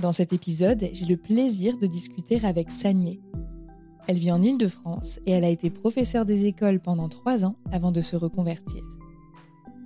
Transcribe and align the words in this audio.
Dans 0.00 0.12
cet 0.12 0.34
épisode, 0.34 0.90
j'ai 0.92 1.06
le 1.06 1.16
plaisir 1.16 1.78
de 1.78 1.86
discuter 1.86 2.44
avec 2.44 2.70
Sanier. 2.70 3.18
Elle 4.06 4.18
vit 4.18 4.30
en 4.30 4.42
Île-de-France 4.42 5.20
et 5.24 5.30
elle 5.30 5.44
a 5.44 5.48
été 5.48 5.70
professeure 5.70 6.26
des 6.26 6.44
écoles 6.44 6.80
pendant 6.80 7.08
trois 7.08 7.46
ans 7.46 7.56
avant 7.72 7.92
de 7.92 8.02
se 8.02 8.14
reconvertir. 8.14 8.84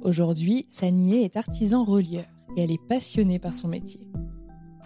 Aujourd'hui, 0.02 0.66
Sanier 0.68 1.24
est 1.24 1.36
artisan 1.36 1.84
relieur 1.84 2.24
et 2.56 2.62
elle 2.62 2.72
est 2.72 2.86
passionnée 2.88 3.38
par 3.38 3.56
son 3.56 3.68
métier. 3.68 4.00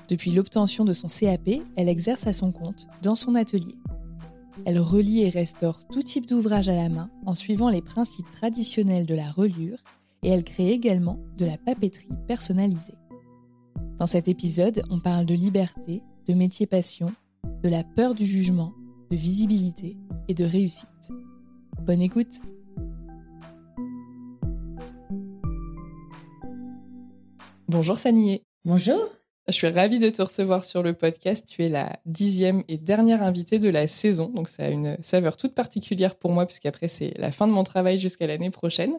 Depuis 0.08 0.30
l'obtention 0.30 0.84
de 0.84 0.92
son 0.92 1.08
CAP, 1.08 1.48
elle 1.76 1.88
exerce 1.88 2.26
à 2.26 2.34
son 2.34 2.52
compte 2.52 2.86
dans 3.02 3.14
son 3.14 3.34
atelier. 3.34 3.76
Elle 4.66 4.78
relie 4.78 5.22
et 5.22 5.30
restaure 5.30 5.86
tout 5.88 6.02
type 6.02 6.26
d'ouvrage 6.26 6.68
à 6.68 6.74
la 6.74 6.90
main 6.90 7.10
en 7.24 7.32
suivant 7.32 7.70
les 7.70 7.82
principes 7.82 8.30
traditionnels 8.30 9.06
de 9.06 9.14
la 9.14 9.30
reliure 9.30 9.78
et 10.22 10.28
elle 10.28 10.44
crée 10.44 10.70
également 10.70 11.18
de 11.38 11.46
la 11.46 11.56
papeterie 11.56 12.08
personnalisée. 12.28 12.94
Dans 13.98 14.06
cet 14.06 14.28
épisode, 14.28 14.82
on 14.90 14.98
parle 14.98 15.24
de 15.24 15.34
liberté, 15.34 16.02
de 16.26 16.34
métier 16.34 16.66
passion, 16.66 17.12
de 17.62 17.68
la 17.68 17.84
peur 17.84 18.14
du 18.14 18.26
jugement, 18.26 18.72
de 19.10 19.16
visibilité 19.16 19.96
et 20.28 20.34
de 20.34 20.44
réussite. 20.44 20.88
Bonne 21.82 22.00
écoute 22.00 22.40
Bonjour 27.68 27.98
Sanier. 27.98 28.44
Bonjour. 28.64 29.23
Je 29.46 29.52
suis 29.52 29.68
ravie 29.68 29.98
de 29.98 30.08
te 30.08 30.22
recevoir 30.22 30.64
sur 30.64 30.82
le 30.82 30.94
podcast. 30.94 31.46
Tu 31.46 31.64
es 31.64 31.68
la 31.68 32.00
dixième 32.06 32.64
et 32.66 32.78
dernière 32.78 33.22
invitée 33.22 33.58
de 33.58 33.68
la 33.68 33.86
saison, 33.88 34.30
donc 34.30 34.48
ça 34.48 34.64
a 34.64 34.70
une 34.70 34.96
saveur 35.02 35.36
toute 35.36 35.54
particulière 35.54 36.14
pour 36.14 36.32
moi, 36.32 36.46
puisqu'après 36.46 36.88
c'est 36.88 37.12
la 37.18 37.30
fin 37.30 37.46
de 37.46 37.52
mon 37.52 37.62
travail 37.62 37.98
jusqu'à 37.98 38.26
l'année 38.26 38.48
prochaine. 38.48 38.94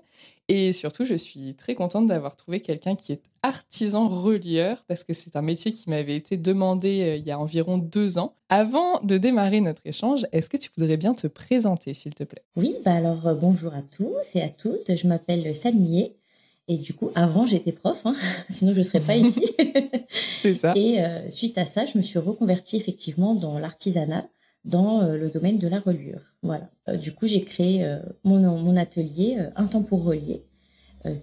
Et 0.47 0.71
surtout, 0.71 1.03
je 1.03 1.15
suis 1.15 1.55
très 1.55 1.73
contente 1.73 2.05
d'avoir 2.05 2.35
trouvé 2.35 2.59
quelqu'un 2.59 2.95
qui 2.95 3.11
est 3.11 3.23
artisan 3.41 4.07
relieur, 4.07 4.83
parce 4.87 5.03
que 5.03 5.15
c'est 5.15 5.35
un 5.35 5.41
métier 5.41 5.73
qui 5.73 5.89
m'avait 5.89 6.15
été 6.15 6.37
demandé 6.37 7.01
euh, 7.01 7.15
il 7.15 7.25
y 7.25 7.31
a 7.31 7.39
environ 7.39 7.79
deux 7.79 8.19
ans. 8.19 8.35
Avant 8.49 8.99
de 9.01 9.17
démarrer 9.17 9.61
notre 9.61 9.81
échange, 9.85 10.27
est-ce 10.31 10.49
que 10.51 10.57
tu 10.57 10.69
voudrais 10.77 10.97
bien 10.97 11.15
te 11.15 11.25
présenter, 11.25 11.95
s'il 11.95 12.13
te 12.13 12.23
plaît? 12.23 12.43
Oui, 12.55 12.75
bah 12.85 12.93
alors 12.93 13.25
euh, 13.25 13.33
bonjour 13.33 13.73
à 13.73 13.81
tous 13.81 14.35
et 14.35 14.43
à 14.43 14.49
toutes. 14.49 14.95
Je 14.95 15.07
m'appelle 15.07 15.55
Sanier. 15.55 16.11
Et 16.67 16.77
du 16.77 16.93
coup, 16.93 17.11
avant, 17.15 17.45
j'étais 17.45 17.71
prof, 17.71 18.01
hein, 18.05 18.15
sinon 18.49 18.73
je 18.73 18.79
ne 18.79 18.83
serais 18.83 18.99
pas 18.99 19.15
ici. 19.15 19.45
C'est 20.41 20.55
ça. 20.55 20.73
Et 20.75 20.99
euh, 21.01 21.29
suite 21.29 21.57
à 21.57 21.65
ça, 21.65 21.85
je 21.85 21.97
me 21.97 22.03
suis 22.03 22.19
reconvertie 22.19 22.77
effectivement 22.77 23.35
dans 23.35 23.59
l'artisanat, 23.59 24.27
dans 24.63 25.01
euh, 25.01 25.15
le 25.15 25.29
domaine 25.29 25.59
de 25.59 25.67
la 25.67 25.79
reliure. 25.79 26.21
Voilà. 26.41 26.69
Euh, 26.89 26.97
du 26.97 27.13
coup, 27.13 27.27
j'ai 27.27 27.43
créé 27.43 27.87
mon, 28.23 28.39
mon 28.39 28.75
atelier 28.75 29.37
Un 29.55 29.67
temps 29.67 29.83
pour 29.83 30.03
relier, 30.03 30.43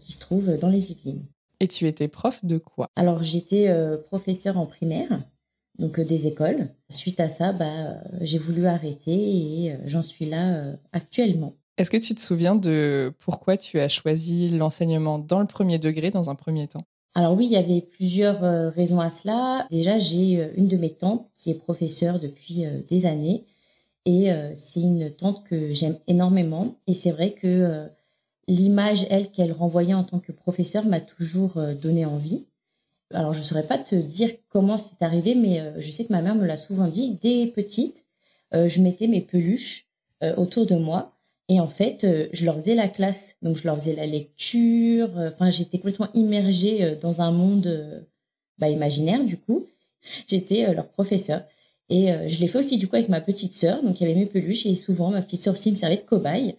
qui 0.00 0.12
se 0.12 0.20
trouve 0.20 0.56
dans 0.58 0.68
les 0.68 0.92
Yvelines. 0.92 1.26
Et 1.58 1.68
tu 1.68 1.86
étais 1.86 2.08
prof 2.08 2.44
de 2.44 2.58
quoi? 2.58 2.88
Alors, 2.96 3.22
j'étais 3.22 3.68
professeur 4.06 4.58
en 4.58 4.66
primaire, 4.66 5.24
donc 5.78 6.00
des 6.00 6.26
écoles. 6.26 6.68
Suite 6.90 7.20
à 7.20 7.28
ça, 7.28 7.52
bah, 7.52 8.00
j'ai 8.20 8.38
voulu 8.38 8.66
arrêter 8.66 9.12
et 9.12 9.76
j'en 9.86 10.02
suis 10.02 10.26
là 10.26 10.74
actuellement. 10.92 11.54
Est-ce 11.78 11.90
que 11.90 11.96
tu 11.96 12.14
te 12.14 12.20
souviens 12.20 12.54
de 12.54 13.12
pourquoi 13.20 13.56
tu 13.56 13.80
as 13.80 13.88
choisi 13.88 14.50
l'enseignement 14.50 15.18
dans 15.18 15.40
le 15.40 15.46
premier 15.46 15.78
degré 15.78 16.10
dans 16.10 16.28
un 16.28 16.34
premier 16.34 16.68
temps? 16.68 16.84
Alors 17.14 17.34
oui, 17.34 17.44
il 17.46 17.52
y 17.52 17.56
avait 17.56 17.82
plusieurs 17.82 18.42
euh, 18.42 18.70
raisons 18.70 19.00
à 19.00 19.10
cela. 19.10 19.66
Déjà, 19.70 19.98
j'ai 19.98 20.40
euh, 20.40 20.48
une 20.56 20.68
de 20.68 20.76
mes 20.76 20.90
tantes 20.90 21.26
qui 21.34 21.50
est 21.50 21.54
professeure 21.54 22.18
depuis 22.18 22.64
euh, 22.64 22.80
des 22.88 23.06
années 23.06 23.44
et 24.04 24.30
c'est 24.56 24.80
une 24.80 25.12
tante 25.12 25.44
que 25.44 25.72
j'aime 25.72 25.96
énormément 26.08 26.74
et 26.88 26.92
c'est 26.92 27.12
vrai 27.12 27.34
que 27.34 27.86
l'image, 28.48 29.06
elle, 29.10 29.30
qu'elle 29.30 29.52
renvoyait 29.52 29.94
en 29.94 30.02
tant 30.02 30.18
que 30.18 30.32
professeure 30.32 30.84
m'a 30.84 31.00
toujours 31.00 31.52
donné 31.80 32.04
envie. 32.04 32.44
Alors 33.14 33.32
je 33.32 33.38
ne 33.38 33.44
saurais 33.44 33.64
pas 33.64 33.78
te 33.78 33.94
dire 33.94 34.30
comment 34.48 34.76
c'est 34.76 35.00
arrivé, 35.02 35.36
mais 35.36 35.80
je 35.80 35.88
sais 35.92 36.04
que 36.04 36.12
ma 36.12 36.20
mère 36.20 36.34
me 36.34 36.46
l'a 36.46 36.56
souvent 36.56 36.88
dit. 36.88 37.16
Dès 37.22 37.46
petite, 37.46 38.02
je 38.50 38.82
mettais 38.82 39.06
mes 39.06 39.20
peluches 39.20 39.86
autour 40.36 40.66
de 40.66 40.74
moi 40.74 41.11
et 41.48 41.60
en 41.60 41.68
fait, 41.68 42.04
euh, 42.04 42.28
je 42.32 42.44
leur 42.44 42.56
faisais 42.56 42.74
la 42.74 42.88
classe, 42.88 43.36
donc 43.42 43.56
je 43.56 43.64
leur 43.64 43.76
faisais 43.76 43.94
la 43.94 44.06
lecture. 44.06 45.18
Euh, 45.18 45.28
enfin, 45.28 45.50
j'étais 45.50 45.78
complètement 45.78 46.08
immergée 46.14 46.84
euh, 46.84 46.96
dans 46.96 47.20
un 47.20 47.32
monde 47.32 48.06
bah, 48.58 48.68
imaginaire, 48.68 49.24
du 49.24 49.36
coup. 49.36 49.66
J'étais 50.26 50.72
leur 50.74 50.88
professeur. 50.88 51.44
Et 51.88 52.08
je 52.26 52.40
l'ai 52.40 52.48
fait 52.48 52.58
aussi, 52.58 52.78
du 52.78 52.88
coup, 52.88 52.96
avec 52.96 53.08
ma 53.10 53.20
petite 53.20 53.52
sœur. 53.52 53.82
Donc, 53.82 54.00
il 54.00 54.04
y 54.04 54.10
avait 54.10 54.18
mes 54.18 54.26
peluches 54.26 54.66
et 54.66 54.74
souvent, 54.76 55.10
ma 55.10 55.20
petite 55.22 55.42
sœur 55.42 55.54
aussi 55.54 55.70
me 55.70 55.76
servait 55.76 55.98
de 55.98 56.02
cobaye. 56.02 56.56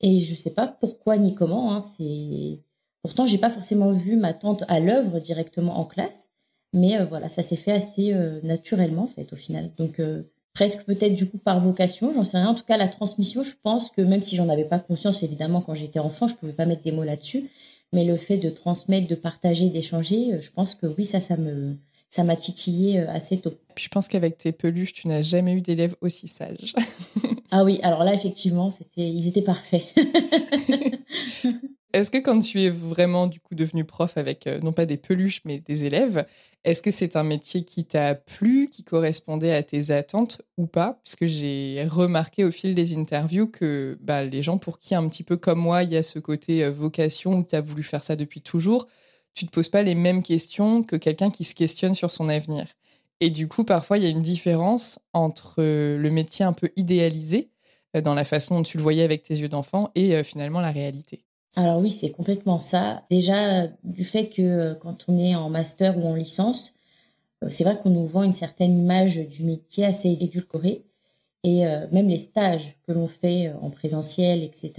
Et 0.00 0.18
je 0.20 0.32
ne 0.32 0.36
sais 0.36 0.50
pas 0.50 0.66
pourquoi 0.66 1.16
ni 1.18 1.34
comment. 1.34 1.74
Hein, 1.74 1.80
c'est 1.80 2.58
Pourtant, 3.02 3.26
j'ai 3.26 3.38
pas 3.38 3.50
forcément 3.50 3.92
vu 3.92 4.16
ma 4.16 4.34
tante 4.34 4.64
à 4.68 4.80
l'œuvre 4.80 5.20
directement 5.20 5.78
en 5.78 5.84
classe, 5.84 6.30
mais 6.72 7.04
voilà, 7.04 7.28
ça 7.28 7.42
s'est 7.42 7.56
fait 7.56 7.72
assez 7.72 8.14
naturellement 8.42 9.04
en 9.04 9.08
fait 9.08 9.32
au 9.32 9.36
final. 9.36 9.72
Donc 9.76 10.00
presque 10.54 10.84
peut-être 10.84 11.14
du 11.14 11.28
coup 11.28 11.38
par 11.38 11.60
vocation, 11.60 12.12
j'en 12.12 12.24
sais 12.24 12.38
rien. 12.38 12.48
En 12.48 12.54
tout 12.54 12.64
cas, 12.64 12.76
la 12.76 12.88
transmission, 12.88 13.42
je 13.42 13.54
pense 13.62 13.90
que 13.90 14.02
même 14.02 14.22
si 14.22 14.36
j'en 14.36 14.48
avais 14.48 14.64
pas 14.64 14.78
conscience 14.78 15.22
évidemment 15.22 15.60
quand 15.60 15.74
j'étais 15.74 15.98
enfant, 15.98 16.28
je 16.28 16.34
pouvais 16.34 16.52
pas 16.52 16.66
mettre 16.66 16.82
des 16.82 16.92
mots 16.92 17.04
là-dessus, 17.04 17.50
mais 17.92 18.04
le 18.04 18.16
fait 18.16 18.36
de 18.36 18.50
transmettre, 18.50 19.08
de 19.08 19.14
partager, 19.14 19.68
d'échanger, 19.68 20.38
je 20.40 20.50
pense 20.50 20.74
que 20.74 20.86
oui, 20.86 21.04
ça, 21.04 21.20
ça 21.20 21.36
me 21.36 21.76
ça 22.08 22.24
m'a 22.24 22.36
titillé 22.36 22.98
assez 22.98 23.38
tôt. 23.38 23.54
Puis 23.74 23.84
je 23.84 23.88
pense 23.88 24.06
qu'avec 24.06 24.36
tes 24.36 24.52
peluches, 24.52 24.92
tu 24.92 25.08
n'as 25.08 25.22
jamais 25.22 25.54
eu 25.54 25.62
d'élèves 25.62 25.96
aussi 26.02 26.28
sages. 26.28 26.74
ah 27.50 27.64
oui, 27.64 27.80
alors 27.82 28.04
là 28.04 28.12
effectivement, 28.12 28.70
c'était 28.70 29.08
ils 29.08 29.28
étaient 29.28 29.40
parfaits. 29.40 29.82
Est-ce 31.92 32.10
que 32.10 32.18
quand 32.18 32.40
tu 32.40 32.62
es 32.62 32.70
vraiment 32.70 33.26
du 33.26 33.38
coup 33.38 33.54
devenu 33.54 33.84
prof 33.84 34.16
avec 34.16 34.46
euh, 34.46 34.58
non 34.60 34.72
pas 34.72 34.86
des 34.86 34.96
peluches 34.96 35.42
mais 35.44 35.58
des 35.58 35.84
élèves, 35.84 36.26
est-ce 36.64 36.80
que 36.80 36.90
c'est 36.90 37.16
un 37.16 37.22
métier 37.22 37.64
qui 37.64 37.84
t'a 37.84 38.14
plu, 38.14 38.68
qui 38.70 38.82
correspondait 38.82 39.52
à 39.52 39.62
tes 39.62 39.90
attentes 39.90 40.40
ou 40.56 40.66
pas? 40.66 41.00
Puisque 41.04 41.26
j'ai 41.26 41.84
remarqué 41.86 42.44
au 42.44 42.50
fil 42.50 42.74
des 42.74 42.96
interviews 42.96 43.46
que 43.46 43.98
bah, 44.00 44.24
les 44.24 44.42
gens 44.42 44.56
pour 44.56 44.78
qui 44.78 44.94
un 44.94 45.06
petit 45.08 45.22
peu 45.22 45.36
comme 45.36 45.58
moi, 45.58 45.82
il 45.82 45.90
y 45.90 45.96
a 45.96 46.02
ce 46.02 46.18
côté 46.18 46.64
euh, 46.64 46.70
vocation 46.70 47.34
où 47.34 47.44
tu 47.44 47.54
as 47.56 47.60
voulu 47.60 47.82
faire 47.82 48.02
ça 48.02 48.16
depuis 48.16 48.40
toujours, 48.40 48.88
tu 49.34 49.46
te 49.46 49.50
poses 49.50 49.68
pas 49.68 49.82
les 49.82 49.94
mêmes 49.94 50.22
questions 50.22 50.82
que 50.82 50.96
quelqu'un 50.96 51.30
qui 51.30 51.44
se 51.44 51.54
questionne 51.54 51.94
sur 51.94 52.10
son 52.10 52.28
avenir. 52.30 52.66
Et 53.20 53.30
du 53.30 53.48
coup, 53.48 53.64
parfois, 53.64 53.98
il 53.98 54.04
y 54.04 54.06
a 54.06 54.10
une 54.10 54.22
différence 54.22 54.98
entre 55.12 55.56
euh, 55.58 55.98
le 55.98 56.10
métier 56.10 56.44
un 56.44 56.52
peu 56.54 56.70
idéalisé 56.76 57.50
dans 58.02 58.14
la 58.14 58.24
façon 58.24 58.56
dont 58.56 58.62
tu 58.62 58.78
le 58.78 58.82
voyais 58.82 59.02
avec 59.02 59.22
tes 59.24 59.34
yeux 59.34 59.48
d'enfant 59.48 59.90
et 59.94 60.24
finalement 60.24 60.62
la 60.62 60.70
réalité. 60.70 61.24
Alors 61.54 61.78
oui, 61.80 61.90
c'est 61.90 62.10
complètement 62.10 62.60
ça. 62.60 63.04
Déjà, 63.10 63.66
du 63.84 64.04
fait 64.04 64.28
que 64.28 64.42
euh, 64.42 64.74
quand 64.74 65.04
on 65.08 65.18
est 65.18 65.34
en 65.34 65.50
master 65.50 65.98
ou 65.98 66.06
en 66.06 66.14
licence, 66.14 66.74
euh, 67.44 67.48
c'est 67.50 67.64
vrai 67.64 67.78
qu'on 67.78 67.90
nous 67.90 68.06
vend 68.06 68.22
une 68.22 68.32
certaine 68.32 68.76
image 68.76 69.16
du 69.16 69.44
métier 69.44 69.84
assez 69.84 70.10
édulcorée. 70.10 70.84
Et 71.44 71.66
euh, 71.66 71.86
même 71.92 72.08
les 72.08 72.18
stages 72.18 72.76
que 72.86 72.92
l'on 72.92 73.08
fait 73.08 73.52
en 73.60 73.70
présentiel, 73.70 74.42
etc., 74.44 74.72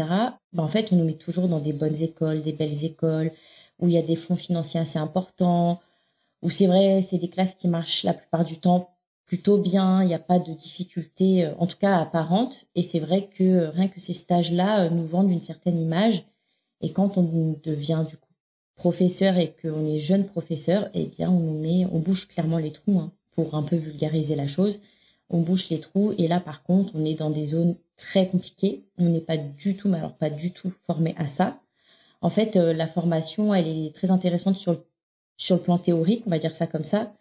ben 0.54 0.64
en 0.64 0.68
fait, 0.68 0.92
on 0.94 0.96
nous 0.96 1.06
met 1.06 1.14
toujours 1.14 1.48
dans 1.50 1.60
des 1.60 1.74
bonnes 1.74 2.02
écoles, 2.02 2.42
des 2.42 2.54
belles 2.54 2.86
écoles, 2.86 3.31
où 3.80 3.88
il 3.88 3.94
y 3.94 3.98
a 3.98 4.02
des 4.02 4.16
fonds 4.16 4.36
financiers 4.36 4.80
assez 4.80 5.00
importants, 5.00 5.81
où 6.42 6.50
c'est 6.50 6.68
vrai, 6.68 7.02
c'est 7.02 7.18
des 7.20 7.30
classes 7.30 7.56
qui 7.56 7.68
marchent 7.68 8.04
la 8.04 8.14
plupart 8.14 8.46
du 8.46 8.60
temps 8.60 8.92
plutôt 9.25 9.58
bien, 9.58 10.04
il 10.04 10.08
n'y 10.08 10.14
a 10.14 10.20
pas 10.20 10.40
de 10.40 10.54
difficultés, 10.54 11.50
en 11.60 11.68
tout 11.68 11.78
cas 11.78 11.98
apparentes. 12.00 12.66
Et 12.75 12.84
c'est 12.84 13.00
vrai 13.00 13.30
que 13.38 13.68
rien 13.68 13.88
que 13.88 14.00
ces 14.00 14.14
stages-là 14.14 14.90
nous 14.90 15.06
vendent 15.06 15.31
une 15.31 15.42
certaine 15.42 15.80
image 15.80 16.25
et 16.84 16.92
quand 16.92 17.18
on 17.18 17.56
devient 17.64 18.06
du 18.08 18.18
coup 18.18 18.30
professeur 18.76 19.38
et 19.38 19.56
qu'on 19.62 19.88
est 19.88 20.00
jeune 20.00 20.26
professeur, 20.26 20.90
eh 20.94 21.06
bien 21.06 21.30
on 21.32 21.40
nous 21.40 21.60
met, 21.60 21.88
on 21.92 22.00
bouche 22.00 22.28
clairement 22.28 22.58
les 22.58 22.72
trous 22.72 23.00
hein, 23.00 23.12
pour 23.32 23.56
un 23.56 23.64
peu 23.64 23.78
vulgariser 23.78 24.36
la 24.36 24.48
chose. 24.48 24.82
On 25.30 25.40
bouche 25.40 25.70
les 25.70 25.80
trous 25.80 26.14
et 26.18 26.28
là 26.28 26.40
par 26.40 26.64
contre 26.64 26.94
on 26.96 27.06
est 27.06 27.14
dans 27.16 27.30
des 27.30 27.46
zones 27.46 27.76
très 27.96 28.28
compliquées. 28.28 28.84
On 28.98 29.10
n'est 29.10 29.22
pas 29.22 29.38
du 29.38 29.78
tout, 29.78 29.92
pas 30.20 30.30
du 30.30 30.52
tout 30.52 30.72
formé 30.86 31.16
à 31.18 31.28
ça. 31.28 31.62
En 32.22 32.30
fait, 32.30 32.56
euh, 32.58 32.74
la 32.74 32.88
formation 32.88 33.54
elle 33.54 33.68
est 33.68 33.96
très 33.96 34.12
intéressante 34.12 34.58
sur 34.58 34.74
le, 34.74 34.86
sur 35.38 35.56
le 35.56 35.62
plan 35.62 35.78
théorique, 35.78 36.24
on 36.28 36.30
va 36.30 36.40
dire 36.40 36.54
ça 36.54 36.68
comme 36.68 36.84
ça, 36.84 37.14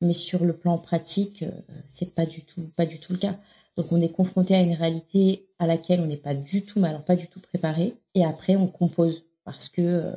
mais 0.00 0.14
sur 0.14 0.44
le 0.44 0.54
plan 0.54 0.78
pratique, 0.78 1.42
euh, 1.42 1.50
c'est 1.84 2.14
pas 2.14 2.26
du 2.26 2.42
tout 2.42 2.62
pas 2.76 2.86
du 2.86 2.98
tout 2.98 3.12
le 3.12 3.18
cas. 3.18 3.38
Donc 3.76 3.92
on 3.92 4.00
est 4.00 4.10
confronté 4.10 4.54
à 4.54 4.60
une 4.60 4.74
réalité 4.74 5.48
à 5.58 5.66
laquelle 5.66 6.00
on 6.00 6.06
n'est 6.06 6.16
pas 6.16 6.34
du 6.34 6.64
tout, 6.64 6.80
mais 6.80 6.88
alors 6.88 7.04
pas 7.04 7.16
du 7.16 7.28
tout 7.28 7.40
préparé. 7.40 7.94
Et 8.14 8.24
après, 8.24 8.56
on 8.56 8.66
compose 8.66 9.24
parce 9.44 9.68
que 9.68 9.82
euh, 9.82 10.12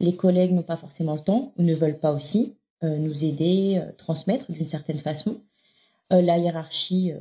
les 0.00 0.14
collègues 0.16 0.52
n'ont 0.52 0.62
pas 0.62 0.76
forcément 0.76 1.14
le 1.14 1.20
temps 1.20 1.52
ou 1.56 1.62
ne 1.62 1.74
veulent 1.74 1.98
pas 1.98 2.12
aussi 2.12 2.56
euh, 2.84 2.96
nous 2.96 3.24
aider, 3.24 3.80
euh, 3.82 3.92
transmettre 3.96 4.50
d'une 4.50 4.68
certaine 4.68 4.98
façon. 4.98 5.40
la 6.10 6.38
hiérarchie, 6.38 7.12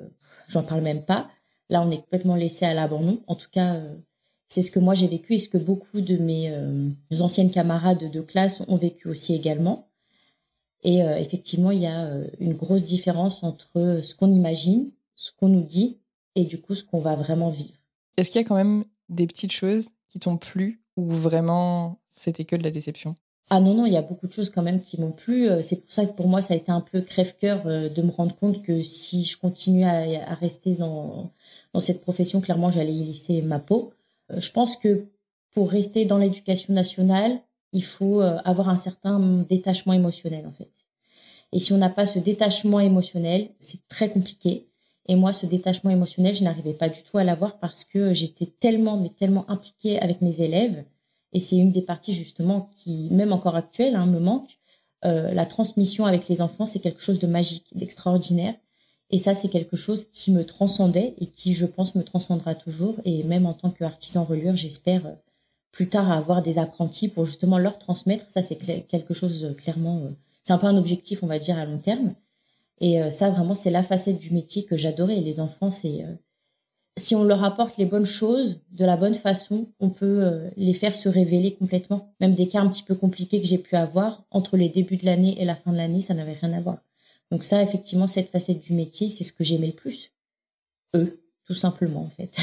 j'en 0.47 0.63
parle 0.63 0.81
même 0.81 1.03
pas. 1.03 1.29
Là, 1.69 1.81
on 1.81 1.91
est 1.91 1.97
complètement 1.97 2.35
laissé 2.35 2.65
à 2.65 2.73
l'abandon. 2.73 3.19
En 3.27 3.35
tout 3.35 3.49
cas, 3.51 3.81
c'est 4.47 4.61
ce 4.61 4.71
que 4.71 4.79
moi 4.79 4.93
j'ai 4.93 5.07
vécu 5.07 5.33
et 5.33 5.39
ce 5.39 5.49
que 5.49 5.57
beaucoup 5.57 5.99
de 5.99 6.15
mes 6.15 6.55
anciennes 7.19 7.51
camarades 7.51 8.09
de 8.09 8.21
classe 8.21 8.63
ont 8.69 8.77
vécu 8.77 9.09
aussi 9.09 9.35
également. 9.35 9.89
Et 10.83 10.99
effectivement, 10.99 11.71
il 11.71 11.81
y 11.81 11.87
a 11.87 12.09
une 12.39 12.53
grosse 12.53 12.83
différence 12.83 13.43
entre 13.43 13.99
ce 14.01 14.15
qu'on 14.15 14.31
imagine 14.31 14.91
ce 15.17 15.31
qu'on 15.37 15.49
nous 15.49 15.63
dit 15.63 15.97
et 16.35 16.45
du 16.45 16.61
coup 16.61 16.75
ce 16.75 16.85
qu'on 16.85 16.99
va 16.99 17.15
vraiment 17.15 17.49
vivre. 17.49 17.77
Est-ce 18.15 18.31
qu'il 18.31 18.39
y 18.39 18.45
a 18.45 18.47
quand 18.47 18.55
même 18.55 18.85
des 19.09 19.27
petites 19.27 19.51
choses 19.51 19.89
qui 20.07 20.19
t'ont 20.19 20.37
plu 20.37 20.81
ou 20.95 21.11
vraiment 21.11 21.99
c'était 22.11 22.45
que 22.45 22.55
de 22.55 22.63
la 22.63 22.71
déception? 22.71 23.17
Ah 23.49 23.61
non, 23.61 23.73
non, 23.75 23.85
il 23.85 23.93
y 23.93 23.97
a 23.97 24.01
beaucoup 24.01 24.27
de 24.27 24.33
choses 24.33 24.49
quand 24.49 24.61
même 24.61 24.81
qui 24.81 24.99
m'ont 24.99 25.13
plu. 25.13 25.49
Euh, 25.49 25.61
c'est 25.61 25.77
pour 25.77 25.93
ça 25.93 26.05
que 26.05 26.11
pour 26.11 26.27
moi, 26.27 26.41
ça 26.41 26.53
a 26.53 26.57
été 26.57 26.69
un 26.71 26.81
peu 26.81 26.99
crève-cœur 26.99 27.65
euh, 27.65 27.87
de 27.87 28.01
me 28.01 28.11
rendre 28.11 28.35
compte 28.35 28.61
que 28.61 28.81
si 28.81 29.23
je 29.23 29.37
continuais 29.37 30.17
à, 30.17 30.33
rester 30.35 30.75
dans, 30.75 31.31
dans 31.73 31.79
cette 31.79 32.01
profession, 32.01 32.41
clairement, 32.41 32.71
j'allais 32.71 32.93
y 32.93 33.05
laisser 33.05 33.41
ma 33.41 33.59
peau. 33.59 33.93
Euh, 34.31 34.41
je 34.41 34.51
pense 34.51 34.75
que 34.75 35.05
pour 35.51 35.71
rester 35.71 36.03
dans 36.03 36.17
l'éducation 36.17 36.73
nationale, 36.73 37.39
il 37.71 37.83
faut 37.83 38.21
avoir 38.21 38.69
un 38.69 38.75
certain 38.75 39.19
détachement 39.49 39.93
émotionnel, 39.93 40.45
en 40.47 40.51
fait. 40.51 40.71
Et 41.51 41.59
si 41.59 41.73
on 41.73 41.77
n'a 41.77 41.89
pas 41.89 42.05
ce 42.05 42.19
détachement 42.19 42.79
émotionnel, 42.79 43.49
c'est 43.59 43.85
très 43.87 44.09
compliqué. 44.09 44.67
Et 45.07 45.15
moi, 45.15 45.33
ce 45.33 45.45
détachement 45.45 45.89
émotionnel, 45.89 46.35
je 46.35 46.43
n'arrivais 46.43 46.73
pas 46.73 46.89
du 46.89 47.01
tout 47.03 47.17
à 47.17 47.23
l'avoir 47.23 47.59
parce 47.59 47.83
que 47.83 48.13
j'étais 48.13 48.45
tellement, 48.45 48.97
mais 48.97 49.09
tellement 49.09 49.49
impliquée 49.49 49.99
avec 49.99 50.21
mes 50.21 50.41
élèves. 50.41 50.83
Et 51.33 51.39
c'est 51.39 51.55
une 51.55 51.71
des 51.71 51.81
parties 51.81 52.13
justement 52.13 52.69
qui, 52.75 53.09
même 53.11 53.31
encore 53.31 53.55
actuelle, 53.55 53.95
hein, 53.95 54.05
me 54.05 54.19
manque. 54.19 54.59
Euh, 55.05 55.33
la 55.33 55.45
transmission 55.45 56.05
avec 56.05 56.27
les 56.27 56.41
enfants, 56.41 56.65
c'est 56.65 56.79
quelque 56.79 57.01
chose 57.01 57.19
de 57.19 57.27
magique, 57.27 57.67
d'extraordinaire. 57.75 58.55
Et 59.09 59.17
ça, 59.17 59.33
c'est 59.33 59.47
quelque 59.47 59.77
chose 59.77 60.05
qui 60.05 60.31
me 60.31 60.45
transcendait 60.45 61.15
et 61.19 61.27
qui, 61.27 61.53
je 61.53 61.65
pense, 61.65 61.95
me 61.95 62.03
transcendra 62.03 62.55
toujours. 62.55 62.95
Et 63.05 63.23
même 63.23 63.45
en 63.45 63.53
tant 63.53 63.69
qu'artisan 63.69 64.25
relure, 64.25 64.55
j'espère 64.57 65.05
euh, 65.05 65.13
plus 65.71 65.87
tard 65.87 66.11
avoir 66.11 66.41
des 66.41 66.59
apprentis 66.59 67.07
pour 67.07 67.23
justement 67.23 67.57
leur 67.59 67.77
transmettre. 67.77 68.29
Ça, 68.29 68.41
c'est 68.41 68.57
quelque 68.87 69.13
chose 69.13 69.45
euh, 69.45 69.53
clairement, 69.53 70.01
c'est 70.43 70.53
un 70.53 70.57
peu 70.57 70.67
un 70.67 70.77
objectif, 70.77 71.23
on 71.23 71.27
va 71.27 71.39
dire, 71.39 71.57
à 71.57 71.65
long 71.65 71.77
terme. 71.77 72.13
Et 72.79 73.01
euh, 73.01 73.09
ça, 73.09 73.29
vraiment, 73.29 73.55
c'est 73.55 73.71
la 73.71 73.83
facette 73.83 74.19
du 74.19 74.31
métier 74.33 74.65
que 74.65 74.77
j'adorais. 74.77 75.15
Les 75.15 75.39
enfants, 75.39 75.71
c'est 75.71 76.03
euh, 76.03 76.13
si 76.97 77.15
on 77.15 77.23
leur 77.23 77.43
apporte 77.43 77.77
les 77.77 77.85
bonnes 77.85 78.05
choses 78.05 78.61
de 78.71 78.85
la 78.85 78.97
bonne 78.97 79.15
façon, 79.15 79.67
on 79.79 79.89
peut 79.89 80.23
euh, 80.23 80.49
les 80.57 80.73
faire 80.73 80.95
se 80.95 81.09
révéler 81.09 81.55
complètement. 81.55 82.13
Même 82.19 82.35
des 82.35 82.47
cas 82.47 82.61
un 82.61 82.67
petit 82.67 82.83
peu 82.83 82.95
compliqués 82.95 83.41
que 83.41 83.47
j'ai 83.47 83.57
pu 83.57 83.75
avoir 83.75 84.25
entre 84.31 84.57
les 84.57 84.69
débuts 84.69 84.97
de 84.97 85.05
l'année 85.05 85.41
et 85.41 85.45
la 85.45 85.55
fin 85.55 85.71
de 85.71 85.77
l'année, 85.77 86.01
ça 86.01 86.13
n'avait 86.13 86.33
rien 86.33 86.53
à 86.53 86.61
voir. 86.61 86.77
Donc 87.31 87.43
ça, 87.43 87.61
effectivement, 87.61 88.07
cette 88.07 88.29
facette 88.29 88.59
du 88.59 88.73
métier, 88.73 89.09
c'est 89.09 89.23
ce 89.23 89.33
que 89.33 89.43
j'aimais 89.43 89.67
le 89.67 89.73
plus. 89.73 90.11
Eux, 90.95 91.21
tout 91.45 91.55
simplement, 91.55 92.03
en 92.03 92.09
fait. 92.09 92.37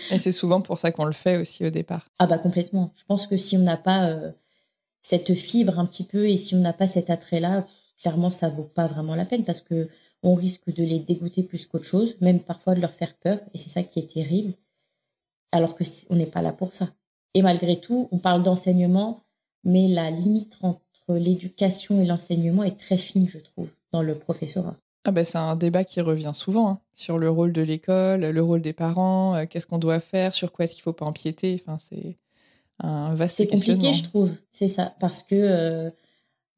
et 0.10 0.18
c'est 0.18 0.32
souvent 0.32 0.62
pour 0.62 0.78
ça 0.78 0.92
qu'on 0.92 1.04
le 1.04 1.12
fait 1.12 1.36
aussi 1.36 1.66
au 1.66 1.70
départ. 1.70 2.08
Ah 2.18 2.26
bah 2.26 2.38
complètement. 2.38 2.90
Je 2.94 3.04
pense 3.04 3.26
que 3.26 3.36
si 3.36 3.56
on 3.58 3.62
n'a 3.62 3.76
pas 3.76 4.16
cette 5.02 5.34
fibre 5.34 5.78
un 5.78 5.84
petit 5.84 6.04
peu 6.04 6.26
et 6.26 6.38
si 6.38 6.54
on 6.54 6.60
n'a 6.60 6.72
pas 6.72 6.86
cet 6.86 7.10
attrait-là, 7.10 7.66
clairement, 8.00 8.30
ça 8.30 8.48
vaut 8.48 8.64
pas 8.64 8.86
vraiment 8.86 9.14
la 9.14 9.24
peine 9.24 9.44
parce 9.44 9.60
que 9.60 9.88
on 10.22 10.34
risque 10.34 10.72
de 10.72 10.82
les 10.82 10.98
dégoûter 10.98 11.42
plus 11.42 11.66
qu'autre 11.66 11.84
chose, 11.84 12.16
même 12.20 12.40
parfois 12.40 12.74
de 12.74 12.80
leur 12.80 12.92
faire 12.92 13.14
peur. 13.14 13.38
Et 13.54 13.58
c'est 13.58 13.70
ça 13.70 13.82
qui 13.82 14.00
est 14.00 14.12
terrible, 14.12 14.54
alors 15.52 15.74
que 15.74 15.84
on 16.10 16.16
n'est 16.16 16.26
pas 16.26 16.42
là 16.42 16.52
pour 16.52 16.74
ça. 16.74 16.88
Et 17.34 17.42
malgré 17.42 17.78
tout, 17.80 18.08
on 18.10 18.18
parle 18.18 18.42
d'enseignement, 18.42 19.22
mais 19.64 19.86
la 19.86 20.10
limite 20.10 20.58
entre 20.62 20.82
l'éducation 21.08 22.00
et 22.00 22.06
l'enseignement 22.06 22.64
est 22.64 22.78
très 22.78 22.96
fine, 22.96 23.28
je 23.28 23.38
trouve, 23.38 23.68
dans 23.92 24.02
le 24.02 24.14
professorat. 24.14 24.76
Ah 25.04 25.12
bah 25.12 25.24
c'est 25.24 25.38
un 25.38 25.56
débat 25.56 25.84
qui 25.84 26.00
revient 26.00 26.32
souvent 26.34 26.68
hein, 26.68 26.80
sur 26.92 27.16
le 27.16 27.30
rôle 27.30 27.52
de 27.52 27.62
l'école, 27.62 28.20
le 28.20 28.42
rôle 28.42 28.60
des 28.60 28.72
parents, 28.72 29.36
euh, 29.36 29.46
qu'est-ce 29.48 29.66
qu'on 29.66 29.78
doit 29.78 30.00
faire, 30.00 30.34
sur 30.34 30.52
quoi 30.52 30.64
est-ce 30.64 30.74
qu'il 30.74 30.82
faut 30.82 30.92
pas 30.92 31.06
empiéter. 31.06 31.62
Enfin, 31.62 31.78
c'est 31.80 32.18
un 32.80 33.14
vaste 33.14 33.36
C'est 33.36 33.46
compliqué, 33.46 33.92
je 33.92 34.02
trouve. 34.02 34.34
C'est 34.50 34.68
ça, 34.68 34.94
parce 35.00 35.22
que 35.22 35.34
euh, 35.34 35.90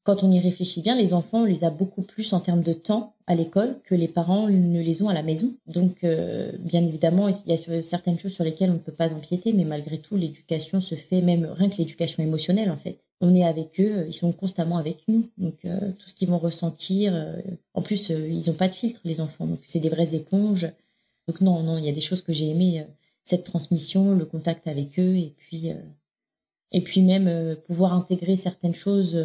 quand 0.02 0.25
on 0.25 0.30
y 0.30 0.40
réfléchit 0.40 0.80
bien, 0.80 0.97
les 0.97 1.12
enfants, 1.12 1.42
on 1.42 1.45
les 1.45 1.62
a 1.62 1.71
beaucoup 1.71 2.02
plus 2.02 2.33
en 2.33 2.40
termes 2.40 2.62
de 2.62 2.73
temps 2.73 3.14
à 3.26 3.35
l'école 3.35 3.78
que 3.85 3.95
les 3.95 4.09
parents 4.09 4.49
ne 4.49 4.80
les 4.80 5.02
ont 5.02 5.11
à 5.11 5.14
la 5.14 5.23
maison. 5.23 5.54
Donc, 5.66 6.04
euh, 6.04 6.52
bien 6.59 6.85
évidemment, 6.85 7.28
il 7.28 7.37
y 7.47 7.52
a 7.52 7.83
certaines 7.83 8.19
choses 8.19 8.33
sur 8.33 8.42
lesquelles 8.42 8.71
on 8.71 8.75
ne 8.75 8.78
peut 8.78 8.92
pas 8.92 9.12
empiéter, 9.12 9.52
mais 9.52 9.64
malgré 9.64 9.99
tout, 9.99 10.16
l'éducation 10.16 10.80
se 10.80 10.95
fait, 10.95 11.21
même 11.21 11.45
rien 11.45 11.69
que 11.69 11.76
l'éducation 11.76 12.23
émotionnelle, 12.23 12.71
en 12.71 12.78
fait. 12.78 13.07
On 13.21 13.35
est 13.35 13.45
avec 13.45 13.78
eux, 13.78 14.07
ils 14.09 14.14
sont 14.14 14.33
constamment 14.33 14.78
avec 14.78 15.07
nous. 15.07 15.28
Donc, 15.37 15.64
euh, 15.66 15.92
tout 15.99 16.09
ce 16.09 16.14
qu'ils 16.14 16.28
vont 16.28 16.38
ressentir, 16.38 17.14
euh, 17.14 17.37
en 17.75 17.83
plus, 17.83 18.09
ils 18.09 18.49
n'ont 18.49 18.57
pas 18.57 18.69
de 18.69 18.75
filtre, 18.75 19.02
les 19.04 19.21
enfants. 19.21 19.47
Donc, 19.47 19.61
c'est 19.64 19.80
des 19.80 19.90
vraies 19.90 20.14
éponges. 20.14 20.66
Donc, 21.28 21.42
non, 21.42 21.62
non, 21.62 21.76
il 21.76 21.85
y 21.85 21.90
a 21.90 21.92
des 21.92 22.00
choses 22.00 22.23
que 22.23 22.33
j'ai 22.33 22.49
aimées, 22.49 22.87
cette 23.23 23.45
transmission, 23.45 24.14
le 24.14 24.25
contact 24.25 24.66
avec 24.66 24.99
eux, 24.99 25.16
et 25.16 25.35
puis, 25.37 25.71
et 26.73 26.80
puis 26.80 27.02
même 27.02 27.54
pouvoir 27.66 27.92
intégrer 27.92 28.35
certaines 28.35 28.75
choses 28.75 29.16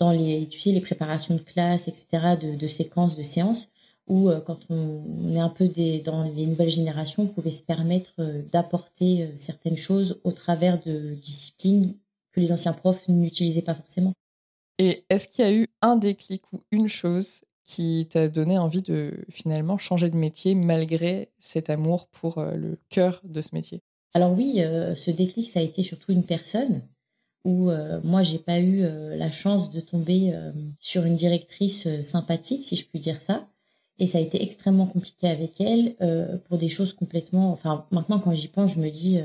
dans 0.00 0.10
les, 0.10 0.48
tu 0.48 0.58
sais, 0.58 0.72
les 0.72 0.80
préparations 0.80 1.36
de 1.36 1.40
classe, 1.40 1.86
etc., 1.86 2.36
de, 2.40 2.66
séquences, 2.66 3.16
de 3.16 3.22
séances, 3.22 3.70
où 4.08 4.28
quand 4.44 4.58
on, 4.70 5.34
est 5.34 5.38
un 5.38 5.50
peu 5.50 5.68
des, 5.68 6.00
dans 6.00 6.24
les 6.24 6.46
nouvelles 6.46 6.70
générations, 6.70 7.22
on 7.24 7.26
pouvait 7.28 7.52
se 7.52 7.62
permettre 7.62 8.14
d'apporter 8.50 9.30
certaines 9.36 9.76
choses 9.76 10.18
au 10.24 10.32
travers 10.32 10.82
de 10.82 11.14
disciplines 11.14 11.94
que 12.32 12.40
les 12.40 12.50
anciens 12.50 12.72
profs 12.72 13.08
n'utilisaient 13.08 13.62
pas 13.62 13.74
forcément. 13.74 14.12
Et 14.78 15.04
est-ce 15.10 15.28
qu'il 15.28 15.44
y 15.44 15.48
a 15.48 15.52
eu 15.52 15.66
un 15.82 15.96
déclic 15.96 16.42
ou 16.52 16.60
une 16.70 16.88
chose 16.88 17.42
qui 17.64 18.08
t'a 18.10 18.28
donné 18.28 18.58
envie 18.58 18.82
de 18.82 19.12
finalement 19.28 19.78
changer 19.78 20.08
de 20.08 20.16
métier 20.16 20.54
malgré 20.54 21.28
cet 21.38 21.70
amour 21.70 22.06
pour 22.08 22.38
euh, 22.38 22.56
le 22.56 22.78
cœur 22.88 23.20
de 23.24 23.42
ce 23.42 23.50
métier? 23.52 23.82
Alors 24.14 24.32
oui, 24.32 24.54
euh, 24.58 24.94
ce 24.94 25.10
déclic, 25.10 25.48
ça 25.48 25.60
a 25.60 25.62
été 25.62 25.82
surtout 25.82 26.12
une 26.12 26.24
personne 26.24 26.82
où 27.44 27.70
euh, 27.70 28.00
moi, 28.04 28.22
j'ai 28.22 28.38
pas 28.38 28.60
eu 28.60 28.82
la 29.16 29.30
chance 29.30 29.70
de 29.70 29.80
tomber 29.80 30.34
sur 30.78 31.04
une 31.04 31.16
directrice 31.16 31.88
sympathique, 32.02 32.64
si 32.64 32.76
je 32.76 32.86
puis 32.86 33.00
dire 33.00 33.20
ça. 33.20 33.48
Et 33.98 34.06
ça 34.06 34.18
a 34.18 34.20
été 34.20 34.42
extrêmement 34.42 34.86
compliqué 34.86 35.28
avec 35.28 35.60
elle 35.60 35.94
pour 36.46 36.58
des 36.58 36.68
choses 36.68 36.92
complètement... 36.92 37.52
Enfin, 37.52 37.86
maintenant, 37.90 38.18
quand 38.18 38.34
j'y 38.34 38.48
pense, 38.48 38.74
je 38.74 38.78
me 38.78 38.90
dis, 38.90 39.20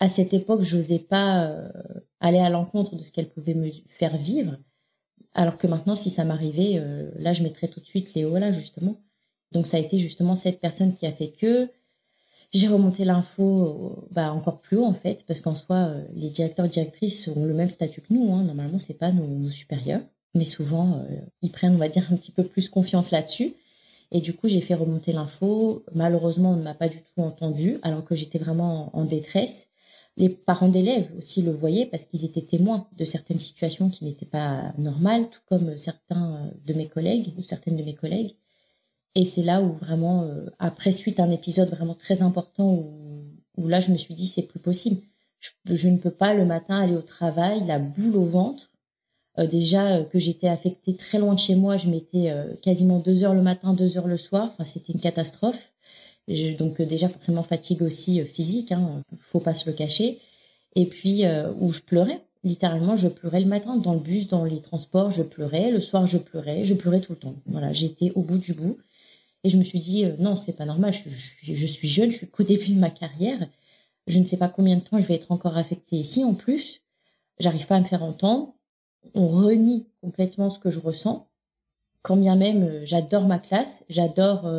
à 0.00 0.08
cette 0.08 0.32
époque, 0.32 0.62
j'osais 0.62 0.98
pas 0.98 1.70
aller 2.20 2.38
à 2.38 2.50
l'encontre 2.50 2.96
de 2.96 3.02
ce 3.02 3.12
qu'elle 3.12 3.28
pouvait 3.28 3.54
me 3.54 3.70
faire 3.88 4.16
vivre. 4.16 4.56
Alors 5.36 5.58
que 5.58 5.66
maintenant, 5.66 5.96
si 5.96 6.08
ça 6.08 6.24
m'arrivait, 6.24 6.74
euh, 6.76 7.10
là, 7.18 7.34
je 7.34 7.42
mettrais 7.42 7.68
tout 7.68 7.80
de 7.80 7.86
suite 7.86 8.14
Léo 8.14 8.38
là, 8.38 8.52
justement. 8.52 8.96
Donc, 9.52 9.66
ça 9.66 9.76
a 9.76 9.80
été 9.80 9.98
justement 9.98 10.34
cette 10.34 10.60
personne 10.60 10.94
qui 10.94 11.06
a 11.06 11.12
fait 11.12 11.28
que 11.28 11.68
j'ai 12.52 12.68
remonté 12.68 13.04
l'info 13.04 13.96
euh, 14.00 14.06
bah, 14.10 14.32
encore 14.32 14.60
plus 14.60 14.76
haut, 14.76 14.84
en 14.84 14.94
fait, 14.94 15.24
parce 15.26 15.40
qu'en 15.40 15.54
soi, 15.54 15.76
euh, 15.76 16.04
les 16.14 16.30
directeurs 16.30 16.68
directrices 16.68 17.28
ont 17.28 17.44
le 17.44 17.54
même 17.54 17.70
statut 17.70 18.00
que 18.00 18.12
nous. 18.14 18.32
Hein. 18.32 18.44
Normalement, 18.44 18.78
c'est 18.78 18.94
pas 18.94 19.12
nos, 19.12 19.50
supérieurs. 19.50 20.02
Mais 20.34 20.44
souvent, 20.44 21.02
ils 21.40 21.50
prennent, 21.50 21.74
on 21.74 21.78
va 21.78 21.88
dire, 21.88 22.06
un 22.12 22.16
petit 22.16 22.30
peu 22.30 22.44
plus 22.44 22.68
confiance 22.68 23.10
là-dessus. 23.10 23.54
Et 24.12 24.20
du 24.20 24.34
coup, 24.34 24.48
j'ai 24.48 24.60
fait 24.60 24.74
remonter 24.74 25.12
l'info. 25.12 25.84
Malheureusement, 25.94 26.52
on 26.52 26.56
ne 26.56 26.62
m'a 26.62 26.74
pas 26.74 26.88
du 26.88 26.98
tout 26.98 27.22
entendu, 27.22 27.78
alors 27.82 28.04
que 28.04 28.14
j'étais 28.14 28.38
vraiment 28.38 28.94
en 28.94 29.04
détresse. 29.06 29.68
Les 30.18 30.28
parents 30.30 30.68
d'élèves 30.68 31.10
aussi 31.18 31.42
le 31.42 31.52
voyaient 31.52 31.86
parce 31.86 32.06
qu'ils 32.06 32.24
étaient 32.24 32.42
témoins 32.42 32.88
de 32.96 33.04
certaines 33.04 33.38
situations 33.38 33.90
qui 33.90 34.04
n'étaient 34.04 34.24
pas 34.24 34.72
normales, 34.78 35.28
tout 35.28 35.40
comme 35.46 35.76
certains 35.76 36.50
de 36.64 36.72
mes 36.74 36.88
collègues 36.88 37.34
ou 37.36 37.42
certaines 37.42 37.76
de 37.76 37.82
mes 37.82 37.94
collègues. 37.94 38.34
Et 39.16 39.24
c'est 39.24 39.42
là 39.42 39.62
où 39.62 39.72
vraiment, 39.72 40.24
euh, 40.24 40.44
après 40.58 40.92
suite 40.92 41.18
à 41.18 41.24
un 41.24 41.30
épisode 41.30 41.70
vraiment 41.70 41.94
très 41.94 42.20
important 42.22 42.70
où, 43.56 43.66
là 43.66 43.80
je 43.80 43.90
me 43.90 43.96
suis 43.96 44.12
dit 44.12 44.26
c'est 44.26 44.42
plus 44.42 44.60
possible. 44.60 45.00
Je, 45.64 45.88
ne 45.88 45.96
peux 45.96 46.10
pas 46.10 46.34
le 46.34 46.44
matin 46.44 46.80
aller 46.80 46.94
au 46.94 47.02
travail, 47.02 47.64
la 47.66 47.78
boule 47.78 48.16
au 48.16 48.26
ventre. 48.26 48.70
Euh, 49.38 49.46
déjà 49.46 49.96
euh, 49.96 50.04
que 50.04 50.18
j'étais 50.18 50.48
affectée 50.48 50.96
très 50.96 51.18
loin 51.18 51.32
de 51.32 51.38
chez 51.38 51.54
moi, 51.54 51.78
je 51.78 51.88
mettais 51.88 52.30
quasiment 52.60 52.98
deux 52.98 53.24
heures 53.24 53.34
le 53.34 53.42
matin, 53.42 53.72
deux 53.72 53.96
heures 53.96 54.06
le 54.06 54.18
soir. 54.18 54.50
Enfin, 54.52 54.64
c'était 54.64 54.92
une 54.92 55.00
catastrophe 55.00 55.72
donc 56.58 56.82
déjà 56.82 57.08
forcément 57.08 57.44
fatigue 57.44 57.82
aussi 57.82 58.20
physique, 58.24 58.72
hein, 58.72 59.04
faut 59.16 59.38
pas 59.38 59.54
se 59.54 59.70
le 59.70 59.76
cacher. 59.76 60.18
Et 60.74 60.84
puis 60.86 61.22
où 61.60 61.72
je 61.72 61.82
pleurais, 61.82 62.20
littéralement 62.42 62.96
je 62.96 63.06
pleurais 63.06 63.38
le 63.40 63.46
matin 63.46 63.76
dans 63.76 63.94
le 63.94 64.00
bus, 64.00 64.26
dans 64.26 64.44
les 64.44 64.60
transports, 64.60 65.12
je 65.12 65.22
pleurais, 65.22 65.70
le 65.70 65.80
soir 65.80 66.04
je 66.06 66.18
pleurais, 66.18 66.64
je 66.64 66.74
pleurais 66.74 67.00
tout 67.00 67.12
le 67.12 67.18
temps. 67.18 67.36
Voilà, 67.46 67.72
j'étais 67.72 68.10
au 68.16 68.22
bout 68.22 68.38
du 68.38 68.54
bout 68.54 68.76
et 69.46 69.48
je 69.48 69.56
me 69.56 69.62
suis 69.62 69.78
dit 69.78 70.04
non 70.18 70.36
c'est 70.36 70.54
pas 70.54 70.64
normal, 70.64 70.92
je, 70.92 71.08
suis 71.66 71.88
jeune, 71.88 72.10
je 72.10 72.16
suis 72.16 72.28
qu'au 72.28 72.42
début 72.42 72.72
de 72.72 72.80
ma 72.80 72.90
carrière, 72.90 73.48
je 74.06 74.18
ne 74.18 74.24
sais 74.24 74.36
pas 74.36 74.48
combien 74.48 74.76
de 74.76 74.80
temps 74.82 74.98
je 74.98 75.06
vais 75.06 75.14
être 75.14 75.30
encore 75.30 75.56
affectée 75.56 75.96
ici 75.96 76.24
en 76.24 76.34
plus, 76.34 76.82
j'arrive 77.38 77.66
pas 77.66 77.76
à 77.76 77.80
me 77.80 77.84
faire 77.84 78.02
entendre, 78.02 78.54
on 79.14 79.28
renie 79.28 79.86
complètement 80.00 80.50
ce 80.50 80.58
que 80.58 80.70
je 80.70 80.80
ressens, 80.80 81.28
quand 82.02 82.16
bien 82.16 82.34
même 82.34 82.84
j'adore 82.84 83.26
ma 83.26 83.38
classe, 83.38 83.84
j'adore 83.88 84.50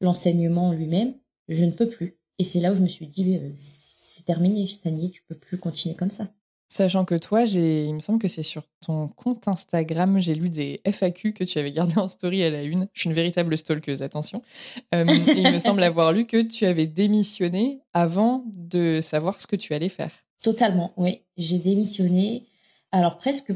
l'enseignement 0.00 0.72
lui-même, 0.72 1.14
je 1.48 1.64
ne 1.64 1.72
peux 1.72 1.88
plus. 1.88 2.16
Et 2.38 2.44
c'est 2.44 2.60
là 2.60 2.72
où 2.72 2.76
je 2.76 2.80
me 2.80 2.88
suis 2.88 3.06
dit, 3.06 3.36
euh, 3.36 3.50
c'est 3.54 4.24
terminé, 4.24 4.66
Sani, 4.66 5.10
tu 5.10 5.22
peux 5.22 5.34
plus 5.34 5.58
continuer 5.58 5.94
comme 5.94 6.10
ça. 6.10 6.32
Sachant 6.72 7.04
que 7.04 7.16
toi, 7.16 7.46
il 7.46 7.92
me 7.92 7.98
semble 7.98 8.20
que 8.20 8.28
c'est 8.28 8.44
sur 8.44 8.62
ton 8.80 9.08
compte 9.08 9.48
Instagram, 9.48 10.20
j'ai 10.20 10.36
lu 10.36 10.50
des 10.50 10.80
FAQ 10.84 11.32
que 11.32 11.42
tu 11.42 11.58
avais 11.58 11.72
gardé 11.72 11.98
en 11.98 12.06
story 12.06 12.44
à 12.44 12.50
la 12.50 12.62
une. 12.62 12.86
Je 12.92 13.00
suis 13.00 13.08
une 13.08 13.14
véritable 13.14 13.58
stalkeuse, 13.58 14.02
attention. 14.02 14.40
Euh, 14.94 15.04
il 15.36 15.50
me 15.50 15.58
semble 15.58 15.82
avoir 15.82 16.12
lu 16.12 16.26
que 16.26 16.40
tu 16.40 16.66
avais 16.66 16.86
démissionné 16.86 17.80
avant 17.92 18.44
de 18.46 19.00
savoir 19.02 19.40
ce 19.40 19.48
que 19.48 19.56
tu 19.56 19.74
allais 19.74 19.88
faire. 19.88 20.12
Totalement, 20.44 20.92
oui. 20.96 21.22
J'ai 21.36 21.58
démissionné. 21.58 22.44
Alors 22.92 23.18
presque, 23.18 23.52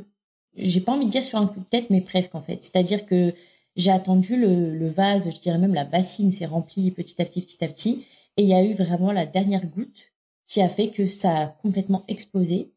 j'ai 0.56 0.80
pas 0.80 0.90
envie 0.90 1.06
de 1.06 1.12
dire 1.12 1.23
sur 1.23 1.38
un 1.38 1.47
coup 1.47 1.61
de 1.61 1.66
tête, 1.66 1.90
mais 1.90 2.00
presque 2.00 2.35
en 2.35 2.40
fait. 2.40 2.64
C'est-à-dire 2.64 3.06
que 3.06 3.33
j'ai 3.76 3.92
attendu 3.92 4.37
le, 4.37 4.88
vase, 4.88 5.30
je 5.33 5.38
dirais 5.38 5.59
même 5.59 5.75
la 5.75 5.85
bassine 5.85 6.33
s'est 6.33 6.47
remplie 6.47 6.90
petit 6.90 7.23
à 7.23 7.25
petit, 7.25 7.42
petit 7.42 7.62
à 7.62 7.68
petit. 7.68 8.04
Et 8.37 8.42
il 8.42 8.49
y 8.49 8.54
a 8.54 8.64
eu 8.64 8.75
vraiment 8.75 9.12
la 9.12 9.25
dernière 9.25 9.66
goutte 9.66 10.11
qui 10.44 10.61
a 10.61 10.68
fait 10.68 10.90
que 10.90 11.06
ça 11.06 11.38
a 11.38 11.47
complètement 11.47 12.02
explosé 12.09 12.73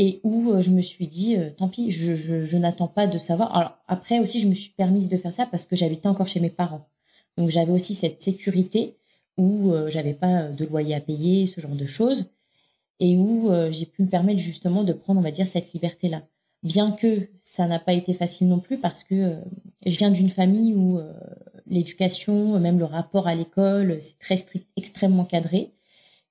et 0.00 0.20
où 0.24 0.50
euh, 0.50 0.60
je 0.60 0.70
me 0.70 0.82
suis 0.82 1.06
dit, 1.06 1.36
euh, 1.36 1.50
tant 1.50 1.68
pis, 1.68 1.90
je, 1.90 2.56
n'attends 2.56 2.88
pas 2.88 3.06
de 3.06 3.18
savoir. 3.18 3.56
Alors 3.56 3.78
après 3.88 4.18
aussi, 4.18 4.40
je 4.40 4.48
me 4.48 4.54
suis 4.54 4.70
permise 4.70 5.08
de 5.08 5.16
faire 5.16 5.32
ça 5.32 5.46
parce 5.46 5.66
que 5.66 5.76
j'habitais 5.76 6.08
encore 6.08 6.28
chez 6.28 6.40
mes 6.40 6.50
parents. 6.50 6.88
Donc 7.36 7.50
j'avais 7.50 7.72
aussi 7.72 7.94
cette 7.94 8.20
sécurité 8.20 8.96
où 9.36 9.72
euh, 9.72 9.88
j'avais 9.88 10.14
pas 10.14 10.48
de 10.48 10.64
loyer 10.66 10.94
à 10.94 11.00
payer, 11.00 11.46
ce 11.46 11.60
genre 11.60 11.76
de 11.76 11.86
choses, 11.86 12.30
et 13.00 13.16
où 13.16 13.50
j'ai 13.70 13.86
pu 13.86 14.02
me 14.02 14.08
permettre 14.08 14.40
justement 14.40 14.84
de 14.84 14.92
prendre, 14.92 15.20
on 15.20 15.22
va 15.22 15.30
dire, 15.30 15.46
cette 15.46 15.72
liberté-là 15.72 16.22
bien 16.62 16.92
que 16.92 17.28
ça 17.42 17.66
n'a 17.66 17.78
pas 17.78 17.92
été 17.92 18.12
facile 18.12 18.48
non 18.48 18.60
plus 18.60 18.78
parce 18.78 19.04
que 19.04 19.14
euh, 19.14 19.40
je 19.86 19.96
viens 19.96 20.10
d'une 20.10 20.28
famille 20.28 20.74
où 20.74 20.98
euh, 20.98 21.12
l'éducation, 21.66 22.58
même 22.60 22.78
le 22.78 22.84
rapport 22.84 23.26
à 23.26 23.34
l'école, 23.34 23.98
c'est 24.00 24.18
très 24.18 24.36
strict, 24.36 24.68
extrêmement 24.76 25.24
cadré, 25.24 25.70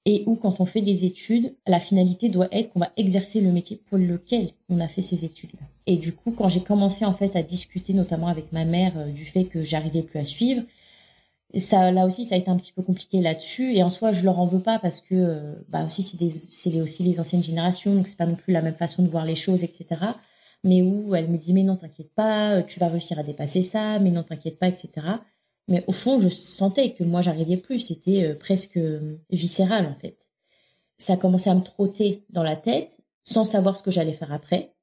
et 0.09 0.23
où 0.25 0.35
quand 0.35 0.59
on 0.59 0.65
fait 0.65 0.81
des 0.81 1.05
études, 1.05 1.53
la 1.67 1.79
finalité 1.79 2.29
doit 2.29 2.47
être 2.51 2.71
qu'on 2.71 2.79
va 2.79 2.91
exercer 2.97 3.41
le 3.41 3.51
métier 3.51 3.79
pour 3.85 3.99
lequel 3.99 4.49
on 4.67 4.79
a 4.79 4.87
fait 4.87 5.03
ces 5.03 5.23
études. 5.23 5.51
Et 5.85 5.97
du 5.97 6.13
coup, 6.13 6.31
quand 6.31 6.49
j'ai 6.49 6.61
commencé 6.61 7.05
en 7.05 7.13
fait 7.13 7.35
à 7.35 7.43
discuter, 7.43 7.93
notamment 7.93 8.27
avec 8.27 8.51
ma 8.51 8.65
mère, 8.65 8.93
euh, 8.97 9.11
du 9.11 9.23
fait 9.23 9.43
que 9.43 9.61
j'arrivais 9.61 10.01
plus 10.01 10.17
à 10.17 10.25
suivre, 10.25 10.63
ça, 11.53 11.91
là 11.91 12.07
aussi, 12.07 12.25
ça 12.25 12.33
a 12.33 12.39
été 12.39 12.49
un 12.49 12.57
petit 12.57 12.73
peu 12.73 12.81
compliqué 12.81 13.21
là-dessus. 13.21 13.75
Et 13.75 13.83
en 13.83 13.91
soi, 13.91 14.11
je 14.11 14.23
leur 14.23 14.39
en 14.39 14.47
veux 14.47 14.61
pas 14.61 14.79
parce 14.79 14.99
que, 14.99 15.13
euh, 15.13 15.53
bah 15.69 15.85
aussi, 15.85 16.01
c'est 16.01 16.81
aussi 16.81 17.03
les 17.03 17.19
anciennes 17.19 17.43
générations, 17.43 17.93
donc 17.93 18.07
c'est 18.07 18.17
pas 18.17 18.25
non 18.25 18.35
plus 18.35 18.51
la 18.51 18.63
même 18.63 18.75
façon 18.75 19.03
de 19.03 19.09
voir 19.09 19.25
les 19.25 19.35
choses, 19.35 19.63
etc. 19.63 19.85
Mais 20.63 20.81
où 20.81 21.13
elle 21.13 21.29
me 21.29 21.37
dit, 21.37 21.53
mais 21.53 21.63
non, 21.63 21.75
t'inquiète 21.75 22.11
pas, 22.15 22.63
tu 22.63 22.79
vas 22.79 22.87
réussir 22.87 23.19
à 23.19 23.23
dépasser 23.23 23.61
ça, 23.61 23.99
mais 23.99 24.09
non, 24.09 24.23
t'inquiète 24.23 24.57
pas, 24.57 24.69
etc. 24.69 24.89
Mais 25.69 25.83
au 25.85 25.91
fond, 25.91 26.19
je 26.19 26.29
sentais 26.29 26.93
que 26.93 27.03
moi, 27.03 27.21
j'arrivais 27.21 27.55
plus. 27.55 27.79
C'était 27.79 28.25
euh, 28.25 28.35
presque 28.35 28.77
euh, 28.77 29.17
viscéral, 29.29 29.85
en 29.85 29.93
fait. 29.93 30.29
Ça 30.97 31.13
a 31.13 31.17
commencé 31.17 31.49
à 31.49 31.55
me 31.55 31.61
trotter 31.61 32.25
dans 32.31 32.41
la 32.41 32.55
tête, 32.55 32.99
sans 33.23 33.45
savoir 33.45 33.77
ce 33.77 33.83
que 33.83 33.91
j'allais 33.91 34.13
faire 34.13 34.33
après. 34.33 34.73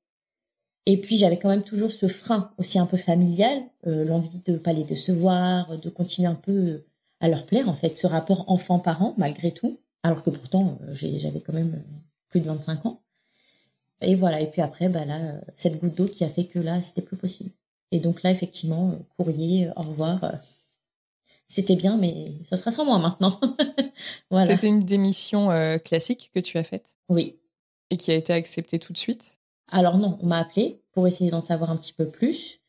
Et 0.86 1.00
puis 1.00 1.16
j'avais 1.16 1.38
quand 1.38 1.48
même 1.48 1.64
toujours 1.64 1.90
ce 1.90 2.06
frein 2.06 2.52
aussi 2.58 2.78
un 2.78 2.86
peu 2.86 2.96
familial, 2.96 3.64
euh, 3.88 4.04
l'envie 4.04 4.38
de 4.46 4.56
pas 4.56 4.72
les 4.72 4.84
décevoir, 4.84 5.76
de 5.76 5.90
continuer 5.90 6.28
un 6.28 6.36
peu 6.36 6.84
à 7.18 7.28
leur 7.28 7.44
plaire 7.44 7.68
en 7.68 7.74
fait, 7.74 7.94
ce 7.96 8.06
rapport 8.06 8.44
enfant-parent 8.48 9.14
malgré 9.18 9.50
tout, 9.50 9.80
alors 10.04 10.22
que 10.22 10.30
pourtant 10.30 10.78
j'avais 10.92 11.40
quand 11.40 11.54
même 11.54 11.82
plus 12.28 12.38
de 12.38 12.46
25 12.46 12.86
ans. 12.86 13.02
Et 14.00 14.14
voilà, 14.14 14.40
et 14.40 14.48
puis 14.48 14.62
après, 14.62 14.88
bah 14.88 15.04
là, 15.04 15.40
cette 15.56 15.80
goutte 15.80 15.96
d'eau 15.96 16.04
qui 16.04 16.22
a 16.22 16.28
fait 16.28 16.46
que 16.46 16.60
là, 16.60 16.80
c'était 16.82 17.02
plus 17.02 17.16
possible. 17.16 17.50
Et 17.90 17.98
donc 17.98 18.22
là, 18.22 18.30
effectivement, 18.30 18.96
courrier, 19.16 19.68
au 19.74 19.82
revoir. 19.82 20.38
C'était 21.48 21.76
bien, 21.76 21.96
mais 21.96 22.32
ce 22.44 22.56
sera 22.56 22.70
sans 22.70 22.84
moi 22.84 22.98
maintenant. 22.98 23.40
voilà. 24.30 24.52
C'était 24.52 24.68
une 24.68 24.82
démission 24.82 25.48
classique 25.84 26.30
que 26.34 26.40
tu 26.40 26.58
as 26.58 26.64
faite 26.64 26.96
Oui. 27.08 27.38
Et 27.90 27.96
qui 27.96 28.10
a 28.10 28.14
été 28.14 28.32
acceptée 28.32 28.78
tout 28.78 28.92
de 28.92 28.98
suite? 28.98 29.38
Alors 29.70 29.98
non, 29.98 30.18
on 30.22 30.26
m'a 30.26 30.38
appelé 30.38 30.80
pour 30.92 31.06
essayer 31.06 31.30
d'en 31.30 31.40
savoir 31.40 31.70
un 31.70 31.76
petit 31.76 31.92
peu 31.92 32.08
plus. 32.08 32.60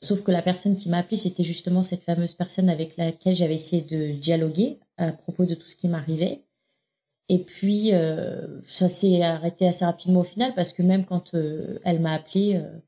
Sauf 0.00 0.22
que 0.22 0.30
la 0.30 0.42
personne 0.42 0.76
qui 0.76 0.88
m'a 0.90 0.98
appelé, 0.98 1.16
c'était 1.16 1.44
justement 1.44 1.82
cette 1.82 2.02
fameuse 2.02 2.34
personne 2.34 2.68
avec 2.68 2.96
laquelle 2.96 3.34
j'avais 3.34 3.54
essayé 3.54 3.82
de 3.82 4.12
dialoguer 4.12 4.78
à 4.98 5.12
propos 5.12 5.46
de 5.46 5.54
tout 5.54 5.66
ce 5.66 5.76
qui 5.76 5.88
m'arrivait. 5.88 6.42
Et 7.30 7.38
puis, 7.38 7.94
euh, 7.94 8.60
ça 8.62 8.90
s'est 8.90 9.22
arrêté 9.22 9.66
assez 9.66 9.84
rapidement 9.84 10.20
au 10.20 10.24
final 10.24 10.54
parce 10.54 10.74
que 10.74 10.82
même 10.82 11.06
quand 11.06 11.34
euh, 11.34 11.78
elle 11.84 12.00
m'a 12.00 12.12
appelé, 12.12 12.56
euh, 12.56 12.78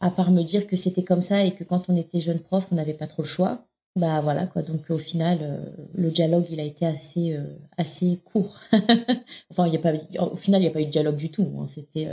à 0.00 0.10
part 0.10 0.30
me 0.30 0.42
dire 0.42 0.66
que 0.66 0.76
c'était 0.76 1.04
comme 1.04 1.20
ça 1.20 1.44
et 1.44 1.54
que 1.54 1.62
quand 1.62 1.90
on 1.90 1.96
était 1.96 2.20
jeune 2.20 2.40
prof, 2.40 2.68
on 2.72 2.76
n'avait 2.76 2.94
pas 2.94 3.06
trop 3.06 3.22
le 3.22 3.28
choix, 3.28 3.65
bah 3.96 4.20
voilà 4.20 4.46
quoi. 4.46 4.62
Donc 4.62 4.90
au 4.90 4.98
final, 4.98 5.74
le 5.94 6.10
dialogue, 6.10 6.46
il 6.50 6.60
a 6.60 6.64
été 6.64 6.86
assez, 6.86 7.36
assez 7.76 8.20
court. 8.24 8.60
enfin, 9.50 9.66
il 9.66 9.72
y 9.72 9.76
a 9.76 9.80
pas, 9.80 9.92
au 10.20 10.36
final, 10.36 10.60
il 10.60 10.64
n'y 10.64 10.70
a 10.70 10.72
pas 10.72 10.80
eu 10.80 10.86
de 10.86 10.90
dialogue 10.90 11.16
du 11.16 11.30
tout. 11.30 11.50
Hein. 11.58 11.66
C'était 11.66 12.08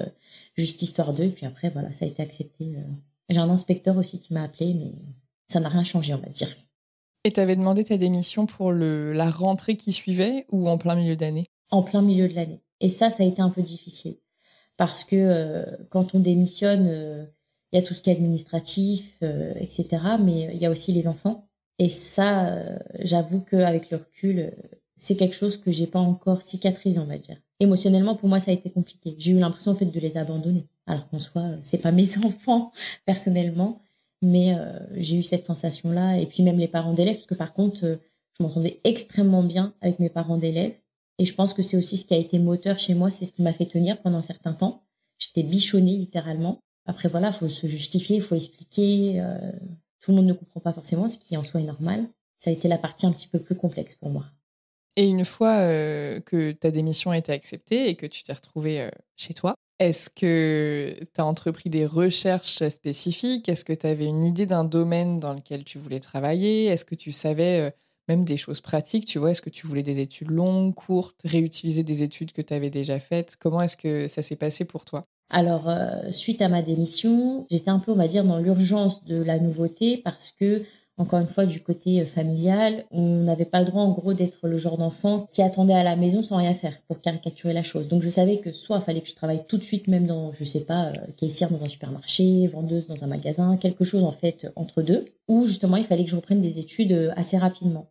juste 0.55 0.81
histoire 0.81 1.13
d'eux. 1.13 1.25
Et 1.25 1.29
puis 1.29 1.45
après, 1.45 1.69
voilà, 1.69 1.91
ça 1.91 2.05
a 2.05 2.07
été 2.07 2.21
accepté. 2.21 2.75
Euh. 2.77 2.81
J'ai 3.29 3.39
un 3.39 3.49
inspecteur 3.49 3.97
aussi 3.97 4.19
qui 4.19 4.33
m'a 4.33 4.43
appelé, 4.43 4.73
mais 4.73 4.91
ça 5.47 5.59
n'a 5.59 5.69
rien 5.69 5.83
changé, 5.83 6.13
on 6.13 6.17
va 6.17 6.29
dire. 6.29 6.49
Et 7.23 7.31
tu 7.31 7.39
avais 7.39 7.55
demandé 7.55 7.83
ta 7.83 7.97
démission 7.97 8.45
pour 8.45 8.71
le, 8.71 9.13
la 9.13 9.29
rentrée 9.31 9.75
qui 9.75 9.93
suivait 9.93 10.45
ou 10.51 10.67
en 10.67 10.77
plein 10.77 10.95
milieu 10.95 11.15
d'année? 11.15 11.47
En 11.71 11.83
plein 11.83 12.01
milieu 12.01 12.27
de 12.27 12.33
l'année. 12.33 12.61
Et 12.81 12.89
ça, 12.89 13.09
ça 13.09 13.23
a 13.23 13.25
été 13.25 13.41
un 13.41 13.49
peu 13.49 13.61
difficile. 13.61 14.17
Parce 14.75 15.05
que 15.05 15.15
euh, 15.15 15.65
quand 15.89 16.15
on 16.15 16.19
démissionne, 16.19 16.87
euh, 16.89 17.25
il 17.71 17.77
y 17.77 17.79
a 17.79 17.81
tout 17.85 17.93
ce 17.93 18.01
qui 18.01 18.09
est 18.09 18.13
administratif, 18.13 19.23
etc. 19.55 19.87
Mais 20.19 20.51
il 20.53 20.61
y 20.61 20.65
a 20.67 20.69
aussi 20.69 20.91
les 20.91 21.07
enfants. 21.07 21.49
Et 21.80 21.89
ça, 21.89 22.56
j'avoue 23.00 23.42
qu'avec 23.42 23.89
le 23.89 23.98
recul, 23.98 24.53
c'est 24.96 25.15
quelque 25.15 25.36
chose 25.36 25.58
que 25.58 25.72
j'ai 25.72 25.88
pas 25.88 26.00
encore 26.00 26.42
cicatrisé, 26.42 27.00
on 27.00 27.06
va 27.06 27.18
dire. 27.18 27.38
Émotionnellement, 27.60 28.15
pour 28.15 28.30
moi, 28.30 28.39
ça 28.39 28.51
a 28.51 28.53
été 28.53 28.70
compliqué. 28.70 29.15
J'ai 29.18 29.32
eu 29.32 29.39
l'impression, 29.39 29.72
en 29.72 29.75
fait, 29.75 29.86
de 29.86 30.00
les 30.00 30.18
abandonner. 30.18 30.65
Alors 30.86 31.08
qu'en 31.10 31.20
soi, 31.20 31.44
c'est 31.62 31.80
pas 31.80 31.92
mes 31.92 32.18
enfants, 32.25 32.72
personnellement, 33.06 33.82
mais 34.22 34.56
euh, 34.56 34.80
j'ai 34.96 35.18
eu 35.18 35.24
cette 35.24 35.46
sensation-là. 35.46 36.18
Et 36.20 36.25
puis 36.25 36.44
même 36.44 36.58
les 36.58 36.68
parents 36.68 36.94
d'élèves, 36.94 37.15
parce 37.15 37.27
que 37.27 37.36
par 37.36 37.53
contre, 37.53 37.86
euh, 37.86 37.96
je 38.38 38.44
m'entendais 38.44 38.80
extrêmement 38.84 39.44
bien 39.44 39.74
avec 39.82 40.00
mes 40.00 40.10
parents 40.10 40.38
d'élèves. 40.38 40.74
Et 41.20 41.25
je 41.25 41.34
pense 41.34 41.53
que 41.53 41.62
c'est 41.62 41.77
aussi 41.77 41.98
ce 41.98 42.06
qui 42.06 42.13
a 42.13 42.18
été 42.18 42.39
moteur 42.39 42.80
chez 42.80 42.96
moi, 42.96 43.10
c'est 43.10 43.25
ce 43.25 43.32
qui 43.32 43.44
m'a 43.44 43.53
fait 43.53 43.65
tenir 43.65 44.01
pendant 44.01 44.18
un 44.18 44.24
certain 44.24 44.53
temps. 44.53 44.84
J'étais 45.20 45.44
bichonnée 45.44 45.96
littéralement. 45.96 46.60
Après, 46.86 47.08
voilà, 47.08 47.27
il 47.27 47.34
faut 47.34 47.50
se 47.50 47.68
justifier, 47.68 48.20
faut 48.20 48.36
expliquer. 48.36 49.24
Euh, 50.03 50.05
tout 50.05 50.12
le 50.12 50.17
monde 50.17 50.27
ne 50.27 50.33
comprend 50.33 50.60
pas 50.60 50.74
forcément, 50.74 51.07
ce 51.07 51.17
qui 51.17 51.38
en 51.38 51.43
soi 51.43 51.62
est 51.62 51.65
normal. 51.65 52.07
Ça 52.36 52.50
a 52.50 52.53
été 52.53 52.67
la 52.67 52.77
partie 52.77 53.05
un 53.05 53.12
petit 53.12 53.27
peu 53.27 53.39
plus 53.39 53.55
complexe 53.55 53.95
pour 53.95 54.10
moi. 54.10 54.25
Et 54.95 55.07
une 55.07 55.25
fois 55.25 55.57
que 56.22 56.51
ta 56.51 56.69
démission 56.69 57.12
a 57.12 57.17
été 57.17 57.31
acceptée 57.31 57.89
et 57.89 57.95
que 57.95 58.05
tu 58.05 58.22
t'es 58.24 58.33
retrouvée 58.33 58.89
chez 59.15 59.33
toi, 59.33 59.55
est-ce 59.79 60.10
que 60.10 60.95
tu 61.13 61.22
as 61.22 61.25
entrepris 61.25 61.69
des 61.69 61.86
recherches 61.86 62.67
spécifiques? 62.69 63.50
Est-ce 63.50 63.65
que 63.65 63.74
tu 63.74 63.88
avais 63.88 64.05
une 64.05 64.24
idée 64.24 64.45
d'un 64.45 64.63
domaine 64.63 65.19
dans 65.19 65.33
lequel 65.33 65.63
tu 65.63 65.79
voulais 65.79 66.00
travailler? 66.00 66.65
Est-ce 66.65 66.86
que 66.86 66.95
tu 66.95 67.12
savais 67.12 67.74
même 68.07 68.24
des 68.24 68.38
choses 68.38 68.62
pratiques 68.62 69.05
Tu 69.05 69.17
vois, 69.17 69.31
est-ce 69.31 69.41
que 69.41 69.50
tu 69.50 69.65
voulais 69.65 69.83
des 69.83 70.00
études 70.00 70.29
longues, 70.29 70.75
courtes, 70.75 71.22
réutiliser 71.25 71.83
des 71.83 72.03
études 72.03 72.31
que 72.31 72.41
tu 72.41 72.53
avais 72.53 72.69
déjà 72.69 73.00
faites? 73.00 73.36
Comment 73.38 73.62
est-ce 73.63 73.77
que 73.77 74.07
ça 74.07 74.22
s'est 74.22 74.36
passé 74.36 74.65
pour 74.65 74.86
toi? 74.86 75.07
Alors, 75.33 75.69
suite 76.11 76.41
à 76.41 76.47
ma 76.47 76.61
démission, 76.61 77.45
j'étais 77.49 77.69
un 77.69 77.79
peu, 77.79 77.91
on 77.91 77.95
va 77.95 78.07
dire, 78.07 78.23
dans 78.23 78.37
l'urgence 78.37 79.03
de 79.03 79.21
la 79.21 79.39
nouveauté 79.39 79.97
parce 79.97 80.31
que 80.31 80.63
encore 80.97 81.19
une 81.19 81.27
fois, 81.27 81.45
du 81.47 81.59
côté 81.61 82.01
euh, 82.01 82.05
familial, 82.05 82.85
on 82.91 83.23
n'avait 83.23 83.45
pas 83.45 83.59
le 83.59 83.65
droit, 83.65 83.81
en 83.81 83.91
gros, 83.91 84.13
d'être 84.13 84.47
le 84.47 84.57
genre 84.59 84.77
d'enfant 84.77 85.27
qui 85.31 85.41
attendait 85.41 85.73
à 85.73 85.83
la 85.83 85.95
maison 85.95 86.21
sans 86.21 86.37
rien 86.37 86.53
faire, 86.53 86.79
pour 86.87 87.01
caricaturer 87.01 87.53
la 87.53 87.63
chose. 87.63 87.87
Donc, 87.87 88.03
je 88.03 88.09
savais 88.09 88.37
que 88.37 88.51
soit 88.51 88.77
il 88.77 88.83
fallait 88.83 89.01
que 89.01 89.09
je 89.09 89.15
travaille 89.15 89.43
tout 89.47 89.57
de 89.57 89.63
suite, 89.63 89.87
même 89.87 90.05
dans, 90.05 90.31
je 90.33 90.43
sais 90.43 90.61
pas, 90.61 90.89
euh, 90.89 90.93
caissière 91.17 91.49
dans 91.49 91.63
un 91.63 91.67
supermarché, 91.67 92.45
vendeuse 92.45 92.85
dans 92.87 93.03
un 93.03 93.07
magasin, 93.07 93.57
quelque 93.57 93.83
chose, 93.83 94.03
en 94.03 94.11
fait, 94.11 94.51
entre 94.55 94.83
deux, 94.83 95.05
ou 95.27 95.47
justement, 95.47 95.77
il 95.77 95.83
fallait 95.83 96.03
que 96.05 96.11
je 96.11 96.15
reprenne 96.15 96.41
des 96.41 96.59
études 96.59 96.91
euh, 96.91 97.11
assez 97.15 97.37
rapidement. 97.37 97.87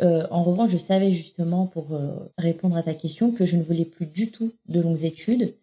en 0.00 0.42
revanche, 0.42 0.70
je 0.72 0.78
savais 0.78 1.12
justement, 1.12 1.66
pour 1.66 1.86
répondre 2.36 2.76
à 2.76 2.82
ta 2.82 2.94
question, 2.94 3.30
que 3.30 3.46
je 3.46 3.56
ne 3.56 3.62
voulais 3.62 3.84
plus 3.84 4.06
du 4.06 4.30
tout 4.30 4.52
de 4.68 4.80
longues 4.80 5.04
études. 5.04 5.54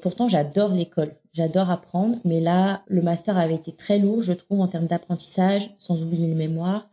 Pourtant, 0.00 0.28
j'adore 0.28 0.72
l'école. 0.72 1.14
J'adore 1.32 1.70
apprendre, 1.70 2.18
mais 2.24 2.40
là, 2.40 2.82
le 2.88 3.02
master 3.02 3.38
avait 3.38 3.54
été 3.54 3.72
très 3.72 3.98
lourd, 3.98 4.22
je 4.22 4.32
trouve, 4.32 4.60
en 4.60 4.68
termes 4.68 4.86
d'apprentissage, 4.86 5.70
sans 5.78 6.02
oublier 6.02 6.26
le 6.26 6.34
mémoire. 6.34 6.90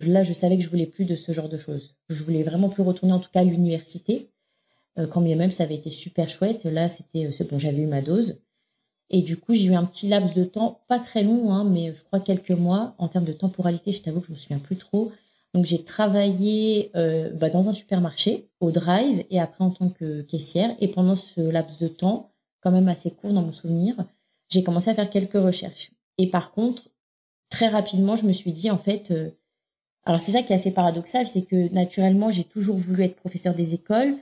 Là, 0.00 0.22
je 0.22 0.32
savais 0.32 0.56
que 0.56 0.62
je 0.62 0.68
voulais 0.68 0.86
plus 0.86 1.04
de 1.04 1.14
ce 1.14 1.32
genre 1.32 1.48
de 1.48 1.56
choses. 1.56 1.94
Je 2.08 2.22
voulais 2.24 2.42
vraiment 2.42 2.68
plus 2.68 2.82
retourner, 2.82 3.12
en 3.12 3.20
tout 3.20 3.30
cas, 3.30 3.40
à 3.40 3.44
l'université. 3.44 4.30
Euh, 4.98 5.06
quand 5.06 5.20
bien 5.20 5.36
même, 5.36 5.50
ça 5.50 5.64
avait 5.64 5.74
été 5.74 5.90
super 5.90 6.28
chouette. 6.28 6.64
Là, 6.64 6.88
c'était 6.88 7.26
euh, 7.26 7.44
bon, 7.44 7.58
j'avais 7.58 7.82
eu 7.82 7.86
ma 7.86 8.02
dose. 8.02 8.40
Et 9.10 9.22
du 9.22 9.36
coup, 9.36 9.54
j'ai 9.54 9.66
eu 9.66 9.74
un 9.74 9.84
petit 9.84 10.08
laps 10.08 10.34
de 10.34 10.44
temps, 10.44 10.82
pas 10.88 10.98
très 10.98 11.22
long, 11.22 11.52
hein, 11.52 11.64
mais 11.64 11.94
je 11.94 12.02
crois 12.04 12.20
quelques 12.20 12.50
mois. 12.50 12.94
En 12.98 13.08
termes 13.08 13.24
de 13.24 13.32
temporalité, 13.32 13.92
je 13.92 14.02
t'avoue 14.02 14.20
que 14.20 14.28
je 14.28 14.32
me 14.32 14.36
souviens 14.36 14.58
plus 14.58 14.76
trop. 14.76 15.12
Donc, 15.54 15.64
j'ai 15.64 15.84
travaillé 15.84 16.90
euh, 16.96 17.30
bah, 17.30 17.48
dans 17.48 17.68
un 17.68 17.72
supermarché, 17.72 18.48
au 18.58 18.72
drive, 18.72 19.24
et 19.30 19.38
après 19.38 19.62
en 19.62 19.70
tant 19.70 19.88
que 19.88 20.22
caissière. 20.22 20.76
Et 20.80 20.88
pendant 20.88 21.14
ce 21.14 21.40
laps 21.40 21.78
de 21.78 21.86
temps, 21.86 22.32
quand 22.60 22.72
même 22.72 22.88
assez 22.88 23.12
court 23.12 23.32
dans 23.32 23.42
mon 23.42 23.52
souvenir, 23.52 23.94
j'ai 24.48 24.64
commencé 24.64 24.90
à 24.90 24.94
faire 24.94 25.08
quelques 25.08 25.34
recherches. 25.34 25.92
Et 26.18 26.28
par 26.28 26.50
contre, 26.50 26.90
très 27.50 27.68
rapidement, 27.68 28.16
je 28.16 28.26
me 28.26 28.32
suis 28.32 28.50
dit, 28.50 28.68
en 28.68 28.78
fait, 28.78 29.12
euh, 29.12 29.30
alors 30.04 30.20
c'est 30.20 30.32
ça 30.32 30.42
qui 30.42 30.52
est 30.52 30.56
assez 30.56 30.72
paradoxal, 30.72 31.24
c'est 31.24 31.42
que 31.42 31.72
naturellement, 31.72 32.30
j'ai 32.30 32.44
toujours 32.44 32.76
voulu 32.76 33.04
être 33.04 33.16
professeur 33.16 33.54
des 33.54 33.74
écoles, 33.74 34.16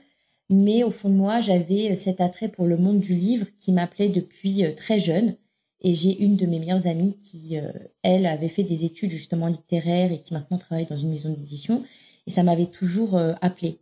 mais 0.49 0.83
au 0.83 0.91
fond 0.91 1.09
de 1.09 1.15
moi, 1.15 1.39
j'avais 1.39 1.91
euh, 1.91 1.95
cet 1.95 2.21
attrait 2.21 2.49
pour 2.49 2.67
le 2.67 2.77
monde 2.77 2.99
du 2.99 3.15
livre 3.15 3.47
qui 3.57 3.71
m'appelait 3.71 4.09
depuis 4.09 4.63
très 4.75 4.99
jeune. 4.99 5.35
Et 5.83 5.93
j'ai 5.93 6.17
une 6.23 6.37
de 6.37 6.45
mes 6.45 6.59
meilleures 6.59 6.87
amies 6.87 7.17
qui, 7.17 7.57
elle, 8.03 8.25
avait 8.25 8.47
fait 8.47 8.63
des 8.63 8.85
études 8.85 9.11
justement 9.11 9.47
littéraires 9.47 10.13
et 10.13 10.21
qui 10.21 10.33
maintenant 10.33 10.57
travaille 10.57 10.85
dans 10.85 10.95
une 10.95 11.09
maison 11.09 11.29
d'édition. 11.29 11.83
Et 12.25 12.31
ça 12.31 12.41
m'avait 12.41 12.67
toujours 12.67 13.19
appelé 13.41 13.79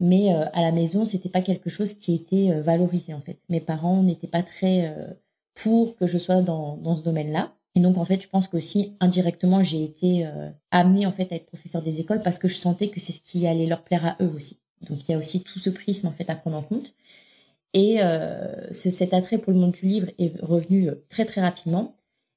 mais 0.00 0.34
euh, 0.34 0.44
à 0.52 0.62
la 0.62 0.72
maison, 0.72 1.04
c'était 1.04 1.28
pas 1.28 1.42
quelque 1.42 1.70
chose 1.70 1.94
qui 1.94 2.14
était 2.14 2.50
euh, 2.50 2.62
valorisé 2.62 3.14
en 3.14 3.20
fait. 3.20 3.38
Mes 3.48 3.60
parents 3.60 4.02
n'étaient 4.02 4.28
pas 4.28 4.42
très 4.42 4.88
euh, 4.88 5.14
pour 5.54 5.96
que 5.96 6.06
je 6.06 6.18
sois 6.18 6.42
dans, 6.42 6.76
dans 6.76 6.94
ce 6.94 7.02
domaine-là. 7.02 7.54
Et 7.76 7.80
donc 7.80 7.96
en 7.96 8.04
fait, 8.04 8.22
je 8.22 8.28
pense 8.28 8.48
qu'aussi 8.48 8.94
indirectement, 9.00 9.62
j'ai 9.62 9.82
été 9.82 10.28
amenée 10.70 11.06
en 11.06 11.10
fait 11.10 11.32
à 11.32 11.34
être 11.34 11.46
professeur 11.46 11.82
des 11.82 11.98
écoles 11.98 12.22
parce 12.22 12.38
que 12.38 12.46
je 12.46 12.54
sentais 12.54 12.86
que 12.86 13.00
c'est 13.00 13.10
ce 13.10 13.20
qui 13.20 13.48
allait 13.48 13.66
leur 13.66 13.82
plaire 13.82 14.06
à 14.06 14.16
eux 14.22 14.30
aussi. 14.32 14.60
Donc 14.88 15.00
il 15.08 15.10
y 15.10 15.14
a 15.14 15.18
aussi 15.18 15.42
tout 15.42 15.58
ce 15.58 15.70
prisme 15.70 16.06
en 16.06 16.12
fait 16.12 16.30
à 16.30 16.36
prendre 16.36 16.56
en 16.56 16.62
compte. 16.62 16.94
Et 17.74 17.98
ce, 18.70 18.90
cet 18.90 19.12
attrait 19.12 19.38
pour 19.38 19.52
le 19.52 19.58
monde 19.58 19.72
du 19.72 19.86
livre 19.86 20.08
est 20.18 20.32
revenu 20.40 20.90
très 21.08 21.24
très 21.24 21.40
rapidement. 21.40 21.96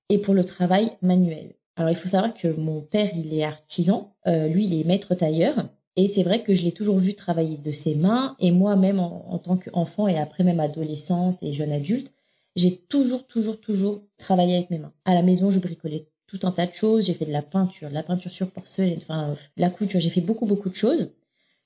Et 0.10 0.17
pour 0.17 0.34
le 0.34 0.43
travail 0.43 0.91
manuel. 1.02 1.54
Alors 1.76 1.91
il 1.91 1.95
faut 1.95 2.08
savoir 2.08 2.34
que 2.34 2.47
mon 2.47 2.82
père, 2.82 3.10
il 3.15 3.34
est 3.34 3.43
artisan, 3.43 4.15
lui, 4.26 4.65
il 4.65 4.80
est 4.80 4.84
maître 4.84 5.15
tailleur. 5.15 5.69
Et 5.97 6.08
c'est 6.08 6.23
vrai 6.23 6.43
que 6.43 6.54
je 6.54 6.62
l'ai 6.62 6.71
toujours 6.71 7.00
vu 7.00 7.15
travailler 7.15 7.58
de 7.58 7.71
ses 7.71 7.95
mains. 7.95 8.36
Et 8.39 8.52
moi-même, 8.52 9.00
en, 9.00 9.39
tant 9.39 9.58
qu'enfant 9.58 10.08
et 10.08 10.17
après 10.17 10.43
même 10.43 10.60
adolescente 10.60 11.39
et 11.41 11.54
jeune 11.54 11.71
adulte, 11.71 12.13
j'ai 12.56 12.78
toujours, 12.78 13.26
toujours, 13.26 13.60
toujours 13.60 14.04
travaillé 14.17 14.58
avec 14.58 14.69
mes 14.69 14.78
mains. 14.78 14.93
À 15.06 15.15
la 15.15 15.23
maison, 15.23 15.50
je 15.50 15.60
bricolais 15.60 16.08
tout 16.28 16.39
un 16.43 16.52
tas 16.52 16.67
de 16.67 16.73
choses. 16.73 17.08
J'ai 17.08 17.15
fait 17.15 17.26
de 17.26 17.32
la 17.32 17.41
peinture, 17.41 17.89
de 17.89 17.95
la 17.95 18.04
peinture 18.04 18.30
sur 18.30 18.52
porcelaine, 18.52 18.97
enfin, 18.97 19.36
de 19.58 19.62
la 19.62 19.71
couture. 19.71 20.00
J'ai 20.00 20.12
fait 20.12 20.21
beaucoup, 20.21 20.45
beaucoup 20.45 20.69
de 20.69 20.76
choses. 20.76 21.10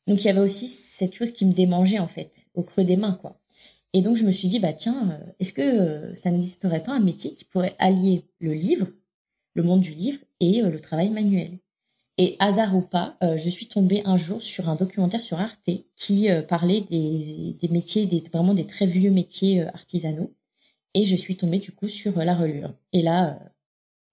Donc, 0.07 0.21
il 0.21 0.27
y 0.27 0.29
avait 0.29 0.39
aussi 0.39 0.69
cette 0.69 1.13
chose 1.13 1.31
qui 1.31 1.45
me 1.45 1.53
démangeait, 1.53 1.99
en 1.99 2.07
fait, 2.07 2.31
au 2.53 2.63
creux 2.63 2.86
des 2.86 2.95
mains, 2.95 3.17
quoi. 3.21 3.38
Et 3.93 4.01
donc, 4.01 4.15
je 4.15 4.23
me 4.23 4.32
suis 4.32 4.47
dit, 4.47 4.60
bah, 4.60 4.73
tiens, 4.73 5.12
euh, 5.12 5.32
est-ce 5.39 5.54
que 5.54 5.62
euh, 5.62 6.15
ça 6.15 6.32
n'existerait 6.32 6.84
pas 6.84 6.93
un 6.93 6.99
métier 6.99 7.34
qui 7.34 7.43
pourrait 7.45 7.75
allier 7.77 8.25
le 8.39 8.54
livre, 8.54 8.88
le 9.54 9.63
monde 9.63 9.82
du 9.82 9.91
livre 9.91 10.19
et 10.39 10.62
euh, 10.62 10.69
le 10.69 10.80
travail 10.80 11.10
manuel? 11.10 11.60
Et 12.17 12.36
hasard 12.39 12.75
ou 12.75 12.82
pas, 12.82 13.17
je 13.21 13.49
suis 13.49 13.67
tombée 13.67 14.04
un 14.06 14.15
jour 14.17 14.43
sur 14.43 14.69
un 14.69 14.75
documentaire 14.75 15.23
sur 15.23 15.39
Arte 15.39 15.71
qui 15.95 16.27
parlait 16.47 16.82
des, 16.82 17.58
métiers, 17.71 18.06
des, 18.06 18.21
vraiment 18.32 18.54
des 18.54 18.67
très 18.67 18.86
vieux 18.86 19.10
métiers 19.10 19.63
artisanaux. 19.63 20.32
Et 20.93 21.06
je 21.06 21.15
suis 21.15 21.36
tombée 21.36 21.58
du 21.58 21.71
coup 21.71 21.88
sur 21.88 22.19
la 22.19 22.36
relure. 22.36 22.75
Et 22.93 23.01
là, 23.01 23.39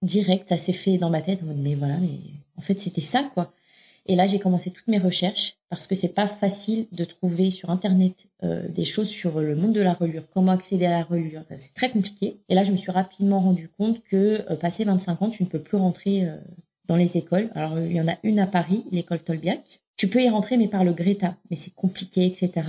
direct, 0.00 0.48
ça 0.48 0.56
s'est 0.56 0.72
fait 0.72 0.96
dans 0.96 1.10
ma 1.10 1.20
tête. 1.20 1.42
Mais 1.42 1.74
voilà, 1.74 1.98
mais 1.98 2.20
en 2.56 2.62
fait, 2.62 2.80
c'était 2.80 3.02
ça, 3.02 3.28
quoi. 3.34 3.52
Et 4.08 4.16
là, 4.16 4.26
j'ai 4.26 4.38
commencé 4.38 4.70
toutes 4.70 4.88
mes 4.88 4.98
recherches 4.98 5.58
parce 5.68 5.86
que 5.86 5.94
c'est 5.94 6.14
pas 6.14 6.26
facile 6.26 6.88
de 6.92 7.04
trouver 7.04 7.50
sur 7.50 7.70
Internet 7.70 8.26
des 8.42 8.84
choses 8.86 9.08
sur 9.08 9.40
le 9.40 9.54
monde 9.54 9.74
de 9.74 9.82
la 9.82 9.92
relure, 9.92 10.28
comment 10.30 10.52
accéder 10.52 10.86
à 10.86 10.90
la 10.90 11.04
relure. 11.04 11.44
C'est 11.56 11.74
très 11.74 11.90
compliqué. 11.90 12.40
Et 12.48 12.54
là, 12.54 12.64
je 12.64 12.72
me 12.72 12.76
suis 12.76 12.90
rapidement 12.90 13.38
rendu 13.38 13.68
compte 13.68 14.02
que 14.02 14.54
passé 14.54 14.84
25 14.84 15.22
ans, 15.22 15.28
tu 15.28 15.42
ne 15.42 15.48
peux 15.48 15.60
plus 15.60 15.76
rentrer 15.76 16.26
dans 16.86 16.96
les 16.96 17.18
écoles. 17.18 17.50
Alors, 17.54 17.78
il 17.78 17.92
y 17.92 18.00
en 18.00 18.08
a 18.08 18.16
une 18.22 18.38
à 18.38 18.46
Paris, 18.46 18.86
l'école 18.90 19.20
Tolbiac. 19.20 19.80
Tu 19.96 20.08
peux 20.08 20.22
y 20.22 20.28
rentrer, 20.30 20.56
mais 20.56 20.68
par 20.68 20.84
le 20.84 20.94
Greta. 20.94 21.36
Mais 21.50 21.56
c'est 21.56 21.74
compliqué, 21.74 22.24
etc. 22.24 22.66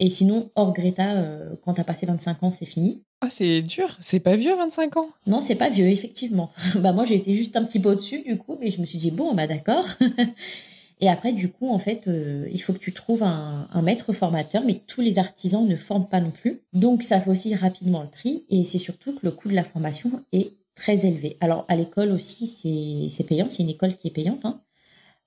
Et 0.00 0.08
sinon, 0.08 0.50
hors 0.54 0.72
Greta, 0.72 1.12
euh, 1.12 1.54
quand 1.64 1.74
tu 1.74 1.80
as 1.80 1.84
passé 1.84 2.06
25 2.06 2.42
ans, 2.42 2.50
c'est 2.50 2.66
fini. 2.66 3.02
Ah, 3.20 3.28
c'est 3.30 3.62
dur. 3.62 3.96
C'est 4.00 4.20
pas 4.20 4.36
vieux, 4.36 4.56
25 4.56 4.96
ans? 4.96 5.08
Non, 5.26 5.40
c'est 5.40 5.54
pas 5.54 5.68
vieux, 5.68 5.88
effectivement. 5.88 6.50
bah, 6.76 6.92
moi, 6.92 7.04
j'ai 7.04 7.14
été 7.14 7.32
juste 7.32 7.56
un 7.56 7.64
petit 7.64 7.80
peu 7.80 7.90
au-dessus, 7.90 8.22
du 8.22 8.36
coup, 8.36 8.56
mais 8.60 8.70
je 8.70 8.80
me 8.80 8.84
suis 8.84 8.98
dit, 8.98 9.10
bon, 9.10 9.34
bah, 9.34 9.46
d'accord. 9.46 9.86
Et 11.00 11.08
après, 11.08 11.32
du 11.32 11.50
coup, 11.50 11.68
en 11.68 11.78
fait, 11.78 12.06
euh, 12.06 12.48
il 12.52 12.62
faut 12.62 12.72
que 12.72 12.78
tu 12.78 12.92
trouves 12.92 13.24
un, 13.24 13.68
un, 13.72 13.82
maître 13.82 14.12
formateur, 14.12 14.62
mais 14.64 14.80
tous 14.86 15.00
les 15.00 15.18
artisans 15.18 15.66
ne 15.66 15.76
forment 15.76 16.08
pas 16.08 16.20
non 16.20 16.30
plus. 16.30 16.62
Donc, 16.72 17.02
ça 17.02 17.20
fait 17.20 17.30
aussi 17.30 17.54
rapidement 17.54 18.02
le 18.02 18.08
tri. 18.08 18.44
Et 18.50 18.62
c'est 18.62 18.78
surtout 18.78 19.14
que 19.14 19.20
le 19.22 19.32
coût 19.32 19.48
de 19.48 19.54
la 19.54 19.64
formation 19.64 20.24
est 20.32 20.54
très 20.74 21.06
élevé. 21.06 21.36
Alors 21.40 21.64
à 21.68 21.76
l'école 21.76 22.12
aussi, 22.12 22.46
c'est 22.46 23.24
payant, 23.24 23.48
c'est 23.48 23.62
une 23.62 23.68
école 23.68 23.94
qui 23.94 24.08
est 24.08 24.12
payante. 24.12 24.44
Hein. 24.44 24.60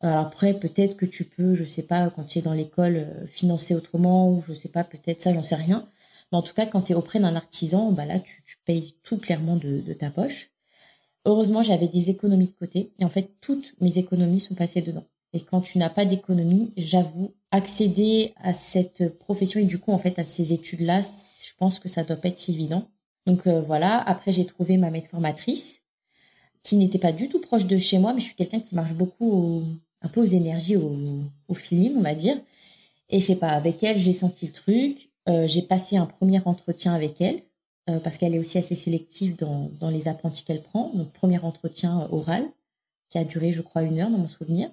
Après, 0.01 0.53
peut-être 0.53 0.97
que 0.97 1.05
tu 1.05 1.25
peux, 1.25 1.55
je 1.55 1.63
sais 1.63 1.84
pas, 1.84 2.10
quand 2.10 2.25
tu 2.25 2.39
es 2.39 2.41
dans 2.41 2.53
l'école, 2.53 2.95
euh, 2.97 3.27
financer 3.27 3.75
autrement, 3.75 4.29
ou 4.29 4.41
je 4.41 4.53
sais 4.53 4.69
pas, 4.69 4.84
peut-être 4.84 5.21
ça, 5.21 5.34
j'en 5.34 5.43
sais 5.43 5.55
rien. 5.55 5.88
Mais 6.31 6.38
en 6.38 6.41
tout 6.41 6.53
cas, 6.53 6.65
quand 6.65 6.81
tu 6.81 6.91
es 6.91 6.95
auprès 6.95 7.19
d'un 7.19 7.36
artisan, 7.36 7.91
bah 7.91 8.05
là, 8.05 8.19
tu, 8.19 8.43
payes 8.65 8.95
tout 9.03 9.17
clairement 9.17 9.55
de, 9.55 9.81
ta 9.93 10.10
poche. 10.10 10.51
Heureusement, 11.25 11.63
j'avais 11.63 11.88
des 11.88 12.10
économies 12.10 12.47
de 12.47 12.53
côté. 12.53 12.93
Et 12.99 13.05
en 13.05 13.10
fait, 13.10 13.31
toutes 13.41 13.75
mes 13.79 13.97
économies 13.97 14.39
sont 14.39 14.55
passées 14.55 14.81
dedans. 14.81 15.05
Et 15.34 15.41
quand 15.41 15.62
tu 15.62 15.77
n'as 15.77 15.89
pas 15.89 16.05
d'économie, 16.05 16.73
j'avoue, 16.77 17.36
accéder 17.51 18.34
à 18.38 18.53
cette 18.53 19.17
profession 19.19 19.60
et 19.60 19.65
du 19.65 19.79
coup, 19.79 19.91
en 19.91 19.97
fait, 19.97 20.19
à 20.19 20.23
ces 20.23 20.53
études-là, 20.53 21.01
je 21.01 21.53
pense 21.58 21.79
que 21.79 21.89
ça 21.89 22.03
doit 22.03 22.17
pas 22.17 22.29
être 22.29 22.38
si 22.38 22.53
évident. 22.53 22.89
Donc 23.25 23.47
euh, 23.47 23.62
voilà, 23.62 24.01
après 24.08 24.31
j'ai 24.31 24.45
trouvé 24.45 24.77
ma 24.77 24.91
maître 24.91 25.10
formatrice 25.10 25.84
qui 26.63 26.77
n'était 26.77 26.99
pas 26.99 27.12
du 27.12 27.29
tout 27.29 27.39
proche 27.39 27.65
de 27.65 27.77
chez 27.77 27.99
moi, 27.99 28.13
mais 28.13 28.19
je 28.19 28.25
suis 28.25 28.36
quelqu'un 28.36 28.60
qui 28.60 28.75
marche 28.75 28.93
beaucoup 28.93 29.63
un 30.01 30.08
peu 30.08 30.21
aux 30.21 30.25
énergies, 30.25 30.75
au, 30.75 30.95
au, 31.47 31.53
feeling, 31.53 31.95
on 31.97 32.01
va 32.01 32.13
dire. 32.13 32.39
Et 33.10 33.19
je 33.19 33.25
sais 33.25 33.36
pas, 33.36 33.49
avec 33.49 33.84
elle, 33.84 33.97
j'ai 33.97 34.13
senti 34.13 34.47
le 34.47 34.53
truc. 34.53 35.10
Euh, 35.27 35.47
j'ai 35.47 35.62
passé 35.62 35.97
un 35.97 36.05
premier 36.05 36.39
entretien 36.45 36.93
avec 36.93 37.21
elle, 37.21 37.41
euh, 37.89 37.99
parce 37.99 38.17
qu'elle 38.17 38.36
est 38.36 38.39
aussi 38.39 38.58
assez 38.58 38.75
sélective 38.75 39.36
dans, 39.38 39.71
dans 39.79 39.89
les 39.89 40.08
apprentis 40.08 40.43
qu'elle 40.43 40.62
prend. 40.62 40.91
Donc, 40.93 41.12
premier 41.12 41.39
entretien 41.39 42.08
oral. 42.12 42.45
qui 43.10 43.17
a 43.17 43.23
duré, 43.23 43.51
je 43.51 43.62
crois, 43.62 43.84
une 43.84 43.99
heure 43.99 44.10
dans 44.10 44.17
mon 44.17 44.27
souvenir. 44.27 44.71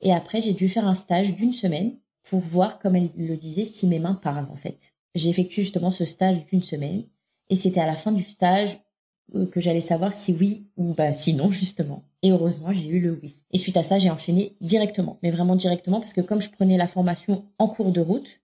Et 0.00 0.12
après, 0.12 0.40
j'ai 0.40 0.52
dû 0.52 0.68
faire 0.68 0.86
un 0.86 0.94
stage 0.94 1.34
d'une 1.34 1.52
semaine 1.52 1.96
pour 2.22 2.40
voir, 2.40 2.78
comme 2.78 2.96
elle 2.96 3.10
le 3.16 3.36
disait, 3.36 3.64
si 3.64 3.86
mes 3.86 3.98
mains 3.98 4.14
parlent, 4.14 4.48
en 4.50 4.56
fait. 4.56 4.94
J'ai 5.14 5.30
effectué 5.30 5.62
justement 5.62 5.90
ce 5.90 6.04
stage 6.04 6.44
d'une 6.46 6.62
semaine. 6.62 7.04
Et 7.50 7.56
c'était 7.56 7.80
à 7.80 7.86
la 7.86 7.96
fin 7.96 8.12
du 8.12 8.22
stage 8.22 8.70
euh, 8.72 8.83
que 9.50 9.60
j'allais 9.60 9.80
savoir 9.80 10.12
si 10.12 10.32
oui 10.32 10.66
ou 10.76 10.94
bah, 10.94 11.12
si 11.12 11.34
non, 11.34 11.50
justement. 11.50 12.04
Et 12.22 12.30
heureusement, 12.30 12.72
j'ai 12.72 12.88
eu 12.88 13.00
le 13.00 13.18
oui. 13.22 13.44
Et 13.52 13.58
suite 13.58 13.76
à 13.76 13.82
ça, 13.82 13.98
j'ai 13.98 14.10
enchaîné 14.10 14.56
directement, 14.60 15.18
mais 15.22 15.30
vraiment 15.30 15.56
directement, 15.56 16.00
parce 16.00 16.12
que 16.12 16.20
comme 16.20 16.40
je 16.40 16.50
prenais 16.50 16.76
la 16.76 16.86
formation 16.86 17.44
en 17.58 17.68
cours 17.68 17.92
de 17.92 18.00
route, 18.00 18.40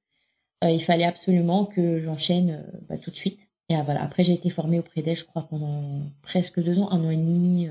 euh, 0.65 0.71
il 0.71 0.83
fallait 0.83 1.05
absolument 1.05 1.65
que 1.65 1.99
j'enchaîne 1.99 2.51
euh, 2.51 2.79
bah, 2.89 2.99
tout 2.99 3.11
de 3.11 3.17
suite. 3.17 3.49
Et 3.69 3.77
voilà, 3.83 4.03
après, 4.03 4.25
j'ai 4.25 4.33
été 4.33 4.51
formée 4.51 4.81
auprès 4.81 5.01
d'elle, 5.01 5.17
je 5.17 5.25
crois, 5.25 5.47
pendant 5.49 6.01
presque 6.23 6.61
deux 6.61 6.81
ans, 6.81 6.91
un 6.91 7.05
an 7.05 7.11
et 7.11 7.17
demi 7.17 7.69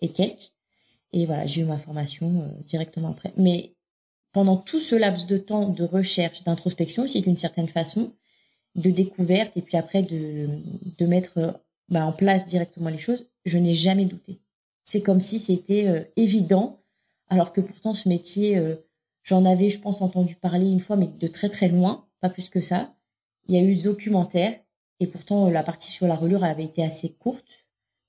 et 0.00 0.08
quelques. 0.08 0.54
Et 1.12 1.26
voilà, 1.26 1.44
j'ai 1.44 1.60
eu 1.60 1.64
ma 1.64 1.76
formation 1.76 2.50
directement 2.64 3.10
après. 3.10 3.34
Mais 3.36 3.74
pendant 4.32 4.56
tout 4.56 4.80
ce 4.80 4.94
laps 4.94 5.26
de 5.26 5.36
temps 5.36 5.68
de 5.68 5.84
recherche, 5.84 6.42
d'introspection 6.42 7.02
aussi 7.02 7.20
d'une 7.20 7.36
certaine 7.36 7.68
façon, 7.68 8.12
de 8.76 8.90
découverte, 8.90 9.58
et 9.58 9.62
puis 9.62 9.76
après 9.76 10.02
de, 10.02 10.48
de 10.96 11.06
mettre 11.06 11.60
bah, 11.88 12.04
en 12.04 12.12
place 12.12 12.44
directement 12.44 12.90
les 12.90 12.98
choses, 12.98 13.26
je 13.44 13.58
n'ai 13.58 13.74
jamais 13.74 14.04
douté. 14.04 14.40
C'est 14.84 15.02
comme 15.02 15.20
si 15.20 15.38
c'était 15.38 15.86
euh, 15.88 16.04
évident, 16.16 16.80
alors 17.28 17.52
que 17.52 17.60
pourtant 17.60 17.94
ce 17.94 18.08
métier, 18.08 18.56
euh, 18.56 18.76
j'en 19.22 19.44
avais, 19.44 19.70
je 19.70 19.80
pense, 19.80 20.00
entendu 20.00 20.36
parler 20.36 20.70
une 20.70 20.80
fois, 20.80 20.96
mais 20.96 21.08
de 21.08 21.26
très 21.26 21.48
très 21.48 21.68
loin, 21.68 22.06
pas 22.20 22.28
plus 22.28 22.48
que 22.48 22.60
ça. 22.60 22.94
Il 23.48 23.54
y 23.54 23.58
a 23.58 23.62
eu 23.62 23.74
ce 23.74 23.84
documentaire, 23.84 24.58
et 25.00 25.06
pourtant 25.06 25.48
la 25.50 25.62
partie 25.62 25.90
sur 25.90 26.06
la 26.06 26.14
relure 26.14 26.44
avait 26.44 26.64
été 26.64 26.82
assez 26.82 27.10
courte 27.10 27.66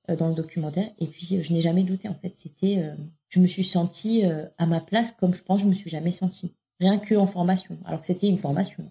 euh, 0.10 0.16
dans 0.16 0.30
le 0.30 0.36
documentaire, 0.36 0.92
et 1.00 1.08
puis 1.08 1.40
je 1.42 1.54
n'ai 1.54 1.62
jamais 1.62 1.84
douté 1.84 2.08
en 2.08 2.16
fait. 2.16 2.34
C'était, 2.36 2.84
je 3.30 3.40
me 3.40 3.48
suis 3.48 3.64
sentie 3.64 4.24
à 4.58 4.66
ma 4.66 4.80
place 4.80 5.12
comme 5.12 5.34
je 5.34 5.44
pense 5.44 5.62
je 5.62 5.66
me 5.66 5.74
suis 5.74 5.90
jamais 5.90 6.12
sentie, 6.12 6.54
rien 6.80 6.98
que 6.98 7.16
en 7.16 7.28
formation, 7.28 7.78
alors 7.86 8.00
que 8.00 8.08
c'était 8.08 8.28
une 8.28 8.38
formation. 8.38 8.88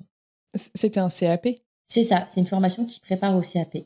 C'était 0.54 1.00
un 1.00 1.08
CAP. 1.08 1.48
C'est 1.88 2.02
ça, 2.02 2.26
c'est 2.28 2.40
une 2.40 2.46
formation 2.46 2.84
qui 2.84 3.00
prépare 3.00 3.36
au 3.36 3.40
CAP. 3.40 3.78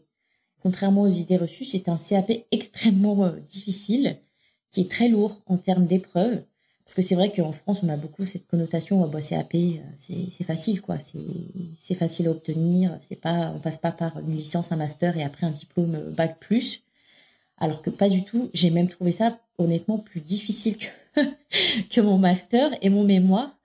Contrairement 0.62 1.02
aux 1.02 1.08
idées 1.08 1.38
reçues, 1.38 1.64
c'est 1.64 1.88
un 1.88 1.96
CAP 1.96 2.32
extrêmement 2.50 3.24
euh, 3.24 3.32
difficile, 3.48 4.18
qui 4.70 4.82
est 4.82 4.90
très 4.90 5.08
lourd 5.08 5.40
en 5.46 5.56
termes 5.56 5.86
d'épreuves. 5.86 6.42
Parce 6.84 6.94
que 6.94 7.02
c'est 7.02 7.14
vrai 7.14 7.32
qu'en 7.32 7.52
France, 7.52 7.82
on 7.82 7.88
a 7.88 7.96
beaucoup 7.96 8.26
cette 8.26 8.46
connotation, 8.46 9.06
bah, 9.08 9.20
CAP, 9.22 9.54
euh, 9.54 9.78
c'est 9.96 10.44
facile, 10.44 10.82
quoi. 10.82 10.98
C'est 10.98 11.94
facile 11.94 12.28
à 12.28 12.30
obtenir. 12.32 12.96
C'est 13.00 13.16
pas, 13.16 13.52
on 13.54 13.58
passe 13.58 13.78
pas 13.78 13.92
par 13.92 14.18
une 14.18 14.36
licence, 14.36 14.72
un 14.72 14.76
master 14.76 15.16
et 15.16 15.22
après 15.22 15.46
un 15.46 15.50
diplôme 15.50 15.94
euh, 15.94 16.10
bac 16.10 16.38
plus. 16.40 16.82
Alors 17.58 17.80
que 17.80 17.90
pas 17.90 18.08
du 18.08 18.24
tout. 18.24 18.50
J'ai 18.52 18.70
même 18.70 18.88
trouvé 18.88 19.12
ça, 19.12 19.38
honnêtement, 19.58 19.98
plus 19.98 20.20
difficile 20.20 20.76
que, 21.90 22.00
mon 22.00 22.18
master 22.18 22.70
et 22.82 22.90
mon 22.90 23.04
mémoire. 23.04 23.56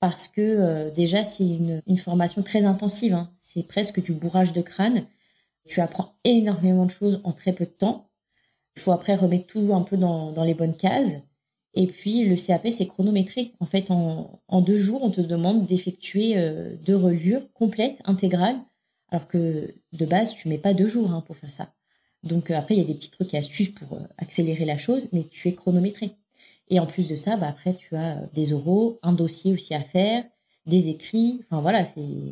Parce 0.00 0.26
que 0.26 0.90
déjà, 0.90 1.22
c'est 1.22 1.46
une, 1.46 1.80
une, 1.86 1.96
formation 1.98 2.42
très 2.42 2.64
intensive. 2.64 3.14
Hein. 3.14 3.30
C'est 3.36 3.62
presque 3.62 4.02
du 4.02 4.14
bourrage 4.14 4.52
de 4.52 4.60
crâne. 4.60 5.04
Tu 5.68 5.80
apprends 5.80 6.14
énormément 6.24 6.86
de 6.86 6.90
choses 6.90 7.20
en 7.24 7.32
très 7.32 7.52
peu 7.52 7.64
de 7.64 7.70
temps. 7.70 8.10
Il 8.76 8.82
faut 8.82 8.92
après 8.92 9.14
remettre 9.14 9.46
tout 9.46 9.72
un 9.74 9.82
peu 9.82 9.96
dans, 9.96 10.44
les 10.44 10.54
bonnes 10.54 10.76
cases. 10.76 11.16
Et 11.74 11.86
puis, 11.86 12.24
le 12.24 12.36
CAP, 12.36 12.68
c'est 12.70 12.86
chronométré. 12.86 13.52
En 13.60 13.66
fait, 13.66 13.90
en, 13.90 14.60
deux 14.60 14.78
jours, 14.78 15.02
on 15.02 15.10
te 15.10 15.20
demande 15.20 15.64
d'effectuer 15.64 16.36
euh, 16.36 16.74
deux 16.84 16.96
relures 16.96 17.50
complètes, 17.52 18.02
intégrales, 18.04 18.60
alors 19.10 19.26
que 19.26 19.74
de 19.92 20.06
base, 20.06 20.34
tu 20.34 20.48
mets 20.48 20.58
pas 20.58 20.74
deux 20.74 20.88
jours 20.88 21.10
hein, 21.12 21.22
pour 21.22 21.36
faire 21.36 21.52
ça. 21.52 21.72
Donc 22.22 22.50
euh, 22.50 22.56
après, 22.56 22.74
il 22.74 22.78
y 22.78 22.82
a 22.82 22.86
des 22.86 22.94
petits 22.94 23.10
trucs 23.10 23.32
et 23.34 23.38
astuces 23.38 23.70
pour 23.70 23.94
euh, 23.94 24.00
accélérer 24.18 24.64
la 24.64 24.78
chose, 24.78 25.08
mais 25.12 25.24
tu 25.24 25.48
es 25.48 25.54
chronométré. 25.54 26.12
Et 26.68 26.80
en 26.80 26.86
plus 26.86 27.08
de 27.08 27.16
ça, 27.16 27.36
bah, 27.36 27.48
après, 27.48 27.74
tu 27.74 27.96
as 27.96 28.16
des 28.34 28.52
oraux, 28.52 28.98
un 29.02 29.12
dossier 29.12 29.52
aussi 29.52 29.74
à 29.74 29.82
faire, 29.82 30.24
des 30.66 30.88
écrits. 30.88 31.40
Enfin 31.44 31.60
voilà, 31.60 31.84
c'est 31.84 32.30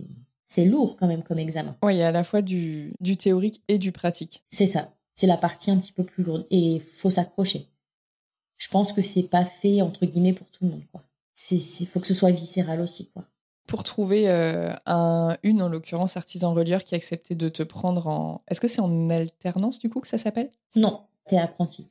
c'est 0.51 0.65
lourd 0.65 0.97
quand 0.97 1.07
même 1.07 1.23
comme 1.23 1.39
examen. 1.39 1.77
Oui, 1.83 1.95
il 1.95 1.99
y 1.99 2.03
a 2.03 2.09
à 2.09 2.13
la 2.13 2.25
fois 2.25 2.43
du, 2.43 2.93
du 2.99 3.17
théorique 3.17 3.63
et 3.69 3.79
du 3.79 3.93
pratique. 3.93 4.43
C'est 4.51 4.67
ça. 4.67 4.93
C'est 5.15 5.29
la 5.29 5.37
partie 5.37 5.71
un 5.71 5.79
petit 5.79 5.93
peu 5.93 6.03
plus 6.03 6.25
lourde. 6.25 6.45
Et 6.51 6.59
il 6.59 6.81
faut 6.81 7.09
s'accrocher. 7.09 7.69
Je 8.57 8.69
pense 8.69 8.93
que 8.93 9.01
c'est 9.01 9.23
pas 9.23 9.45
fait, 9.45 9.81
entre 9.81 10.07
guillemets, 10.07 10.33
pour 10.33 10.51
tout 10.51 10.65
le 10.65 10.71
monde. 10.71 10.83
Il 11.53 11.87
faut 11.87 12.01
que 12.01 12.07
ce 12.07 12.15
soit 12.15 12.33
viscéral 12.33 12.81
aussi. 12.81 13.11
Quoi. 13.11 13.25
Pour 13.69 13.85
trouver 13.85 14.29
euh, 14.29 14.75
un, 14.87 15.37
une, 15.45 15.63
en 15.63 15.69
l'occurrence, 15.69 16.17
artisan 16.17 16.53
relieur 16.53 16.83
qui 16.83 16.95
a 16.95 16.97
accepté 16.97 17.37
de 17.37 17.49
te 17.49 17.63
prendre 17.63 18.09
en... 18.09 18.43
Est-ce 18.49 18.61
que 18.61 18.67
c'est 18.67 18.81
en 18.81 19.09
alternance, 19.09 19.79
du 19.79 19.89
coup, 19.89 20.01
que 20.01 20.09
ça 20.09 20.19
s'appelle? 20.19 20.51
Non, 20.75 21.03
t'es 21.29 21.39
apprenti. 21.39 21.87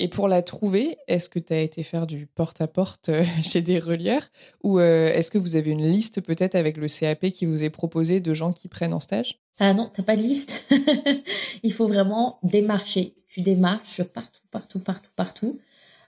Et 0.00 0.08
pour 0.08 0.26
la 0.26 0.42
trouver, 0.42 0.96
est-ce 1.06 1.28
que 1.28 1.38
tu 1.38 1.52
as 1.52 1.60
été 1.60 1.82
faire 1.84 2.06
du 2.06 2.26
porte-à-porte 2.26 3.10
euh, 3.10 3.24
chez 3.44 3.62
des 3.62 3.78
relieurs 3.78 4.28
Ou 4.62 4.78
euh, 4.80 5.08
est-ce 5.08 5.30
que 5.30 5.38
vous 5.38 5.56
avez 5.56 5.70
une 5.70 5.86
liste 5.86 6.20
peut-être 6.20 6.56
avec 6.56 6.76
le 6.76 6.88
CAP 6.88 7.30
qui 7.30 7.46
vous 7.46 7.62
est 7.62 7.70
proposé 7.70 8.20
de 8.20 8.34
gens 8.34 8.52
qui 8.52 8.68
prennent 8.68 8.94
en 8.94 9.00
stage? 9.00 9.40
Ah 9.58 9.72
non, 9.72 9.88
t'as 9.92 10.02
pas 10.02 10.16
de 10.16 10.22
liste. 10.22 10.66
Il 11.62 11.72
faut 11.72 11.86
vraiment 11.86 12.38
démarcher. 12.42 13.14
Tu 13.28 13.40
démarches 13.40 14.02
partout, 14.02 14.42
partout, 14.50 14.80
partout, 14.80 15.12
partout. 15.14 15.60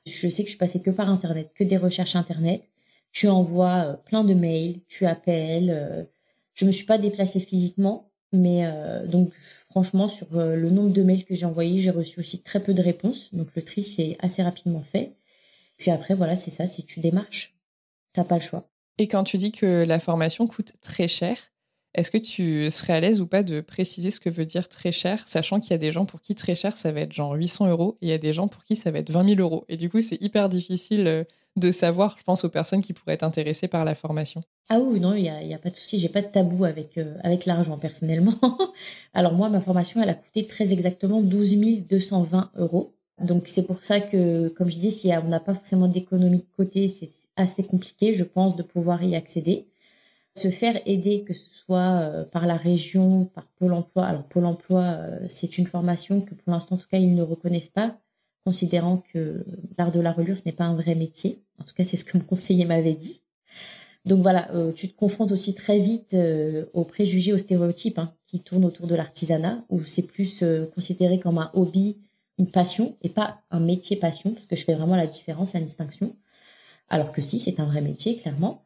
Je 0.04 0.28
sais 0.28 0.44
que 0.44 0.50
je 0.50 0.56
passée 0.56 0.82
que 0.82 0.90
par 0.90 1.10
Internet, 1.10 1.52
que 1.54 1.62
des 1.62 1.76
recherches 1.76 2.16
Internet. 2.16 2.68
Tu 3.12 3.28
envoies 3.28 3.84
euh, 3.84 3.92
plein 3.94 4.24
de 4.24 4.34
mails, 4.34 4.80
tu 4.88 5.06
appelles. 5.06 6.08
Je 6.54 6.64
me 6.64 6.72
suis 6.72 6.86
pas 6.86 6.98
déplacée 6.98 7.38
physiquement, 7.38 8.10
mais 8.32 8.64
donc 9.06 9.30
Franchement, 9.76 10.08
sur 10.08 10.38
euh, 10.38 10.56
le 10.56 10.70
nombre 10.70 10.88
de 10.88 11.02
mails 11.02 11.26
que 11.26 11.34
j'ai 11.34 11.44
envoyés, 11.44 11.80
j'ai 11.80 11.90
reçu 11.90 12.18
aussi 12.18 12.40
très 12.40 12.62
peu 12.62 12.72
de 12.72 12.80
réponses. 12.80 13.28
Donc 13.34 13.48
le 13.54 13.60
tri, 13.60 13.82
c'est 13.82 14.16
assez 14.20 14.42
rapidement 14.42 14.80
fait. 14.80 15.12
Puis 15.76 15.90
après, 15.90 16.14
voilà, 16.14 16.34
c'est 16.34 16.50
ça, 16.50 16.66
si 16.66 16.86
tu 16.86 17.00
démarches. 17.00 17.54
T'as 18.14 18.24
pas 18.24 18.36
le 18.36 18.40
choix. 18.40 18.70
Et 18.96 19.06
quand 19.06 19.22
tu 19.22 19.36
dis 19.36 19.52
que 19.52 19.84
la 19.84 20.00
formation 20.00 20.46
coûte 20.46 20.72
très 20.80 21.08
cher, 21.08 21.36
est-ce 21.92 22.10
que 22.10 22.16
tu 22.16 22.70
serais 22.70 22.94
à 22.94 23.00
l'aise 23.00 23.20
ou 23.20 23.26
pas 23.26 23.42
de 23.42 23.60
préciser 23.60 24.10
ce 24.10 24.18
que 24.18 24.30
veut 24.30 24.46
dire 24.46 24.70
très 24.70 24.92
cher, 24.92 25.28
sachant 25.28 25.60
qu'il 25.60 25.72
y 25.72 25.74
a 25.74 25.78
des 25.78 25.92
gens 25.92 26.06
pour 26.06 26.22
qui 26.22 26.34
très 26.34 26.54
cher, 26.54 26.78
ça 26.78 26.90
va 26.90 27.02
être 27.02 27.12
genre 27.12 27.34
800 27.34 27.66
euros, 27.66 27.98
et 28.00 28.06
il 28.06 28.08
y 28.08 28.14
a 28.14 28.18
des 28.18 28.32
gens 28.32 28.48
pour 28.48 28.64
qui 28.64 28.76
ça 28.76 28.90
va 28.90 29.00
être 29.00 29.10
20 29.10 29.28
000 29.28 29.40
euros? 29.42 29.66
Et 29.68 29.76
du 29.76 29.90
coup, 29.90 30.00
c'est 30.00 30.22
hyper 30.22 30.48
difficile 30.48 31.06
euh, 31.06 31.24
de 31.56 31.70
savoir, 31.70 32.16
je 32.18 32.24
pense, 32.24 32.44
aux 32.44 32.50
personnes 32.50 32.82
qui 32.82 32.92
pourraient 32.92 33.14
être 33.14 33.22
intéressées 33.22 33.68
par 33.68 33.84
la 33.84 33.94
formation. 33.94 34.42
Ah 34.68 34.78
oui, 34.78 35.00
non, 35.00 35.14
il 35.14 35.22
n'y 35.22 35.30
a, 35.30 35.42
y 35.42 35.54
a, 35.54 35.58
pas 35.58 35.70
de 35.70 35.76
souci, 35.76 35.98
j'ai 35.98 36.08
pas 36.08 36.22
de 36.22 36.26
tabou 36.26 36.64
avec, 36.64 36.98
euh, 36.98 37.16
avec 37.22 37.46
l'argent 37.46 37.78
personnellement. 37.78 38.34
Alors 39.14 39.32
moi, 39.34 39.48
ma 39.48 39.60
formation, 39.60 40.02
elle 40.02 40.10
a 40.10 40.14
coûté 40.14 40.46
très 40.46 40.72
exactement 40.72 41.22
12 41.22 41.86
220 41.88 42.50
euros. 42.56 42.94
Donc 43.22 43.48
c'est 43.48 43.66
pour 43.66 43.82
ça 43.82 44.00
que, 44.00 44.48
comme 44.48 44.70
je 44.70 44.78
dis, 44.78 44.90
si 44.90 45.10
on 45.10 45.28
n'a 45.28 45.40
pas 45.40 45.54
forcément 45.54 45.88
d'économie 45.88 46.38
de 46.38 46.56
côté, 46.56 46.88
c'est 46.88 47.10
assez 47.36 47.62
compliqué, 47.62 48.12
je 48.12 48.24
pense, 48.24 48.56
de 48.56 48.62
pouvoir 48.62 49.02
y 49.02 49.14
accéder. 49.16 49.68
Se 50.34 50.50
faire 50.50 50.78
aider, 50.84 51.24
que 51.24 51.32
ce 51.32 51.48
soit 51.48 52.00
euh, 52.00 52.24
par 52.24 52.46
la 52.46 52.56
région, 52.56 53.24
par 53.24 53.46
Pôle 53.58 53.72
Emploi. 53.72 54.04
Alors 54.04 54.24
Pôle 54.24 54.44
Emploi, 54.44 54.82
euh, 54.82 55.24
c'est 55.28 55.56
une 55.56 55.66
formation 55.66 56.20
que 56.20 56.34
pour 56.34 56.52
l'instant, 56.52 56.74
en 56.74 56.78
tout 56.78 56.88
cas, 56.88 56.98
ils 56.98 57.14
ne 57.14 57.22
reconnaissent 57.22 57.70
pas, 57.70 57.98
considérant 58.46 59.02
que 59.12 59.44
l'art 59.76 59.90
de 59.90 59.98
la 59.98 60.12
reliure, 60.12 60.38
ce 60.38 60.44
n'est 60.46 60.52
pas 60.52 60.66
un 60.66 60.76
vrai 60.76 60.94
métier. 60.94 61.42
En 61.60 61.64
tout 61.64 61.74
cas, 61.74 61.82
c'est 61.82 61.96
ce 61.96 62.04
que 62.04 62.16
mon 62.16 62.22
conseiller 62.32 62.64
m'avait 62.64 62.94
dit. 62.94 63.22
Donc 64.04 64.22
voilà, 64.22 64.48
euh, 64.54 64.70
tu 64.70 64.88
te 64.88 64.96
confrontes 64.96 65.32
aussi 65.32 65.52
très 65.52 65.78
vite 65.78 66.14
euh, 66.14 66.66
aux 66.72 66.84
préjugés, 66.84 67.32
aux 67.32 67.38
stéréotypes 67.38 67.98
hein, 67.98 68.14
qui 68.24 68.40
tournent 68.40 68.64
autour 68.64 68.86
de 68.86 68.94
l'artisanat, 68.94 69.64
où 69.68 69.82
c'est 69.82 70.06
plus 70.06 70.44
euh, 70.44 70.66
considéré 70.72 71.18
comme 71.18 71.38
un 71.38 71.50
hobby, 71.54 71.98
une 72.38 72.48
passion, 72.48 72.96
et 73.02 73.08
pas 73.08 73.40
un 73.50 73.58
métier 73.58 73.96
passion, 73.96 74.30
parce 74.30 74.46
que 74.46 74.54
je 74.54 74.62
fais 74.62 74.74
vraiment 74.74 74.94
la 74.94 75.08
différence, 75.08 75.54
la 75.54 75.60
distinction. 75.60 76.14
Alors 76.88 77.10
que 77.10 77.20
si, 77.20 77.40
c'est 77.40 77.58
un 77.58 77.64
vrai 77.64 77.80
métier, 77.80 78.14
clairement. 78.14 78.62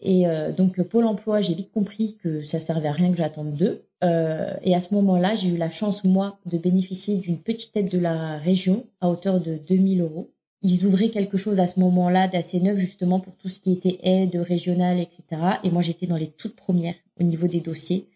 Et 0.00 0.26
donc 0.56 0.80
Pôle 0.82 1.06
Emploi, 1.06 1.40
j'ai 1.40 1.54
vite 1.54 1.72
compris 1.72 2.16
que 2.22 2.42
ça 2.42 2.60
servait 2.60 2.88
à 2.88 2.92
rien 2.92 3.10
que 3.10 3.16
j'attende 3.16 3.54
d'eux. 3.54 3.82
et 4.02 4.74
à 4.74 4.80
ce 4.80 4.94
moment-là, 4.94 5.34
j'ai 5.34 5.48
eu 5.48 5.56
la 5.56 5.70
chance, 5.70 6.04
moi, 6.04 6.38
de 6.46 6.56
bénéficier 6.56 7.16
d'une 7.16 7.38
petite 7.38 7.76
aide 7.76 7.88
de 7.88 7.98
la 7.98 8.38
région 8.38 8.86
à 9.00 9.08
hauteur 9.08 9.40
de 9.40 9.56
2000 9.56 10.00
euros 10.02 10.30
ils 10.62 10.86
ouvraient 10.86 11.10
quelque 11.10 11.36
chose 11.36 11.60
à 11.60 11.66
ce 11.66 11.78
moment-là 11.80 12.28
d'assez 12.28 12.60
neuf 12.60 12.78
justement 12.78 13.20
pour 13.20 13.36
tout 13.36 13.48
ce 13.48 13.60
qui 13.60 13.72
était 13.72 13.98
aide 14.02 14.36
régionale, 14.36 14.98
etc. 14.98 15.22
Et 15.62 15.70
moi, 15.70 15.82
j'étais 15.82 16.06
dans 16.06 16.16
les 16.16 16.30
toutes 16.30 16.56
premières 16.56 16.96
au 17.20 17.22
niveau 17.22 17.46
des 17.46 17.60
dossiers. 17.60 18.08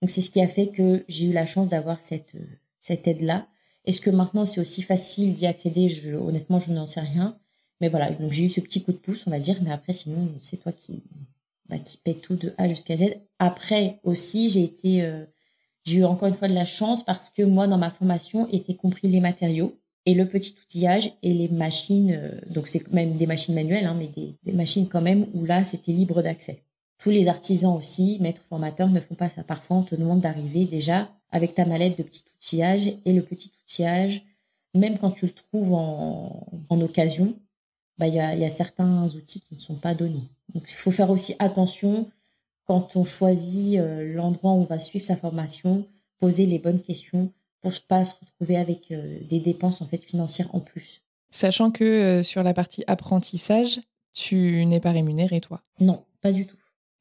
Donc, 0.00 0.10
c'est 0.10 0.22
ce 0.22 0.30
qui 0.30 0.40
a 0.40 0.46
fait 0.46 0.68
que 0.68 1.04
j'ai 1.08 1.26
eu 1.26 1.32
la 1.32 1.44
chance 1.44 1.68
d'avoir 1.68 2.00
cette, 2.00 2.34
cette 2.78 3.06
aide-là. 3.06 3.46
Est-ce 3.84 4.00
que 4.00 4.10
maintenant, 4.10 4.46
c'est 4.46 4.60
aussi 4.60 4.82
facile 4.82 5.34
d'y 5.34 5.46
accéder? 5.46 5.94
Honnêtement, 6.14 6.58
je 6.58 6.72
n'en 6.72 6.86
sais 6.86 7.00
rien. 7.00 7.38
Mais 7.80 7.88
voilà, 7.88 8.10
donc 8.10 8.32
j'ai 8.32 8.44
eu 8.44 8.48
ce 8.48 8.60
petit 8.60 8.82
coup 8.82 8.92
de 8.92 8.98
pouce, 8.98 9.24
on 9.26 9.30
va 9.30 9.38
dire. 9.38 9.58
Mais 9.62 9.72
après, 9.72 9.92
sinon, 9.92 10.28
c'est 10.40 10.58
toi 10.58 10.72
qui, 10.72 11.02
bah, 11.68 11.78
qui 11.78 11.96
paie 11.98 12.14
tout 12.14 12.36
de 12.36 12.52
A 12.58 12.68
jusqu'à 12.68 12.96
Z. 12.96 13.16
Après 13.38 14.00
aussi, 14.04 14.48
j'ai. 14.48 15.02
Euh, 15.02 15.24
eu 15.92 16.04
encore 16.04 16.28
une 16.28 16.34
fois 16.34 16.46
de 16.46 16.54
la 16.54 16.66
chance 16.66 17.04
parce 17.04 17.30
que 17.30 17.42
moi, 17.42 17.66
dans 17.66 17.78
ma 17.78 17.90
formation, 17.90 18.48
étaient 18.50 18.76
compris 18.76 19.08
les 19.08 19.18
matériaux 19.18 19.76
et 20.06 20.14
le 20.14 20.28
petit 20.28 20.54
outillage 20.62 21.12
et 21.22 21.34
les 21.34 21.48
machines, 21.48 22.12
euh, 22.12 22.40
donc 22.48 22.68
c'est 22.68 22.92
même 22.92 23.16
des 23.16 23.26
machines 23.26 23.56
manuelles, 23.56 23.86
hein, 23.86 23.96
mais 23.98 24.06
des, 24.06 24.52
machines 24.52 24.88
quand 24.88 25.00
même 25.00 25.26
où 25.34 25.44
là 25.44 25.64
c'était 25.64 25.90
libre 25.90 26.22
d'accès. 26.22 26.62
Tous 26.98 27.10
les 27.10 27.26
artisans 27.26 27.76
aussi, 27.76 28.18
maîtres 28.20 28.44
formateurs, 28.44 28.88
ne 28.88 29.00
font 29.00 29.16
pas 29.16 29.28
ça. 29.30 29.42
Parfois, 29.42 29.78
on 29.78 29.82
te 29.82 29.96
demande 29.96 30.20
d'arriver 30.20 30.64
déjà 30.64 31.10
avec 31.32 31.54
ta 31.54 31.64
mallette 31.64 31.98
de 31.98 32.04
petit 32.04 32.24
outillage 32.36 32.92
et 33.04 33.12
le 33.12 33.22
petit 33.22 33.50
outillage 33.64 34.22
même 34.74 34.98
quand 34.98 35.10
tu 35.10 35.26
le 35.26 35.32
trouves 35.32 35.72
en, 35.72 36.80
occasion, 36.80 37.34
bah, 38.00 38.06
il 38.06 38.14
y, 38.14 38.18
a, 38.18 38.34
y, 38.34 38.44
a, 38.46 38.48
certains 38.48 39.06
outils 39.14 39.40
qui 39.40 39.54
ne 39.54 39.60
sont 39.60 39.74
pas 39.74 39.94
donnés. 39.94 40.30
Donc, 40.54 40.64
il 40.70 40.74
faut 40.74 40.90
faire 40.90 41.10
aussi 41.10 41.36
attention 41.38 42.10
quand 42.66 42.96
on 42.96 43.04
choisit 43.04 43.78
euh, 43.78 44.14
l'endroit 44.14 44.52
où 44.52 44.62
on 44.62 44.64
va 44.64 44.78
suivre 44.78 45.04
sa 45.04 45.16
formation, 45.16 45.86
poser 46.18 46.46
les 46.46 46.58
bonnes 46.58 46.80
questions 46.80 47.30
pour 47.60 47.72
ne 47.72 47.76
pas 47.88 48.04
se 48.04 48.14
retrouver 48.18 48.56
avec 48.56 48.90
euh, 48.90 49.18
des 49.28 49.38
dépenses 49.38 49.82
en 49.82 49.86
fait 49.86 50.02
financières 50.02 50.48
en 50.54 50.60
plus. 50.60 51.02
Sachant 51.30 51.70
que 51.70 51.84
euh, 51.84 52.22
sur 52.22 52.42
la 52.42 52.54
partie 52.54 52.82
apprentissage, 52.86 53.80
tu 54.14 54.64
n'es 54.64 54.80
pas 54.80 54.92
rémunéré 54.92 55.42
toi 55.42 55.60
Non, 55.78 56.02
pas 56.22 56.32
du 56.32 56.46
tout. 56.46 56.56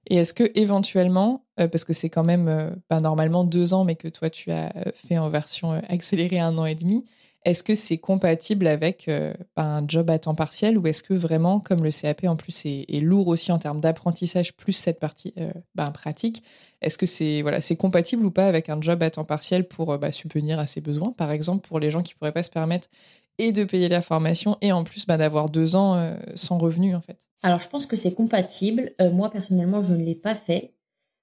Et 0.09 0.17
est-ce 0.17 0.33
que 0.33 0.51
éventuellement, 0.55 1.45
parce 1.55 1.85
que 1.85 1.93
c'est 1.93 2.09
quand 2.09 2.23
même 2.23 2.75
pas 2.87 2.99
normalement 2.99 3.43
deux 3.43 3.73
ans, 3.73 3.83
mais 3.83 3.95
que 3.95 4.07
toi 4.07 4.29
tu 4.29 4.49
as 4.49 4.73
fait 4.95 5.17
en 5.17 5.29
version 5.29 5.71
accélérée 5.87 6.39
un 6.39 6.57
an 6.57 6.65
et 6.65 6.73
demi, 6.73 7.05
est-ce 7.45 7.63
que 7.63 7.73
c'est 7.73 7.97
compatible 7.97 8.67
avec 8.67 9.07
euh, 9.07 9.33
un 9.55 9.87
job 9.87 10.09
à 10.09 10.19
temps 10.19 10.35
partiel 10.35 10.77
ou 10.77 10.85
est-ce 10.87 11.03
que 11.03 11.13
vraiment, 11.13 11.59
comme 11.59 11.83
le 11.83 11.91
CAP 11.91 12.25
en 12.25 12.35
plus 12.35 12.65
est, 12.65 12.99
lourd 13.01 13.27
aussi 13.27 13.51
en 13.51 13.59
termes 13.59 13.79
d'apprentissage 13.79 14.53
plus 14.53 14.73
cette 14.73 14.99
partie 14.99 15.33
ben, 15.73 15.91
pratique, 15.91 16.43
est-ce 16.81 16.97
que 16.97 17.05
c'est 17.05 17.41
voilà, 17.41 17.59
compatible 17.77 18.25
ou 18.25 18.31
pas 18.31 18.47
avec 18.47 18.69
un 18.69 18.81
job 18.81 19.01
à 19.03 19.09
temps 19.09 19.23
partiel 19.23 19.67
pour 19.67 19.93
euh, 19.93 19.97
bah, 19.97 20.11
subvenir 20.11 20.59
à 20.59 20.67
ses 20.67 20.81
besoins, 20.81 21.13
par 21.13 21.31
exemple 21.31 21.67
pour 21.67 21.79
les 21.79 21.91
gens 21.91 22.03
qui 22.03 22.13
pourraient 22.13 22.33
pas 22.33 22.43
se 22.43 22.49
permettre 22.49 22.89
et 23.37 23.53
de 23.53 23.63
payer 23.63 23.87
la 23.87 24.01
formation 24.01 24.57
et 24.61 24.73
en 24.73 24.83
plus 24.83 25.05
bah, 25.05 25.15
d'avoir 25.15 25.49
deux 25.49 25.77
ans 25.77 26.13
sans 26.35 26.57
revenu 26.57 26.93
en 26.93 27.01
fait? 27.01 27.17
Alors 27.41 27.61
je 27.61 27.69
pense 27.69 27.85
que 27.85 27.95
c'est 27.95 28.13
compatible. 28.13 28.91
moi 29.13 29.31
personnellement, 29.31 29.81
je 29.81 29.93
ne 29.93 30.03
l'ai 30.03 30.15
pas 30.15 30.35
fait. 30.35 30.73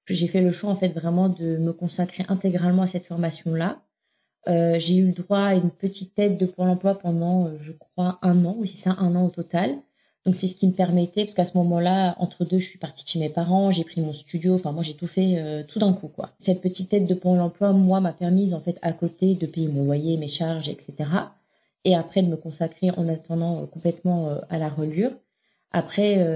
J'ai 0.09 0.29
fait 0.29 0.41
le 0.41 0.51
choix 0.51 0.71
en 0.71 0.77
fait 0.77 0.89
vraiment 0.89 1.29
de 1.29 1.59
me 1.59 1.75
consacrer 1.75 2.25
intégralement 2.29 2.83
à 2.83 2.87
cette 2.87 3.07
formation 3.07 3.53
là 3.53 3.86
euh, 4.49 4.79
j'ai 4.79 4.97
eu 4.97 5.07
le 5.07 5.13
droit 5.13 5.41
à 5.41 5.55
une 5.55 5.71
petite 5.71 6.19
aide 6.19 6.37
de 6.37 6.47
Pôle 6.47 6.69
emploi 6.69 6.95
pendant, 6.99 7.47
euh, 7.47 7.57
je 7.61 7.73
crois, 7.73 8.19
un 8.23 8.45
an, 8.45 8.57
ou 8.59 8.65
si 8.65 8.77
c'est 8.77 8.91
un 8.91 9.17
an 9.17 9.27
au 9.27 9.31
total. 9.31 9.77
Donc 10.25 10.35
c'est 10.37 10.49
ce 10.49 10.57
qui 10.57 10.67
me 10.67 10.73
permettait, 10.73 11.23
parce 11.23 11.35
qu'à 11.35 11.45
ce 11.45 11.57
moment-là, 11.57 12.17
entre 12.19 12.45
deux, 12.45 12.59
je 12.59 12.67
suis 12.67 12.79
partie 12.79 13.05
de 13.05 13.09
chez 13.09 13.19
mes 13.19 13.29
parents, 13.29 13.71
j'ai 13.71 13.85
pris 13.85 14.01
mon 14.01 14.13
studio, 14.13 14.55
enfin 14.55 14.73
moi 14.73 14.83
j'ai 14.83 14.95
tout 14.95 15.07
fait 15.07 15.39
euh, 15.39 15.63
tout 15.67 15.79
d'un 15.79 15.93
coup 15.93 16.09
quoi. 16.09 16.31
Cette 16.39 16.61
petite 16.61 16.93
aide 16.95 17.07
de 17.07 17.15
Pôle 17.15 17.41
emploi, 17.41 17.73
moi, 17.73 18.01
m'a 18.01 18.13
permis 18.13 18.53
en 18.53 18.61
fait 18.61 18.79
à 18.83 18.93
côté 18.93 19.35
de 19.35 19.47
payer 19.47 19.69
mon 19.69 19.85
loyer, 19.85 20.17
mes 20.17 20.29
charges, 20.29 20.69
etc. 20.69 20.95
Et 21.85 21.95
après 21.95 22.23
de 22.23 22.29
me 22.29 22.37
consacrer 22.37 22.91
en 22.91 23.07
attendant 23.09 23.67
complètement 23.67 24.41
à 24.51 24.59
la 24.59 24.69
relure. 24.69 25.13
Après, 25.71 26.27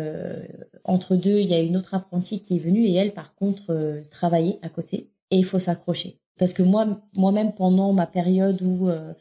entre 0.84 1.16
deux, 1.16 1.38
il 1.40 1.48
y 1.48 1.54
a 1.54 1.60
une 1.60 1.76
autre 1.76 1.94
apprentie 1.94 2.40
qui 2.40 2.56
est 2.56 2.58
venue 2.58 2.84
et 2.84 2.94
elle, 2.94 3.12
par 3.12 3.34
contre, 3.34 4.00
travaillait 4.10 4.60
à 4.62 4.68
côté. 4.68 5.10
Et 5.32 5.38
il 5.38 5.44
faut 5.44 5.58
s'accrocher. 5.58 6.20
Parce 6.40 6.54
que 6.54 6.62
moi, 6.62 6.98
moi-même, 7.18 7.52
pendant 7.52 7.92
ma 7.92 8.06
période 8.06 8.62
où 8.62 8.88
euh, 8.88 9.12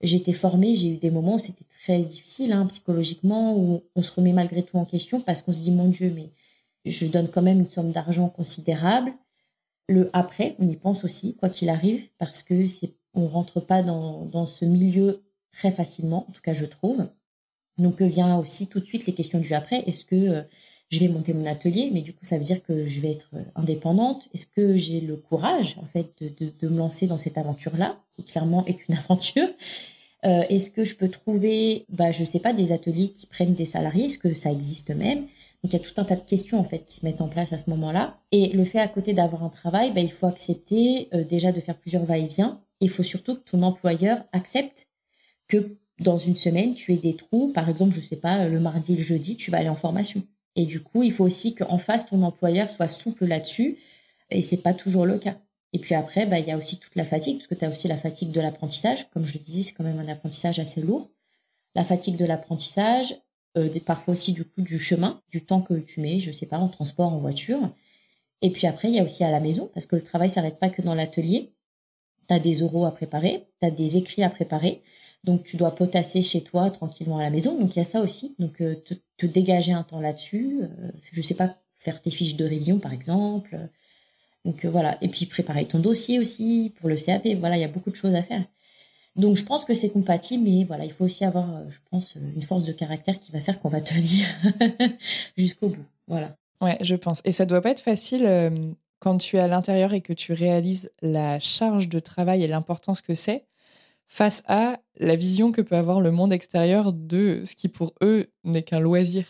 j'étais 0.00 0.32
formée, 0.32 0.76
j'ai 0.76 0.90
eu 0.92 0.96
des 0.96 1.10
moments 1.10 1.34
où 1.34 1.38
c'était 1.40 1.64
très 1.64 2.02
difficile 2.02 2.52
hein, 2.52 2.66
psychologiquement, 2.66 3.56
où 3.58 3.82
on 3.96 4.00
se 4.02 4.12
remet 4.12 4.32
malgré 4.32 4.62
tout 4.62 4.78
en 4.78 4.84
question 4.84 5.20
parce 5.20 5.42
qu'on 5.42 5.52
se 5.52 5.58
dit, 5.58 5.72
mon 5.72 5.88
Dieu, 5.88 6.12
mais 6.14 6.30
je 6.84 7.08
donne 7.08 7.28
quand 7.30 7.42
même 7.42 7.58
une 7.58 7.68
somme 7.68 7.90
d'argent 7.90 8.28
considérable. 8.28 9.12
Le 9.88 10.08
après, 10.12 10.54
on 10.60 10.68
y 10.68 10.76
pense 10.76 11.02
aussi, 11.02 11.34
quoi 11.34 11.48
qu'il 11.48 11.68
arrive, 11.68 12.06
parce 12.16 12.44
que 12.44 12.68
c'est, 12.68 12.94
on 13.12 13.26
rentre 13.26 13.58
pas 13.58 13.82
dans, 13.82 14.24
dans 14.26 14.46
ce 14.46 14.64
milieu 14.64 15.24
très 15.50 15.72
facilement, 15.72 16.26
en 16.28 16.32
tout 16.32 16.42
cas 16.42 16.54
je 16.54 16.64
trouve. 16.64 17.08
Donc 17.78 18.00
vient 18.02 18.38
aussi 18.38 18.68
tout 18.68 18.78
de 18.78 18.84
suite 18.84 19.04
les 19.06 19.14
questions 19.14 19.40
du 19.40 19.52
après. 19.52 19.80
Est-ce 19.88 20.04
que 20.04 20.14
euh, 20.14 20.42
je 20.90 21.00
vais 21.00 21.08
monter 21.08 21.34
mon 21.34 21.46
atelier, 21.46 21.90
mais 21.92 22.00
du 22.00 22.12
coup, 22.12 22.24
ça 22.24 22.38
veut 22.38 22.44
dire 22.44 22.62
que 22.62 22.84
je 22.84 23.00
vais 23.00 23.10
être 23.12 23.30
euh, 23.34 23.42
indépendante. 23.56 24.28
Est-ce 24.34 24.46
que 24.46 24.76
j'ai 24.76 25.00
le 25.00 25.16
courage, 25.16 25.76
en 25.82 25.86
fait, 25.86 26.10
de, 26.20 26.68
me 26.68 26.78
lancer 26.78 27.06
dans 27.06 27.18
cette 27.18 27.36
aventure-là, 27.36 27.98
qui 28.10 28.24
clairement 28.24 28.64
est 28.66 28.88
une 28.88 28.94
aventure? 28.98 29.48
Euh, 30.24 30.42
Est-ce 30.48 30.70
que 30.70 30.84
je 30.84 30.96
peux 30.96 31.08
trouver, 31.08 31.84
bah, 31.90 32.10
je 32.10 32.24
sais 32.24 32.40
pas, 32.40 32.52
des 32.52 32.72
ateliers 32.72 33.10
qui 33.10 33.26
prennent 33.26 33.54
des 33.54 33.66
salariés? 33.66 34.06
Est-ce 34.06 34.18
que 34.18 34.34
ça 34.34 34.50
existe 34.50 34.90
même? 34.90 35.26
Donc 35.62 35.72
il 35.72 35.76
y 35.76 35.76
a 35.76 35.80
tout 35.80 36.00
un 36.00 36.04
tas 36.04 36.14
de 36.14 36.24
questions 36.24 36.60
en 36.60 36.64
fait 36.64 36.84
qui 36.84 36.94
se 36.94 37.04
mettent 37.04 37.20
en 37.20 37.28
place 37.28 37.52
à 37.52 37.58
ce 37.58 37.68
moment-là. 37.70 38.20
Et 38.30 38.48
le 38.50 38.64
fait 38.64 38.78
à 38.78 38.86
côté 38.86 39.12
d'avoir 39.12 39.42
un 39.42 39.48
travail, 39.48 39.92
bah, 39.92 40.00
il 40.00 40.10
faut 40.10 40.26
accepter 40.26 41.08
euh, 41.12 41.24
déjà 41.24 41.52
de 41.52 41.60
faire 41.60 41.76
plusieurs 41.76 42.04
va-et-vient. 42.04 42.60
Il 42.80 42.90
faut 42.90 43.02
surtout 43.02 43.34
que 43.34 43.50
ton 43.50 43.62
employeur 43.62 44.24
accepte 44.32 44.88
que 45.48 45.76
dans 45.98 46.16
une 46.16 46.36
semaine, 46.36 46.74
tu 46.74 46.92
aies 46.92 46.98
des 46.98 47.16
trous. 47.16 47.52
Par 47.52 47.68
exemple, 47.68 47.92
je 47.92 48.00
sais 48.00 48.16
pas, 48.16 48.46
le 48.46 48.60
mardi, 48.60 48.94
le 48.96 49.02
jeudi, 49.02 49.36
tu 49.36 49.50
vas 49.50 49.58
aller 49.58 49.68
en 49.68 49.74
formation. 49.74 50.22
Et 50.56 50.64
du 50.66 50.82
coup, 50.82 51.02
il 51.02 51.12
faut 51.12 51.24
aussi 51.24 51.54
qu'en 51.54 51.78
face, 51.78 52.06
ton 52.06 52.22
employeur 52.22 52.68
soit 52.70 52.88
souple 52.88 53.26
là-dessus. 53.26 53.78
Et 54.30 54.42
c'est 54.42 54.56
pas 54.58 54.74
toujours 54.74 55.06
le 55.06 55.18
cas. 55.18 55.38
Et 55.72 55.78
puis 55.78 55.94
après, 55.94 56.26
bah, 56.26 56.38
il 56.38 56.46
y 56.46 56.50
a 56.50 56.56
aussi 56.56 56.78
toute 56.78 56.96
la 56.96 57.04
fatigue, 57.04 57.38
parce 57.38 57.46
que 57.46 57.54
tu 57.54 57.64
as 57.64 57.68
aussi 57.68 57.88
la 57.88 57.96
fatigue 57.96 58.30
de 58.30 58.40
l'apprentissage. 58.40 59.08
Comme 59.10 59.26
je 59.26 59.34
le 59.34 59.40
disais, 59.40 59.62
c'est 59.62 59.72
quand 59.72 59.84
même 59.84 59.98
un 59.98 60.08
apprentissage 60.08 60.58
assez 60.58 60.80
lourd. 60.80 61.10
La 61.74 61.84
fatigue 61.84 62.16
de 62.16 62.24
l'apprentissage, 62.24 63.14
euh, 63.56 63.68
parfois 63.84 64.12
aussi 64.12 64.32
du 64.32 64.44
coup 64.44 64.62
du 64.62 64.78
chemin, 64.78 65.22
du 65.30 65.44
temps 65.44 65.60
que 65.60 65.74
tu 65.74 66.00
mets, 66.00 66.20
je 66.20 66.32
sais 66.32 66.46
pas, 66.46 66.58
en 66.58 66.68
transport, 66.68 67.12
en 67.12 67.18
voiture. 67.18 67.70
Et 68.42 68.50
puis 68.50 68.66
après, 68.66 68.88
il 68.88 68.94
y 68.94 69.00
a 69.00 69.02
aussi 69.02 69.24
à 69.24 69.30
la 69.30 69.40
maison, 69.40 69.70
parce 69.74 69.86
que 69.86 69.96
le 69.96 70.02
travail 70.02 70.30
s'arrête 70.30 70.58
pas 70.58 70.70
que 70.70 70.82
dans 70.82 70.94
l'atelier. 70.94 71.52
Tu 72.28 72.34
as 72.34 72.38
des 72.38 72.62
oraux 72.62 72.84
à 72.86 72.92
préparer, 72.92 73.48
tu 73.60 73.66
as 73.66 73.70
des 73.70 73.96
écrits 73.96 74.22
à 74.22 74.30
préparer. 74.30 74.82
Donc, 75.24 75.44
tu 75.44 75.56
dois 75.56 75.74
potasser 75.74 76.22
chez 76.22 76.42
toi 76.42 76.70
tranquillement 76.70 77.18
à 77.18 77.22
la 77.22 77.30
maison. 77.30 77.58
Donc, 77.58 77.74
il 77.74 77.78
y 77.78 77.82
a 77.82 77.84
ça 77.84 78.00
aussi. 78.00 78.34
Donc, 78.38 78.60
euh, 78.60 78.76
te, 79.16 79.26
dégager 79.26 79.72
un 79.72 79.82
temps 79.82 80.00
là-dessus. 80.00 80.60
Euh, 80.62 80.90
je 81.12 81.22
sais 81.22 81.34
pas, 81.34 81.56
faire 81.76 82.00
tes 82.00 82.10
fiches 82.10 82.36
de 82.36 82.44
révision, 82.44 82.78
par 82.78 82.92
exemple. 82.92 83.58
Donc, 84.44 84.64
euh, 84.64 84.70
voilà. 84.70 84.96
Et 85.02 85.08
puis, 85.08 85.26
préparer 85.26 85.66
ton 85.66 85.80
dossier 85.80 86.18
aussi 86.18 86.72
pour 86.76 86.88
le 86.88 86.96
CAP. 86.96 87.26
Voilà, 87.40 87.56
il 87.56 87.60
y 87.60 87.64
a 87.64 87.68
beaucoup 87.68 87.90
de 87.90 87.96
choses 87.96 88.14
à 88.14 88.22
faire. 88.22 88.44
Donc, 89.16 89.36
je 89.36 89.42
pense 89.42 89.64
que 89.64 89.74
c'est 89.74 89.90
compatible, 89.90 90.44
mais 90.44 90.62
voilà, 90.62 90.84
il 90.84 90.92
faut 90.92 91.04
aussi 91.04 91.24
avoir, 91.24 91.68
je 91.68 91.78
pense, 91.90 92.14
une 92.14 92.42
force 92.42 92.62
de 92.62 92.72
caractère 92.72 93.18
qui 93.18 93.32
va 93.32 93.40
faire 93.40 93.58
qu'on 93.58 93.68
va 93.68 93.80
tenir 93.80 94.24
jusqu'au 95.36 95.68
bout. 95.70 95.84
Voilà. 96.06 96.36
Ouais, 96.60 96.78
je 96.80 96.94
pense. 96.94 97.20
Et 97.24 97.32
ça 97.32 97.44
doit 97.44 97.60
pas 97.60 97.70
être 97.70 97.80
facile 97.80 98.76
quand 99.00 99.18
tu 99.18 99.36
es 99.36 99.40
à 99.40 99.48
l'intérieur 99.48 99.92
et 99.92 100.00
que 100.00 100.12
tu 100.12 100.32
réalises 100.32 100.90
la 101.02 101.40
charge 101.40 101.88
de 101.88 101.98
travail 101.98 102.44
et 102.44 102.48
l'importance 102.48 103.00
que 103.00 103.14
c'est 103.14 103.44
face 104.08 104.42
à 104.46 104.80
la 104.98 105.16
vision 105.16 105.52
que 105.52 105.60
peut 105.60 105.76
avoir 105.76 106.00
le 106.00 106.10
monde 106.10 106.32
extérieur 106.32 106.92
de 106.92 107.42
ce 107.44 107.54
qui 107.54 107.68
pour 107.68 107.94
eux 108.02 108.26
n'est 108.44 108.62
qu'un 108.62 108.80
loisir. 108.80 109.26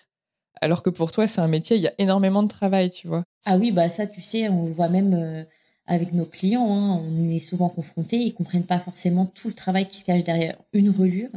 Alors 0.60 0.82
que 0.82 0.90
pour 0.90 1.12
toi, 1.12 1.28
c'est 1.28 1.40
un 1.40 1.48
métier, 1.48 1.76
il 1.76 1.82
y 1.82 1.88
a 1.88 1.94
énormément 1.98 2.42
de 2.42 2.48
travail, 2.48 2.90
tu 2.90 3.06
vois. 3.08 3.24
Ah 3.44 3.56
oui, 3.56 3.70
bah 3.70 3.88
ça, 3.88 4.06
tu 4.06 4.20
sais, 4.20 4.48
on 4.48 4.64
voit 4.64 4.88
même 4.88 5.14
euh, 5.14 5.44
avec 5.86 6.12
nos 6.12 6.24
clients, 6.24 6.72
hein, 6.72 7.02
on 7.02 7.28
est 7.28 7.38
souvent 7.38 7.68
confrontés, 7.68 8.16
ils 8.16 8.34
comprennent 8.34 8.66
pas 8.66 8.78
forcément 8.78 9.26
tout 9.26 9.48
le 9.48 9.54
travail 9.54 9.86
qui 9.86 9.98
se 9.98 10.04
cache 10.04 10.24
derrière 10.24 10.56
une 10.72 10.90
relure, 10.90 11.30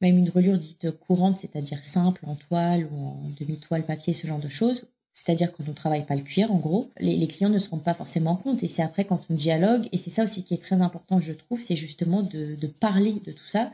même 0.00 0.18
une 0.18 0.28
relure 0.28 0.58
dite 0.58 0.90
courante, 0.98 1.38
c'est-à-dire 1.38 1.82
simple, 1.84 2.22
en 2.26 2.34
toile 2.34 2.88
ou 2.92 2.96
en 2.96 3.30
demi-toile 3.38 3.84
papier, 3.84 4.14
ce 4.14 4.26
genre 4.26 4.38
de 4.38 4.48
choses, 4.48 4.86
c'est-à-dire 5.18 5.50
quand 5.50 5.64
on 5.68 5.72
travaille 5.72 6.06
pas 6.06 6.14
le 6.14 6.22
cuir, 6.22 6.52
en 6.52 6.58
gros, 6.58 6.90
les, 7.00 7.26
clients 7.26 7.48
ne 7.48 7.58
se 7.58 7.68
rendent 7.70 7.82
pas 7.82 7.92
forcément 7.92 8.36
compte. 8.36 8.62
Et 8.62 8.68
c'est 8.68 8.82
après 8.82 9.04
quand 9.04 9.20
on 9.30 9.34
dialogue, 9.34 9.88
et 9.90 9.96
c'est 9.96 10.10
ça 10.10 10.22
aussi 10.22 10.44
qui 10.44 10.54
est 10.54 10.62
très 10.62 10.80
important, 10.80 11.18
je 11.18 11.32
trouve, 11.32 11.60
c'est 11.60 11.74
justement 11.74 12.22
de, 12.22 12.56
parler 12.68 13.14
de 13.26 13.32
tout 13.32 13.48
ça 13.48 13.72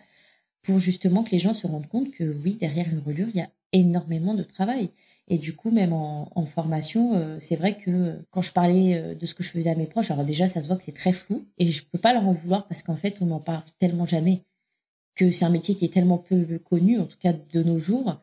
pour 0.62 0.78
justement 0.78 1.22
que 1.22 1.32
les 1.32 1.38
gens 1.38 1.52
se 1.52 1.66
rendent 1.66 1.86
compte 1.86 2.10
que 2.12 2.24
oui, 2.42 2.54
derrière 2.58 2.88
une 2.90 3.00
relure, 3.00 3.28
il 3.28 3.36
y 3.36 3.42
a 3.42 3.50
énormément 3.72 4.32
de 4.32 4.42
travail. 4.42 4.88
Et 5.28 5.36
du 5.36 5.54
coup, 5.54 5.70
même 5.70 5.92
en, 5.92 6.46
formation, 6.46 7.14
euh, 7.14 7.36
c'est 7.40 7.56
vrai 7.56 7.76
que 7.76 8.14
quand 8.30 8.40
je 8.40 8.52
parlais 8.52 8.94
euh, 8.94 9.14
de 9.14 9.26
ce 9.26 9.34
que 9.34 9.42
je 9.42 9.50
faisais 9.50 9.70
à 9.70 9.74
mes 9.74 9.86
proches, 9.86 10.10
alors 10.10 10.24
déjà, 10.24 10.48
ça 10.48 10.62
se 10.62 10.66
voit 10.66 10.76
que 10.76 10.82
c'est 10.82 10.92
très 10.92 11.12
flou, 11.12 11.44
et 11.58 11.70
je 11.70 11.84
peux 11.84 11.98
pas 11.98 12.14
leur 12.14 12.26
en 12.26 12.32
vouloir 12.32 12.66
parce 12.68 12.82
qu'en 12.82 12.96
fait, 12.96 13.16
on 13.20 13.26
n'en 13.26 13.40
parle 13.40 13.64
tellement 13.78 14.06
jamais, 14.06 14.44
que 15.14 15.30
c'est 15.30 15.44
un 15.44 15.50
métier 15.50 15.74
qui 15.74 15.84
est 15.84 15.92
tellement 15.92 16.18
peu 16.18 16.58
connu, 16.58 16.98
en 16.98 17.04
tout 17.04 17.18
cas 17.18 17.34
de 17.34 17.62
nos 17.62 17.78
jours, 17.78 18.18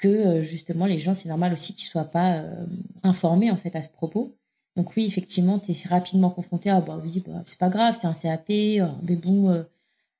que 0.00 0.08
euh, 0.08 0.42
justement 0.42 0.86
les 0.86 0.98
gens, 0.98 1.14
c'est 1.14 1.28
normal 1.28 1.52
aussi 1.52 1.74
qu'ils 1.74 1.86
soient 1.86 2.04
pas 2.04 2.38
euh, 2.38 2.66
informés 3.02 3.50
en 3.50 3.56
fait 3.56 3.76
à 3.76 3.82
ce 3.82 3.90
propos. 3.90 4.36
Donc 4.76 4.96
oui, 4.96 5.04
effectivement, 5.04 5.58
tu 5.58 5.72
es 5.72 5.88
rapidement 5.88 6.30
confronté 6.30 6.70
à 6.70 6.80
bah 6.80 7.00
oui, 7.02 7.22
bah, 7.26 7.42
c'est 7.44 7.58
pas 7.58 7.68
grave, 7.68 7.94
c'est 7.94 8.06
un 8.06 8.14
CAP, 8.14 8.50
euh, 8.50 8.86
mais 9.02 9.16
bon, 9.16 9.64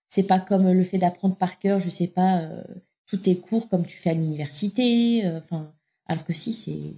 c'est 0.09 0.25
pas 0.25 0.39
comme 0.39 0.71
le 0.71 0.83
fait 0.83 0.99
d'apprendre 0.99 1.37
par 1.37 1.59
cœur, 1.59 1.81
je 1.81 1.89
sais 1.89 2.09
pas, 2.09 2.43
tous 3.07 3.19
tes 3.19 3.37
cours 3.37 3.69
comme 3.69 3.87
tu 3.87 3.97
fais 3.97 4.11
à 4.11 4.15
l'université, 4.15 5.23
enfin, 5.37 5.73
alors 6.07 6.25
que 6.25 6.33
si, 6.33 6.53
c'est 6.53 6.97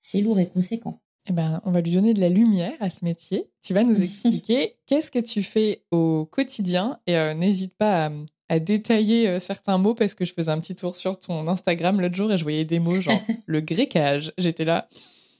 c'est 0.00 0.20
lourd 0.20 0.38
et 0.40 0.48
conséquent. 0.48 1.00
Eh 1.30 1.32
ben, 1.32 1.60
on 1.64 1.70
va 1.70 1.82
lui 1.82 1.92
donner 1.92 2.14
de 2.14 2.20
la 2.20 2.30
lumière 2.30 2.74
à 2.80 2.90
ce 2.90 3.04
métier. 3.04 3.48
Tu 3.62 3.74
vas 3.74 3.84
nous 3.84 3.96
expliquer 4.02 4.76
qu'est-ce 4.86 5.10
que 5.10 5.18
tu 5.18 5.42
fais 5.42 5.84
au 5.92 6.26
quotidien 6.26 6.98
et 7.06 7.14
n'hésite 7.34 7.74
pas 7.74 8.06
à 8.06 8.10
à 8.48 8.58
détailler 8.58 9.28
euh, 9.28 9.38
certains 9.38 9.78
mots 9.78 9.94
parce 9.94 10.14
que 10.14 10.24
je 10.24 10.32
faisais 10.32 10.50
un 10.50 10.58
petit 10.60 10.74
tour 10.74 10.96
sur 10.96 11.18
ton 11.18 11.46
Instagram 11.48 12.00
l'autre 12.00 12.14
jour 12.14 12.32
et 12.32 12.38
je 12.38 12.42
voyais 12.42 12.64
des 12.64 12.78
mots 12.78 13.00
genre 13.00 13.20
le 13.46 13.60
grécage. 13.60 14.32
J'étais 14.38 14.64
là, 14.64 14.88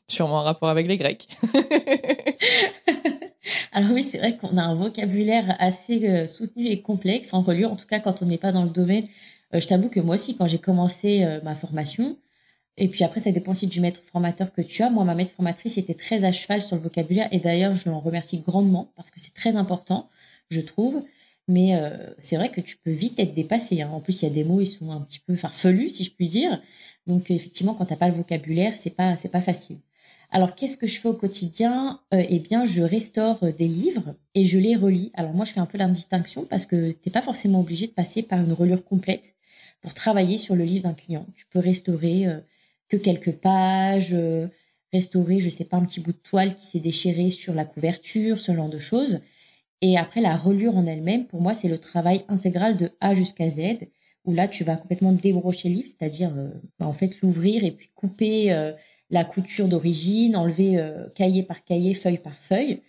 sûrement 0.09 0.37
en 0.38 0.42
rapport 0.42 0.68
avec 0.68 0.87
les 0.87 0.97
Grecs. 0.97 1.29
Alors 3.73 3.92
oui, 3.92 4.03
c'est 4.03 4.18
vrai 4.18 4.37
qu'on 4.37 4.57
a 4.57 4.62
un 4.62 4.75
vocabulaire 4.75 5.57
assez 5.59 6.07
euh, 6.09 6.27
soutenu 6.27 6.66
et 6.66 6.83
complexe 6.83 7.33
en 7.33 7.42
reliure, 7.42 7.73
en 7.73 7.77
tout 7.77 7.87
cas 7.87 8.01
quand 8.01 8.23
on 8.23 8.27
n'est 8.27 8.38
pas 8.38 8.53
dans 8.53 8.64
le 8.64 8.71
domaine. 8.71 9.05
Euh, 9.55 9.61
je 9.61 9.66
t'avoue 9.66 9.88
que 9.88 10.01
moi 10.01 10.16
aussi, 10.16 10.37
quand 10.37 10.47
j'ai 10.47 10.59
commencé 10.59 11.25
ma 11.42 11.55
formation, 11.55 12.18
et 12.77 12.88
puis 12.88 13.05
après, 13.05 13.21
ça 13.21 13.33
dépend 13.33 13.53
aussi 13.53 13.66
du 13.66 13.81
maître 13.81 14.01
formateur 14.03 14.53
que 14.53 14.61
tu 14.62 14.83
as. 14.83 14.90
Moi, 14.90 15.05
ma 15.05 15.14
maître 15.14 15.35
formatrice 15.35 15.79
était 15.79 15.94
très 15.94 16.25
à 16.25 16.33
cheval 16.33 16.61
sur 16.62 16.77
le 16.77 16.83
vocabulaire, 16.83 17.29
et 17.33 17.40
d'ailleurs, 17.40 17.75
je 17.75 17.88
l'en 17.88 18.01
remercie 18.01 18.38
grandement 18.38 18.92
parce 18.97 19.11
que 19.11 19.18
c'est 19.18 19.35
très 19.35 19.57
important, 19.57 20.09
je 20.51 20.61
trouve. 20.61 21.03
Mais 21.49 21.75
euh, 21.75 21.97
c'est 22.19 22.37
vrai 22.37 22.51
que 22.51 22.61
tu 22.61 22.77
peux 22.77 22.91
vite 22.91 23.19
être 23.19 23.35
dépassé. 23.35 23.81
Hein. 23.81 23.91
En 23.91 24.01
plus, 24.01 24.21
il 24.23 24.27
y 24.27 24.31
a 24.31 24.35
des 24.35 24.45
mots, 24.45 24.61
ils 24.61 24.67
sont 24.67 24.93
un 24.93 25.01
petit 25.01 25.19
peu 25.19 25.35
farfelus, 25.35 25.91
si 25.91 26.05
je 26.05 26.11
puis 26.11 26.29
dire. 26.29 26.61
Donc, 27.07 27.31
effectivement, 27.31 27.75
quand 27.75 27.87
tu 27.87 27.95
n'as 27.95 27.99
pas 27.99 28.09
le 28.09 28.15
vocabulaire, 28.15 28.77
c'est 28.77 28.91
pas, 28.91 29.15
pas 29.17 29.41
facile. 29.41 29.79
Alors, 30.31 30.55
qu'est-ce 30.55 30.77
que 30.77 30.87
je 30.87 31.01
fais 31.01 31.09
au 31.09 31.15
quotidien? 31.15 32.01
Euh, 32.13 32.23
Eh 32.29 32.39
bien, 32.39 32.67
je 32.67 32.83
restaure 32.83 33.41
des 33.55 33.67
livres 33.67 34.15
et 34.35 34.45
je 34.45 34.59
les 34.59 34.77
relis. 34.77 35.11
Alors, 35.15 35.33
moi, 35.33 35.47
je 35.47 35.53
fais 35.53 35.61
un 35.61 35.67
peu 35.67 35.79
la 35.79 35.89
distinction 35.89 36.45
parce 36.45 36.67
que 36.67 36.93
tu 36.93 36.99
n'es 37.07 37.13
pas 37.13 37.23
forcément 37.23 37.61
obligé 37.61 37.87
de 37.87 37.93
passer 37.93 38.23
par 38.23 38.39
une 38.41 38.53
relure 38.53 38.85
complète 38.85 39.35
pour 39.81 39.95
travailler 39.95 40.37
sur 40.37 40.55
le 40.55 40.65
livre 40.65 40.85
d'un 40.85 40.95
client. 40.95 41.27
Tu 41.35 41.47
peux 41.47 41.61
restaurer 41.61 42.27
euh, 42.27 42.41
que 42.91 42.99
quelques 42.99 43.33
pages, 43.33 44.15
restaurer, 44.93 45.41
je 45.41 45.49
sais 45.49 45.65
pas, 45.65 45.79
un 45.79 45.85
petit 45.85 46.01
bout 46.01 46.13
de 46.13 46.19
toile 46.19 46.55
qui 46.55 46.67
s'est 46.67 46.81
déchiré 46.81 47.31
sur 47.31 47.55
la 47.55 47.65
couverture, 47.65 48.39
ce 48.41 48.53
genre 48.53 48.69
de 48.69 48.79
choses. 48.79 49.21
Et 49.81 49.97
après, 49.97 50.21
la 50.21 50.37
relure 50.37 50.77
en 50.77 50.87
elle-même, 50.87 51.27
pour 51.27 51.41
moi, 51.41 51.55
c'est 51.55 51.69
le 51.69 51.79
travail 51.79 52.25
intégral 52.29 52.77
de 52.77 52.91
A 53.01 53.14
jusqu'à 53.14 53.49
Z, 53.51 53.61
où 54.25 54.33
là, 54.33 54.49
tu 54.49 54.64
vas 54.64 54.77
complètement 54.77 55.12
débrocher 55.12 55.69
le 55.69 55.77
livre, 55.77 55.88
c'est-à-dire, 55.88 56.33
euh, 56.37 56.51
bah, 56.79 56.87
en 56.87 56.93
fait, 56.93 57.21
l'ouvrir 57.23 57.64
et 57.64 57.71
puis 57.71 57.88
couper 57.95 58.53
euh, 58.53 58.73
la 59.11 59.25
couture 59.25 59.69
d'origine, 59.69 60.37
enlever 60.37 60.79
euh, 60.79 61.09
cahier 61.14 61.43
par 61.43 61.64
cahier, 61.64 61.95
feuille 61.95 62.19
par 62.19 62.35
feuille. 62.35 62.83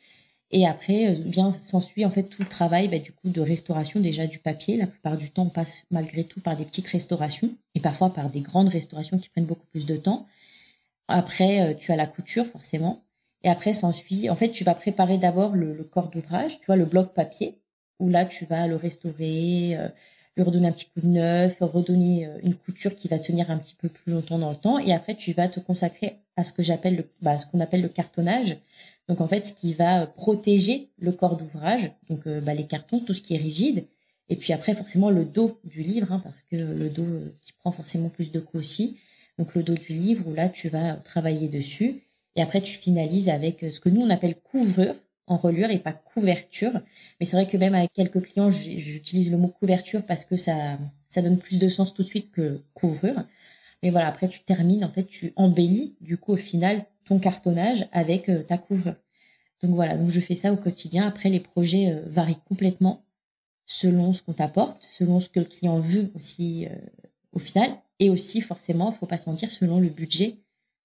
Et 0.51 0.65
après, 0.67 1.13
vient 1.13 1.51
s'ensuit 1.51 2.05
en 2.05 2.09
fait 2.09 2.23
tout 2.23 2.41
le 2.41 2.47
travail 2.47 2.87
bah, 2.87 2.97
du 2.97 3.11
coup 3.11 3.29
de 3.29 3.41
restauration 3.41 3.99
déjà 3.99 4.25
du 4.25 4.39
papier. 4.39 4.77
La 4.77 4.87
plupart 4.87 5.15
du 5.17 5.29
temps, 5.31 5.43
on 5.43 5.49
passe 5.49 5.83
malgré 5.91 6.23
tout 6.23 6.41
par 6.41 6.55
des 6.57 6.65
petites 6.65 6.87
restaurations 6.87 7.55
et 7.75 7.79
parfois 7.79 8.11
par 8.11 8.29
des 8.31 8.41
grandes 8.41 8.69
restaurations 8.69 9.19
qui 9.19 9.29
prennent 9.29 9.45
beaucoup 9.45 9.67
plus 9.67 9.85
de 9.85 9.95
temps. 9.95 10.27
Après, 11.07 11.75
tu 11.75 11.91
as 11.91 11.95
la 11.95 12.07
couture 12.07 12.47
forcément. 12.47 13.03
Et 13.43 13.49
après, 13.49 13.73
s'ensuit, 13.73 14.29
en 14.29 14.35
fait, 14.35 14.49
tu 14.49 14.63
vas 14.63 14.75
préparer 14.75 15.17
d'abord 15.17 15.55
le, 15.55 15.83
corps 15.83 16.09
d'ouvrage, 16.09 16.59
tu 16.59 16.65
vois, 16.65 16.75
le 16.75 16.85
bloc 16.85 17.13
papier, 17.13 17.59
où 17.99 18.09
là, 18.09 18.25
tu 18.25 18.45
vas 18.45 18.67
le 18.67 18.75
restaurer, 18.75 19.77
euh, 19.77 19.87
lui 20.35 20.43
redonner 20.43 20.67
un 20.67 20.71
petit 20.71 20.89
coup 20.89 21.01
de 21.01 21.07
neuf, 21.07 21.57
redonner 21.61 22.25
euh, 22.25 22.37
une 22.43 22.55
couture 22.55 22.95
qui 22.95 23.07
va 23.07 23.19
tenir 23.19 23.49
un 23.49 23.57
petit 23.57 23.75
peu 23.75 23.87
plus 23.87 24.11
longtemps 24.11 24.39
dans 24.39 24.49
le 24.49 24.55
temps. 24.55 24.79
Et 24.79 24.93
après, 24.93 25.15
tu 25.15 25.33
vas 25.33 25.47
te 25.47 25.59
consacrer 25.59 26.17
à 26.35 26.43
ce 26.43 26.51
que 26.51 26.63
j'appelle 26.63 26.97
le, 26.97 27.09
bah, 27.21 27.37
ce 27.37 27.45
qu'on 27.45 27.59
appelle 27.61 27.81
le 27.81 27.89
cartonnage. 27.89 28.57
Donc, 29.07 29.21
en 29.21 29.27
fait, 29.27 29.45
ce 29.45 29.53
qui 29.53 29.73
va 29.73 30.05
protéger 30.05 30.91
le 30.99 31.11
corps 31.11 31.37
d'ouvrage, 31.37 31.91
donc 32.09 32.27
euh, 32.27 32.41
bah, 32.41 32.53
les 32.53 32.67
cartons, 32.67 32.99
tout 32.99 33.13
ce 33.13 33.21
qui 33.21 33.35
est 33.35 33.39
rigide. 33.39 33.87
Et 34.27 34.35
puis 34.35 34.53
après, 34.53 34.73
forcément, 34.73 35.09
le 35.09 35.25
dos 35.25 35.59
du 35.63 35.81
livre, 35.81 36.11
hein, 36.11 36.21
parce 36.23 36.41
que 36.43 36.55
le 36.55 36.89
dos 36.89 37.07
qui 37.41 37.53
prend 37.53 37.71
forcément 37.71 38.09
plus 38.09 38.31
de 38.31 38.39
coups 38.39 38.61
aussi. 38.61 38.97
Donc, 39.37 39.55
le 39.55 39.63
dos 39.63 39.73
du 39.73 39.93
livre, 39.93 40.27
où 40.27 40.33
là, 40.33 40.49
tu 40.49 40.67
vas 40.67 40.93
travailler 40.95 41.47
dessus. 41.47 42.03
Et 42.35 42.41
après, 42.41 42.61
tu 42.61 42.75
finalises 42.75 43.29
avec 43.29 43.63
euh, 43.63 43.71
ce 43.71 43.79
que 43.79 43.89
nous, 43.89 44.01
on 44.01 44.09
appelle 44.09 44.35
couvrure 44.35 44.95
en 45.27 45.37
reliure 45.37 45.69
et 45.69 45.79
pas 45.79 45.93
couverture. 45.93 46.73
Mais 47.19 47.25
c'est 47.25 47.35
vrai 47.35 47.45
que 47.45 47.57
même 47.57 47.75
avec 47.75 47.93
quelques 47.93 48.21
clients, 48.21 48.49
j'utilise 48.49 49.31
le 49.31 49.37
mot 49.37 49.47
couverture 49.47 50.03
parce 50.05 50.25
que 50.25 50.35
ça, 50.35 50.79
ça 51.07 51.21
donne 51.21 51.37
plus 51.37 51.59
de 51.59 51.69
sens 51.69 51.93
tout 51.93 52.01
de 52.01 52.07
suite 52.07 52.31
que 52.31 52.63
couvrure. 52.73 53.23
Mais 53.83 53.91
voilà, 53.91 54.07
après, 54.07 54.27
tu 54.27 54.41
termines, 54.43 54.83
en 54.83 54.91
fait, 54.91 55.05
tu 55.05 55.33
embellis, 55.35 55.95
du 56.01 56.17
coup, 56.17 56.33
au 56.33 56.37
final, 56.37 56.85
ton 57.05 57.19
cartonnage 57.19 57.87
avec 57.91 58.29
euh, 58.29 58.43
ta 58.43 58.57
couvrure. 58.57 58.95
Donc 59.61 59.75
voilà, 59.75 59.97
donc 59.97 60.09
je 60.09 60.19
fais 60.19 60.35
ça 60.35 60.51
au 60.51 60.57
quotidien. 60.57 61.07
Après, 61.07 61.29
les 61.29 61.39
projets 61.39 61.91
euh, 61.91 62.01
varient 62.07 62.39
complètement 62.47 63.05
selon 63.65 64.13
ce 64.13 64.23
qu'on 64.23 64.33
t'apporte, 64.33 64.83
selon 64.83 65.19
ce 65.19 65.29
que 65.29 65.39
le 65.39 65.45
client 65.45 65.79
veut 65.79 66.11
aussi 66.15 66.67
au 67.33 67.39
final, 67.39 67.69
et 67.99 68.09
aussi 68.09 68.41
forcément, 68.41 68.91
faut 68.91 69.05
pas 69.05 69.19
se 69.19 69.29
mentir, 69.29 69.51
selon 69.51 69.79
le 69.79 69.89
budget 69.89 70.37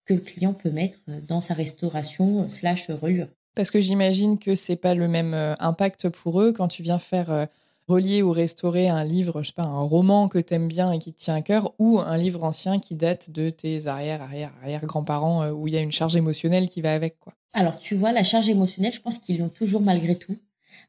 que 0.04 0.14
le 0.14 0.20
client 0.20 0.52
peut 0.52 0.70
mettre 0.70 0.98
dans 1.26 1.40
sa 1.40 1.54
restauration 1.54 2.48
slash 2.48 2.90
reliure. 2.90 3.28
Parce 3.54 3.70
que 3.70 3.80
j'imagine 3.80 4.38
que 4.38 4.56
c'est 4.56 4.76
pas 4.76 4.94
le 4.94 5.08
même 5.08 5.32
euh, 5.32 5.54
impact 5.60 6.08
pour 6.08 6.40
eux 6.40 6.52
quand 6.52 6.68
tu 6.68 6.82
viens 6.82 6.98
faire 6.98 7.30
euh, 7.30 7.46
relier 7.86 8.22
ou 8.22 8.32
restaurer 8.32 8.88
un 8.88 9.04
livre, 9.04 9.42
je 9.42 9.48
sais 9.48 9.54
pas, 9.54 9.62
un 9.62 9.82
roman 9.82 10.28
que 10.28 10.38
tu 10.38 10.54
aimes 10.54 10.66
bien 10.66 10.90
et 10.90 10.98
qui 10.98 11.12
te 11.12 11.20
tient 11.20 11.36
à 11.36 11.42
cœur, 11.42 11.72
ou 11.78 12.00
un 12.00 12.16
livre 12.16 12.42
ancien 12.42 12.80
qui 12.80 12.96
date 12.96 13.30
de 13.30 13.50
tes 13.50 13.86
arrière, 13.86 14.22
arrière, 14.22 14.50
arrière 14.60 14.84
grands-parents 14.84 15.44
euh, 15.44 15.52
où 15.52 15.68
il 15.68 15.74
y 15.74 15.76
a 15.76 15.80
une 15.80 15.92
charge 15.92 16.16
émotionnelle 16.16 16.68
qui 16.68 16.80
va 16.80 16.92
avec, 16.92 17.18
quoi. 17.20 17.32
Alors, 17.52 17.78
tu 17.78 17.94
vois, 17.94 18.10
la 18.10 18.24
charge 18.24 18.48
émotionnelle, 18.48 18.92
je 18.92 19.00
pense 19.00 19.20
qu'ils 19.20 19.38
l'ont 19.38 19.48
toujours 19.48 19.80
malgré 19.80 20.16
tout. 20.16 20.36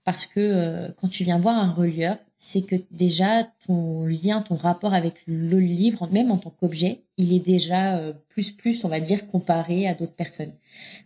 Parce 0.03 0.25
que 0.25 0.91
quand 0.99 1.07
tu 1.07 1.23
viens 1.23 1.37
voir 1.37 1.55
un 1.59 1.71
relieur, 1.71 2.17
c'est 2.37 2.63
que 2.63 2.75
déjà 2.89 3.43
ton 3.67 4.03
lien, 4.03 4.41
ton 4.41 4.55
rapport 4.55 4.95
avec 4.95 5.21
le 5.27 5.59
livre, 5.59 6.07
même 6.11 6.31
en 6.31 6.37
tant 6.37 6.49
qu'objet, 6.49 7.04
il 7.17 7.33
est 7.33 7.39
déjà 7.39 7.97
euh, 7.97 8.13
plus 8.29 8.51
plus, 8.51 8.83
on 8.83 8.89
va 8.89 8.99
dire, 8.99 9.27
comparé 9.27 9.87
à 9.87 9.93
d'autres 9.93 10.15
personnes. 10.15 10.53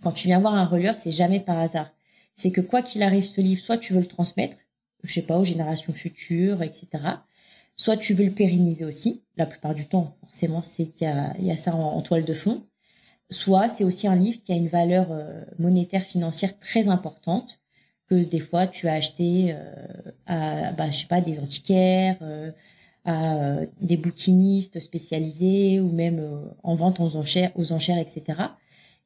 Quand 0.01 0.11
tu 0.11 0.27
viens 0.27 0.39
voir 0.39 0.55
un 0.55 0.65
relieur, 0.65 0.95
c'est 0.95 1.11
jamais 1.11 1.39
par 1.39 1.59
hasard. 1.59 1.91
C'est 2.35 2.51
que 2.51 2.61
quoi 2.61 2.81
qu'il 2.81 3.03
arrive, 3.03 3.23
ce 3.23 3.41
livre, 3.41 3.61
soit 3.61 3.77
tu 3.77 3.93
veux 3.93 3.99
le 3.99 4.07
transmettre, 4.07 4.57
je 5.03 5.13
sais 5.13 5.21
pas, 5.21 5.37
aux 5.37 5.43
générations 5.43 5.93
futures, 5.93 6.63
etc. 6.63 6.87
Soit 7.75 7.97
tu 7.97 8.13
veux 8.13 8.25
le 8.25 8.31
pérenniser 8.31 8.85
aussi. 8.85 9.23
La 9.37 9.45
plupart 9.45 9.75
du 9.75 9.87
temps, 9.87 10.15
forcément, 10.21 10.61
c'est 10.61 10.87
qu'il 10.87 11.07
y 11.39 11.51
a, 11.51 11.57
ça 11.57 11.73
en, 11.75 12.01
toile 12.01 12.25
de 12.25 12.33
fond. 12.33 12.63
Soit 13.29 13.67
c'est 13.67 13.83
aussi 13.83 14.07
un 14.07 14.15
livre 14.15 14.41
qui 14.41 14.51
a 14.51 14.55
une 14.55 14.67
valeur 14.67 15.07
euh, 15.11 15.43
monétaire 15.59 16.03
financière 16.03 16.57
très 16.59 16.87
importante 16.87 17.59
que 18.09 18.15
des 18.15 18.39
fois 18.39 18.65
tu 18.65 18.87
as 18.87 18.93
acheté 18.93 19.53
euh, 19.53 19.73
à, 20.25 20.71
bah, 20.71 20.89
je 20.89 20.99
sais 20.99 21.07
pas, 21.07 21.21
des 21.21 21.39
antiquaires, 21.39 22.17
à 23.05 23.35
euh, 23.35 23.65
des 23.81 23.97
bouquinistes 23.97 24.79
spécialisés 24.79 25.79
ou 25.79 25.89
même 25.91 26.21
en 26.63 26.75
vente 26.75 26.99
aux 26.99 27.15
enchères, 27.15 27.51
aux 27.55 27.71
enchères, 27.71 27.97
etc. 27.97 28.41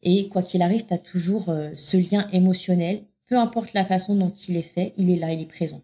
Et 0.02 0.28
quoi 0.28 0.44
qu'il 0.44 0.62
arrive, 0.62 0.86
tu 0.86 0.94
as 0.94 0.98
toujours 0.98 1.46
ce 1.76 1.98
lien 1.98 2.28
émotionnel, 2.34 3.04
peu 3.28 3.38
importe 3.38 3.74
la 3.74 3.86
façon 3.86 4.16
dont 4.16 4.34
il 4.50 4.58
est 4.58 4.62
fait, 4.62 4.94
il 4.98 5.10
est 5.10 5.16
là, 5.16 5.32
il 5.32 5.42
est 5.42 5.46
présent. 5.46 5.82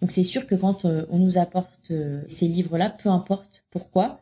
Donc 0.00 0.12
c'est 0.12 0.22
sûr 0.22 0.46
que 0.46 0.54
quand 0.54 0.84
on 0.84 1.18
nous 1.18 1.38
apporte 1.38 1.92
ces 2.28 2.46
livres-là, 2.46 2.90
peu 2.90 3.08
importe 3.08 3.64
pourquoi, 3.70 4.20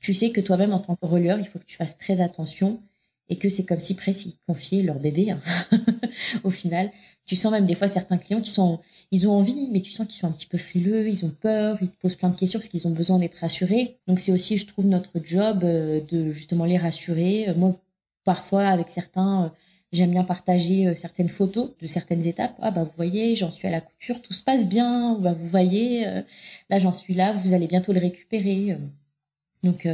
tu 0.00 0.12
sais 0.12 0.30
que 0.30 0.42
toi-même 0.42 0.74
en 0.74 0.80
tant 0.80 0.94
que 0.94 1.06
relieur, 1.06 1.38
il 1.38 1.46
faut 1.46 1.58
que 1.58 1.64
tu 1.64 1.76
fasses 1.76 1.96
très 1.96 2.20
attention 2.20 2.82
et 3.28 3.38
que 3.38 3.48
c'est 3.48 3.64
comme 3.64 3.80
si 3.80 3.94
presque 3.94 4.26
ils 4.26 4.34
confiaient 4.46 4.82
leur 4.82 4.98
bébé 4.98 5.30
hein. 5.30 5.40
au 6.44 6.50
final 6.50 6.90
tu 7.26 7.34
sens 7.36 7.52
même 7.52 7.66
des 7.66 7.74
fois 7.74 7.88
certains 7.88 8.18
clients 8.18 8.40
qui 8.40 8.50
sont, 8.50 8.78
ils 9.10 9.28
ont 9.28 9.32
envie, 9.32 9.68
mais 9.72 9.80
tu 9.80 9.90
sens 9.90 10.06
qu'ils 10.06 10.16
sont 10.16 10.28
un 10.28 10.32
petit 10.32 10.46
peu 10.46 10.58
frileux, 10.58 11.08
ils 11.08 11.24
ont 11.24 11.30
peur, 11.30 11.76
ils 11.80 11.90
te 11.90 11.96
posent 11.96 12.14
plein 12.14 12.28
de 12.30 12.36
questions 12.36 12.60
parce 12.60 12.68
qu'ils 12.68 12.86
ont 12.86 12.92
besoin 12.92 13.18
d'être 13.18 13.36
rassurés. 13.36 13.98
Donc 14.06 14.20
c'est 14.20 14.32
aussi, 14.32 14.56
je 14.58 14.66
trouve, 14.66 14.86
notre 14.86 15.20
job 15.22 15.64
euh, 15.64 16.00
de 16.08 16.30
justement 16.30 16.64
les 16.64 16.76
rassurer. 16.76 17.48
Euh, 17.48 17.54
moi, 17.56 17.74
parfois, 18.24 18.66
avec 18.68 18.88
certains, 18.88 19.44
euh, 19.44 19.48
j'aime 19.92 20.12
bien 20.12 20.22
partager 20.24 20.94
certaines 20.94 21.28
photos 21.28 21.70
de 21.80 21.86
certaines 21.88 22.26
étapes. 22.26 22.54
Ah 22.60 22.70
bah 22.70 22.84
vous 22.84 22.92
voyez, 22.96 23.34
j'en 23.34 23.50
suis 23.50 23.66
à 23.66 23.70
la 23.72 23.80
couture, 23.80 24.22
tout 24.22 24.32
se 24.32 24.42
passe 24.44 24.66
bien. 24.66 25.18
Bah 25.18 25.32
vous 25.32 25.48
voyez, 25.48 26.04
là 26.70 26.78
j'en 26.78 26.92
suis 26.92 27.14
là, 27.14 27.32
vous 27.32 27.54
allez 27.54 27.66
bientôt 27.66 27.92
le 27.92 28.00
récupérer. 28.00 28.76
Donc 29.62 29.88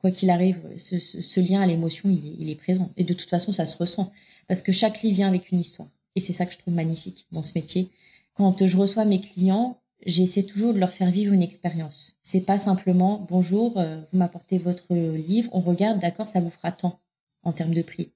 quoi 0.00 0.10
qu'il 0.10 0.30
arrive, 0.30 0.60
ce, 0.76 1.40
lien 1.40 1.60
à 1.60 1.66
l'émotion, 1.66 2.08
il 2.10 2.26
est, 2.26 2.36
il 2.40 2.50
est 2.50 2.54
présent. 2.56 2.90
Et 2.96 3.04
de 3.04 3.12
toute 3.12 3.28
façon, 3.28 3.52
ça 3.52 3.66
se 3.66 3.76
ressent 3.76 4.10
parce 4.48 4.62
que 4.62 4.72
chaque 4.72 5.02
livre 5.02 5.16
vient 5.16 5.28
avec 5.28 5.52
une 5.52 5.60
histoire. 5.60 5.88
Et 6.14 6.20
c'est 6.20 6.32
ça 6.32 6.46
que 6.46 6.52
je 6.52 6.58
trouve 6.58 6.74
magnifique 6.74 7.26
dans 7.32 7.42
ce 7.42 7.52
métier. 7.54 7.90
Quand 8.34 8.66
je 8.66 8.76
reçois 8.76 9.04
mes 9.04 9.20
clients, 9.20 9.78
j'essaie 10.06 10.42
toujours 10.42 10.74
de 10.74 10.78
leur 10.78 10.90
faire 10.90 11.10
vivre 11.10 11.32
une 11.32 11.42
expérience. 11.42 12.14
C'est 12.22 12.40
pas 12.40 12.58
simplement 12.58 13.24
bonjour, 13.28 13.78
euh, 13.78 14.00
vous 14.10 14.18
m'apportez 14.18 14.58
votre 14.58 14.94
livre, 14.94 15.50
on 15.52 15.60
regarde, 15.60 15.98
d'accord, 15.98 16.28
ça 16.28 16.40
vous 16.40 16.50
fera 16.50 16.72
tant 16.72 16.98
en 17.42 17.52
termes 17.52 17.74
de 17.74 17.82
prix. 17.82 18.10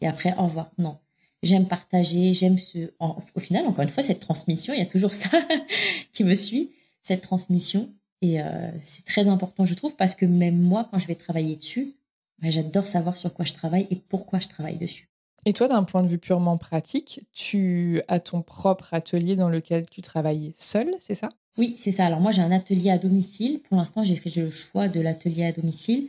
Et 0.00 0.06
après, 0.06 0.34
au 0.38 0.44
revoir. 0.44 0.70
Non. 0.78 0.98
J'aime 1.42 1.68
partager, 1.68 2.34
j'aime 2.34 2.58
ce. 2.58 2.90
au 3.00 3.40
final, 3.40 3.66
encore 3.66 3.82
une 3.82 3.88
fois, 3.88 4.02
cette 4.02 4.20
transmission, 4.20 4.74
il 4.74 4.80
y 4.80 4.82
a 4.82 4.86
toujours 4.86 5.14
ça 5.14 5.30
qui 6.12 6.24
me 6.24 6.34
suit, 6.34 6.70
cette 7.00 7.20
transmission. 7.20 7.92
Et 8.22 8.42
euh, 8.42 8.70
c'est 8.80 9.04
très 9.04 9.28
important, 9.28 9.64
je 9.64 9.74
trouve, 9.74 9.94
parce 9.94 10.16
que 10.16 10.26
même 10.26 10.58
moi, 10.58 10.88
quand 10.90 10.98
je 10.98 11.06
vais 11.06 11.14
travailler 11.14 11.54
dessus, 11.54 11.94
bah, 12.40 12.50
j'adore 12.50 12.88
savoir 12.88 13.16
sur 13.16 13.32
quoi 13.32 13.44
je 13.44 13.54
travaille 13.54 13.86
et 13.90 13.96
pourquoi 13.96 14.40
je 14.40 14.48
travaille 14.48 14.76
dessus. 14.76 15.08
Et 15.48 15.54
toi, 15.54 15.66
d'un 15.66 15.82
point 15.82 16.02
de 16.02 16.08
vue 16.08 16.18
purement 16.18 16.58
pratique, 16.58 17.22
tu 17.32 18.02
as 18.06 18.20
ton 18.20 18.42
propre 18.42 18.92
atelier 18.92 19.34
dans 19.34 19.48
lequel 19.48 19.86
tu 19.88 20.02
travailles 20.02 20.52
seul, 20.58 20.94
c'est 21.00 21.14
ça? 21.14 21.30
Oui, 21.56 21.72
c'est 21.74 21.90
ça. 21.90 22.04
Alors 22.04 22.20
moi, 22.20 22.32
j'ai 22.32 22.42
un 22.42 22.52
atelier 22.52 22.90
à 22.90 22.98
domicile. 22.98 23.62
Pour 23.62 23.78
l'instant, 23.78 24.04
j'ai 24.04 24.16
fait 24.16 24.28
le 24.36 24.50
choix 24.50 24.88
de 24.88 25.00
l'atelier 25.00 25.46
à 25.46 25.52
domicile 25.52 26.08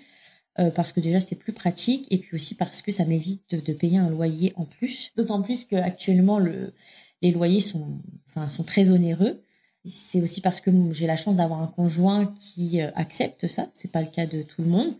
euh, 0.59 0.71
parce 0.71 0.91
que 0.91 0.99
déjà, 0.99 1.21
c'était 1.21 1.37
plus 1.37 1.53
pratique 1.53 2.05
et 2.11 2.17
puis 2.17 2.35
aussi 2.35 2.53
parce 2.53 2.81
que 2.81 2.91
ça 2.91 3.05
m'évite 3.05 3.55
de, 3.55 3.71
payer 3.71 3.97
un 3.97 4.09
loyer 4.09 4.51
en 4.57 4.65
plus. 4.65 5.13
D'autant 5.15 5.41
plus 5.41 5.63
qu'actuellement, 5.63 6.37
le, 6.37 6.73
les 7.21 7.31
loyers 7.31 7.61
sont, 7.61 8.01
sont 8.49 8.63
très 8.65 8.91
onéreux. 8.91 9.41
C'est 9.85 10.19
aussi 10.19 10.41
parce 10.41 10.59
que 10.59 10.69
j'ai 10.91 11.07
la 11.07 11.15
chance 11.15 11.37
d'avoir 11.37 11.61
un 11.61 11.67
conjoint 11.67 12.25
qui 12.35 12.81
euh, 12.81 12.91
accepte 12.95 13.47
ça. 13.47 13.69
C'est 13.71 13.93
pas 13.93 14.01
le 14.01 14.09
cas 14.09 14.25
de 14.25 14.41
tout 14.41 14.63
le 14.63 14.67
monde. 14.67 14.95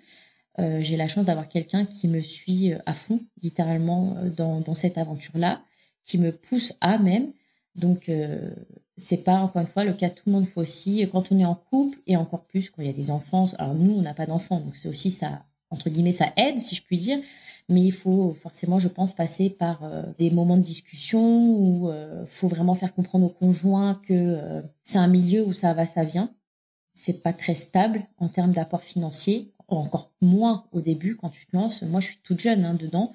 Euh, 0.60 0.82
j'ai 0.82 0.98
la 0.98 1.08
chance 1.08 1.26
d'avoir 1.26 1.48
quelqu'un 1.48 1.86
qui 1.86 2.08
me 2.08 2.20
suit 2.20 2.74
euh, 2.74 2.80
à 2.86 2.94
fond, 2.94 3.22
littéralement, 3.42 4.18
euh, 4.18 4.30
dans, 4.30 4.74
cette 4.74 4.98
aventure-là, 4.98 5.62
qui 6.04 6.18
me 6.18 6.32
pousse 6.32 6.74
à 6.82 6.98
même. 6.98 7.32
Donc, 7.76 8.12
c'est 8.98 9.24
pas 9.24 9.36
encore 9.36 9.62
une 9.62 9.68
fois 9.68 9.86
le 9.86 9.94
cas 9.94 10.10
de 10.10 10.14
tout 10.14 10.24
le 10.26 10.34
monde. 10.34 10.46
Faut 10.46 10.60
aussi, 10.60 11.08
quand 11.12 11.32
on 11.32 11.40
est 11.40 11.46
en 11.46 11.56
couple 11.56 12.00
et 12.08 12.18
encore 12.18 12.46
plus 12.46 12.70
quand 12.70 12.82
il 12.82 12.88
y 12.88 12.90
a 12.90 12.94
des 12.94 13.12
enfants. 13.12 13.46
Alors 13.58 13.76
nous, 13.76 13.94
on 13.94 14.02
n'a 14.02 14.14
pas 14.14 14.26
d'enfants, 14.26 14.60
donc 14.60 14.76
c'est 14.76 14.90
aussi 14.90 15.12
ça 15.12 15.46
entre 15.70 15.90
guillemets, 15.90 16.12
ça 16.12 16.34
aide, 16.36 16.58
si 16.58 16.76
je 16.76 16.82
puis 16.82 16.98
dire. 16.98 17.20
Mais 17.70 17.84
il 17.84 17.92
faut 17.92 18.34
forcément, 18.34 18.80
je 18.80 18.88
pense, 18.88 19.14
passer 19.14 19.50
par 19.50 19.84
euh, 19.84 20.04
des 20.18 20.32
moments 20.32 20.58
de 20.58 20.64
discussion 20.64 21.22
où 21.22 21.90
il 21.92 22.28
faut 22.28 22.48
vraiment 22.48 22.74
faire 22.76 22.94
comprendre 22.94 23.28
au 23.28 23.30
conjoint 23.30 24.02
que 24.06 24.64
c'est 24.84 24.98
un 24.98 25.08
milieu 25.08 25.46
où 25.46 25.54
ça 25.54 25.74
va, 25.74 25.86
ça 25.86 26.04
vient. 26.04 26.34
C'est 26.96 27.22
pas 27.22 27.34
très 27.34 27.56
stable 27.56 28.08
en 28.18 28.28
termes 28.28 28.52
d'apport 28.52 28.82
financier, 28.82 29.54
encore 29.78 30.12
moins 30.22 30.66
au 30.72 30.82
début 30.82 31.16
quand 31.16 31.30
tu 31.30 31.46
te 31.46 31.56
lances. 31.56 31.82
Moi, 31.84 32.00
je 32.00 32.08
suis 32.08 32.20
toute 32.24 32.40
jeune 32.40 32.66
hein, 32.66 32.74
dedans. 32.74 33.14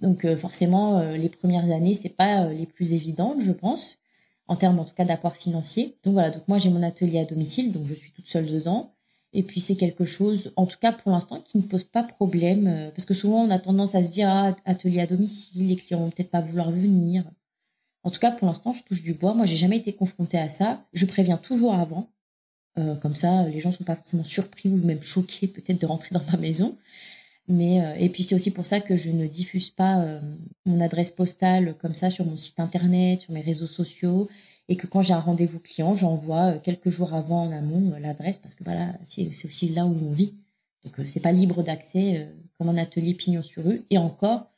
Donc 0.00 0.26
forcément, 0.34 1.00
les 1.12 1.28
premières 1.28 1.70
années, 1.70 1.94
c'est 1.94 2.08
pas 2.08 2.48
les 2.48 2.66
plus 2.66 2.92
évidentes, 2.92 3.40
je 3.40 3.52
pense 3.52 3.98
en 4.48 4.56
termes 4.56 4.78
en 4.78 4.84
tout 4.84 4.94
cas 4.94 5.04
d'apport 5.04 5.36
financier. 5.36 5.96
Donc 6.04 6.14
voilà, 6.14 6.30
donc 6.30 6.46
moi 6.48 6.58
j'ai 6.58 6.70
mon 6.70 6.82
atelier 6.82 7.18
à 7.20 7.24
domicile, 7.24 7.72
donc 7.72 7.86
je 7.86 7.94
suis 7.94 8.12
toute 8.12 8.26
seule 8.26 8.46
dedans. 8.46 8.94
Et 9.32 9.42
puis 9.42 9.60
c'est 9.60 9.76
quelque 9.76 10.04
chose, 10.04 10.52
en 10.56 10.66
tout 10.66 10.76
cas 10.78 10.92
pour 10.92 11.10
l'instant, 11.10 11.40
qui 11.40 11.56
ne 11.56 11.62
pose 11.62 11.84
pas 11.84 12.02
problème, 12.02 12.66
euh, 12.66 12.90
parce 12.90 13.06
que 13.06 13.14
souvent 13.14 13.42
on 13.44 13.50
a 13.50 13.58
tendance 13.58 13.94
à 13.94 14.02
se 14.04 14.12
dire 14.12 14.28
ah, 14.28 14.54
atelier 14.66 15.00
à 15.00 15.06
domicile, 15.06 15.68
les 15.68 15.76
clients 15.76 16.00
vont 16.00 16.10
peut-être 16.10 16.30
pas 16.30 16.42
vouloir 16.42 16.70
venir. 16.70 17.24
En 18.02 18.10
tout 18.10 18.18
cas 18.20 18.30
pour 18.30 18.46
l'instant, 18.46 18.72
je 18.72 18.82
touche 18.82 19.02
du 19.02 19.14
bois. 19.14 19.32
Moi 19.32 19.46
j'ai 19.46 19.56
jamais 19.56 19.78
été 19.78 19.94
confrontée 19.94 20.38
à 20.38 20.50
ça. 20.50 20.84
Je 20.92 21.06
préviens 21.06 21.38
toujours 21.38 21.74
avant, 21.74 22.10
euh, 22.78 22.94
comme 22.96 23.16
ça 23.16 23.44
les 23.48 23.60
gens 23.60 23.70
sont 23.70 23.84
pas 23.84 23.96
forcément 23.96 24.24
surpris 24.24 24.70
ou 24.70 24.76
même 24.76 25.02
choqués 25.02 25.46
peut-être 25.46 25.80
de 25.80 25.86
rentrer 25.86 26.14
dans 26.14 26.24
ma 26.32 26.38
maison. 26.38 26.78
Mais 27.48 27.80
euh, 27.82 27.94
et 27.96 28.08
puis 28.08 28.22
c'est 28.22 28.34
aussi 28.34 28.50
pour 28.50 28.66
ça 28.66 28.80
que 28.80 28.96
je 28.96 29.10
ne 29.10 29.26
diffuse 29.26 29.70
pas 29.70 30.00
euh, 30.00 30.20
mon 30.64 30.80
adresse 30.80 31.10
postale 31.10 31.76
comme 31.78 31.94
ça 31.94 32.08
sur 32.08 32.24
mon 32.24 32.36
site 32.36 32.60
internet, 32.60 33.20
sur 33.20 33.32
mes 33.32 33.40
réseaux 33.40 33.66
sociaux, 33.66 34.28
et 34.68 34.76
que 34.76 34.86
quand 34.86 35.02
j'ai 35.02 35.12
un 35.12 35.20
rendez-vous 35.20 35.60
client, 35.60 35.94
j'envoie 35.94 36.58
quelques 36.58 36.88
jours 36.88 37.14
avant 37.14 37.42
en 37.44 37.52
amont 37.52 37.94
l'adresse 38.00 38.38
parce 38.38 38.54
que 38.54 38.64
voilà, 38.64 38.94
c'est 39.04 39.28
aussi 39.44 39.68
là 39.70 39.84
où 39.86 39.94
on 40.08 40.12
vit. 40.12 40.34
Donc 40.84 40.94
c'est 41.06 41.20
pas 41.20 41.32
libre 41.32 41.62
d'accès 41.62 42.28
comme 42.58 42.68
un 42.68 42.76
atelier 42.78 43.14
pignon 43.14 43.42
sur 43.42 43.64
rue. 43.64 43.82
Et 43.90 43.98
encore, 43.98 44.50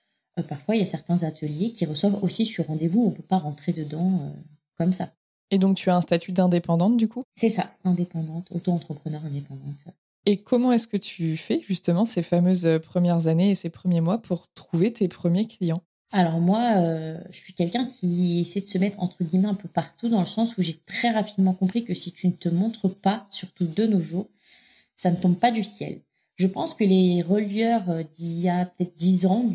parfois 0.49 0.77
il 0.77 0.81
y 0.81 0.83
a 0.83 0.87
certains 0.87 1.23
ateliers 1.23 1.73
qui 1.73 1.85
reçoivent 1.87 2.23
aussi 2.23 2.47
sur 2.47 2.67
rendez-vous. 2.67 3.05
On 3.07 3.11
peut 3.11 3.23
pas 3.23 3.39
rentrer 3.39 3.73
dedans 3.73 4.35
comme 4.77 4.93
ça. 4.93 5.13
Et 5.55 5.59
donc 5.59 5.77
tu 5.77 5.89
as 5.89 5.95
un 5.95 6.01
statut 6.01 6.33
d'indépendante 6.33 6.97
du 6.97 7.07
coup? 7.07 7.23
C'est 7.37 7.49
ça, 7.49 7.71
indépendante, 7.85 8.49
auto-entrepreneur 8.51 9.25
indépendante. 9.25 9.85
Et 10.27 10.39
comment 10.39 10.73
est-ce 10.73 10.89
que 10.89 10.97
tu 10.97 11.37
fais 11.37 11.63
justement 11.69 12.07
ces 12.07 12.25
fameuses 12.25 12.67
euh, 12.67 12.81
premières 12.81 13.29
années 13.29 13.53
et 13.53 13.55
ces 13.55 13.71
premiers 13.71 14.01
mois 14.01 14.19
pour 14.19 14.49
trouver 14.55 14.93
tes 14.93 15.07
premiers 15.07 15.47
clients? 15.47 15.85
Alors 16.11 16.41
moi, 16.41 16.73
euh, 16.79 17.17
je 17.31 17.37
suis 17.37 17.53
quelqu'un 17.53 17.87
qui 17.87 18.41
essaie 18.41 18.63
de 18.63 18.67
se 18.67 18.79
mettre 18.79 19.01
entre 19.01 19.23
guillemets 19.23 19.47
un 19.47 19.55
peu 19.55 19.69
partout 19.69 20.09
dans 20.09 20.19
le 20.19 20.27
sens 20.27 20.59
où 20.59 20.63
j'ai 20.63 20.75
très 20.87 21.11
rapidement 21.11 21.53
compris 21.53 21.85
que 21.85 21.95
si 21.95 22.11
tu 22.11 22.27
ne 22.27 22.33
te 22.33 22.49
montres 22.49 22.93
pas, 22.93 23.29
surtout 23.31 23.69
de 23.69 23.87
nos 23.87 24.01
jours, 24.01 24.27
ça 24.97 25.13
ne 25.13 25.17
tombe 25.17 25.39
pas 25.39 25.53
du 25.53 25.63
ciel. 25.63 26.01
Je 26.35 26.49
pense 26.49 26.75
que 26.75 26.83
les 26.83 27.23
relieurs 27.23 27.89
euh, 27.91 28.03
d'il 28.17 28.41
y 28.41 28.49
a 28.49 28.65
peut-être 28.65 28.97
dix 28.97 29.25
ans, 29.27 29.49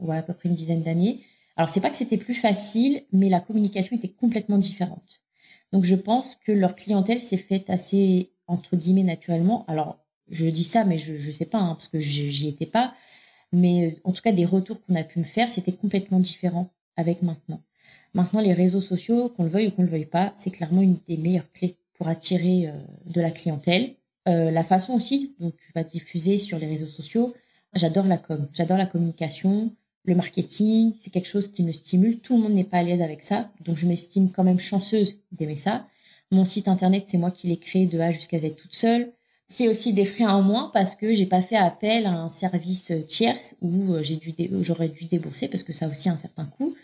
ou 0.00 0.12
à 0.12 0.20
peu 0.20 0.34
près 0.34 0.50
une 0.50 0.54
dizaine 0.54 0.82
d'années, 0.82 1.22
alors 1.56 1.70
c'est 1.70 1.80
pas 1.80 1.88
que 1.88 1.96
c'était 1.96 2.18
plus 2.18 2.34
facile, 2.34 3.04
mais 3.10 3.30
la 3.30 3.40
communication 3.40 3.96
était 3.96 4.12
complètement 4.12 4.58
différente. 4.58 5.22
Donc 5.72 5.84
je 5.84 5.94
pense 5.94 6.36
que 6.36 6.52
leur 6.52 6.74
clientèle 6.74 7.20
s'est 7.20 7.36
faite 7.36 7.70
assez 7.70 8.32
entre 8.46 8.76
guillemets 8.76 9.02
naturellement. 9.02 9.64
Alors 9.66 9.98
je 10.28 10.46
dis 10.46 10.64
ça, 10.64 10.84
mais 10.84 10.98
je 10.98 11.14
ne 11.14 11.32
sais 11.32 11.46
pas, 11.46 11.58
hein, 11.58 11.74
parce 11.74 11.88
que 11.88 12.00
j'y 12.00 12.48
étais 12.48 12.66
pas. 12.66 12.94
Mais 13.52 13.86
euh, 13.86 14.00
en 14.04 14.12
tout 14.12 14.22
cas, 14.22 14.32
des 14.32 14.44
retours 14.44 14.82
qu'on 14.82 14.94
a 14.94 15.04
pu 15.04 15.18
me 15.18 15.24
faire, 15.24 15.48
c'était 15.48 15.72
complètement 15.72 16.20
différent 16.20 16.70
avec 16.96 17.22
maintenant. 17.22 17.62
Maintenant, 18.14 18.40
les 18.40 18.52
réseaux 18.52 18.80
sociaux, 18.80 19.28
qu'on 19.28 19.44
le 19.44 19.50
veuille 19.50 19.68
ou 19.68 19.70
qu'on 19.70 19.82
le 19.82 19.88
veuille 19.88 20.06
pas, 20.06 20.32
c'est 20.36 20.50
clairement 20.50 20.82
une 20.82 20.98
des 21.06 21.16
meilleures 21.16 21.50
clés 21.52 21.76
pour 21.94 22.08
attirer 22.08 22.68
euh, 22.68 22.72
de 23.06 23.20
la 23.20 23.30
clientèle. 23.30 23.94
Euh, 24.28 24.50
la 24.50 24.64
façon 24.64 24.94
aussi 24.94 25.36
dont 25.38 25.52
tu 25.52 25.72
vas 25.74 25.84
diffuser 25.84 26.38
sur 26.38 26.58
les 26.58 26.66
réseaux 26.66 26.88
sociaux, 26.88 27.34
j'adore 27.74 28.06
la 28.06 28.18
com, 28.18 28.48
j'adore 28.52 28.78
la 28.78 28.86
communication, 28.86 29.72
le 30.06 30.14
marketing, 30.14 30.92
c'est 30.96 31.10
quelque 31.10 31.28
chose 31.28 31.48
qui 31.48 31.62
me 31.62 31.72
stimule. 31.72 32.18
Tout 32.18 32.36
le 32.36 32.42
monde 32.42 32.54
n'est 32.54 32.64
pas 32.64 32.78
à 32.78 32.82
l'aise 32.82 33.02
avec 33.02 33.22
ça, 33.22 33.50
donc 33.64 33.76
je 33.76 33.86
m'estime 33.86 34.30
quand 34.30 34.44
même 34.44 34.60
chanceuse 34.60 35.22
d'aimer 35.32 35.56
ça. 35.56 35.86
Mon 36.30 36.44
site 36.44 36.68
internet, 36.68 37.04
c'est 37.06 37.18
moi 37.18 37.30
qui 37.30 37.46
l'ai 37.46 37.58
créé 37.58 37.86
de 37.86 37.98
A 38.00 38.10
jusqu'à 38.10 38.38
Z 38.38 38.56
toute 38.56 38.74
seule. 38.74 39.12
C'est 39.48 39.68
aussi 39.68 39.92
des 39.92 40.04
frais 40.04 40.26
en 40.26 40.42
moins 40.42 40.70
parce 40.72 40.96
que 40.96 41.12
j'ai 41.12 41.26
pas 41.26 41.40
fait 41.40 41.56
appel 41.56 42.06
à 42.06 42.12
un 42.12 42.28
service 42.28 42.92
tierce 43.06 43.54
où 43.62 43.94
euh, 43.94 44.02
j'aurais 44.60 44.88
dû 44.88 45.04
débourser 45.04 45.46
parce 45.46 45.62
que 45.62 45.72
ça 45.72 45.86
a 45.86 45.88
aussi 45.88 46.08
un 46.08 46.16
certain 46.16 46.46
coût. 46.46 46.74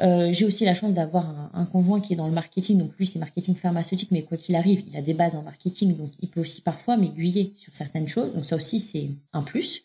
Euh, 0.00 0.32
j'ai 0.32 0.44
aussi 0.44 0.64
la 0.64 0.74
chance 0.74 0.94
d'avoir 0.94 1.50
un, 1.54 1.64
conjoint 1.64 2.00
qui 2.00 2.12
est 2.12 2.16
dans 2.16 2.28
le 2.28 2.32
marketing, 2.32 2.78
donc 2.78 2.92
lui 2.98 3.06
c'est 3.06 3.18
marketing 3.18 3.56
pharmaceutique, 3.56 4.12
mais 4.12 4.22
quoi 4.22 4.36
qu'il 4.36 4.54
arrive, 4.54 4.84
il 4.88 4.96
a 4.96 5.02
des 5.02 5.14
bases 5.14 5.34
en 5.34 5.42
marketing, 5.42 5.96
donc 5.96 6.10
il 6.20 6.28
peut 6.28 6.40
aussi 6.40 6.60
parfois 6.60 6.96
m'aiguiller 6.96 7.52
sur 7.56 7.74
certaines 7.74 8.06
choses, 8.06 8.32
donc 8.32 8.46
ça 8.46 8.54
aussi 8.54 8.78
c'est 8.78 9.08
un 9.32 9.42
plus. 9.42 9.82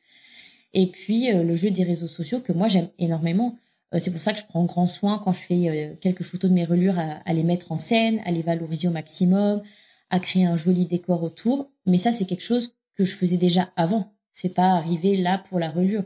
Et 0.73 0.87
puis 0.87 1.31
euh, 1.31 1.43
le 1.43 1.55
jeu 1.55 1.71
des 1.71 1.83
réseaux 1.83 2.07
sociaux 2.07 2.39
que 2.39 2.53
moi 2.53 2.67
j'aime 2.67 2.89
énormément. 2.99 3.57
c'est 3.97 4.11
pour 4.11 4.21
ça 4.21 4.33
que 4.33 4.39
je 4.39 4.45
prends 4.45 4.65
grand 4.65 4.87
soin 4.87 5.21
quand 5.23 5.33
je 5.33 5.41
fais 5.41 5.97
quelques 6.01 6.23
photos 6.23 6.49
de 6.49 6.55
mes 6.55 6.65
relures 6.65 6.97
à, 6.97 7.33
les 7.33 7.43
mettre 7.43 7.71
en 7.71 7.77
scène, 7.77 8.21
à 8.25 8.31
les 8.31 8.41
valoriser 8.41 8.87
au 8.87 8.91
maximum, 8.91 9.61
à 10.09 10.19
créer 10.19 10.45
un 10.45 10.57
joli 10.57 10.85
décor 10.87 11.23
autour. 11.23 11.71
Mais 11.85 11.97
ça, 11.97 12.11
c'est 12.11 12.25
quelque 12.25 12.43
chose 12.43 12.75
que 12.95 13.03
je 13.03 13.15
faisais 13.15 13.37
déjà 13.37 13.71
avant. 13.75 14.13
C'est 14.31 14.53
pas 14.53 14.71
arrivé 14.71 15.15
là 15.15 15.37
pour 15.37 15.59
la 15.59 15.69
relure. 15.69 16.03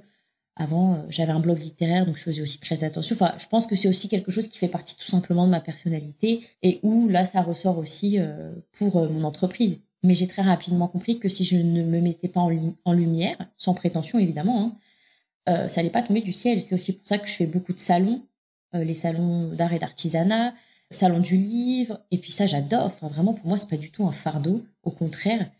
Avant, 0.55 0.95
euh, 0.95 0.97
j'avais 1.09 1.31
un 1.31 1.39
blog 1.39 1.59
littéraire, 1.59 2.05
donc 2.05 2.17
je 2.17 2.23
faisais 2.23 2.41
aussi 2.41 2.59
très 2.59 2.83
attention. 2.83 3.15
Enfin, 3.15 3.33
je 3.37 3.45
pense 3.47 3.67
que 3.67 3.75
c'est 3.75 3.87
aussi 3.87 4.09
quelque 4.09 4.31
chose 4.31 4.47
qui 4.47 4.57
fait 4.57 4.67
partie 4.67 4.95
tout 4.95 5.05
simplement 5.05 5.45
de 5.45 5.51
ma 5.51 5.61
personnalité 5.61 6.41
et 6.63 6.79
où 6.83 7.07
là, 7.07 7.25
ça 7.25 7.41
ressort 7.41 7.77
aussi 7.77 8.19
euh, 8.19 8.53
pour 8.71 8.97
euh, 8.97 9.07
mon 9.07 9.23
entreprise. 9.23 9.83
Mais 10.07 10.15
j'ai 10.15 10.27
très 10.27 10.41
rapidement 10.41 10.87
compris 10.87 11.19
que 11.19 11.27
si 11.27 11.43
je 11.43 11.57
ne 11.57 11.83
me 11.83 11.99
mettais 11.99 12.29
pas 12.29 12.39
en, 12.39 12.93
lumière, 12.93 13.37
sans 13.57 13.73
prétention 13.73 14.19
évidemment, 14.19 14.73
hein, 15.47 15.67
ça 15.67 15.81
n'allait 15.81 15.89
pas 15.89 16.01
tomber 16.01 16.21
du 16.21 16.31
ciel. 16.31 16.61
C'est 16.61 16.75
aussi 16.75 16.93
pour 16.93 17.05
ça 17.05 17.17
que 17.17 17.27
je 17.27 17.33
fais 17.33 17.45
beaucoup 17.45 17.73
de 17.73 17.79
salons, 17.79 18.21
les 18.73 18.93
salons 18.93 19.49
d'art 19.49 19.73
et 19.73 19.79
d'artisanat, 19.79 20.53
salon 20.91 21.19
du 21.19 21.35
livre. 21.35 21.99
Et 22.11 22.19
puis 22.19 22.31
ça, 22.31 22.45
j'adore. 22.45 22.89
Vraiment, 23.01 23.33
pour 23.33 23.47
moi, 23.47 23.57
c'est 23.57 23.69
pas 23.69 23.75
du 23.75 23.91
tout 23.91 24.07
un 24.07 24.13
fardeau. 24.13 24.63
Au 24.83 24.91
contraire, 24.91 25.51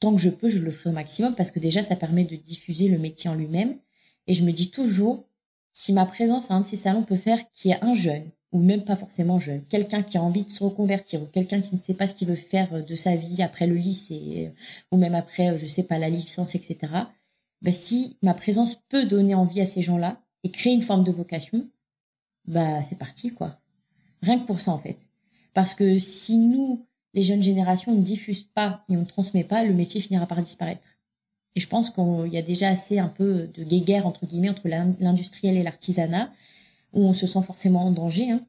tant 0.00 0.12
que 0.12 0.20
je 0.20 0.30
peux, 0.30 0.48
je 0.48 0.58
le 0.58 0.72
ferai 0.72 0.90
au 0.90 0.94
maximum 0.94 1.36
parce 1.36 1.52
que 1.52 1.60
déjà, 1.60 1.84
ça 1.84 1.94
permet 1.94 2.24
de 2.24 2.34
diffuser 2.34 2.88
le 2.88 2.98
métier 2.98 3.30
en 3.30 3.34
lui-même. 3.36 3.76
Et 4.26 4.34
je 4.34 4.42
me 4.42 4.50
dis 4.50 4.72
toujours, 4.72 5.28
si 5.72 5.92
ma 5.92 6.06
présence 6.06 6.50
à 6.50 6.54
un 6.54 6.60
de 6.62 6.66
ces 6.66 6.76
salons 6.76 7.04
peut 7.04 7.14
faire 7.14 7.38
qu'il 7.52 7.70
y 7.70 7.74
ait 7.74 7.84
un 7.84 7.94
jeune, 7.94 8.30
ou 8.52 8.60
même 8.60 8.84
pas 8.84 8.96
forcément 8.96 9.38
jeune, 9.38 9.64
quelqu'un 9.64 10.02
qui 10.02 10.18
a 10.18 10.22
envie 10.22 10.44
de 10.44 10.50
se 10.50 10.62
reconvertir, 10.62 11.22
ou 11.22 11.26
quelqu'un 11.26 11.60
qui 11.60 11.74
ne 11.74 11.80
sait 11.80 11.94
pas 11.94 12.06
ce 12.06 12.14
qu'il 12.14 12.28
veut 12.28 12.34
faire 12.34 12.84
de 12.84 12.94
sa 12.94 13.16
vie 13.16 13.42
après 13.42 13.66
le 13.66 13.74
lycée, 13.74 14.52
ou 14.90 14.98
même 14.98 15.14
après, 15.14 15.56
je 15.58 15.66
sais 15.66 15.84
pas, 15.84 15.98
la 15.98 16.10
licence, 16.10 16.54
etc. 16.54 16.92
Ben, 17.62 17.72
si 17.72 18.16
ma 18.22 18.34
présence 18.34 18.76
peut 18.88 19.06
donner 19.06 19.34
envie 19.34 19.60
à 19.60 19.64
ces 19.64 19.82
gens-là 19.82 20.20
et 20.44 20.50
créer 20.50 20.74
une 20.74 20.82
forme 20.82 21.04
de 21.04 21.12
vocation, 21.12 21.68
bah 22.46 22.82
c'est 22.82 22.98
parti 22.98 23.32
quoi. 23.32 23.60
Rien 24.22 24.38
que 24.38 24.46
pour 24.46 24.60
ça, 24.60 24.72
en 24.72 24.78
fait. 24.78 24.98
Parce 25.54 25.74
que 25.74 25.98
si 25.98 26.38
nous, 26.38 26.86
les 27.14 27.22
jeunes 27.22 27.42
générations, 27.42 27.94
ne 27.94 28.02
diffusent 28.02 28.48
pas 28.54 28.84
et 28.88 28.96
on 28.96 29.00
ne 29.00 29.04
transmet 29.04 29.44
pas, 29.44 29.64
le 29.64 29.74
métier 29.74 30.00
finira 30.00 30.26
par 30.26 30.40
disparaître. 30.40 30.88
Et 31.54 31.60
je 31.60 31.68
pense 31.68 31.90
qu'il 31.90 32.32
y 32.32 32.38
a 32.38 32.42
déjà 32.42 32.68
assez 32.68 32.98
un 32.98 33.08
peu 33.08 33.48
de 33.54 33.62
guéguerre, 33.62 34.06
entre 34.06 34.26
guillemets, 34.26 34.48
entre 34.48 34.68
l'industriel 34.68 35.56
et 35.56 35.62
l'artisanat, 35.62 36.32
où 36.92 37.04
on 37.04 37.14
se 37.14 37.26
sent 37.26 37.42
forcément 37.42 37.86
en 37.86 37.90
danger. 37.90 38.30
Hein. 38.30 38.44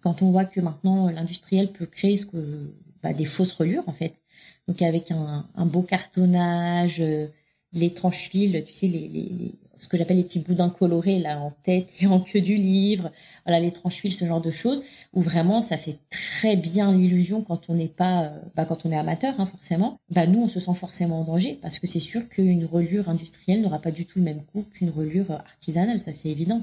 Quand 0.00 0.22
on 0.22 0.30
voit 0.30 0.44
que 0.44 0.60
maintenant, 0.60 1.08
l'industriel 1.08 1.72
peut 1.72 1.86
créer 1.86 2.16
ce 2.16 2.26
que, 2.26 2.74
bah, 3.02 3.12
des 3.12 3.24
fausses 3.24 3.52
relures, 3.52 3.84
en 3.86 3.92
fait. 3.92 4.20
Donc 4.68 4.82
avec 4.82 5.10
un, 5.10 5.46
beau 5.66 5.82
cartonnage, 5.82 7.00
euh, 7.00 7.28
les 7.72 7.92
tranches-fils, 7.92 8.64
tu 8.64 8.72
sais, 8.72 8.86
les, 8.86 9.54
ce 9.78 9.88
que 9.88 9.96
j'appelle 9.96 10.16
les 10.16 10.24
petits 10.24 10.40
boudins 10.40 10.70
colorés 10.70 11.18
là 11.18 11.38
en 11.38 11.52
tête 11.62 11.90
et 12.00 12.06
en 12.06 12.20
queue 12.20 12.40
du 12.40 12.54
livre, 12.54 13.10
voilà 13.44 13.60
les 13.60 13.70
tranches 13.70 14.02
ce 14.08 14.24
genre 14.24 14.40
de 14.40 14.50
choses, 14.50 14.82
où 15.12 15.20
vraiment 15.20 15.62
ça 15.62 15.76
fait 15.76 15.98
très 16.10 16.56
bien 16.56 16.92
l'illusion 16.92 17.42
quand 17.42 17.68
on 17.68 17.74
n'est 17.74 17.88
pas, 17.88 18.24
euh, 18.24 18.38
bah, 18.56 18.64
quand 18.64 18.86
on 18.86 18.92
est 18.92 18.96
amateur 18.96 19.34
hein, 19.38 19.46
forcément. 19.46 19.98
Bah 20.10 20.26
nous 20.26 20.42
on 20.42 20.46
se 20.46 20.60
sent 20.60 20.74
forcément 20.74 21.20
en 21.20 21.24
danger 21.24 21.58
parce 21.62 21.78
que 21.78 21.86
c'est 21.86 22.00
sûr 22.00 22.28
qu'une 22.28 22.64
reliure 22.64 23.08
industrielle 23.08 23.62
n'aura 23.62 23.78
pas 23.78 23.90
du 23.90 24.06
tout 24.06 24.18
le 24.18 24.24
même 24.24 24.42
coût 24.44 24.64
qu'une 24.72 24.90
reliure 24.90 25.30
artisanale, 25.32 26.00
ça 26.00 26.12
c'est 26.12 26.28
évident. 26.28 26.62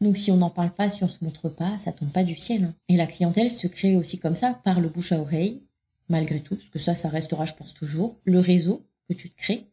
Donc 0.00 0.16
si 0.16 0.30
on 0.30 0.36
n'en 0.36 0.50
parle 0.50 0.70
pas, 0.70 0.88
si 0.88 1.02
on 1.04 1.08
se 1.08 1.24
montre 1.24 1.48
pas, 1.48 1.76
ça 1.76 1.92
tombe 1.92 2.10
pas 2.10 2.24
du 2.24 2.36
ciel. 2.36 2.64
Hein. 2.64 2.74
Et 2.88 2.96
la 2.96 3.06
clientèle 3.06 3.50
se 3.50 3.66
crée 3.66 3.96
aussi 3.96 4.18
comme 4.18 4.36
ça 4.36 4.60
par 4.64 4.80
le 4.80 4.88
bouche 4.88 5.12
à 5.12 5.20
oreille, 5.20 5.62
malgré 6.08 6.40
tout, 6.40 6.56
parce 6.56 6.70
que 6.70 6.78
ça, 6.78 6.94
ça 6.94 7.08
restera, 7.08 7.44
je 7.44 7.54
pense 7.54 7.74
toujours, 7.74 8.16
le 8.24 8.38
réseau 8.38 8.86
que 9.08 9.14
tu 9.14 9.30
te 9.30 9.36
crées 9.36 9.66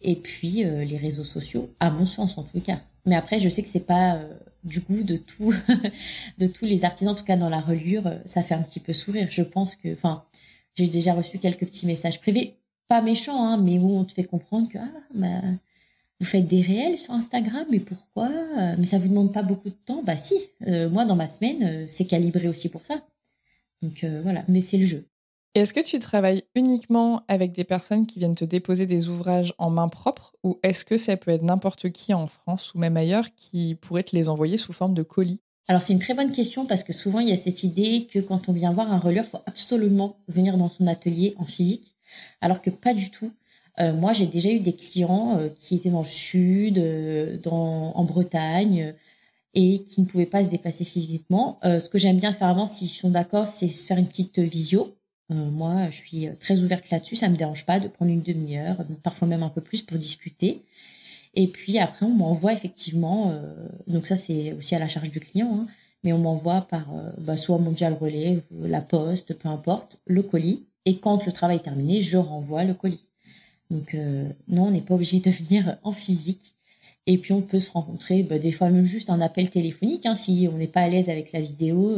et 0.00 0.16
puis 0.16 0.64
euh, 0.64 0.84
les 0.84 0.96
réseaux 0.96 1.24
sociaux, 1.24 1.74
à 1.80 1.90
mon 1.90 2.04
sens 2.04 2.38
en 2.38 2.44
tout 2.44 2.60
cas. 2.60 2.80
Mais 3.06 3.16
après, 3.16 3.38
je 3.38 3.48
sais 3.48 3.62
que 3.62 3.68
c'est 3.68 3.86
pas 3.86 4.16
euh, 4.16 4.34
du 4.64 4.80
goût 4.80 5.02
de 5.02 5.16
tout, 5.16 5.52
de 6.38 6.46
tous 6.46 6.64
les 6.64 6.84
artisans, 6.84 7.12
en 7.12 7.16
tout 7.16 7.24
cas 7.24 7.36
dans 7.36 7.48
la 7.48 7.60
reliure, 7.60 8.06
euh, 8.06 8.18
ça 8.24 8.42
fait 8.42 8.54
un 8.54 8.62
petit 8.62 8.80
peu 8.80 8.92
sourire. 8.92 9.28
Je 9.30 9.42
pense 9.42 9.76
que, 9.76 9.92
enfin, 9.92 10.24
j'ai 10.74 10.86
déjà 10.86 11.14
reçu 11.14 11.38
quelques 11.38 11.66
petits 11.66 11.86
messages 11.86 12.20
privés, 12.20 12.58
pas 12.86 13.02
méchants, 13.02 13.44
hein, 13.44 13.56
mais 13.56 13.78
où 13.78 13.90
on 13.90 14.04
te 14.04 14.12
fait 14.12 14.24
comprendre 14.24 14.68
que 14.68 14.78
ah, 14.78 14.88
bah, 15.14 15.40
vous 16.20 16.26
faites 16.26 16.46
des 16.46 16.62
réels 16.62 16.98
sur 16.98 17.14
Instagram, 17.14 17.64
mais 17.70 17.80
pourquoi 17.80 18.30
Mais 18.76 18.84
ça 18.84 18.98
vous 18.98 19.08
demande 19.08 19.32
pas 19.32 19.42
beaucoup 19.42 19.68
de 19.68 19.76
temps? 19.86 20.02
Bah 20.02 20.16
si, 20.16 20.34
moi 20.66 21.04
dans 21.04 21.16
ma 21.16 21.26
semaine, 21.28 21.86
c'est 21.86 22.06
calibré 22.06 22.48
aussi 22.48 22.68
pour 22.68 22.84
ça. 22.84 23.02
Donc 23.82 24.04
voilà, 24.22 24.44
mais 24.48 24.60
c'est 24.60 24.78
le 24.78 24.86
jeu. 24.86 25.04
Est-ce 25.54 25.72
que 25.72 25.80
tu 25.80 25.98
travailles 25.98 26.44
uniquement 26.54 27.22
avec 27.26 27.52
des 27.52 27.64
personnes 27.64 28.06
qui 28.06 28.18
viennent 28.18 28.36
te 28.36 28.44
déposer 28.44 28.86
des 28.86 29.08
ouvrages 29.08 29.54
en 29.58 29.70
main 29.70 29.88
propre 29.88 30.36
ou 30.44 30.58
est-ce 30.62 30.84
que 30.84 30.98
ça 30.98 31.16
peut 31.16 31.30
être 31.30 31.42
n'importe 31.42 31.90
qui 31.90 32.14
en 32.14 32.26
France 32.26 32.74
ou 32.74 32.78
même 32.78 32.96
ailleurs 32.96 33.34
qui 33.34 33.74
pourrait 33.74 34.02
te 34.02 34.14
les 34.14 34.28
envoyer 34.28 34.56
sous 34.56 34.72
forme 34.72 34.94
de 34.94 35.02
colis? 35.02 35.40
Alors 35.66 35.82
c'est 35.82 35.92
une 35.92 35.98
très 35.98 36.14
bonne 36.14 36.32
question 36.32 36.64
parce 36.66 36.84
que 36.84 36.92
souvent 36.92 37.20
il 37.20 37.28
y 37.28 37.32
a 37.32 37.36
cette 37.36 37.62
idée 37.62 38.06
que 38.06 38.18
quand 38.18 38.48
on 38.48 38.52
vient 38.52 38.72
voir 38.72 38.92
un 38.92 38.98
relure, 38.98 39.24
il 39.24 39.30
faut 39.30 39.42
absolument 39.46 40.16
venir 40.28 40.56
dans 40.58 40.68
son 40.68 40.86
atelier 40.86 41.34
en 41.38 41.44
physique, 41.44 41.96
alors 42.40 42.62
que 42.62 42.70
pas 42.70 42.94
du 42.94 43.10
tout. 43.10 43.32
Euh, 43.80 43.92
moi 43.92 44.12
j'ai 44.12 44.26
déjà 44.26 44.50
eu 44.50 44.60
des 44.60 44.74
clients 44.74 45.38
euh, 45.38 45.48
qui 45.54 45.76
étaient 45.76 45.90
dans 45.90 46.00
le 46.00 46.06
sud, 46.06 46.78
euh, 46.78 47.38
dans, 47.38 47.92
en 47.94 48.04
Bretagne, 48.04 48.94
et 49.54 49.82
qui 49.82 50.02
ne 50.02 50.06
pouvaient 50.06 50.26
pas 50.26 50.42
se 50.42 50.48
déplacer 50.48 50.84
physiquement. 50.84 51.58
ce 51.64 51.88
que 51.88 51.98
j'aime 51.98 52.18
bien 52.18 52.32
faire 52.32 52.48
avant, 52.48 52.66
s'ils 52.66 52.90
sont 52.90 53.10
d'accord, 53.10 53.48
c'est 53.48 53.66
se 53.68 53.86
faire 53.86 53.98
une 53.98 54.06
petite 54.06 54.38
visio. 54.38 54.94
moi, 55.30 55.90
je 55.90 55.96
suis 55.96 56.28
très 56.38 56.60
ouverte 56.62 56.88
là-dessus, 56.90 57.16
ça 57.16 57.28
me 57.28 57.36
dérange 57.36 57.66
pas 57.66 57.80
de 57.80 57.88
prendre 57.88 58.10
une 58.12 58.22
demi-heure, 58.22 58.76
parfois 59.02 59.26
même 59.26 59.42
un 59.42 59.48
peu 59.48 59.60
plus 59.62 59.82
pour 59.82 59.98
discuter. 59.98 60.62
Et 61.34 61.48
puis 61.48 61.78
après, 61.78 62.06
on 62.06 62.10
m'envoie 62.10 62.52
effectivement, 62.52 63.34
donc 63.86 64.06
ça 64.06 64.16
c'est 64.16 64.52
aussi 64.52 64.74
à 64.74 64.78
la 64.78 64.88
charge 64.88 65.10
du 65.10 65.18
client, 65.18 65.62
hein, 65.62 65.66
mais 66.04 66.12
on 66.12 66.18
m'envoie 66.18 66.60
par 66.62 66.86
bah, 67.18 67.36
soit 67.36 67.58
Mondial 67.58 67.94
Relais, 67.94 68.38
la 68.52 68.82
Poste, 68.82 69.34
peu 69.34 69.48
importe, 69.48 70.00
le 70.06 70.22
colis. 70.22 70.66
Et 70.84 70.98
quand 70.98 71.26
le 71.26 71.32
travail 71.32 71.56
est 71.56 71.60
terminé, 71.60 72.02
je 72.02 72.18
renvoie 72.18 72.64
le 72.64 72.74
colis. 72.74 73.08
Donc 73.70 73.94
euh, 73.94 74.28
non, 74.48 74.68
on 74.68 74.70
n'est 74.70 74.80
pas 74.80 74.94
obligé 74.94 75.20
de 75.20 75.30
venir 75.30 75.78
en 75.82 75.92
physique. 75.92 76.54
Et 77.06 77.16
puis 77.18 77.32
on 77.32 77.40
peut 77.40 77.60
se 77.60 77.70
rencontrer, 77.70 78.22
bah, 78.22 78.38
des 78.38 78.52
fois 78.52 78.70
même 78.70 78.84
juste 78.84 79.10
un 79.10 79.20
appel 79.20 79.48
téléphonique. 79.50 80.04
Hein, 80.06 80.14
si 80.14 80.48
on 80.52 80.58
n'est 80.58 80.68
pas 80.68 80.82
à 80.82 80.88
l'aise 80.88 81.08
avec 81.08 81.32
la 81.32 81.40
vidéo, 81.40 81.96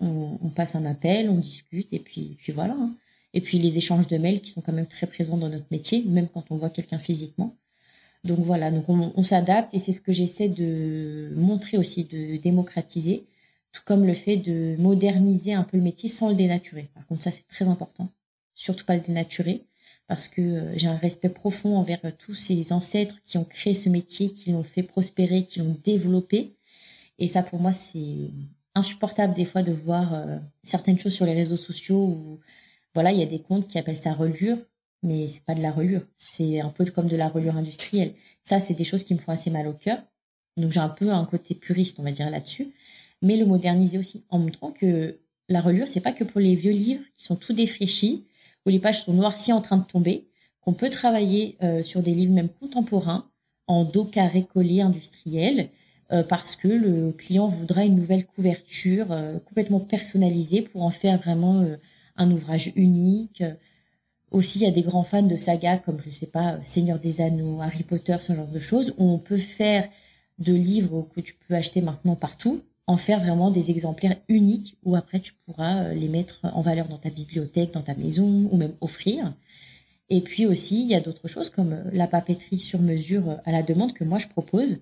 on, 0.00 0.50
passe 0.50 0.74
un 0.74 0.84
appel, 0.84 1.30
on 1.30 1.38
discute, 1.38 1.92
et 1.92 1.98
puis, 1.98 2.36
puis 2.38 2.52
voilà. 2.52 2.74
Hein. 2.74 2.94
Et 3.34 3.40
puis 3.40 3.58
les 3.58 3.78
échanges 3.78 4.08
de 4.08 4.16
mails 4.16 4.40
qui 4.40 4.50
sont 4.50 4.60
quand 4.60 4.72
même 4.72 4.86
très 4.86 5.06
présents 5.06 5.36
dans 5.36 5.48
notre 5.48 5.66
métier, 5.70 6.02
même 6.04 6.28
quand 6.28 6.50
on 6.50 6.56
voit 6.56 6.70
quelqu'un 6.70 6.98
physiquement. 6.98 7.56
Donc 8.24 8.40
voilà, 8.40 8.70
donc 8.70 8.88
on, 8.88 9.22
s'adapte 9.22 9.74
et 9.74 9.78
c'est 9.78 9.92
ce 9.92 10.00
que 10.00 10.12
j'essaie 10.12 10.48
de 10.48 11.32
montrer 11.36 11.78
aussi, 11.78 12.04
de 12.04 12.36
démocratiser, 12.36 13.26
tout 13.70 13.82
comme 13.84 14.04
le 14.04 14.14
fait 14.14 14.36
de 14.36 14.76
moderniser 14.78 15.52
un 15.52 15.62
peu 15.62 15.76
le 15.76 15.84
métier 15.84 16.08
sans 16.08 16.28
le 16.28 16.34
dénaturer. 16.34 16.90
Par 16.94 17.06
contre, 17.06 17.22
ça 17.22 17.30
c'est 17.30 17.46
très 17.46 17.66
important, 17.68 18.08
surtout 18.56 18.84
pas 18.84 18.96
le 18.96 19.02
dénaturer, 19.02 19.67
parce 20.08 20.26
que 20.26 20.40
euh, 20.40 20.76
j'ai 20.76 20.88
un 20.88 20.96
respect 20.96 21.28
profond 21.28 21.76
envers 21.76 22.00
euh, 22.04 22.10
tous 22.18 22.34
ces 22.34 22.72
ancêtres 22.72 23.22
qui 23.22 23.38
ont 23.38 23.44
créé 23.44 23.74
ce 23.74 23.88
métier, 23.88 24.32
qui 24.32 24.50
l'ont 24.50 24.64
fait 24.64 24.82
prospérer, 24.82 25.44
qui 25.44 25.60
l'ont 25.60 25.78
développé. 25.84 26.56
Et 27.18 27.28
ça 27.28 27.42
pour 27.42 27.60
moi 27.60 27.72
c'est 27.72 28.30
insupportable 28.74 29.34
des 29.34 29.44
fois 29.44 29.62
de 29.62 29.72
voir 29.72 30.14
euh, 30.14 30.38
certaines 30.64 30.98
choses 30.98 31.14
sur 31.14 31.26
les 31.26 31.34
réseaux 31.34 31.56
sociaux 31.56 32.04
où 32.04 32.40
voilà, 32.94 33.12
il 33.12 33.20
y 33.20 33.22
a 33.22 33.26
des 33.26 33.40
comptes 33.40 33.68
qui 33.68 33.78
appellent 33.78 33.96
ça 33.96 34.12
relure 34.12 34.58
mais 35.02 35.28
c'est 35.28 35.44
pas 35.44 35.54
de 35.54 35.62
la 35.62 35.70
relure. 35.70 36.02
C'est 36.16 36.60
un 36.60 36.70
peu 36.70 36.84
comme 36.86 37.08
de 37.08 37.16
la 37.16 37.28
relure 37.28 37.56
industrielle. 37.56 38.14
Ça, 38.42 38.60
c'est 38.60 38.74
des 38.74 38.84
choses 38.84 39.04
qui 39.04 39.14
me 39.14 39.18
font 39.18 39.32
assez 39.32 39.50
mal 39.50 39.68
au 39.68 39.72
cœur. 39.72 39.98
Donc 40.56 40.72
j'ai 40.72 40.80
un 40.80 40.88
peu 40.88 41.12
un 41.12 41.24
côté 41.24 41.54
puriste, 41.54 42.00
on 42.00 42.02
va 42.02 42.10
dire 42.10 42.28
là-dessus, 42.30 42.68
mais 43.22 43.36
le 43.36 43.46
moderniser 43.46 43.96
aussi 43.96 44.24
en 44.28 44.38
montrant 44.38 44.72
que 44.72 45.18
la 45.48 45.60
relure, 45.60 45.86
c'est 45.86 46.00
pas 46.00 46.12
que 46.12 46.24
pour 46.24 46.40
les 46.40 46.54
vieux 46.54 46.72
livres 46.72 47.04
qui 47.14 47.24
sont 47.24 47.36
tout 47.36 47.52
défraîchis, 47.52 48.24
où 48.66 48.70
les 48.70 48.78
pages 48.78 49.04
sont 49.04 49.12
noircies 49.12 49.52
en 49.52 49.60
train 49.60 49.76
de 49.76 49.84
tomber, 49.84 50.28
qu'on 50.60 50.74
peut 50.74 50.90
travailler 50.90 51.56
euh, 51.62 51.82
sur 51.82 52.02
des 52.02 52.12
livres 52.12 52.34
même 52.34 52.48
contemporains 52.48 53.28
en 53.66 53.84
dos 53.84 54.04
carré 54.04 54.44
collé 54.44 54.80
industriel, 54.80 55.70
euh, 56.10 56.22
parce 56.22 56.56
que 56.56 56.68
le 56.68 57.12
client 57.12 57.48
voudra 57.48 57.84
une 57.84 57.96
nouvelle 57.96 58.26
couverture 58.26 59.12
euh, 59.12 59.38
complètement 59.40 59.80
personnalisée 59.80 60.62
pour 60.62 60.82
en 60.82 60.90
faire 60.90 61.18
vraiment 61.18 61.64
un 62.16 62.30
ouvrage 62.30 62.72
unique, 62.76 63.42
aussi, 64.30 64.58
il 64.58 64.64
y 64.64 64.66
a 64.66 64.70
des 64.70 64.82
grands 64.82 65.04
fans 65.04 65.22
de 65.22 65.36
sagas 65.36 65.78
comme, 65.78 66.00
je 66.00 66.10
sais 66.10 66.26
pas, 66.26 66.60
Seigneur 66.62 66.98
des 66.98 67.20
Anneaux, 67.20 67.60
Harry 67.62 67.82
Potter, 67.82 68.16
ce 68.20 68.34
genre 68.34 68.48
de 68.48 68.58
choses, 68.58 68.94
où 68.98 69.10
on 69.10 69.18
peut 69.18 69.38
faire 69.38 69.88
de 70.38 70.52
livres 70.52 71.08
que 71.14 71.20
tu 71.20 71.34
peux 71.34 71.54
acheter 71.54 71.80
maintenant 71.80 72.14
partout, 72.14 72.60
en 72.88 72.96
faire 72.96 73.20
vraiment 73.20 73.50
des 73.50 73.70
exemplaires 73.70 74.16
uniques, 74.28 74.78
où 74.82 74.96
après 74.96 75.20
tu 75.20 75.34
pourras 75.44 75.84
euh, 75.84 75.92
les 75.92 76.08
mettre 76.08 76.40
en 76.44 76.62
valeur 76.62 76.88
dans 76.88 76.96
ta 76.96 77.10
bibliothèque, 77.10 77.74
dans 77.74 77.82
ta 77.82 77.94
maison, 77.94 78.48
ou 78.50 78.56
même 78.56 78.72
offrir. 78.80 79.34
Et 80.08 80.22
puis 80.22 80.46
aussi, 80.46 80.80
il 80.84 80.88
y 80.88 80.94
a 80.94 81.00
d'autres 81.00 81.28
choses 81.28 81.50
comme 81.50 81.74
euh, 81.74 81.84
la 81.92 82.06
papeterie 82.06 82.58
sur 82.58 82.80
mesure 82.80 83.28
euh, 83.28 83.36
à 83.44 83.52
la 83.52 83.62
demande 83.62 83.92
que 83.92 84.04
moi 84.04 84.18
je 84.18 84.26
propose, 84.26 84.80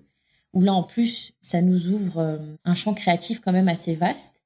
où 0.53 0.61
là 0.61 0.73
en 0.73 0.83
plus, 0.83 1.33
ça 1.41 1.61
nous 1.61 1.89
ouvre 1.89 2.39
un 2.63 2.75
champ 2.75 2.93
créatif 2.93 3.41
quand 3.41 3.51
même 3.51 3.67
assez 3.67 3.93
vaste, 3.93 4.41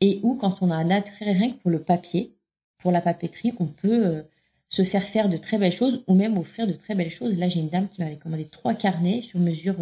et 0.00 0.18
où 0.22 0.34
quand 0.34 0.62
on 0.62 0.70
a 0.70 0.74
un 0.74 0.90
attrait 0.90 1.32
rien 1.32 1.50
que 1.52 1.60
pour 1.60 1.70
le 1.70 1.82
papier, 1.82 2.34
pour 2.78 2.92
la 2.92 3.02
papeterie, 3.02 3.52
on 3.60 3.66
peut 3.66 4.24
se 4.70 4.82
faire 4.82 5.04
faire 5.04 5.28
de 5.28 5.36
très 5.36 5.58
belles 5.58 5.72
choses 5.72 6.02
ou 6.06 6.14
même 6.14 6.38
offrir 6.38 6.66
de 6.66 6.72
très 6.72 6.94
belles 6.94 7.10
choses. 7.10 7.38
Là, 7.38 7.50
j'ai 7.50 7.60
une 7.60 7.68
dame 7.68 7.88
qui 7.88 8.00
m'avait 8.00 8.16
commandé 8.16 8.46
trois 8.46 8.74
carnets 8.74 9.20
sur 9.20 9.38
mesure, 9.38 9.76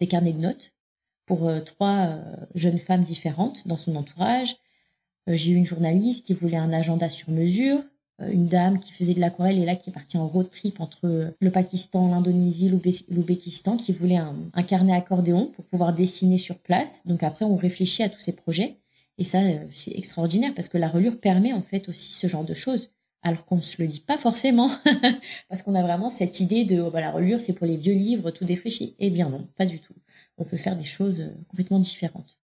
des 0.00 0.08
carnets 0.08 0.32
de 0.32 0.40
notes 0.40 0.75
pour 1.26 1.48
euh, 1.48 1.60
trois 1.60 2.06
euh, 2.06 2.22
jeunes 2.54 2.78
femmes 2.78 3.02
différentes 3.02 3.66
dans 3.68 3.76
son 3.76 3.96
entourage. 3.96 4.56
j'ai 5.26 5.50
eu 5.50 5.56
une 5.56 5.66
journaliste 5.66 6.24
qui 6.24 6.34
voulait 6.34 6.56
un 6.56 6.72
agenda 6.72 7.08
sur 7.08 7.30
mesure, 7.30 7.82
une 8.20 8.46
dame 8.46 8.78
qui 8.78 8.92
faisait 8.92 9.12
de 9.12 9.20
l'aquarelle 9.20 9.58
et 9.58 9.66
là 9.66 9.76
qui 9.76 9.90
est 9.90 9.92
partie 9.92 10.16
en 10.16 10.26
road 10.26 10.48
trip 10.48 10.80
entre 10.80 11.34
le 11.38 11.50
Pakistan, 11.50 12.08
l'Indonésie, 12.08 12.70
l'Ouzbékistan, 13.10 13.76
qui 13.76 13.92
voulait 13.92 14.16
un, 14.16 14.62
carnet 14.62 14.94
accordéon 14.94 15.46
pour 15.48 15.66
pouvoir 15.66 15.92
dessiner 15.92 16.38
sur 16.38 16.58
place. 16.58 17.06
Donc 17.06 17.22
après, 17.22 17.44
on 17.44 17.56
réfléchit 17.56 18.04
à 18.04 18.08
tous 18.08 18.20
ces 18.20 18.32
projets. 18.32 18.78
Et 19.18 19.24
ça, 19.24 19.40
c'est 19.70 19.92
extraordinaire 19.98 20.54
parce 20.54 20.68
que 20.68 20.78
la 20.78 20.88
relure 20.88 21.20
permet 21.20 21.52
en 21.52 21.62
fait 21.62 21.90
aussi 21.90 22.12
ce 22.12 22.26
genre 22.26 22.44
de 22.44 22.54
choses 22.54 22.90
alors 23.26 23.44
qu'on 23.44 23.56
ne 23.56 23.62
se 23.62 23.82
le 23.82 23.88
dit 23.88 24.00
pas 24.00 24.16
forcément, 24.16 24.70
parce 25.48 25.62
qu'on 25.62 25.74
a 25.74 25.82
vraiment 25.82 26.08
cette 26.08 26.38
idée 26.38 26.64
de 26.64 26.80
oh, 26.80 26.90
bah, 26.90 27.00
la 27.00 27.10
relure, 27.10 27.40
c'est 27.40 27.54
pour 27.54 27.66
les 27.66 27.76
vieux 27.76 27.92
livres 27.92 28.30
tout 28.30 28.44
défraîchis. 28.44 28.94
Eh 29.00 29.10
bien 29.10 29.28
non, 29.28 29.48
pas 29.56 29.66
du 29.66 29.80
tout. 29.80 29.94
On 30.38 30.44
peut 30.44 30.56
faire 30.56 30.76
des 30.76 30.84
choses 30.84 31.20
euh, 31.20 31.30
complètement 31.48 31.78
différentes. 31.78 32.38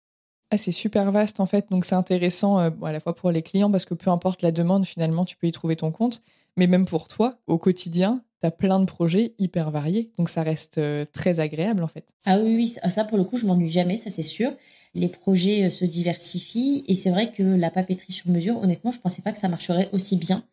Ah, 0.52 0.58
c'est 0.58 0.72
super 0.72 1.12
vaste 1.12 1.40
en 1.40 1.46
fait, 1.46 1.70
donc 1.70 1.86
c'est 1.86 1.96
intéressant 1.96 2.60
euh, 2.60 2.72
à 2.84 2.92
la 2.92 3.00
fois 3.00 3.16
pour 3.16 3.32
les 3.32 3.44
clients, 3.44 3.70
parce 3.70 3.86
que 3.86 3.94
peu 3.94 4.10
importe 4.10 4.42
la 4.42 4.52
demande, 4.52 4.86
finalement, 4.86 5.26
tu 5.26 5.38
peux 5.38 5.48
y 5.48 5.52
trouver 5.52 5.76
ton 5.76 5.92
compte, 5.92 6.24
mais 6.58 6.68
même 6.68 6.86
pour 6.86 7.08
toi, 7.08 7.38
au 7.46 7.58
quotidien, 7.58 8.24
tu 8.42 8.48
as 8.48 8.52
plein 8.52 8.80
de 8.80 8.86
projets 8.86 9.36
hyper 9.38 9.70
variés, 9.70 10.12
donc 10.18 10.30
ça 10.30 10.42
reste 10.42 10.80
euh, 10.80 11.06
très 11.12 11.40
agréable 11.40 11.84
en 11.84 11.88
fait. 11.88 12.06
Ah 12.26 12.40
oui, 12.40 12.56
oui, 12.56 12.68
ça 12.68 13.04
pour 13.04 13.18
le 13.18 13.24
coup, 13.24 13.38
je 13.38 13.46
m'ennuie 13.46 13.70
jamais, 13.70 13.96
ça 13.96 14.10
c'est 14.10 14.24
sûr 14.24 14.52
les 14.96 15.08
projets 15.08 15.70
se 15.70 15.86
diversifient. 15.86 16.84
Et 16.88 16.96
c'est 16.96 17.12
vrai 17.12 17.32
que 17.32 17.44
la 17.44 17.70
papeterie 17.70 18.12
sur 18.12 18.28
mesure, 18.32 18.58
honnêtement, 18.58 18.90
je 18.90 18.98
ne 18.98 19.04
pensais 19.04 19.22
pas 19.22 19.32
que 19.32 19.38
ça 19.38 19.48
marcherait 19.48 19.88
aussi 19.92 20.16
bien 20.16 20.44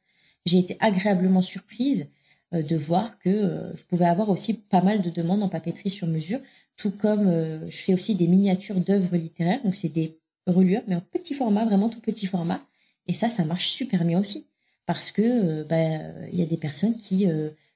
j'ai 0.46 0.58
été 0.58 0.76
agréablement 0.80 1.42
surprise 1.42 2.08
de 2.52 2.76
voir 2.76 3.18
que 3.18 3.72
je 3.74 3.82
pouvais 3.84 4.06
avoir 4.06 4.30
aussi 4.30 4.54
pas 4.54 4.80
mal 4.80 5.02
de 5.02 5.10
demandes 5.10 5.42
en 5.42 5.48
papeterie 5.48 5.90
sur 5.90 6.06
mesure, 6.06 6.40
tout 6.76 6.90
comme 6.90 7.28
euh, 7.28 7.68
je 7.70 7.76
fais 7.78 7.94
aussi 7.94 8.14
des 8.14 8.26
miniatures 8.26 8.80
d'œuvres 8.80 9.16
littéraires, 9.16 9.62
donc 9.64 9.74
c'est 9.74 9.88
des 9.88 10.18
reliures, 10.46 10.82
mais 10.86 10.96
en 10.96 11.00
petit 11.00 11.34
format, 11.34 11.64
vraiment 11.64 11.88
tout 11.88 12.00
petit 12.00 12.26
format. 12.26 12.60
Et 13.06 13.12
ça, 13.12 13.28
ça 13.28 13.44
marche 13.44 13.68
super 13.68 14.04
bien 14.04 14.18
aussi, 14.20 14.46
parce 14.86 15.12
que 15.12 15.62
bah, 15.64 15.98
il 16.32 16.38
y 16.38 16.42
a 16.42 16.46
des 16.46 16.56
personnes 16.56 16.96
qui, 16.96 17.26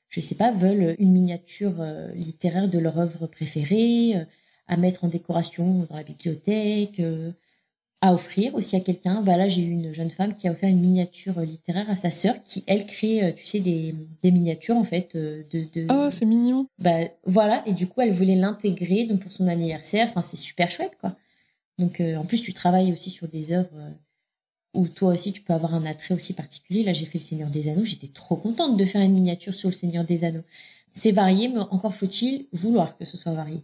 je 0.09 0.21
sais 0.21 0.35
pas, 0.35 0.51
veulent 0.51 0.97
une 0.99 1.13
miniature 1.13 1.85
littéraire 2.15 2.69
de 2.69 2.79
leur 2.79 2.99
œuvre 2.99 3.27
préférée 3.29 4.15
à 4.67 4.77
mettre 4.77 5.05
en 5.05 5.09
décoration 5.09 5.87
dans 5.89 5.97
la 5.97 6.03
bibliothèque 6.03 7.01
à 8.01 8.15
offrir 8.15 8.55
aussi 8.55 8.77
à 8.77 8.81
quelqu'un. 8.81 9.21
Bah 9.21 9.37
là, 9.37 9.47
j'ai 9.47 9.63
eu 9.63 9.71
une 9.71 9.93
jeune 9.93 10.11
femme 10.11 10.35
qui 10.35 10.49
a 10.49 10.53
offert 10.53 10.69
une 10.69 10.81
miniature 10.81 11.41
littéraire 11.41 11.89
à 11.91 11.97
sa 11.97 12.11
sœur, 12.11 12.43
qui 12.43 12.65
elle 12.67 12.87
crée, 12.87 13.25
euh, 13.25 13.33
tu 13.33 13.45
sais, 13.45 13.61
des, 13.61 13.95
des 14.23 14.31
miniatures 14.31 14.77
en 14.77 14.85
fait 14.85 15.15
euh, 15.17 15.43
de. 15.51 15.67
de... 15.73 15.87
Oh, 15.91 16.11
c'est 16.11 16.27
mignon. 16.27 16.67
Bah 16.79 17.01
voilà, 17.27 17.63
et 17.67 17.73
du 17.73 17.87
coup, 17.87 18.01
elle 18.01 18.13
voulait 18.13 18.37
l'intégrer 18.37 19.05
donc 19.05 19.21
pour 19.21 19.33
son 19.33 19.49
anniversaire. 19.49 20.07
Enfin, 20.09 20.23
c'est 20.23 20.37
super 20.39 20.71
chouette 20.71 20.97
quoi. 21.01 21.17
Donc 21.79 22.01
euh, 22.01 22.17
en 22.17 22.25
plus, 22.25 22.41
tu 22.41 22.53
travailles 22.53 22.93
aussi 22.93 23.11
sur 23.11 23.29
des 23.29 23.53
œuvres 23.53 23.71
où 24.73 24.89
toi 24.89 25.13
aussi 25.13 25.33
tu 25.33 25.43
peux 25.43 25.53
avoir 25.53 25.75
un 25.75 25.85
attrait 25.85 26.15
aussi 26.15 26.33
particulier. 26.33 26.83
Là, 26.83 26.93
j'ai 26.93 27.07
fait 27.07 27.19
le 27.19 27.25
Seigneur 27.25 27.51
des 27.51 27.69
Anneaux. 27.69 27.85
J'étais 27.85 28.09
trop 28.09 28.37
contente 28.37 28.77
de 28.77 28.85
faire 28.85 29.03
une 29.03 29.13
miniature 29.13 29.55
sur 29.55 29.69
le 29.69 29.75
Seigneur 29.75 30.05
des 30.05 30.25
Anneaux. 30.25 30.45
C'est 30.93 31.13
varié, 31.13 31.49
mais 31.49 31.61
encore 31.61 31.95
faut-il 31.95 32.47
vouloir 32.53 32.97
que 32.97 33.05
ce 33.05 33.17
soit 33.17 33.33
varié. 33.33 33.63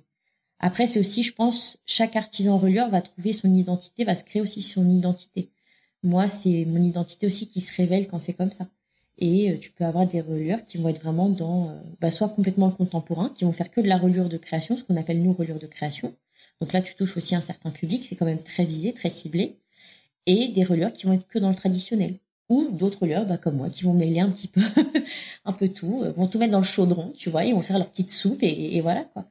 Après, 0.58 0.86
c'est 0.86 1.00
aussi, 1.00 1.22
je 1.22 1.34
pense, 1.34 1.82
chaque 1.86 2.16
artisan 2.16 2.58
relieur 2.58 2.88
va 2.90 3.02
trouver 3.02 3.32
son 3.32 3.52
identité, 3.52 4.04
va 4.04 4.14
se 4.14 4.24
créer 4.24 4.42
aussi 4.42 4.62
son 4.62 4.88
identité. 4.88 5.50
Moi, 6.02 6.28
c'est 6.28 6.64
mon 6.66 6.82
identité 6.82 7.26
aussi 7.26 7.48
qui 7.48 7.60
se 7.60 7.74
révèle 7.76 8.08
quand 8.08 8.20
c'est 8.20 8.34
comme 8.34 8.52
ça. 8.52 8.68
Et 9.18 9.50
euh, 9.50 9.58
tu 9.58 9.70
peux 9.70 9.84
avoir 9.84 10.06
des 10.06 10.20
relieurs 10.20 10.64
qui 10.64 10.78
vont 10.78 10.88
être 10.88 11.02
vraiment 11.02 11.28
dans, 11.28 11.70
euh, 11.70 11.80
bah, 12.00 12.10
soit 12.10 12.28
complètement 12.28 12.70
contemporain, 12.70 13.30
qui 13.34 13.44
vont 13.44 13.52
faire 13.52 13.70
que 13.70 13.80
de 13.80 13.88
la 13.88 13.96
reliure 13.98 14.28
de 14.28 14.36
création, 14.36 14.76
ce 14.76 14.84
qu'on 14.84 14.96
appelle 14.96 15.22
nous 15.22 15.32
reliure 15.32 15.58
de 15.58 15.66
création. 15.66 16.14
Donc 16.60 16.72
là, 16.72 16.82
tu 16.82 16.94
touches 16.94 17.16
aussi 17.16 17.34
un 17.34 17.40
certain 17.40 17.70
public, 17.70 18.04
c'est 18.08 18.16
quand 18.16 18.26
même 18.26 18.42
très 18.42 18.64
visé, 18.64 18.92
très 18.92 19.10
ciblé. 19.10 19.58
Et 20.26 20.48
des 20.48 20.64
relieurs 20.64 20.92
qui 20.92 21.06
vont 21.06 21.12
être 21.12 21.26
que 21.28 21.38
dans 21.38 21.48
le 21.48 21.54
traditionnel. 21.54 22.18
Ou 22.48 22.68
d'autres 22.70 23.02
relieurs, 23.02 23.26
bah, 23.26 23.38
comme 23.38 23.56
moi, 23.56 23.70
qui 23.70 23.84
vont 23.84 23.94
mêler 23.94 24.20
un 24.20 24.30
petit 24.30 24.48
peu, 24.48 24.60
un 25.44 25.52
peu 25.52 25.68
tout, 25.68 26.02
euh, 26.04 26.12
vont 26.12 26.26
tout 26.28 26.38
mettre 26.38 26.52
dans 26.52 26.58
le 26.58 26.64
chaudron, 26.64 27.12
tu 27.16 27.30
vois, 27.30 27.44
ils 27.44 27.54
vont 27.54 27.62
faire 27.62 27.78
leur 27.78 27.90
petite 27.90 28.10
soupe 28.10 28.42
et, 28.42 28.76
et 28.76 28.80
voilà, 28.80 29.04
quoi. 29.04 29.26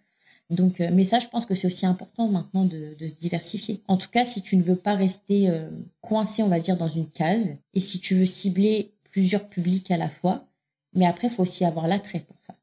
Donc, 0.50 0.80
euh, 0.80 0.90
mais 0.94 1.04
ça, 1.04 1.20
je 1.20 1.28
pense 1.28 1.46
que 1.46 1.56
c'est 1.56 1.68
aussi 1.68 1.86
important 1.86 2.28
maintenant 2.28 2.66
de, 2.66 2.96
se 3.00 3.18
diversifier. 3.18 3.82
En 3.88 3.98
tout 3.98 4.10
cas, 4.10 4.26
si 4.26 4.42
tu 4.42 4.58
ne 4.58 4.64
veux 4.64 4.76
pas 4.76 4.94
rester 4.94 5.50
euh, 5.50 5.70
coincé, 6.02 6.44
on 6.44 6.48
va 6.48 6.60
dire, 6.60 6.78
dans 6.78 6.88
une 6.88 7.10
case, 7.10 7.58
et 7.74 7.80
si 7.80 8.00
tu 8.00 8.16
veux 8.16 8.26
cibler 8.26 8.96
plusieurs 9.16 9.48
publics 9.48 9.92
à 9.92 9.98
la 9.98 10.10
fois. 10.10 10.46
Mais 10.94 11.06
après, 11.06 11.28
il 11.28 11.30
faut 11.30 11.44
aussi 11.44 11.64
avoir 11.64 11.88
l'attrait 11.88 12.20
pour 12.20 12.36
ça. 12.42 12.54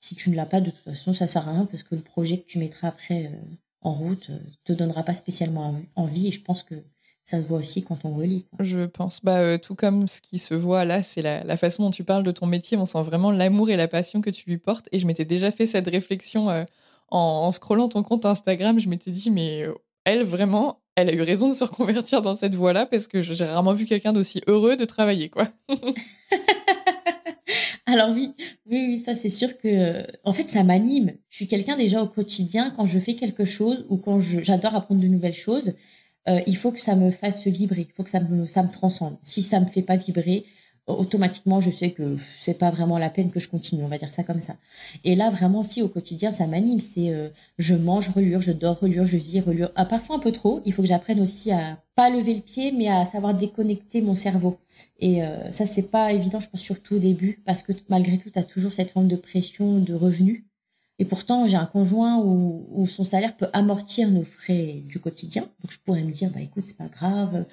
Si 0.00 0.14
tu 0.14 0.30
ne 0.30 0.36
l'as 0.36 0.46
pas, 0.46 0.62
de 0.62 0.70
toute 0.70 0.80
façon, 0.80 1.12
ça 1.12 1.26
sert 1.26 1.46
à 1.46 1.52
rien 1.52 1.66
parce 1.66 1.82
que 1.82 1.94
le 1.94 2.00
projet 2.00 2.38
que 2.38 2.46
tu 2.46 2.58
mettras 2.58 2.88
après 2.88 3.26
euh, 3.26 3.56
en 3.82 3.92
route 3.92 4.30
ne 4.30 4.38
te 4.64 4.72
donnera 4.72 5.02
pas 5.02 5.12
spécialement 5.12 5.74
envie. 5.94 6.28
Et 6.28 6.32
je 6.32 6.40
pense 6.40 6.62
que 6.62 6.76
ça 7.24 7.40
se 7.40 7.46
voit 7.46 7.58
aussi 7.58 7.82
quand 7.82 8.06
on 8.06 8.14
relit. 8.14 8.46
Je 8.58 8.86
pense. 8.86 9.22
Bah, 9.22 9.40
euh, 9.40 9.58
tout 9.58 9.74
comme 9.74 10.08
ce 10.08 10.22
qui 10.22 10.38
se 10.38 10.54
voit 10.54 10.86
là, 10.86 11.02
c'est 11.02 11.20
la, 11.20 11.56
façon 11.58 11.82
dont 11.82 11.90
tu 11.90 12.04
parles 12.04 12.24
de 12.24 12.32
ton 12.32 12.46
métier. 12.46 12.78
On 12.78 12.86
sent 12.86 13.02
vraiment 13.02 13.30
l'amour 13.30 13.68
et 13.68 13.76
la 13.76 13.86
passion 13.86 14.22
que 14.22 14.30
tu 14.30 14.48
lui 14.48 14.56
portes. 14.56 14.88
Et 14.92 14.98
je 14.98 15.06
m'étais 15.06 15.26
déjà 15.26 15.50
fait 15.50 15.66
cette 15.66 15.88
réflexion 15.88 16.48
euh, 16.48 16.64
en, 17.12 17.46
en, 17.46 17.52
scrollant 17.52 17.88
ton 17.88 18.02
compte 18.02 18.26
Instagram. 18.26 18.78
Je 18.80 18.88
m'étais 18.88 19.10
dit, 19.10 19.30
mais 19.30 19.62
euh, 19.62 19.74
elle, 20.04 20.24
vraiment, 20.24 20.80
elle 20.96 21.08
a 21.08 21.12
eu 21.12 21.22
raison 21.22 21.48
de 21.48 21.54
se 21.54 21.64
reconvertir 21.64 22.22
dans 22.22 22.34
cette 22.34 22.54
voie-là 22.54 22.86
parce 22.86 23.06
que 23.06 23.20
j'ai 23.22 23.44
rarement 23.44 23.74
vu 23.74 23.84
quelqu'un 23.84 24.12
d'aussi 24.12 24.40
heureux 24.46 24.76
de 24.76 24.84
travailler, 24.84 25.28
quoi. 25.28 25.48
Alors 27.86 28.10
oui, 28.10 28.32
oui, 28.66 28.86
oui, 28.88 28.98
ça 28.98 29.14
c'est 29.14 29.28
sûr 29.28 29.58
que, 29.58 30.06
en 30.24 30.32
fait, 30.32 30.48
ça 30.48 30.62
m'anime. 30.62 31.12
Je 31.28 31.36
suis 31.36 31.46
quelqu'un 31.46 31.76
déjà 31.76 32.02
au 32.02 32.08
quotidien 32.08 32.72
quand 32.74 32.86
je 32.86 32.98
fais 32.98 33.14
quelque 33.14 33.44
chose 33.44 33.84
ou 33.88 33.98
quand 33.98 34.20
j'adore 34.20 34.74
apprendre 34.74 35.00
de 35.00 35.08
nouvelles 35.08 35.34
choses. 35.34 35.74
Euh, 36.28 36.40
il 36.46 36.56
faut 36.56 36.70
que 36.70 36.80
ça 36.80 36.94
me 36.94 37.10
fasse 37.10 37.46
vibrer, 37.46 37.86
il 37.88 37.92
faut 37.92 38.04
que 38.04 38.10
ça 38.10 38.20
me, 38.20 38.46
ça 38.46 38.62
me 38.62 38.70
transcende. 38.70 39.18
Si 39.22 39.42
ça 39.42 39.58
me 39.58 39.66
fait 39.66 39.82
pas 39.82 39.96
vibrer, 39.96 40.44
automatiquement, 40.86 41.60
je 41.60 41.70
sais 41.70 41.92
que 41.92 42.16
c'est 42.38 42.58
pas 42.58 42.70
vraiment 42.70 42.98
la 42.98 43.08
peine 43.08 43.30
que 43.30 43.38
je 43.38 43.48
continue, 43.48 43.84
on 43.84 43.88
va 43.88 43.98
dire 43.98 44.10
ça 44.10 44.24
comme 44.24 44.40
ça. 44.40 44.56
Et 45.04 45.14
là, 45.14 45.30
vraiment, 45.30 45.60
aussi 45.60 45.82
au 45.82 45.88
quotidien, 45.88 46.30
ça 46.30 46.46
m'anime. 46.46 46.80
C'est 46.80 47.10
euh, 47.10 47.28
je 47.58 47.74
mange 47.74 48.08
relure, 48.10 48.40
je 48.40 48.52
dors 48.52 48.80
relure, 48.80 49.06
je 49.06 49.16
vis 49.16 49.40
relure. 49.40 49.70
Ah, 49.76 49.84
parfois 49.84 50.16
un 50.16 50.18
peu 50.18 50.32
trop. 50.32 50.60
Il 50.64 50.72
faut 50.72 50.82
que 50.82 50.88
j'apprenne 50.88 51.20
aussi 51.20 51.52
à 51.52 51.78
pas 51.94 52.10
lever 52.10 52.34
le 52.34 52.40
pied, 52.40 52.72
mais 52.72 52.88
à 52.88 53.04
savoir 53.04 53.34
déconnecter 53.34 54.00
mon 54.02 54.14
cerveau. 54.14 54.58
Et 54.98 55.22
euh, 55.22 55.50
ça, 55.50 55.66
c'est 55.66 55.90
pas 55.90 56.12
évident, 56.12 56.40
je 56.40 56.48
pense, 56.48 56.60
surtout 56.60 56.96
au 56.96 56.98
début, 56.98 57.42
parce 57.44 57.62
que 57.62 57.72
malgré 57.88 58.18
tout, 58.18 58.30
tu 58.30 58.38
as 58.38 58.44
toujours 58.44 58.72
cette 58.72 58.90
forme 58.90 59.08
de 59.08 59.16
pression 59.16 59.78
de 59.78 59.94
revenus. 59.94 60.44
Et 60.98 61.04
pourtant, 61.04 61.46
j'ai 61.46 61.56
un 61.56 61.66
conjoint 61.66 62.18
où, 62.18 62.86
son 62.86 63.04
salaire 63.04 63.36
peut 63.36 63.48
amortir 63.52 64.10
nos 64.10 64.22
frais 64.22 64.82
du 64.86 65.00
quotidien. 65.00 65.42
Donc, 65.42 65.70
je 65.70 65.78
pourrais 65.78 66.02
me 66.02 66.12
dire, 66.12 66.30
bah 66.30 66.40
écoute, 66.40 66.66
c'est 66.66 66.76
pas 66.76 66.86
grave, 66.86 67.44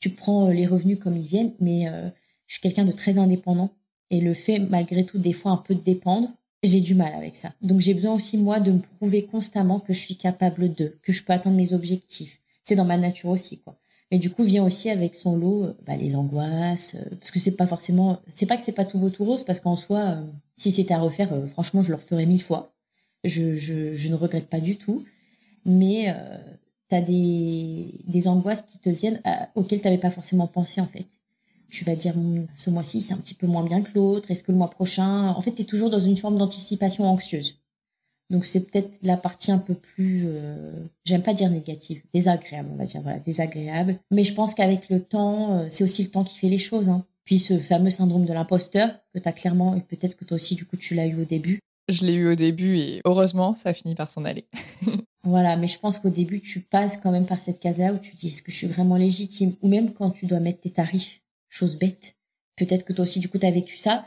tu 0.00 0.10
prends 0.10 0.48
les 0.48 0.66
revenus 0.66 0.98
comme 0.98 1.16
ils 1.16 1.26
viennent, 1.26 1.52
mais 1.60 1.88
euh, 1.88 2.10
je 2.48 2.54
suis 2.54 2.60
quelqu'un 2.60 2.84
de 2.84 2.92
très 2.92 3.18
indépendant. 3.18 3.70
Et 4.10 4.20
le 4.20 4.34
fait, 4.34 4.58
malgré 4.58 5.04
tout, 5.04 5.18
des 5.18 5.34
fois 5.34 5.52
un 5.52 5.58
peu 5.58 5.74
de 5.74 5.80
dépendre, 5.80 6.30
j'ai 6.64 6.80
du 6.80 6.94
mal 6.94 7.14
avec 7.14 7.36
ça. 7.36 7.52
Donc, 7.62 7.80
j'ai 7.80 7.94
besoin 7.94 8.14
aussi, 8.14 8.36
moi, 8.38 8.58
de 8.58 8.72
me 8.72 8.80
prouver 8.80 9.24
constamment 9.24 9.78
que 9.78 9.92
je 9.92 10.00
suis 10.00 10.16
capable 10.16 10.74
de, 10.74 10.98
que 11.02 11.12
je 11.12 11.22
peux 11.22 11.32
atteindre 11.32 11.56
mes 11.56 11.72
objectifs. 11.72 12.40
C'est 12.64 12.74
dans 12.74 12.84
ma 12.84 12.96
nature 12.96 13.28
aussi, 13.30 13.58
quoi. 13.60 13.78
Mais 14.10 14.18
du 14.18 14.30
coup, 14.30 14.42
vient 14.42 14.64
aussi 14.64 14.88
avec 14.88 15.14
son 15.14 15.36
lot 15.36 15.64
euh, 15.64 15.76
bah, 15.86 15.94
les 15.94 16.16
angoisses, 16.16 16.94
euh, 16.94 17.04
parce 17.10 17.30
que 17.30 17.38
c'est 17.38 17.56
pas 17.56 17.66
forcément, 17.66 18.20
c'est 18.26 18.46
pas 18.46 18.56
que 18.56 18.62
c'est 18.62 18.72
pas 18.72 18.86
tout 18.86 18.98
beau 18.98 19.10
tout 19.10 19.24
rose, 19.24 19.44
parce 19.44 19.60
qu'en 19.60 19.76
soi, 19.76 20.18
si 20.54 20.70
c'était 20.72 20.94
à 20.94 20.98
refaire, 20.98 21.30
franchement, 21.48 21.82
je 21.82 21.90
le 21.90 21.96
referais 21.96 22.24
mille 22.24 22.42
fois. 22.42 22.72
Je, 23.24 24.08
ne 24.08 24.14
regrette 24.14 24.48
pas 24.48 24.60
du 24.60 24.76
tout. 24.76 25.04
Mais 25.66 26.06
euh, 26.08 26.38
tu 26.88 26.94
as 26.94 27.02
des, 27.02 28.00
des, 28.06 28.28
angoisses 28.28 28.62
qui 28.62 28.78
te 28.78 28.88
viennent 28.88 29.20
auxquelles 29.54 29.80
tu 29.80 29.86
n'avais 29.86 29.98
pas 29.98 30.08
forcément 30.08 30.46
pensé 30.46 30.80
en 30.80 30.86
fait. 30.86 31.06
Tu 31.70 31.84
vas 31.84 31.94
dire, 31.94 32.14
ce 32.54 32.70
mois-ci, 32.70 33.02
c'est 33.02 33.12
un 33.12 33.18
petit 33.18 33.34
peu 33.34 33.46
moins 33.46 33.64
bien 33.64 33.82
que 33.82 33.90
l'autre. 33.94 34.30
Est-ce 34.30 34.42
que 34.42 34.52
le 34.52 34.58
mois 34.58 34.70
prochain... 34.70 35.28
En 35.28 35.40
fait, 35.40 35.52
tu 35.52 35.62
es 35.62 35.64
toujours 35.64 35.90
dans 35.90 35.98
une 35.98 36.16
forme 36.16 36.38
d'anticipation 36.38 37.04
anxieuse. 37.04 37.58
Donc 38.30 38.44
c'est 38.44 38.60
peut-être 38.60 38.98
la 39.02 39.16
partie 39.16 39.50
un 39.50 39.58
peu 39.58 39.72
plus, 39.74 40.24
euh, 40.26 40.70
j'aime 41.06 41.22
pas 41.22 41.32
dire 41.32 41.48
négative, 41.48 42.02
désagréable, 42.12 42.68
on 42.70 42.76
va 42.76 42.84
dire, 42.84 43.00
voilà, 43.00 43.18
désagréable. 43.18 43.98
Mais 44.10 44.22
je 44.22 44.34
pense 44.34 44.54
qu'avec 44.54 44.90
le 44.90 45.00
temps, 45.00 45.60
euh, 45.60 45.66
c'est 45.70 45.82
aussi 45.82 46.02
le 46.02 46.10
temps 46.10 46.24
qui 46.24 46.38
fait 46.38 46.48
les 46.48 46.58
choses. 46.58 46.90
Hein. 46.90 47.06
Puis 47.24 47.38
ce 47.38 47.58
fameux 47.58 47.88
syndrome 47.88 48.26
de 48.26 48.34
l'imposteur 48.34 48.90
que 49.14 49.18
tu 49.18 49.28
as 49.28 49.32
clairement, 49.32 49.74
et 49.76 49.80
peut-être 49.80 50.14
que 50.14 50.26
toi 50.26 50.34
aussi, 50.34 50.56
du 50.56 50.66
coup, 50.66 50.76
tu 50.76 50.94
l'as 50.94 51.06
eu 51.06 51.22
au 51.22 51.24
début, 51.24 51.60
je 51.88 52.04
l'ai 52.04 52.14
eu 52.14 52.28
au 52.28 52.34
début 52.34 52.76
et 52.76 53.00
heureusement, 53.06 53.54
ça 53.54 53.70
a 53.70 53.74
fini 53.74 53.94
par 53.94 54.10
s'en 54.10 54.26
aller. 54.26 54.44
voilà, 55.24 55.56
mais 55.56 55.66
je 55.66 55.78
pense 55.78 55.98
qu'au 55.98 56.10
début, 56.10 56.40
tu 56.40 56.60
passes 56.60 56.98
quand 56.98 57.10
même 57.10 57.24
par 57.24 57.40
cette 57.40 57.60
case-là 57.60 57.94
où 57.94 57.98
tu 57.98 58.14
dis 58.14 58.28
est-ce 58.28 58.42
que 58.42 58.52
je 58.52 58.56
suis 58.58 58.66
vraiment 58.66 58.96
légitime? 58.96 59.54
Ou 59.62 59.68
même 59.68 59.94
quand 59.94 60.10
tu 60.10 60.26
dois 60.26 60.38
mettre 60.38 60.60
tes 60.60 60.70
tarifs, 60.70 61.22
chose 61.48 61.78
bête. 61.78 62.16
Peut-être 62.56 62.84
que 62.84 62.92
toi 62.92 63.04
aussi, 63.04 63.20
du 63.20 63.28
coup, 63.28 63.38
tu 63.38 63.46
as 63.46 63.50
vécu 63.50 63.76
ça. 63.76 64.06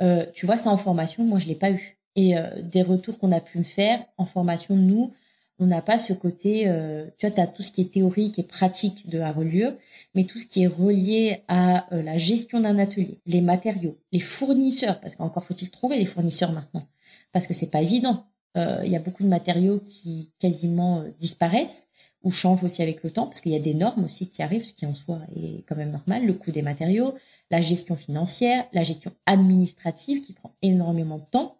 Euh, 0.00 0.26
tu 0.34 0.46
vois, 0.46 0.56
ça 0.56 0.70
en 0.70 0.76
formation, 0.76 1.24
moi, 1.24 1.38
je 1.38 1.46
l'ai 1.46 1.54
pas 1.54 1.70
eu. 1.70 1.98
Et 2.16 2.36
euh, 2.36 2.62
des 2.62 2.82
retours 2.82 3.18
qu'on 3.18 3.32
a 3.32 3.40
pu 3.40 3.58
me 3.58 3.64
faire 3.64 4.04
en 4.16 4.24
formation, 4.24 4.76
nous, 4.76 5.12
on 5.58 5.66
n'a 5.66 5.82
pas 5.82 5.98
ce 5.98 6.12
côté, 6.12 6.68
euh, 6.68 7.06
tu 7.18 7.26
vois, 7.26 7.34
tu 7.34 7.40
as 7.40 7.46
tout 7.48 7.62
ce 7.62 7.72
qui 7.72 7.80
est 7.80 7.92
théorique 7.92 8.38
et 8.38 8.44
pratique 8.44 9.08
de 9.08 9.18
la 9.18 9.32
reliure, 9.32 9.74
mais 10.14 10.24
tout 10.24 10.38
ce 10.38 10.46
qui 10.46 10.62
est 10.62 10.68
relié 10.68 11.42
à 11.48 11.86
la 11.90 12.16
gestion 12.16 12.60
d'un 12.60 12.78
atelier, 12.78 13.18
les 13.26 13.40
matériaux, 13.40 13.98
les 14.12 14.20
fournisseurs, 14.20 15.00
parce 15.00 15.16
qu'encore 15.16 15.44
faut-il 15.44 15.70
trouver 15.70 15.96
les 15.96 16.06
fournisseurs 16.06 16.52
maintenant 16.52 16.84
parce 17.32 17.46
que 17.46 17.54
c'est 17.54 17.70
pas 17.70 17.82
évident. 17.82 18.26
Euh, 18.56 18.80
il 18.84 18.90
y 18.90 18.96
a 18.96 19.00
beaucoup 19.00 19.22
de 19.22 19.28
matériaux 19.28 19.80
qui 19.80 20.32
quasiment 20.38 21.00
euh, 21.00 21.10
disparaissent 21.20 21.87
ou 22.22 22.30
changent 22.30 22.64
aussi 22.64 22.82
avec 22.82 23.02
le 23.02 23.10
temps, 23.10 23.26
parce 23.26 23.40
qu'il 23.40 23.52
y 23.52 23.56
a 23.56 23.60
des 23.60 23.74
normes 23.74 24.04
aussi 24.04 24.28
qui 24.28 24.42
arrivent, 24.42 24.64
ce 24.64 24.72
qui 24.72 24.86
en 24.86 24.94
soi 24.94 25.20
est 25.36 25.64
quand 25.66 25.76
même 25.76 25.92
normal, 25.92 26.26
le 26.26 26.32
coût 26.34 26.50
des 26.50 26.62
matériaux, 26.62 27.14
la 27.50 27.60
gestion 27.60 27.96
financière, 27.96 28.64
la 28.72 28.82
gestion 28.82 29.12
administrative 29.26 30.20
qui 30.20 30.32
prend 30.32 30.52
énormément 30.62 31.18
de 31.18 31.24
temps, 31.30 31.56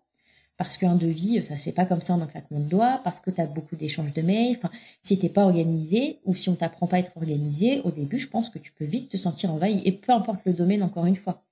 parce 0.56 0.76
qu'un 0.76 0.96
devis, 0.96 1.44
ça 1.44 1.56
se 1.56 1.62
fait 1.62 1.72
pas 1.72 1.86
comme 1.86 2.00
ça 2.00 2.14
en 2.14 2.20
un 2.20 2.26
claquement 2.26 2.58
de 2.58 2.68
doigts, 2.68 3.00
parce 3.04 3.20
que 3.20 3.30
tu 3.30 3.40
as 3.40 3.46
beaucoup 3.46 3.76
d'échanges 3.76 4.12
de 4.12 4.22
mails. 4.22 4.56
Enfin, 4.56 4.70
si 5.02 5.16
t'es 5.16 5.28
pas 5.28 5.44
organisé 5.44 6.18
ou 6.24 6.34
si 6.34 6.48
on 6.48 6.56
t'apprend 6.56 6.88
pas 6.88 6.96
à 6.96 6.98
être 6.98 7.16
organisé, 7.16 7.80
au 7.82 7.92
début, 7.92 8.18
je 8.18 8.28
pense 8.28 8.50
que 8.50 8.58
tu 8.58 8.72
peux 8.72 8.84
vite 8.84 9.08
te 9.08 9.16
sentir 9.16 9.52
envahi, 9.52 9.80
et 9.84 9.92
peu 9.92 10.12
importe 10.12 10.40
le 10.44 10.52
domaine, 10.52 10.82
encore 10.82 11.06
une 11.06 11.14
fois. 11.14 11.44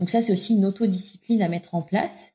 Donc 0.00 0.10
ça, 0.10 0.20
c'est 0.20 0.32
aussi 0.32 0.56
une 0.56 0.64
autodiscipline 0.64 1.40
à 1.40 1.48
mettre 1.48 1.76
en 1.76 1.82
place 1.82 2.34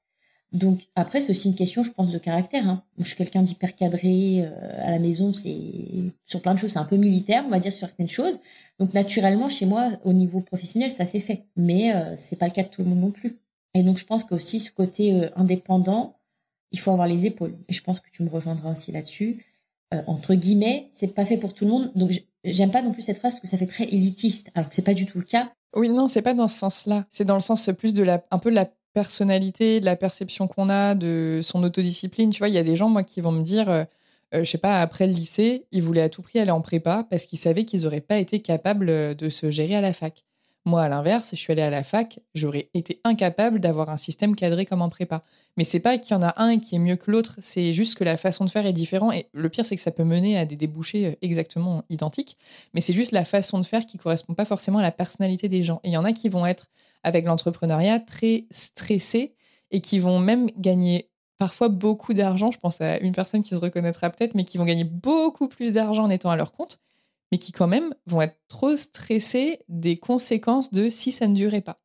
donc 0.53 0.81
après, 0.95 1.19
c'est 1.19 1.31
aussi 1.31 1.49
une 1.49 1.55
question, 1.55 1.81
je 1.81 1.91
pense, 1.91 2.11
de 2.11 2.19
caractère. 2.19 2.67
Hein. 2.69 2.83
Je 2.99 3.05
suis 3.05 3.15
quelqu'un 3.15 3.41
d'hyper 3.41 3.75
cadré 3.75 4.43
euh, 4.43 4.87
à 4.87 4.91
la 4.91 4.99
maison. 4.99 5.33
C'est 5.33 5.57
sur 6.27 6.41
plein 6.41 6.53
de 6.53 6.59
choses, 6.59 6.71
c'est 6.71 6.79
un 6.79 6.85
peu 6.85 6.95
militaire, 6.95 7.43
on 7.47 7.49
va 7.49 7.59
dire 7.59 7.71
sur 7.71 7.87
certaines 7.87 8.09
choses. 8.09 8.39
Donc 8.77 8.93
naturellement, 8.93 9.49
chez 9.49 9.65
moi, 9.65 9.93
au 10.03 10.13
niveau 10.13 10.41
professionnel, 10.41 10.91
ça 10.91 11.05
s'est 11.05 11.19
fait. 11.19 11.45
Mais 11.55 11.95
euh, 11.95 12.13
c'est 12.15 12.37
pas 12.37 12.45
le 12.45 12.51
cas 12.51 12.61
de 12.61 12.67
tout 12.67 12.83
le 12.83 12.89
monde 12.89 12.99
non 12.99 13.11
plus. 13.11 13.39
Et 13.73 13.81
donc 13.81 13.97
je 13.97 14.05
pense 14.05 14.23
qu'aussi 14.23 14.59
ce 14.59 14.71
côté 14.71 15.13
euh, 15.13 15.29
indépendant, 15.35 16.17
il 16.71 16.79
faut 16.79 16.91
avoir 16.91 17.07
les 17.07 17.25
épaules. 17.25 17.55
Et 17.67 17.73
je 17.73 17.81
pense 17.81 17.99
que 17.99 18.09
tu 18.11 18.21
me 18.21 18.29
rejoindras 18.29 18.71
aussi 18.71 18.91
là-dessus. 18.91 19.43
entre 20.07 20.33
guillemets, 20.35 20.87
c'est 20.91 21.13
pas 21.13 21.25
fait 21.25 21.37
pour 21.37 21.53
tout 21.53 21.65
le 21.65 21.71
monde. 21.71 21.91
Donc 21.95 22.11
j'aime 22.43 22.71
pas 22.71 22.83
non 22.83 22.91
plus 22.91 23.01
cette 23.03 23.17
phrase 23.17 23.33
parce 23.33 23.41
que 23.41 23.47
ça 23.47 23.57
fait 23.57 23.67
très 23.67 23.85
élitiste, 23.85 24.49
alors 24.55 24.69
que 24.69 24.75
c'est 24.75 24.83
pas 24.83 24.95
du 24.95 25.05
tout 25.05 25.19
le 25.19 25.23
cas. 25.23 25.51
Oui, 25.75 25.89
non, 25.89 26.07
c'est 26.07 26.21
pas 26.21 26.33
dans 26.33 26.47
ce 26.47 26.57
sens-là. 26.57 27.05
C'est 27.09 27.25
dans 27.25 27.35
le 27.35 27.41
sens 27.41 27.69
plus 27.77 27.93
de 27.93 28.03
la, 28.03 28.23
un 28.31 28.39
peu 28.39 28.49
de 28.49 28.55
la 28.55 28.69
personnalité, 28.93 29.79
de 29.79 29.85
la 29.85 29.95
perception 29.95 30.47
qu'on 30.47 30.69
a, 30.69 30.95
de 30.95 31.39
son 31.41 31.63
autodiscipline. 31.63 32.29
Tu 32.29 32.39
vois, 32.39 32.49
il 32.49 32.55
y 32.55 32.57
a 32.57 32.63
des 32.63 32.75
gens, 32.75 32.89
moi, 32.89 33.03
qui 33.03 33.21
vont 33.21 33.31
me 33.31 33.43
dire, 33.43 33.69
euh, 33.69 33.83
euh, 34.33 34.43
je 34.43 34.49
sais 34.49 34.57
pas, 34.57 34.81
après 34.81 35.07
le 35.07 35.13
lycée, 35.13 35.65
ils 35.71 35.83
voulaient 35.83 36.01
à 36.01 36.09
tout 36.09 36.21
prix 36.21 36.39
aller 36.39 36.51
en 36.51 36.61
prépa 36.61 37.05
parce 37.09 37.25
qu'ils 37.25 37.39
savaient 37.39 37.65
qu'ils 37.65 37.81
n'auraient 37.81 38.01
pas 38.01 38.17
été 38.17 38.39
capables 38.39 38.89
euh, 38.89 39.13
de 39.13 39.29
se 39.29 39.49
gérer 39.49 39.75
à 39.75 39.81
la 39.81 39.93
fac. 39.93 40.23
Moi, 40.65 40.81
à 40.81 40.87
l'inverse, 40.87 41.31
je 41.31 41.35
suis 41.35 41.51
allée 41.51 41.61
à 41.61 41.69
la 41.69 41.83
fac, 41.83 42.19
j'aurais 42.35 42.69
été 42.73 43.01
incapable 43.03 43.59
d'avoir 43.59 43.89
un 43.89 43.97
système 43.97 44.33
cadré 44.33 44.65
comme 44.65 44.81
en 44.81 44.87
prépa. 44.87 45.23
Mais 45.57 45.65
c'est 45.65 45.81
pas 45.81 45.97
qu'il 45.97 46.15
y 46.15 46.17
en 46.17 46.23
a 46.23 46.41
un 46.41 46.57
qui 46.57 46.75
est 46.75 46.79
mieux 46.79 46.95
que 46.95 47.11
l'autre, 47.11 47.37
c'est 47.41 47.73
juste 47.73 47.95
que 47.95 48.05
la 48.05 48.15
façon 48.15 48.45
de 48.45 48.49
faire 48.49 48.65
est 48.65 48.73
différente. 48.73 49.13
Et 49.13 49.27
le 49.33 49.49
pire, 49.49 49.65
c'est 49.65 49.75
que 49.75 49.81
ça 49.81 49.91
peut 49.91 50.05
mener 50.05 50.37
à 50.37 50.45
des 50.45 50.55
débouchés 50.55 51.17
exactement 51.21 51.83
identiques. 51.89 52.37
Mais 52.73 52.79
c'est 52.79 52.93
juste 52.93 53.11
la 53.11 53.25
façon 53.25 53.59
de 53.59 53.65
faire 53.65 53.85
qui 53.85 53.97
correspond 53.97 54.35
pas 54.35 54.45
forcément 54.45 54.79
à 54.79 54.83
la 54.83 54.91
personnalité 54.91 55.49
des 55.49 55.63
gens. 55.63 55.81
Et 55.83 55.89
il 55.89 55.93
y 55.93 55.97
en 55.97 56.05
a 56.05 56.13
qui 56.13 56.29
vont 56.29 56.45
être 56.45 56.67
avec 57.03 57.25
l'entrepreneuriat 57.25 57.99
très 57.99 58.45
stressés 58.51 59.35
et 59.71 59.81
qui 59.81 59.99
vont 59.99 60.19
même 60.19 60.49
gagner 60.57 61.09
parfois 61.37 61.67
beaucoup 61.67 62.13
d'argent. 62.13 62.51
Je 62.51 62.59
pense 62.59 62.79
à 62.81 62.99
une 62.99 63.11
personne 63.11 63.43
qui 63.43 63.49
se 63.49 63.55
reconnaîtra 63.55 64.09
peut-être, 64.09 64.35
mais 64.35 64.45
qui 64.45 64.57
vont 64.57 64.65
gagner 64.65 64.85
beaucoup 64.85 65.47
plus 65.47 65.73
d'argent 65.73 66.03
en 66.03 66.09
étant 66.09 66.29
à 66.29 66.37
leur 66.37 66.53
compte, 66.53 66.79
mais 67.31 67.37
qui 67.37 67.51
quand 67.51 67.67
même 67.67 67.93
vont 68.05 68.21
être 68.21 68.37
trop 68.47 68.75
stressés 68.75 69.59
des 69.67 69.97
conséquences 69.97 70.71
de 70.71 70.89
si 70.89 71.11
ça 71.11 71.27
ne 71.27 71.35
durait 71.35 71.61
pas. 71.61 71.81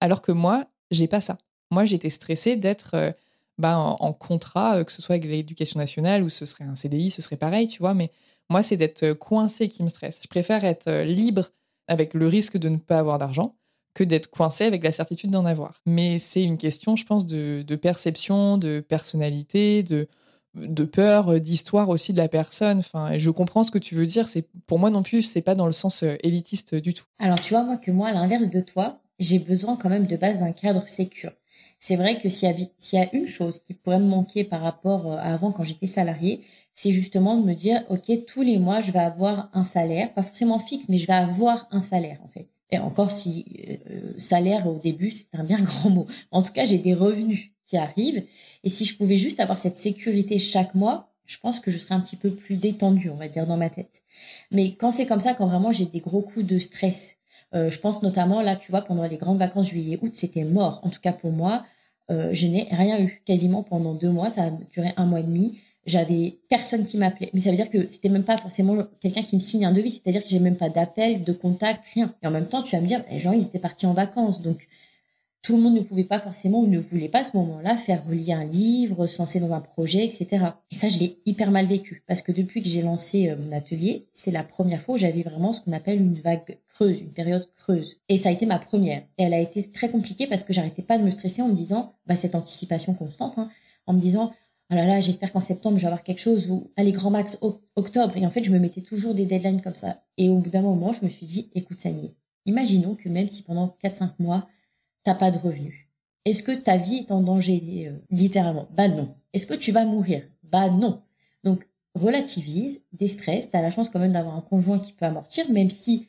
Alors 0.00 0.22
que 0.22 0.32
moi, 0.32 0.66
j'ai 0.90 1.08
pas 1.08 1.20
ça. 1.20 1.38
Moi, 1.70 1.84
j'étais 1.84 2.10
stressée 2.10 2.56
d'être 2.56 2.94
euh, 2.94 3.12
bah, 3.58 3.78
en, 3.78 4.12
contrat, 4.12 4.78
euh, 4.78 4.84
que 4.84 4.92
ce 4.92 5.02
soit 5.02 5.14
avec 5.16 5.28
l'éducation 5.28 5.78
nationale 5.78 6.22
ou 6.22 6.30
ce 6.30 6.46
serait 6.46 6.64
un 6.64 6.76
CDI, 6.76 7.10
ce 7.10 7.22
serait 7.22 7.36
pareil, 7.36 7.68
tu 7.68 7.78
vois. 7.78 7.94
Mais 7.94 8.10
moi, 8.50 8.62
c'est 8.62 8.76
d'être 8.76 9.12
coincé 9.12 9.68
qui 9.68 9.82
me 9.82 9.88
stresse. 9.88 10.20
Je 10.22 10.28
préfère 10.28 10.64
être 10.64 10.88
euh, 10.88 11.04
libre 11.04 11.50
avec 11.86 12.14
le 12.14 12.26
risque 12.26 12.56
de 12.56 12.68
ne 12.68 12.76
pas 12.76 12.98
avoir 12.98 13.18
d'argent 13.18 13.56
que 13.94 14.04
d'être 14.04 14.28
coincé 14.28 14.64
avec 14.64 14.84
la 14.84 14.92
certitude 14.92 15.30
d'en 15.30 15.44
avoir. 15.44 15.80
Mais 15.86 16.18
c'est 16.18 16.42
une 16.42 16.58
question, 16.58 16.96
je 16.96 17.04
pense, 17.04 17.26
de, 17.26 17.64
perception, 17.76 18.58
de 18.58 18.80
personnalité, 18.80 19.82
de, 19.82 20.08
de 20.54 20.84
peur, 20.84 21.40
d'histoire 21.40 21.88
aussi 21.88 22.12
de 22.12 22.18
la 22.18 22.28
personne. 22.28 22.78
Enfin, 22.78 23.18
je 23.18 23.30
comprends 23.30 23.64
ce 23.64 23.70
que 23.70 23.78
tu 23.78 23.94
veux 23.94 24.06
dire. 24.06 24.28
C'est 24.28 24.46
pour 24.66 24.78
moi 24.78 24.90
non 24.90 25.02
plus, 25.02 25.22
c'est 25.22 25.42
pas 25.42 25.54
dans 25.54 25.66
le 25.66 25.72
sens 25.72 26.02
euh, 26.02 26.16
élitiste 26.22 26.74
du 26.74 26.94
tout. 26.94 27.04
Alors 27.18 27.40
tu 27.40 27.54
vois 27.54 27.64
moi 27.64 27.76
que 27.76 27.90
moi, 27.90 28.08
à 28.08 28.12
l'inverse 28.12 28.50
de 28.50 28.60
toi, 28.60 29.00
j'ai 29.18 29.38
besoin 29.38 29.76
quand 29.76 29.88
même 29.88 30.06
de 30.06 30.16
base 30.16 30.38
d'un 30.38 30.52
cadre 30.52 30.88
sécure. 30.88 31.32
C'est 31.80 31.96
vrai 31.96 32.18
que 32.18 32.28
s'il 32.28 32.48
y, 32.50 32.96
y, 32.96 32.98
a 32.98 33.14
une 33.14 33.26
chose 33.26 33.60
qui 33.60 33.74
pourrait 33.74 34.00
me 34.00 34.06
manquer 34.06 34.42
par 34.42 34.62
rapport 34.62 35.12
euh, 35.12 35.16
à 35.16 35.34
avant 35.34 35.52
quand 35.52 35.62
j'étais 35.62 35.86
salarié, 35.86 36.44
c'est 36.74 36.92
justement 36.92 37.36
de 37.36 37.44
me 37.44 37.54
dire, 37.54 37.84
OK, 37.88 38.10
tous 38.26 38.42
les 38.42 38.58
mois, 38.58 38.80
je 38.80 38.92
vais 38.92 39.00
avoir 39.00 39.50
un 39.52 39.64
salaire, 39.64 40.12
pas 40.14 40.22
forcément 40.22 40.58
fixe, 40.60 40.88
mais 40.88 40.98
je 40.98 41.06
vais 41.06 41.12
avoir 41.12 41.66
un 41.72 41.80
salaire, 41.80 42.18
en 42.24 42.28
fait. 42.28 42.48
Et 42.70 42.78
encore, 42.78 43.10
si 43.10 43.44
euh, 43.90 44.12
salaire 44.18 44.66
au 44.66 44.78
début, 44.78 45.10
c'est 45.10 45.34
un 45.34 45.44
bien 45.44 45.60
grand 45.60 45.90
mot. 45.90 46.06
En 46.30 46.42
tout 46.42 46.52
cas, 46.52 46.64
j'ai 46.64 46.78
des 46.78 46.94
revenus 46.94 47.50
qui 47.66 47.76
arrivent. 47.76 48.24
Et 48.64 48.70
si 48.70 48.84
je 48.84 48.96
pouvais 48.96 49.16
juste 49.16 49.40
avoir 49.40 49.58
cette 49.58 49.76
sécurité 49.76 50.38
chaque 50.38 50.74
mois, 50.74 51.12
je 51.26 51.36
pense 51.38 51.60
que 51.60 51.70
je 51.70 51.78
serais 51.78 51.94
un 51.94 52.00
petit 52.00 52.16
peu 52.16 52.30
plus 52.30 52.56
détendue, 52.56 53.10
on 53.10 53.16
va 53.16 53.28
dire, 53.28 53.46
dans 53.46 53.58
ma 53.58 53.68
tête. 53.68 54.02
Mais 54.50 54.74
quand 54.74 54.90
c'est 54.90 55.06
comme 55.06 55.20
ça, 55.20 55.34
quand 55.34 55.46
vraiment 55.46 55.72
j'ai 55.72 55.84
des 55.84 56.00
gros 56.00 56.22
coups 56.22 56.46
de 56.46 56.58
stress, 56.58 57.18
euh, 57.54 57.70
je 57.70 57.78
pense 57.78 58.02
notamment 58.02 58.40
là, 58.40 58.56
tu 58.56 58.70
vois, 58.70 58.82
pendant 58.82 59.04
les 59.04 59.16
grandes 59.16 59.38
vacances 59.38 59.68
juillet-août, 59.68 60.10
c'était 60.14 60.44
mort. 60.44 60.80
En 60.82 60.90
tout 60.90 61.00
cas 61.00 61.12
pour 61.12 61.30
moi, 61.30 61.64
euh, 62.10 62.30
je 62.32 62.46
n'ai 62.46 62.68
rien 62.70 62.98
eu 63.00 63.22
quasiment 63.26 63.62
pendant 63.62 63.94
deux 63.94 64.10
mois. 64.10 64.30
Ça 64.30 64.44
a 64.44 64.50
duré 64.50 64.92
un 64.96 65.04
mois 65.04 65.20
et 65.20 65.24
demi. 65.24 65.58
J'avais 65.86 66.38
personne 66.48 66.84
qui 66.84 66.98
m'appelait. 66.98 67.30
Mais 67.32 67.40
ça 67.40 67.50
veut 67.50 67.56
dire 67.56 67.70
que 67.70 67.88
c'était 67.88 68.08
même 68.08 68.24
pas 68.24 68.36
forcément 68.36 68.76
quelqu'un 69.00 69.22
qui 69.22 69.36
me 69.36 69.40
signe 69.40 69.64
un 69.64 69.72
devis. 69.72 69.92
C'est-à-dire 69.92 70.22
que 70.22 70.28
j'ai 70.28 70.38
même 70.38 70.56
pas 70.56 70.68
d'appel, 70.68 71.24
de 71.24 71.32
contact, 71.32 71.84
rien. 71.94 72.14
Et 72.22 72.26
en 72.26 72.30
même 72.30 72.48
temps, 72.48 72.62
tu 72.62 72.76
vas 72.76 72.82
me 72.82 72.86
dire, 72.86 73.04
les 73.10 73.18
gens, 73.18 73.32
ils 73.32 73.44
étaient 73.44 73.58
partis 73.58 73.86
en 73.86 73.94
vacances. 73.94 74.42
Donc, 74.42 74.68
tout 75.42 75.56
le 75.56 75.62
monde 75.62 75.74
ne 75.74 75.80
pouvait 75.80 76.04
pas 76.04 76.18
forcément 76.18 76.60
ou 76.60 76.66
ne 76.66 76.78
voulait 76.78 77.08
pas 77.08 77.20
à 77.20 77.24
ce 77.24 77.36
moment-là 77.36 77.76
faire 77.76 78.04
relier 78.06 78.32
un 78.32 78.44
livre, 78.44 79.06
se 79.06 79.18
lancer 79.18 79.40
dans 79.40 79.52
un 79.52 79.60
projet, 79.60 80.04
etc. 80.04 80.46
Et 80.70 80.74
ça, 80.74 80.88
je 80.88 80.98
l'ai 80.98 81.18
hyper 81.26 81.50
mal 81.50 81.66
vécu 81.66 82.02
parce 82.06 82.22
que 82.22 82.32
depuis 82.32 82.62
que 82.62 82.68
j'ai 82.68 82.82
lancé 82.82 83.28
euh, 83.28 83.36
mon 83.36 83.52
atelier, 83.52 84.08
c'est 84.12 84.30
la 84.30 84.42
première 84.42 84.80
fois 84.80 84.96
où 84.96 84.98
j'avais 84.98 85.22
vraiment 85.22 85.52
ce 85.52 85.60
qu'on 85.60 85.72
appelle 85.72 86.00
une 86.00 86.20
vague 86.20 86.58
creuse, 86.68 87.00
une 87.00 87.12
période 87.12 87.48
creuse. 87.56 87.96
Et 88.08 88.18
ça 88.18 88.28
a 88.28 88.32
été 88.32 88.46
ma 88.46 88.58
première. 88.58 89.02
Et 89.16 89.22
elle 89.22 89.34
a 89.34 89.40
été 89.40 89.70
très 89.70 89.90
compliquée 89.90 90.26
parce 90.26 90.44
que 90.44 90.52
j'arrêtais 90.52 90.82
pas 90.82 90.98
de 90.98 91.04
me 91.04 91.10
stresser 91.10 91.40
en 91.40 91.48
me 91.48 91.54
disant, 91.54 91.94
bah, 92.06 92.16
cette 92.16 92.34
anticipation 92.34 92.94
constante, 92.94 93.38
hein, 93.38 93.48
en 93.86 93.94
me 93.94 94.00
disant, 94.00 94.32
oh 94.70 94.74
là 94.74 94.86
là, 94.86 95.00
j'espère 95.00 95.32
qu'en 95.32 95.40
septembre, 95.40 95.78
je 95.78 95.82
vais 95.82 95.88
avoir 95.88 96.02
quelque 96.02 96.20
chose 96.20 96.50
ou 96.50 96.70
allez, 96.76 96.92
grand 96.92 97.10
max 97.10 97.38
octobre. 97.76 98.16
Et 98.16 98.26
en 98.26 98.30
fait, 98.30 98.44
je 98.44 98.50
me 98.50 98.58
mettais 98.58 98.82
toujours 98.82 99.14
des 99.14 99.26
deadlines 99.26 99.62
comme 99.62 99.74
ça. 99.74 100.04
Et 100.16 100.28
au 100.28 100.38
bout 100.38 100.50
d'un 100.50 100.62
moment, 100.62 100.92
je 100.92 101.04
me 101.04 101.08
suis 101.08 101.26
dit, 101.26 101.50
écoute, 101.54 101.80
Sani, 101.80 102.14
imaginons 102.46 102.94
que 102.94 103.08
même 103.08 103.28
si 103.28 103.42
pendant 103.42 103.76
4-5 103.82 104.10
mois, 104.18 104.48
t'as 105.04 105.14
pas 105.14 105.30
de 105.30 105.38
revenus, 105.38 105.88
est-ce 106.24 106.42
que 106.42 106.52
ta 106.52 106.76
vie 106.76 106.96
est 106.96 107.12
en 107.12 107.22
danger, 107.22 107.86
euh, 107.88 107.98
littéralement? 108.10 108.68
Bah 108.70 108.88
non. 108.88 109.14
Est-ce 109.32 109.46
que 109.46 109.54
tu 109.54 109.72
vas 109.72 109.84
mourir? 109.84 110.24
Bah 110.42 110.68
non. 110.68 111.00
Donc, 111.44 111.66
relativise, 111.94 112.84
déstresse. 112.92 113.50
Tu 113.50 113.56
as 113.56 113.62
la 113.62 113.70
chance 113.70 113.88
quand 113.88 113.98
même 113.98 114.12
d'avoir 114.12 114.36
un 114.36 114.42
conjoint 114.42 114.78
qui 114.78 114.92
peut 114.92 115.06
amortir, 115.06 115.50
même 115.50 115.70
si 115.70 116.08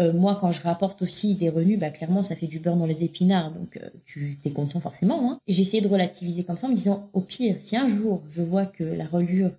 euh, 0.00 0.12
moi, 0.12 0.38
quand 0.40 0.50
je 0.50 0.62
rapporte 0.62 1.02
aussi 1.02 1.34
des 1.34 1.50
revenus, 1.50 1.78
bah, 1.78 1.90
clairement, 1.90 2.22
ça 2.22 2.34
fait 2.34 2.46
du 2.46 2.58
beurre 2.58 2.76
dans 2.76 2.86
les 2.86 3.04
épinards, 3.04 3.52
donc 3.52 3.76
euh, 3.76 3.90
tu 4.06 4.38
es 4.44 4.50
content 4.50 4.80
forcément. 4.80 5.30
Hein. 5.30 5.40
J'ai 5.46 5.62
essayé 5.62 5.82
de 5.82 5.88
relativiser 5.88 6.42
comme 6.44 6.56
ça 6.56 6.68
en 6.68 6.70
me 6.70 6.76
disant, 6.76 7.10
au 7.12 7.20
pire, 7.20 7.56
si 7.58 7.76
un 7.76 7.88
jour 7.88 8.22
je 8.30 8.42
vois 8.42 8.66
que 8.66 8.84
la 8.84 9.06
relure, 9.06 9.50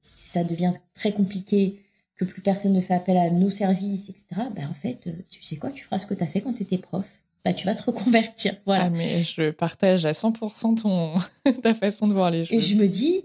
ça 0.00 0.44
devient 0.44 0.72
très 0.94 1.12
compliqué, 1.12 1.80
que 2.16 2.24
plus 2.24 2.42
personne 2.42 2.72
ne 2.72 2.80
fait 2.80 2.94
appel 2.94 3.16
à 3.16 3.30
nos 3.30 3.50
services, 3.50 4.10
etc., 4.10 4.26
bah, 4.54 4.62
en 4.68 4.74
fait, 4.74 5.06
euh, 5.06 5.12
tu 5.30 5.42
sais 5.42 5.56
quoi, 5.56 5.70
tu 5.70 5.84
feras 5.84 5.98
ce 5.98 6.06
que 6.06 6.14
tu 6.14 6.22
as 6.22 6.26
fait 6.26 6.42
quand 6.42 6.52
tu 6.52 6.62
étais 6.62 6.78
prof. 6.78 7.08
Bah, 7.44 7.54
tu 7.54 7.64
vas 7.64 7.74
te 7.74 7.82
reconvertir. 7.90 8.54
Voilà. 8.66 8.84
Ah, 8.84 8.90
mais 8.90 9.22
je 9.22 9.50
partage 9.50 10.04
à 10.04 10.12
100% 10.12 10.82
ton... 10.82 11.14
ta 11.62 11.74
façon 11.74 12.06
de 12.06 12.12
voir 12.12 12.30
les 12.30 12.44
choses. 12.44 12.56
Et 12.56 12.60
je 12.60 12.76
me 12.76 12.86
dis, 12.86 13.24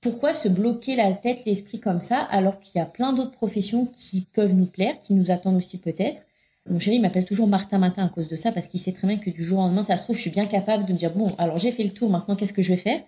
pourquoi 0.00 0.32
se 0.32 0.48
bloquer 0.48 0.96
la 0.96 1.12
tête, 1.12 1.44
l'esprit 1.44 1.80
comme 1.80 2.00
ça, 2.00 2.18
alors 2.18 2.60
qu'il 2.60 2.78
y 2.78 2.82
a 2.82 2.86
plein 2.86 3.12
d'autres 3.12 3.32
professions 3.32 3.86
qui 3.86 4.22
peuvent 4.32 4.54
nous 4.54 4.66
plaire, 4.66 4.98
qui 4.98 5.14
nous 5.14 5.30
attendent 5.30 5.56
aussi 5.56 5.78
peut-être. 5.78 6.22
Mon 6.68 6.78
chéri 6.78 6.98
m'appelle 6.98 7.24
toujours 7.24 7.46
Martin 7.46 7.78
Matin 7.78 8.06
à 8.06 8.08
cause 8.08 8.28
de 8.28 8.36
ça, 8.36 8.52
parce 8.52 8.68
qu'il 8.68 8.80
sait 8.80 8.92
très 8.92 9.06
bien 9.06 9.18
que 9.18 9.30
du 9.30 9.44
jour 9.44 9.60
au 9.60 9.62
lendemain, 9.62 9.82
ça 9.82 9.96
se 9.96 10.02
trouve, 10.04 10.16
je 10.16 10.22
suis 10.22 10.30
bien 10.30 10.46
capable 10.46 10.84
de 10.84 10.92
me 10.92 10.98
dire, 10.98 11.12
bon, 11.12 11.32
alors 11.38 11.58
j'ai 11.58 11.70
fait 11.70 11.84
le 11.84 11.90
tour, 11.90 12.10
maintenant 12.10 12.34
qu'est-ce 12.34 12.52
que 12.52 12.62
je 12.62 12.70
vais 12.70 12.76
faire? 12.76 13.00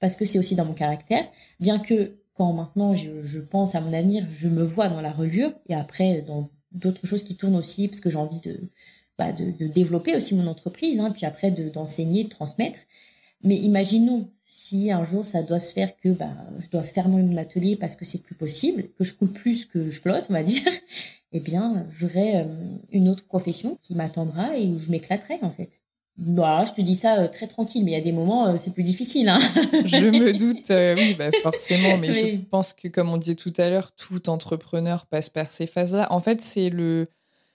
Parce 0.00 0.16
que 0.16 0.24
c'est 0.24 0.38
aussi 0.38 0.54
dans 0.54 0.64
mon 0.64 0.74
caractère. 0.74 1.26
Bien 1.58 1.78
que 1.78 2.16
quand 2.34 2.52
maintenant 2.52 2.94
je, 2.94 3.40
pense 3.40 3.74
à 3.74 3.80
mon 3.80 3.92
avenir, 3.92 4.26
je 4.30 4.48
me 4.48 4.62
vois 4.62 4.88
dans 4.88 5.00
la 5.00 5.12
reliure, 5.12 5.52
et 5.68 5.74
après 5.74 6.22
dans 6.22 6.50
d'autres 6.72 7.06
choses 7.06 7.22
qui 7.22 7.36
tournent 7.36 7.56
aussi, 7.56 7.88
parce 7.88 8.00
que 8.00 8.10
j'ai 8.10 8.18
envie 8.18 8.40
de, 8.40 8.60
bah, 9.18 9.32
de, 9.32 9.66
développer 9.66 10.14
aussi 10.14 10.34
mon 10.34 10.46
entreprise, 10.46 11.00
hein, 11.00 11.10
puis 11.10 11.24
après 11.24 11.50
d'enseigner, 11.50 12.24
de 12.24 12.28
transmettre. 12.28 12.80
Mais 13.46 13.56
imaginons 13.56 14.28
si 14.44 14.90
un 14.90 15.04
jour 15.04 15.24
ça 15.24 15.42
doit 15.42 15.58
se 15.58 15.72
faire 15.72 15.96
que 15.96 16.08
bah, 16.08 16.34
je 16.58 16.68
dois 16.68 16.82
fermer 16.82 17.22
mon 17.22 17.36
atelier 17.36 17.76
parce 17.76 17.94
que 17.94 18.04
c'est 18.04 18.22
plus 18.22 18.34
possible, 18.34 18.88
que 18.98 19.04
je 19.04 19.14
coule 19.14 19.32
plus 19.32 19.66
que 19.66 19.90
je 19.90 20.00
flotte, 20.00 20.26
on 20.30 20.32
va 20.32 20.42
dire, 20.42 20.62
eh 21.32 21.40
bien, 21.40 21.86
j'aurai 21.92 22.40
euh, 22.40 22.44
une 22.90 23.08
autre 23.08 23.24
profession 23.24 23.78
qui 23.80 23.94
m'attendra 23.94 24.56
et 24.56 24.66
où 24.66 24.78
je 24.78 24.90
m'éclaterai 24.90 25.38
en 25.42 25.50
fait. 25.50 25.80
Bah, 26.18 26.64
je 26.66 26.72
te 26.72 26.80
dis 26.80 26.96
ça 26.96 27.20
euh, 27.20 27.28
très 27.28 27.46
tranquille, 27.46 27.84
mais 27.84 27.92
il 27.92 27.94
y 27.94 27.98
a 27.98 28.02
des 28.02 28.12
moments, 28.12 28.48
euh, 28.48 28.56
c'est 28.56 28.72
plus 28.72 28.82
difficile. 28.82 29.28
Hein 29.28 29.38
je 29.84 30.06
me 30.06 30.32
doute, 30.32 30.70
oui, 30.98 31.14
bah 31.14 31.30
forcément, 31.42 31.98
mais, 31.98 32.12
je 32.12 32.36
pense 32.50 32.72
que, 32.72 32.88
comme 32.88 33.10
on 33.10 33.18
disait 33.18 33.34
tout 33.36 33.52
à 33.58 33.70
l'heure, 33.70 33.92
tout 33.92 34.28
entrepreneur 34.28 35.06
passe 35.06 35.30
par 35.30 35.52
ces 35.52 35.66
phases-là. 35.66 36.10
En 36.10 36.20
fait, 36.20 36.40
c'est 36.40 36.70
le 36.70 37.06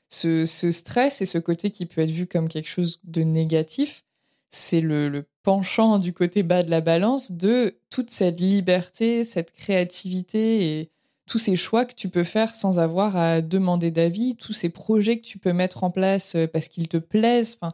ce, 0.08 0.46
ce, 0.46 0.72
stress 0.72 1.22
et 1.22 1.26
ce 1.26 1.38
côté 1.38 1.72
qui 1.72 1.86
peut 1.86 2.02
être 2.02 2.12
vu 2.12 2.28
comme 2.28 2.50
quelque 2.50 2.70
chose 2.70 3.00
de 3.06 3.24
négatif 3.24 4.04
c'est 4.52 4.82
le, 4.82 5.26
penchant 5.44 5.98
du 5.98 6.14
côté 6.14 6.44
bas 6.44 6.62
de 6.62 6.70
la 6.70 6.82
balance 6.82 7.32
de 7.32 7.80
toute 7.90 8.12
cette 8.12 8.40
liberté, 8.40 9.24
cette 9.24 9.52
créativité 9.54 10.80
et 10.80 10.92
tous 11.26 11.40
ces 11.40 11.56
choix 11.56 11.86
que 11.86 11.96
tu 11.96 12.10
peux 12.10 12.24
faire 12.24 12.54
sans 12.54 12.78
avoir 12.78 13.16
à 13.16 13.42
demander 13.42 13.90
d'avis, 13.90 14.36
tous 14.36 14.54
ces 14.54 14.70
projets 14.70 15.18
que 15.18 15.26
tu 15.26 15.40
peux 15.40 15.54
mettre 15.54 15.84
en 15.84 15.90
place 15.90 16.36
euh, 16.36 16.46
parce 16.46 16.68
qu'ils 16.68 16.88
te 16.88 16.98
plaisent. 16.98 17.58
Enfin, 17.60 17.74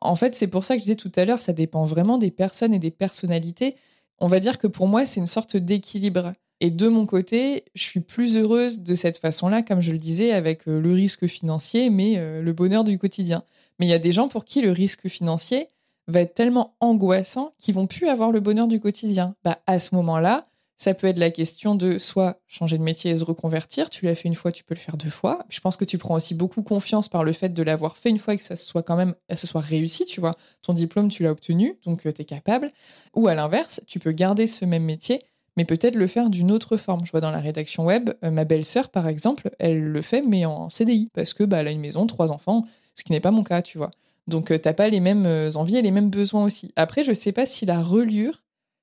en 0.00 0.16
fait, 0.16 0.34
c'est 0.34 0.48
pour 0.48 0.64
ça 0.64 0.74
que 0.74 0.80
je 0.80 0.84
disais 0.84 0.96
tout 0.96 1.12
à 1.16 1.24
l'heure, 1.24 1.40
ça 1.40 1.52
dépend 1.52 1.86
vraiment 1.86 2.18
des 2.18 2.30
personnes 2.30 2.74
et 2.74 2.78
des 2.78 2.90
personnalités. 2.90 3.76
On 4.18 4.26
va 4.26 4.40
dire 4.40 4.58
que 4.58 4.66
pour 4.66 4.88
moi, 4.88 5.06
c'est 5.06 5.20
une 5.20 5.26
sorte 5.26 5.56
d'équilibre. 5.56 6.34
Et 6.60 6.70
de 6.70 6.88
mon 6.88 7.06
côté, 7.06 7.64
je 7.74 7.82
suis 7.82 8.00
plus 8.00 8.36
heureuse 8.36 8.80
de 8.80 8.94
cette 8.94 9.18
façon-là, 9.18 9.62
comme 9.62 9.80
je 9.80 9.92
le 9.92 9.98
disais, 9.98 10.32
avec 10.32 10.66
euh, 10.68 10.80
le 10.80 10.92
risque 10.92 11.26
financier, 11.26 11.88
mais 11.88 12.14
euh, 12.18 12.42
le 12.42 12.52
bonheur 12.52 12.84
du 12.84 12.98
quotidien. 12.98 13.44
Mais 13.78 13.86
il 13.86 13.90
y 13.90 13.94
a 13.94 13.98
des 13.98 14.12
gens 14.12 14.28
pour 14.28 14.44
qui 14.44 14.60
le 14.60 14.72
risque 14.72 15.08
financier, 15.08 15.68
va 16.08 16.20
être 16.20 16.34
tellement 16.34 16.74
angoissant 16.80 17.52
qu'ils 17.58 17.74
vont 17.74 17.86
plus 17.86 18.08
avoir 18.08 18.32
le 18.32 18.40
bonheur 18.40 18.66
du 18.66 18.80
quotidien. 18.80 19.34
Bah, 19.44 19.58
à 19.66 19.78
ce 19.78 19.94
moment-là, 19.94 20.48
ça 20.78 20.94
peut 20.94 21.08
être 21.08 21.18
la 21.18 21.30
question 21.30 21.74
de 21.74 21.98
soit 21.98 22.40
changer 22.46 22.78
de 22.78 22.84
métier 22.84 23.10
et 23.10 23.16
se 23.16 23.24
reconvertir. 23.24 23.90
Tu 23.90 24.04
l'as 24.04 24.14
fait 24.14 24.28
une 24.28 24.36
fois, 24.36 24.52
tu 24.52 24.62
peux 24.62 24.74
le 24.74 24.80
faire 24.80 24.96
deux 24.96 25.10
fois. 25.10 25.44
Je 25.48 25.58
pense 25.58 25.76
que 25.76 25.84
tu 25.84 25.98
prends 25.98 26.14
aussi 26.14 26.34
beaucoup 26.34 26.62
confiance 26.62 27.08
par 27.08 27.24
le 27.24 27.32
fait 27.32 27.48
de 27.48 27.62
l'avoir 27.64 27.96
fait 27.96 28.10
une 28.10 28.20
fois 28.20 28.34
et 28.34 28.36
que 28.36 28.44
ça 28.44 28.56
soit 28.56 28.84
quand 28.84 28.94
même, 28.94 29.14
ça 29.28 29.48
soit 29.48 29.60
réussi, 29.60 30.06
tu 30.06 30.20
vois. 30.20 30.36
Ton 30.62 30.74
diplôme, 30.74 31.08
tu 31.08 31.24
l'as 31.24 31.32
obtenu, 31.32 31.78
donc 31.84 32.06
euh, 32.06 32.12
tu 32.12 32.22
es 32.22 32.24
capable. 32.24 32.70
Ou 33.16 33.26
à 33.26 33.34
l'inverse, 33.34 33.82
tu 33.88 33.98
peux 33.98 34.12
garder 34.12 34.46
ce 34.46 34.64
même 34.64 34.84
métier, 34.84 35.20
mais 35.56 35.64
peut-être 35.64 35.96
le 35.96 36.06
faire 36.06 36.30
d'une 36.30 36.52
autre 36.52 36.76
forme. 36.76 37.04
Je 37.04 37.10
vois 37.10 37.20
dans 37.20 37.32
la 37.32 37.40
rédaction 37.40 37.84
web, 37.84 38.10
euh, 38.24 38.30
ma 38.30 38.44
belle-sœur, 38.44 38.90
par 38.90 39.08
exemple, 39.08 39.50
elle 39.58 39.82
le 39.82 40.02
fait, 40.02 40.22
mais 40.22 40.44
en 40.44 40.70
CDI, 40.70 41.10
parce 41.12 41.34
que 41.34 41.42
bah, 41.42 41.58
elle 41.58 41.68
a 41.68 41.72
une 41.72 41.80
maison, 41.80 42.06
trois 42.06 42.30
enfants, 42.30 42.64
ce 42.94 43.02
qui 43.02 43.10
n'est 43.10 43.20
pas 43.20 43.32
mon 43.32 43.42
cas, 43.42 43.62
tu 43.62 43.78
vois. 43.78 43.90
Donc, 44.28 44.50
euh, 44.50 44.58
t'as 44.58 44.74
pas 44.74 44.88
les 44.88 45.00
mêmes 45.00 45.26
euh, 45.26 45.50
envies 45.54 45.78
et 45.78 45.82
les 45.82 45.90
mêmes 45.90 46.10
besoins 46.10 46.44
aussi. 46.44 46.70
Après, 46.76 47.02
je 47.02 47.14
sais 47.14 47.32
pas 47.32 47.46
si 47.46 47.64
la 47.64 47.82
relure, 47.82 48.42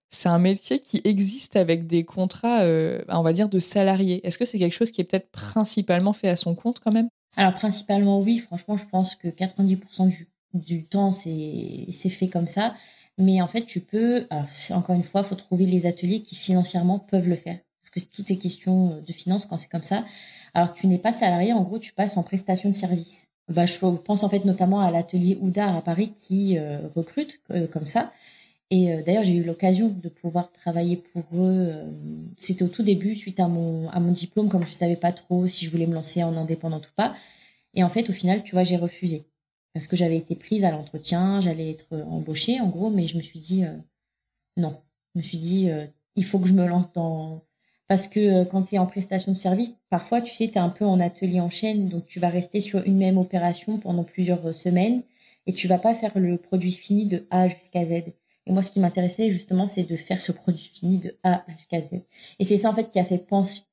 c'est 0.09 0.27
un 0.27 0.39
métier 0.39 0.79
qui 0.79 1.01
existe 1.03 1.55
avec 1.55 1.85
des 1.85 2.03
contrats, 2.03 2.61
euh, 2.61 3.01
on 3.09 3.21
va 3.21 3.31
dire, 3.31 3.47
de 3.47 3.59
salariés. 3.59 4.25
Est-ce 4.25 4.39
que 4.39 4.45
c'est 4.45 4.57
quelque 4.57 4.73
chose 4.73 4.91
qui 4.91 5.01
est 5.01 5.03
peut-être 5.03 5.29
principalement 5.29 6.13
fait 6.13 6.29
à 6.29 6.35
son 6.35 6.55
compte 6.55 6.79
quand 6.79 6.91
même? 6.91 7.09
Alors, 7.37 7.53
principalement, 7.53 8.19
oui. 8.19 8.39
Franchement, 8.39 8.75
je 8.75 8.85
pense 8.85 9.15
que 9.15 9.27
90% 9.27 10.25
du, 10.53 10.85
temps, 10.85 11.11
c'est 11.11 12.09
fait 12.09 12.27
comme 12.27 12.47
ça. 12.47 12.73
Mais 13.19 13.39
en 13.41 13.47
fait, 13.47 13.65
tu 13.65 13.81
peux, 13.81 14.25
encore 14.71 14.95
une 14.95 15.03
fois, 15.03 15.21
il 15.21 15.27
faut 15.27 15.35
trouver 15.35 15.65
les 15.65 15.85
ateliers 15.85 16.21
qui 16.21 16.35
financièrement 16.35 16.97
peuvent 16.97 17.29
le 17.29 17.35
faire. 17.35 17.59
Parce 17.81 17.91
que 17.91 18.11
tout 18.11 18.33
est 18.33 18.37
question 18.37 19.01
de 19.05 19.13
finance 19.13 19.45
quand 19.45 19.57
c'est 19.57 19.69
comme 19.69 19.83
ça. 19.83 20.05
Alors, 20.55 20.73
tu 20.73 20.87
n'es 20.87 20.97
pas 20.97 21.11
salarié, 21.11 21.53
en 21.53 21.61
gros, 21.61 21.77
tu 21.77 21.93
passes 21.93 22.17
en 22.17 22.23
prestation 22.23 22.69
de 22.69 22.75
service 22.75 23.27
bah, 23.49 23.65
je 23.65 23.77
pense 23.77 24.23
en 24.23 24.29
fait 24.29 24.43
notamment 24.45 24.81
à 24.81 24.91
l'atelier 24.91 25.37
Oudar 25.39 25.75
à 25.75 25.81
Paris 25.81 26.11
qui 26.13 26.57
euh, 26.57 26.79
recrute 26.95 27.41
euh, 27.51 27.67
comme 27.67 27.85
ça. 27.85 28.11
Et 28.71 28.91
euh, 28.91 29.03
d'ailleurs, 29.03 29.23
j'ai 29.23 29.35
eu 29.35 29.43
l'occasion 29.43 29.89
de 29.89 30.09
pouvoir 30.09 30.51
travailler 30.51 30.97
pour 30.97 31.23
eux. 31.33 31.71
C'était 32.39 32.63
au 32.63 32.67
tout 32.67 32.83
début, 32.83 33.15
suite 33.15 33.39
à 33.39 33.47
mon, 33.47 33.89
à 33.89 33.99
mon 33.99 34.11
diplôme, 34.11 34.49
comme 34.49 34.65
je 34.65 34.71
ne 34.71 34.75
savais 34.75 34.95
pas 34.95 35.11
trop 35.11 35.47
si 35.47 35.65
je 35.65 35.71
voulais 35.71 35.85
me 35.85 35.93
lancer 35.93 36.23
en 36.23 36.35
indépendante 36.35 36.87
ou 36.87 36.91
pas. 36.95 37.15
Et 37.75 37.83
en 37.83 37.89
fait, 37.89 38.09
au 38.09 38.13
final, 38.13 38.43
tu 38.43 38.53
vois, 38.53 38.63
j'ai 38.63 38.77
refusé. 38.77 39.25
Parce 39.73 39.87
que 39.87 39.95
j'avais 39.95 40.17
été 40.17 40.35
prise 40.35 40.63
à 40.63 40.71
l'entretien, 40.71 41.41
j'allais 41.41 41.69
être 41.69 41.95
embauchée, 42.07 42.59
en 42.61 42.69
gros, 42.69 42.89
mais 42.89 43.07
je 43.07 43.17
me 43.17 43.21
suis 43.21 43.39
dit, 43.39 43.63
non. 44.57 44.81
Je 45.13 45.19
me 45.19 45.23
suis 45.23 45.37
dit, 45.37 45.69
il 46.15 46.25
faut 46.25 46.39
que 46.39 46.47
je 46.47 46.53
me 46.53 46.65
lance 46.65 46.91
dans, 46.93 47.43
parce 47.87 48.07
que 48.07 48.19
euh, 48.19 48.45
quand 48.45 48.63
tu 48.63 48.75
es 48.75 48.77
en 48.77 48.85
prestation 48.85 49.31
de 49.31 49.37
service, 49.37 49.75
parfois, 49.89 50.21
tu 50.21 50.33
sais, 50.33 50.47
tu 50.47 50.55
es 50.55 50.59
un 50.59 50.69
peu 50.69 50.85
en 50.85 50.99
atelier 50.99 51.39
en 51.39 51.49
chaîne, 51.49 51.87
donc 51.87 52.05
tu 52.05 52.19
vas 52.19 52.29
rester 52.29 52.61
sur 52.61 52.83
une 52.85 52.97
même 52.97 53.17
opération 53.17 53.77
pendant 53.77 54.03
plusieurs 54.03 54.45
euh, 54.47 54.53
semaines 54.53 55.03
et 55.47 55.53
tu 55.53 55.67
vas 55.67 55.77
pas 55.77 55.93
faire 55.93 56.17
le 56.17 56.37
produit 56.37 56.71
fini 56.71 57.05
de 57.05 57.27
A 57.29 57.47
jusqu'à 57.47 57.85
Z. 57.85 57.91
Et 58.47 58.51
moi, 58.51 58.63
ce 58.63 58.71
qui 58.71 58.79
m'intéressait 58.79 59.29
justement, 59.29 59.67
c'est 59.67 59.83
de 59.83 59.95
faire 59.95 60.21
ce 60.21 60.31
produit 60.31 60.71
fini 60.73 60.97
de 60.99 61.17
A 61.23 61.43
jusqu'à 61.47 61.81
Z. 61.81 62.01
Et 62.39 62.45
c'est 62.45 62.57
ça, 62.57 62.69
en 62.69 62.73
fait, 62.73 62.89
qui 62.89 62.99
a 62.99 63.03
fait 63.03 63.23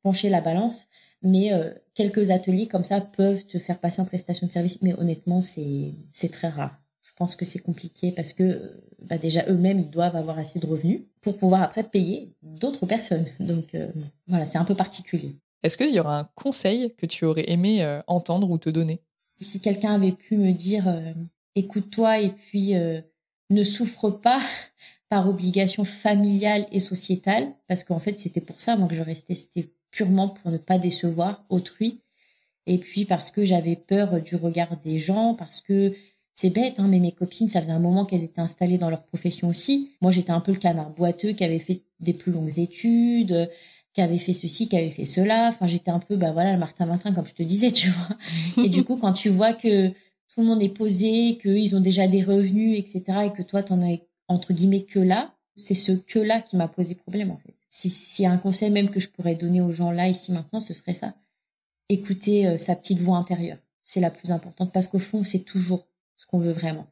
pencher 0.02 0.28
la 0.28 0.40
balance. 0.40 0.86
Mais 1.22 1.52
euh, 1.52 1.72
quelques 1.94 2.30
ateliers 2.30 2.66
comme 2.66 2.84
ça 2.84 3.00
peuvent 3.00 3.46
te 3.46 3.58
faire 3.58 3.78
passer 3.78 4.02
en 4.02 4.04
prestation 4.04 4.46
de 4.46 4.52
service. 4.52 4.80
Mais 4.82 4.94
honnêtement, 4.94 5.40
c'est 5.40 5.94
très 6.32 6.48
rare 6.48 6.81
je 7.02 7.12
pense 7.16 7.34
que 7.34 7.44
c'est 7.44 7.58
compliqué 7.58 8.12
parce 8.12 8.32
que 8.32 8.80
bah 9.00 9.18
déjà 9.18 9.44
eux-mêmes 9.48 9.80
ils 9.80 9.90
doivent 9.90 10.16
avoir 10.16 10.38
assez 10.38 10.60
de 10.60 10.66
revenus 10.66 11.02
pour 11.20 11.36
pouvoir 11.36 11.62
après 11.62 11.82
payer 11.82 12.32
d'autres 12.42 12.86
personnes. 12.86 13.26
Donc 13.40 13.74
euh, 13.74 13.88
voilà, 14.28 14.44
c'est 14.44 14.58
un 14.58 14.64
peu 14.64 14.74
particulier. 14.74 15.36
Est-ce 15.62 15.76
qu'il 15.76 15.90
y 15.90 16.00
aura 16.00 16.18
un 16.18 16.28
conseil 16.34 16.94
que 16.96 17.06
tu 17.06 17.24
aurais 17.24 17.50
aimé 17.50 17.84
euh, 17.84 18.00
entendre 18.06 18.50
ou 18.50 18.58
te 18.58 18.70
donner? 18.70 19.00
Si 19.40 19.60
quelqu'un 19.60 19.94
avait 19.94 20.12
pu 20.12 20.36
me 20.36 20.52
dire 20.52 20.88
euh, 20.88 21.12
écoute-toi 21.56 22.20
et 22.20 22.30
puis 22.30 22.74
ne 23.50 23.62
souffre 23.62 24.10
pas 24.10 24.40
par 25.08 25.28
obligation 25.28 25.84
familiale 25.84 26.66
et 26.72 26.80
sociétale, 26.80 27.52
parce 27.68 27.84
qu'en 27.84 27.98
fait, 27.98 28.18
c'était 28.18 28.40
pour 28.40 28.62
ça, 28.62 28.76
moi, 28.76 28.88
que 28.88 28.94
je 28.94 29.02
restais, 29.02 29.34
c'était 29.34 29.70
purement 29.90 30.30
pour 30.30 30.50
ne 30.50 30.56
pas 30.56 30.78
décevoir 30.78 31.44
autrui. 31.50 32.00
Et 32.66 32.78
puis 32.78 33.04
parce 33.04 33.30
que 33.30 33.44
j'avais 33.44 33.76
peur 33.76 34.22
du 34.22 34.36
regard 34.36 34.78
des 34.78 34.98
gens, 34.98 35.34
parce 35.34 35.60
que 35.60 35.92
c'est 36.34 36.50
bête, 36.50 36.78
hein, 36.78 36.88
mais 36.88 36.98
mes 36.98 37.12
copines, 37.12 37.48
ça 37.48 37.60
faisait 37.60 37.72
un 37.72 37.78
moment 37.78 38.04
qu'elles 38.04 38.24
étaient 38.24 38.40
installées 38.40 38.78
dans 38.78 38.90
leur 38.90 39.02
profession 39.02 39.48
aussi. 39.48 39.90
Moi, 40.00 40.10
j'étais 40.10 40.30
un 40.30 40.40
peu 40.40 40.52
le 40.52 40.58
canard 40.58 40.90
boiteux 40.90 41.32
qui 41.32 41.44
avait 41.44 41.58
fait 41.58 41.82
des 42.00 42.14
plus 42.14 42.32
longues 42.32 42.58
études, 42.58 43.50
qui 43.92 44.00
avait 44.00 44.18
fait 44.18 44.32
ceci, 44.32 44.68
qui 44.68 44.76
avait 44.76 44.90
fait 44.90 45.04
cela. 45.04 45.48
Enfin, 45.48 45.66
j'étais 45.66 45.90
un 45.90 45.98
peu, 45.98 46.16
bah 46.16 46.32
voilà, 46.32 46.52
le 46.52 46.58
Martin 46.58 46.86
Martin, 46.86 47.12
comme 47.12 47.26
je 47.26 47.34
te 47.34 47.42
disais, 47.42 47.70
tu 47.72 47.90
vois. 47.90 48.64
Et 48.64 48.68
du 48.68 48.84
coup, 48.84 48.96
quand 48.96 49.12
tu 49.12 49.28
vois 49.28 49.52
que 49.52 49.88
tout 49.88 50.40
le 50.40 50.46
monde 50.46 50.62
est 50.62 50.70
posé, 50.70 51.38
qu'ils 51.40 51.76
ont 51.76 51.80
déjà 51.80 52.06
des 52.06 52.22
revenus, 52.22 52.78
etc., 52.78 53.26
et 53.26 53.32
que 53.32 53.42
toi, 53.42 53.62
t'en 53.62 53.82
as 53.82 53.98
entre 54.28 54.52
guillemets 54.52 54.84
que 54.84 54.98
là, 54.98 55.34
c'est 55.56 55.74
ce 55.74 55.92
que 55.92 56.18
là 56.18 56.40
qui 56.40 56.56
m'a 56.56 56.68
posé 56.68 56.94
problème 56.94 57.30
en 57.30 57.36
fait. 57.36 57.54
Si 57.68 58.24
a 58.24 58.30
un 58.30 58.38
conseil 58.38 58.70
même 58.70 58.90
que 58.90 59.00
je 59.00 59.08
pourrais 59.08 59.34
donner 59.34 59.60
aux 59.60 59.72
gens 59.72 59.90
là 59.90 60.08
ici 60.08 60.32
maintenant, 60.32 60.60
ce 60.60 60.74
serait 60.74 60.94
ça. 60.94 61.14
Écouter 61.88 62.46
euh, 62.46 62.58
sa 62.58 62.76
petite 62.76 62.98
voix 62.98 63.16
intérieure, 63.16 63.58
c'est 63.82 64.00
la 64.00 64.10
plus 64.10 64.30
importante 64.30 64.72
parce 64.72 64.88
qu'au 64.88 64.98
fond, 64.98 65.24
c'est 65.24 65.44
toujours 65.44 65.86
ce 66.16 66.26
qu'on 66.26 66.38
veut 66.38 66.52
vraiment. 66.52 66.86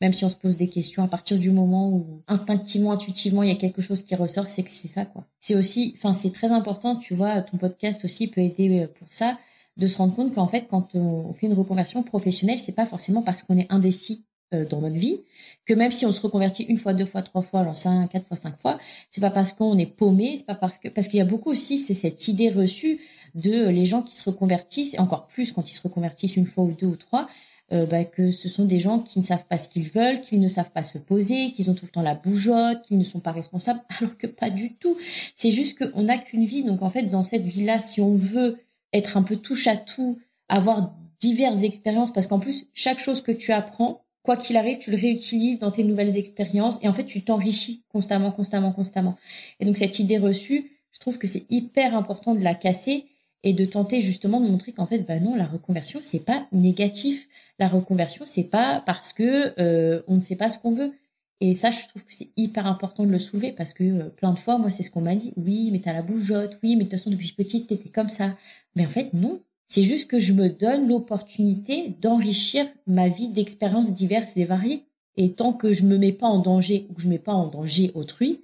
Même 0.00 0.12
si 0.12 0.24
on 0.24 0.28
se 0.28 0.36
pose 0.36 0.56
des 0.56 0.68
questions, 0.68 1.04
à 1.04 1.08
partir 1.08 1.38
du 1.38 1.50
moment 1.50 1.88
où 1.88 2.22
instinctivement, 2.26 2.92
intuitivement, 2.92 3.42
il 3.42 3.48
y 3.48 3.52
a 3.52 3.56
quelque 3.56 3.80
chose 3.80 4.02
qui 4.02 4.14
ressort, 4.14 4.48
c'est 4.48 4.62
que 4.62 4.70
c'est 4.70 4.88
ça 4.88 5.04
quoi. 5.04 5.24
C'est 5.38 5.54
aussi, 5.54 5.94
enfin, 5.96 6.12
c'est 6.12 6.32
très 6.32 6.50
important, 6.50 6.96
tu 6.96 7.14
vois, 7.14 7.40
ton 7.42 7.56
podcast 7.56 8.04
aussi 8.04 8.28
peut 8.28 8.40
aider 8.40 8.80
euh, 8.80 8.86
pour 8.86 9.08
ça, 9.10 9.38
de 9.76 9.86
se 9.86 9.98
rendre 9.98 10.14
compte 10.14 10.34
qu'en 10.34 10.46
fait, 10.46 10.66
quand 10.68 10.94
on 10.94 11.32
fait 11.32 11.46
une 11.46 11.54
reconversion 11.54 12.02
professionnelle, 12.02 12.58
c'est 12.58 12.74
pas 12.74 12.86
forcément 12.86 13.22
parce 13.22 13.42
qu'on 13.42 13.58
est 13.58 13.66
indécis 13.70 14.24
euh, 14.54 14.64
dans 14.66 14.80
notre 14.80 14.96
vie, 14.96 15.22
que 15.64 15.74
même 15.74 15.90
si 15.90 16.06
on 16.06 16.12
se 16.12 16.20
reconvertit 16.20 16.64
une 16.64 16.76
fois, 16.76 16.92
deux 16.92 17.06
fois, 17.06 17.22
trois 17.22 17.42
fois, 17.42 17.60
alors 17.60 17.76
cinq, 17.76 18.10
quatre 18.10 18.26
fois, 18.26 18.36
cinq 18.36 18.58
fois, 18.60 18.78
c'est 19.10 19.20
pas 19.20 19.30
parce 19.30 19.52
qu'on 19.52 19.78
est 19.78 19.86
paumé, 19.86 20.34
c'est 20.36 20.46
pas 20.46 20.54
parce 20.54 20.78
que 20.78 20.88
parce 20.88 21.08
qu'il 21.08 21.18
y 21.18 21.22
a 21.22 21.24
beaucoup 21.24 21.50
aussi 21.50 21.78
c'est 21.78 21.94
cette 21.94 22.28
idée 22.28 22.50
reçue 22.50 23.00
de 23.34 23.52
euh, 23.52 23.72
les 23.72 23.86
gens 23.86 24.02
qui 24.02 24.14
se 24.14 24.28
reconvertissent 24.28 24.94
et 24.94 24.98
encore 24.98 25.26
plus 25.26 25.52
quand 25.52 25.70
ils 25.70 25.74
se 25.74 25.82
reconvertissent 25.82 26.36
une 26.36 26.46
fois 26.46 26.64
ou 26.64 26.72
deux 26.72 26.86
ou 26.86 26.96
trois, 26.96 27.26
euh, 27.72 27.86
bah, 27.86 28.04
que 28.04 28.30
ce 28.30 28.48
sont 28.48 28.64
des 28.64 28.78
gens 28.78 28.98
qui 28.98 29.18
ne 29.18 29.24
savent 29.24 29.46
pas 29.46 29.56
ce 29.56 29.68
qu'ils 29.68 29.88
veulent, 29.88 30.20
qu'ils 30.20 30.40
ne 30.40 30.48
savent 30.48 30.70
pas 30.70 30.82
se 30.82 30.98
poser, 30.98 31.50
qu'ils 31.52 31.70
ont 31.70 31.74
tout 31.74 31.86
le 31.86 31.90
temps 31.90 32.02
la 32.02 32.14
bougeotte, 32.14 32.82
qu'ils 32.82 32.98
ne 32.98 33.04
sont 33.04 33.20
pas 33.20 33.32
responsables, 33.32 33.80
alors 33.98 34.16
que 34.18 34.26
pas 34.26 34.50
du 34.50 34.74
tout. 34.74 34.96
C'est 35.34 35.50
juste 35.50 35.78
qu'on 35.78 36.02
n'a 36.02 36.18
qu'une 36.18 36.44
vie, 36.44 36.64
donc 36.64 36.82
en 36.82 36.90
fait 36.90 37.04
dans 37.04 37.22
cette 37.22 37.44
vie-là, 37.44 37.78
si 37.78 38.00
on 38.00 38.16
veut 38.16 38.58
être 38.92 39.16
un 39.16 39.22
peu 39.22 39.36
touche 39.36 39.66
à 39.66 39.76
tout, 39.76 40.18
avoir 40.48 40.94
diverses 41.20 41.62
expériences, 41.62 42.12
parce 42.12 42.26
qu'en 42.26 42.38
plus 42.38 42.66
chaque 42.74 43.00
chose 43.00 43.22
que 43.22 43.32
tu 43.32 43.52
apprends 43.52 44.04
quoi 44.24 44.36
qu'il 44.36 44.56
arrive, 44.56 44.78
tu 44.78 44.90
le 44.90 44.96
réutilises 44.96 45.58
dans 45.58 45.70
tes 45.70 45.84
nouvelles 45.84 46.16
expériences 46.16 46.78
et 46.82 46.88
en 46.88 46.92
fait, 46.92 47.04
tu 47.04 47.22
t'enrichis 47.22 47.84
constamment, 47.88 48.32
constamment, 48.32 48.72
constamment. 48.72 49.16
Et 49.60 49.64
donc, 49.64 49.76
cette 49.76 49.98
idée 49.98 50.18
reçue, 50.18 50.72
je 50.92 50.98
trouve 50.98 51.18
que 51.18 51.28
c'est 51.28 51.44
hyper 51.50 51.96
important 51.96 52.34
de 52.34 52.42
la 52.42 52.54
casser 52.54 53.04
et 53.44 53.52
de 53.52 53.64
tenter 53.66 54.00
justement 54.00 54.40
de 54.40 54.48
montrer 54.48 54.72
qu'en 54.72 54.86
fait, 54.86 54.98
bah 55.00 55.20
non, 55.20 55.36
la 55.36 55.44
reconversion, 55.44 56.00
c'est 56.02 56.24
pas 56.24 56.48
négatif. 56.50 57.28
La 57.58 57.68
reconversion, 57.68 58.24
c'est 58.26 58.50
pas 58.50 58.82
parce 58.84 59.12
que 59.12 59.52
euh, 59.60 60.02
on 60.08 60.16
ne 60.16 60.22
sait 60.22 60.36
pas 60.36 60.48
ce 60.48 60.58
qu'on 60.58 60.72
veut. 60.72 60.94
Et 61.40 61.54
ça, 61.54 61.70
je 61.70 61.86
trouve 61.86 62.04
que 62.06 62.14
c'est 62.14 62.30
hyper 62.38 62.66
important 62.66 63.04
de 63.04 63.10
le 63.10 63.18
soulever 63.18 63.52
parce 63.52 63.74
que 63.74 63.84
euh, 63.84 64.08
plein 64.08 64.32
de 64.32 64.38
fois, 64.38 64.56
moi, 64.56 64.70
c'est 64.70 64.82
ce 64.82 64.90
qu'on 64.90 65.02
m'a 65.02 65.14
dit. 65.14 65.34
Oui, 65.36 65.68
mais 65.70 65.80
t'as 65.80 65.92
la 65.92 66.00
bougeotte. 66.00 66.58
Oui, 66.62 66.74
mais 66.74 66.84
de 66.84 66.88
toute 66.88 66.98
façon, 66.98 67.10
depuis 67.10 67.32
petite, 67.32 67.68
t'étais 67.68 67.90
comme 67.90 68.08
ça. 68.08 68.34
Mais 68.76 68.86
en 68.86 68.88
fait, 68.88 69.12
non. 69.12 69.40
C'est 69.66 69.84
juste 69.84 70.08
que 70.08 70.18
je 70.18 70.32
me 70.32 70.48
donne 70.48 70.88
l'opportunité 70.88 71.96
d'enrichir 72.00 72.66
ma 72.86 73.08
vie 73.08 73.28
d'expériences 73.28 73.92
diverses 73.92 74.36
et 74.38 74.44
variées. 74.44 74.84
Et 75.16 75.32
tant 75.32 75.52
que 75.52 75.72
je 75.72 75.84
me 75.84 75.98
mets 75.98 76.12
pas 76.12 76.26
en 76.26 76.38
danger 76.38 76.86
ou 76.88 76.94
que 76.94 77.02
je 77.02 77.08
mets 77.08 77.18
pas 77.18 77.32
en 77.32 77.46
danger 77.46 77.92
autrui, 77.94 78.43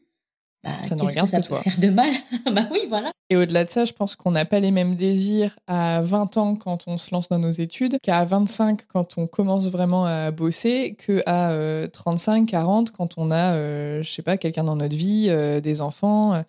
bah, 0.63 0.71
qu'est-ce 0.83 1.21
que 1.21 1.27
ça 1.27 1.41
peut 1.41 1.57
faire 1.57 1.79
de 1.79 1.89
mal 1.89 2.11
Bah 2.53 2.69
oui, 2.71 2.81
voilà. 2.89 3.13
Et 3.31 3.37
au-delà 3.37 3.65
de 3.65 3.71
ça, 3.71 3.85
je 3.85 3.93
pense 3.93 4.17
qu'on 4.17 4.33
n'a 4.33 4.45
pas 4.45 4.59
les 4.59 4.71
mêmes 4.71 4.97
désirs 4.97 5.59
à 5.67 6.01
20 6.03 6.37
ans 6.37 6.57
quand 6.57 6.85
on 6.87 6.99
se 6.99 7.13
lance 7.13 7.29
dans 7.29 7.39
nos 7.39 7.51
études 7.51 7.99
qu'à 8.03 8.25
25 8.25 8.81
quand 8.93 9.17
on 9.17 9.27
commence 9.27 9.69
vraiment 9.69 10.05
à 10.05 10.31
bosser, 10.31 10.97
qu'à 10.99 11.89
35, 11.93 12.47
40 12.47 12.91
quand 12.91 13.17
on 13.17 13.31
a, 13.31 13.55
euh, 13.55 14.03
je 14.03 14.11
sais 14.11 14.23
pas, 14.23 14.37
quelqu'un 14.37 14.65
dans 14.65 14.77
notre 14.77 14.97
vie, 14.97 15.27
euh, 15.29 15.61
des 15.61 15.81
enfants. 15.81 16.43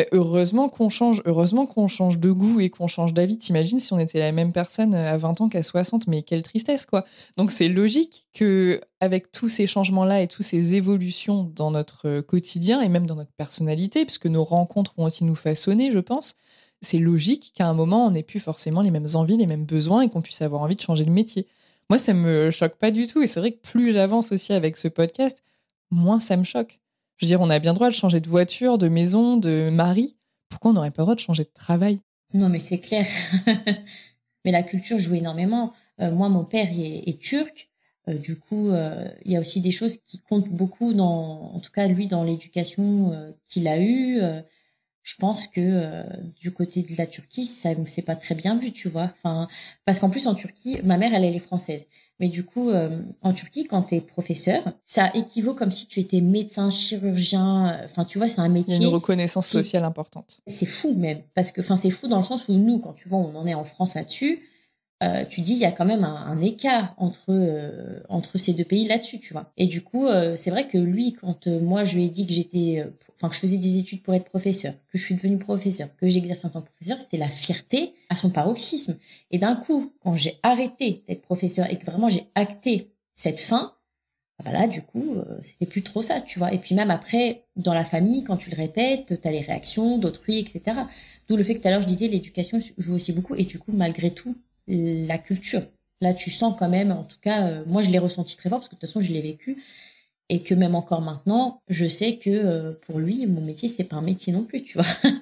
Bah, 0.00 0.06
heureusement 0.12 0.70
qu'on 0.70 0.88
change, 0.88 1.20
heureusement 1.26 1.66
qu'on 1.66 1.86
change 1.86 2.18
de 2.18 2.30
goût 2.30 2.58
et 2.58 2.70
qu'on 2.70 2.86
change 2.86 3.12
d'avis. 3.12 3.36
T'imagines 3.36 3.80
si 3.80 3.92
on 3.92 3.98
était 3.98 4.18
la 4.18 4.32
même 4.32 4.50
personne 4.50 4.94
à 4.94 5.18
20 5.18 5.42
ans 5.42 5.48
qu'à 5.50 5.62
60, 5.62 6.06
mais 6.06 6.22
quelle 6.22 6.42
tristesse, 6.42 6.86
quoi. 6.86 7.04
Donc 7.36 7.50
c'est 7.50 7.68
logique 7.68 8.26
que 8.32 8.80
avec 9.00 9.30
tous 9.30 9.50
ces 9.50 9.66
changements-là 9.66 10.22
et 10.22 10.28
toutes 10.28 10.46
ces 10.46 10.74
évolutions 10.74 11.44
dans 11.54 11.70
notre 11.70 12.20
quotidien 12.20 12.80
et 12.80 12.88
même 12.88 13.04
dans 13.04 13.14
notre 13.14 13.32
personnalité, 13.32 14.06
puisque 14.06 14.24
nos 14.24 14.42
rencontres 14.42 14.94
vont 14.96 15.04
aussi 15.04 15.24
nous 15.24 15.34
façonner, 15.34 15.90
je 15.90 15.98
pense, 15.98 16.34
c'est 16.80 16.98
logique 16.98 17.52
qu'à 17.54 17.68
un 17.68 17.74
moment, 17.74 18.06
on 18.06 18.12
n'ait 18.12 18.22
plus 18.22 18.40
forcément 18.40 18.80
les 18.80 18.90
mêmes 18.90 19.08
envies, 19.14 19.36
les 19.36 19.46
mêmes 19.46 19.66
besoins 19.66 20.00
et 20.00 20.08
qu'on 20.08 20.22
puisse 20.22 20.40
avoir 20.40 20.62
envie 20.62 20.76
de 20.76 20.80
changer 20.80 21.04
de 21.04 21.10
métier. 21.10 21.46
Moi, 21.90 21.98
ça 21.98 22.14
me 22.14 22.50
choque 22.50 22.76
pas 22.76 22.90
du 22.90 23.06
tout. 23.06 23.20
Et 23.20 23.26
c'est 23.26 23.40
vrai 23.40 23.52
que 23.52 23.60
plus 23.60 23.92
j'avance 23.92 24.32
aussi 24.32 24.54
avec 24.54 24.78
ce 24.78 24.88
podcast, 24.88 25.42
moins 25.90 26.20
ça 26.20 26.38
me 26.38 26.44
choque. 26.44 26.80
Je 27.20 27.26
veux 27.26 27.28
dire, 27.28 27.42
on 27.42 27.50
a 27.50 27.58
bien 27.58 27.74
droit 27.74 27.90
de 27.90 27.94
changer 27.94 28.20
de 28.20 28.30
voiture, 28.30 28.78
de 28.78 28.88
maison, 28.88 29.36
de 29.36 29.68
mari. 29.68 30.16
Pourquoi 30.48 30.70
on 30.70 30.74
n'aurait 30.74 30.90
pas 30.90 31.02
le 31.02 31.04
droit 31.04 31.14
de 31.14 31.20
changer 31.20 31.44
de 31.44 31.50
travail? 31.52 32.00
Non, 32.32 32.48
mais 32.48 32.60
c'est 32.60 32.78
clair. 32.78 33.06
mais 34.44 34.52
la 34.52 34.62
culture 34.62 34.98
joue 34.98 35.16
énormément. 35.16 35.74
Euh, 36.00 36.10
moi, 36.12 36.30
mon 36.30 36.46
père 36.46 36.68
est, 36.72 37.20
turc. 37.20 37.68
Euh, 38.08 38.14
du 38.14 38.38
coup, 38.38 38.70
euh, 38.70 39.06
il 39.26 39.32
y 39.32 39.36
a 39.36 39.40
aussi 39.40 39.60
des 39.60 39.70
choses 39.70 39.98
qui 39.98 40.18
comptent 40.18 40.48
beaucoup, 40.48 40.94
dans, 40.94 41.52
en 41.54 41.60
tout 41.60 41.70
cas, 41.70 41.86
lui, 41.88 42.06
dans 42.06 42.24
l'éducation 42.24 43.34
qu'il 43.44 43.68
a 43.68 43.78
eue. 43.78 44.18
je 45.02 45.14
pense 45.16 45.46
que 45.46 46.04
du 46.40 46.52
côté 46.52 46.80
de 46.80 46.96
la 46.96 47.06
Turquie, 47.06 47.44
ça 47.44 47.68
c'est 47.84 48.00
pas 48.00 48.16
très 48.16 48.34
bien 48.34 48.56
vu, 48.56 48.72
tu 48.72 48.88
vois. 48.88 49.12
Enfin, 49.18 49.46
parce 49.84 49.98
qu'en 49.98 50.08
plus 50.08 50.26
en 50.26 50.34
Turquie, 50.34 50.78
ma 50.84 50.96
mère, 50.96 51.12
elle 51.12 51.24
est 51.24 51.38
française. 51.38 51.86
Mais 52.20 52.28
du 52.28 52.44
coup, 52.44 52.68
euh, 52.68 53.00
en 53.22 53.32
Turquie, 53.32 53.64
quand 53.64 53.84
tu 53.84 53.96
es 53.96 54.00
professeur, 54.02 54.62
ça 54.84 55.10
équivaut 55.14 55.54
comme 55.54 55.70
si 55.70 55.86
tu 55.86 56.00
étais 56.00 56.20
médecin, 56.20 56.70
chirurgien. 56.70 57.70
Euh, 57.70 57.84
enfin, 57.86 58.04
tu 58.04 58.18
vois, 58.18 58.28
c'est 58.28 58.42
un 58.42 58.48
métier. 58.50 58.76
Il 58.76 58.82
y 58.82 58.84
a 58.84 58.88
une 58.88 58.94
reconnaissance 58.94 59.48
sociale 59.48 59.84
importante. 59.84 60.40
C'est 60.46 60.66
fou 60.66 60.94
même. 60.94 61.22
Parce 61.34 61.50
que, 61.50 61.62
enfin, 61.62 61.78
c'est 61.78 61.90
fou 61.90 62.08
dans 62.08 62.18
le 62.18 62.22
sens 62.22 62.46
où 62.48 62.52
nous, 62.52 62.78
quand 62.78 62.92
tu 62.92 63.08
vois, 63.08 63.18
on 63.18 63.34
en 63.34 63.46
est 63.46 63.54
en 63.54 63.64
France 63.64 63.94
là-dessus, 63.94 64.42
euh, 65.02 65.24
tu 65.24 65.40
dis 65.40 65.54
il 65.54 65.58
y 65.60 65.64
a 65.64 65.72
quand 65.72 65.86
même 65.86 66.04
un, 66.04 66.38
écart 66.42 66.94
entre 66.98 67.32
entre 68.10 68.36
ces 68.36 68.52
deux 68.52 68.64
pays 68.64 68.86
là-dessus, 68.86 69.18
tu 69.18 69.32
vois. 69.32 69.50
Et 69.56 69.66
du 69.66 69.80
coup, 69.80 70.06
c'est 70.36 70.50
vrai 70.50 70.68
que 70.68 70.76
lui, 70.76 71.14
quand 71.14 71.46
moi 71.46 71.84
je 71.84 71.96
lui 71.96 72.04
ai 72.04 72.08
dit 72.10 72.26
que 72.26 72.34
j'étais 72.34 72.84
enfin 73.20 73.28
que 73.28 73.34
je 73.34 73.40
faisais 73.40 73.58
des 73.58 73.78
études 73.78 74.02
pour 74.02 74.14
être 74.14 74.24
professeur, 74.24 74.72
que 74.88 74.96
je 74.96 75.04
suis 75.04 75.14
devenue 75.14 75.36
professeur, 75.36 75.94
que 75.96 76.08
j'exerce 76.08 76.44
en 76.46 76.48
tant 76.48 76.62
que 76.62 76.70
professeur, 76.70 76.98
c'était 76.98 77.18
la 77.18 77.28
fierté 77.28 77.92
à 78.08 78.16
son 78.16 78.30
paroxysme. 78.30 78.96
Et 79.30 79.38
d'un 79.38 79.56
coup, 79.56 79.92
quand 80.00 80.16
j'ai 80.16 80.38
arrêté 80.42 81.04
d'être 81.06 81.22
professeur 81.22 81.70
et 81.70 81.78
que 81.78 81.84
vraiment 81.84 82.08
j'ai 82.08 82.26
acté 82.34 82.92
cette 83.12 83.40
fin, 83.40 83.74
ah 84.38 84.42
bah 84.42 84.52
là, 84.52 84.66
du 84.66 84.80
coup, 84.80 85.16
euh, 85.16 85.38
c'était 85.42 85.66
plus 85.66 85.82
trop 85.82 86.00
ça, 86.00 86.22
tu 86.22 86.38
vois. 86.38 86.54
Et 86.54 86.58
puis 86.58 86.74
même 86.74 86.90
après, 86.90 87.44
dans 87.56 87.74
la 87.74 87.84
famille, 87.84 88.24
quand 88.24 88.38
tu 88.38 88.48
le 88.48 88.56
répètes, 88.56 89.20
tu 89.20 89.28
as 89.28 89.30
les 89.30 89.40
réactions 89.40 89.98
d'autrui, 89.98 90.38
etc. 90.38 90.78
D'où 91.28 91.36
le 91.36 91.42
fait 91.42 91.56
que 91.56 91.60
tout 91.60 91.68
à 91.68 91.72
l'heure, 91.72 91.82
je 91.82 91.86
disais, 91.86 92.08
l'éducation 92.08 92.58
joue 92.78 92.94
aussi 92.94 93.12
beaucoup. 93.12 93.34
Et 93.34 93.44
du 93.44 93.58
coup, 93.58 93.72
malgré 93.72 94.12
tout, 94.12 94.34
la 94.66 95.18
culture. 95.18 95.62
Là, 96.00 96.14
tu 96.14 96.30
sens 96.30 96.54
quand 96.58 96.70
même, 96.70 96.90
en 96.90 97.04
tout 97.04 97.18
cas, 97.20 97.48
euh, 97.48 97.64
moi, 97.66 97.82
je 97.82 97.90
l'ai 97.90 97.98
ressenti 97.98 98.34
très 98.38 98.48
fort 98.48 98.60
parce 98.60 98.70
que 98.70 98.76
de 98.76 98.80
toute 98.80 98.88
façon, 98.88 99.02
je 99.02 99.12
l'ai 99.12 99.20
vécu 99.20 99.62
et 100.30 100.42
que 100.42 100.54
même 100.54 100.76
encore 100.76 101.02
maintenant, 101.02 101.60
je 101.68 101.86
sais 101.86 102.16
que 102.16 102.30
euh, 102.30 102.72
pour 102.86 103.00
lui, 103.00 103.26
mon 103.26 103.40
métier, 103.40 103.68
c'est 103.68 103.84
pas 103.84 103.96
un 103.96 104.02
métier 104.02 104.32
non 104.32 104.44
plus, 104.44 104.62
tu 104.62 104.78
vois. 104.78 104.86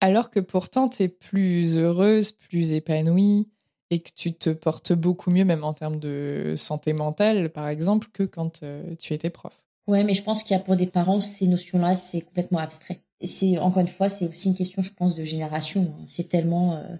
Alors 0.00 0.30
que 0.30 0.40
pourtant, 0.40 0.88
tu 0.88 1.04
es 1.04 1.08
plus 1.08 1.78
heureuse, 1.78 2.32
plus 2.32 2.72
épanouie 2.72 3.48
et 3.90 4.00
que 4.00 4.10
tu 4.14 4.34
te 4.34 4.50
portes 4.50 4.92
beaucoup 4.92 5.30
mieux, 5.30 5.44
même 5.44 5.62
en 5.62 5.74
termes 5.74 6.00
de 6.00 6.54
santé 6.56 6.92
mentale, 6.92 7.50
par 7.50 7.68
exemple, 7.68 8.08
que 8.12 8.24
quand 8.24 8.64
euh, 8.64 8.96
tu 8.96 9.14
étais 9.14 9.30
prof. 9.30 9.52
Ouais, 9.86 10.02
mais 10.02 10.14
je 10.14 10.24
pense 10.24 10.42
qu'il 10.42 10.56
y 10.56 10.60
a 10.60 10.62
pour 10.62 10.76
des 10.76 10.88
parents, 10.88 11.20
ces 11.20 11.46
notions-là, 11.46 11.94
c'est 11.94 12.20
complètement 12.20 12.58
abstrait. 12.58 13.00
C'est 13.22 13.58
encore 13.58 13.80
une 13.80 13.88
fois, 13.88 14.08
c'est 14.08 14.26
aussi 14.26 14.48
une 14.48 14.56
question, 14.56 14.82
je 14.82 14.92
pense, 14.92 15.14
de 15.14 15.22
génération. 15.22 15.94
Hein. 15.98 16.04
C'est 16.08 16.28
tellement, 16.28 16.74
euh, 16.74 16.96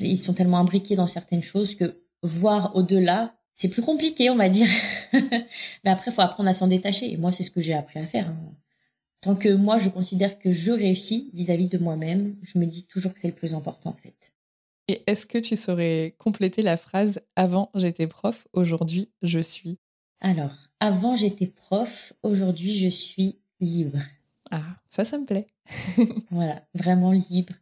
ils 0.00 0.16
sont 0.16 0.32
tellement 0.32 0.58
imbriqués 0.58 0.96
dans 0.96 1.06
certaines 1.06 1.42
choses 1.42 1.74
que 1.74 2.02
voir 2.22 2.74
au-delà, 2.74 3.34
c'est 3.56 3.70
plus 3.70 3.82
compliqué, 3.82 4.28
on 4.28 4.36
va 4.36 4.50
dire. 4.50 4.68
Mais 5.12 5.90
après, 5.90 6.10
il 6.10 6.14
faut 6.14 6.20
apprendre 6.20 6.50
à 6.50 6.52
s'en 6.52 6.68
détacher. 6.68 7.10
Et 7.10 7.16
moi, 7.16 7.32
c'est 7.32 7.42
ce 7.42 7.50
que 7.50 7.62
j'ai 7.62 7.72
appris 7.72 7.98
à 7.98 8.06
faire. 8.06 8.28
Hein. 8.28 8.54
Tant 9.22 9.34
que 9.34 9.48
moi, 9.48 9.78
je 9.78 9.88
considère 9.88 10.38
que 10.38 10.52
je 10.52 10.72
réussis 10.72 11.30
vis-à-vis 11.32 11.66
de 11.66 11.78
moi-même, 11.78 12.36
je 12.42 12.58
me 12.58 12.66
dis 12.66 12.84
toujours 12.84 13.14
que 13.14 13.18
c'est 13.18 13.28
le 13.28 13.34
plus 13.34 13.54
important, 13.54 13.90
en 13.90 13.96
fait. 13.96 14.34
Et 14.88 15.02
est-ce 15.06 15.24
que 15.24 15.38
tu 15.38 15.56
saurais 15.56 16.14
compléter 16.18 16.60
la 16.60 16.76
phrase 16.76 17.20
Avant, 17.34 17.70
j'étais 17.74 18.06
prof, 18.06 18.46
aujourd'hui, 18.52 19.08
je 19.22 19.40
suis 19.40 19.78
Alors, 20.20 20.54
avant, 20.78 21.16
j'étais 21.16 21.46
prof, 21.46 22.12
aujourd'hui, 22.22 22.78
je 22.78 22.88
suis 22.88 23.38
libre. 23.58 23.98
Ah, 24.50 24.76
ça, 24.90 25.06
ça 25.06 25.16
me 25.18 25.24
plaît. 25.24 25.46
voilà, 26.30 26.62
vraiment 26.74 27.10
libre. 27.10 27.54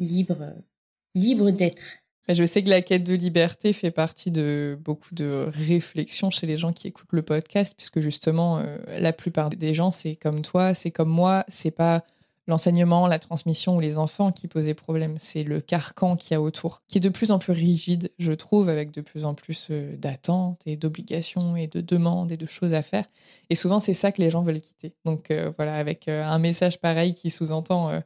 Libre, 0.00 0.52
libre 1.14 1.52
d'être. 1.52 2.02
Je 2.28 2.44
sais 2.44 2.62
que 2.62 2.68
la 2.68 2.82
quête 2.82 3.04
de 3.04 3.14
liberté 3.14 3.72
fait 3.72 3.90
partie 3.90 4.30
de 4.30 4.78
beaucoup 4.84 5.14
de 5.14 5.48
réflexions 5.50 6.30
chez 6.30 6.46
les 6.46 6.58
gens 6.58 6.72
qui 6.72 6.86
écoutent 6.86 7.12
le 7.12 7.22
podcast, 7.22 7.74
puisque 7.74 8.00
justement, 8.00 8.58
euh, 8.58 8.76
la 8.98 9.14
plupart 9.14 9.48
des 9.48 9.72
gens, 9.72 9.90
c'est 9.90 10.14
comme 10.14 10.42
toi, 10.42 10.74
c'est 10.74 10.90
comme 10.90 11.08
moi, 11.08 11.46
c'est 11.48 11.70
pas 11.70 12.04
l'enseignement, 12.46 13.06
la 13.06 13.18
transmission 13.18 13.76
ou 13.76 13.80
les 13.80 13.96
enfants 13.96 14.30
qui 14.30 14.46
posaient 14.46 14.74
problème. 14.74 15.16
C'est 15.18 15.42
le 15.42 15.62
carcan 15.62 16.16
qu'il 16.16 16.32
y 16.32 16.34
a 16.34 16.42
autour, 16.42 16.82
qui 16.88 16.98
est 16.98 17.00
de 17.00 17.08
plus 17.08 17.30
en 17.30 17.38
plus 17.38 17.52
rigide, 17.52 18.12
je 18.18 18.32
trouve, 18.32 18.68
avec 18.68 18.90
de 18.90 19.00
plus 19.00 19.24
en 19.24 19.32
plus 19.32 19.68
euh, 19.70 19.96
d'attentes 19.96 20.60
et 20.66 20.76
d'obligations 20.76 21.56
et 21.56 21.66
de 21.66 21.80
demandes 21.80 22.30
et 22.30 22.36
de 22.36 22.46
choses 22.46 22.74
à 22.74 22.82
faire. 22.82 23.06
Et 23.48 23.54
souvent, 23.54 23.80
c'est 23.80 23.94
ça 23.94 24.12
que 24.12 24.20
les 24.20 24.28
gens 24.28 24.42
veulent 24.42 24.60
quitter. 24.60 24.92
Donc 25.06 25.30
euh, 25.30 25.50
voilà, 25.56 25.76
avec 25.76 26.08
un 26.08 26.38
message 26.38 26.78
pareil 26.78 27.14
qui 27.14 27.30
sous-entend 27.30 28.02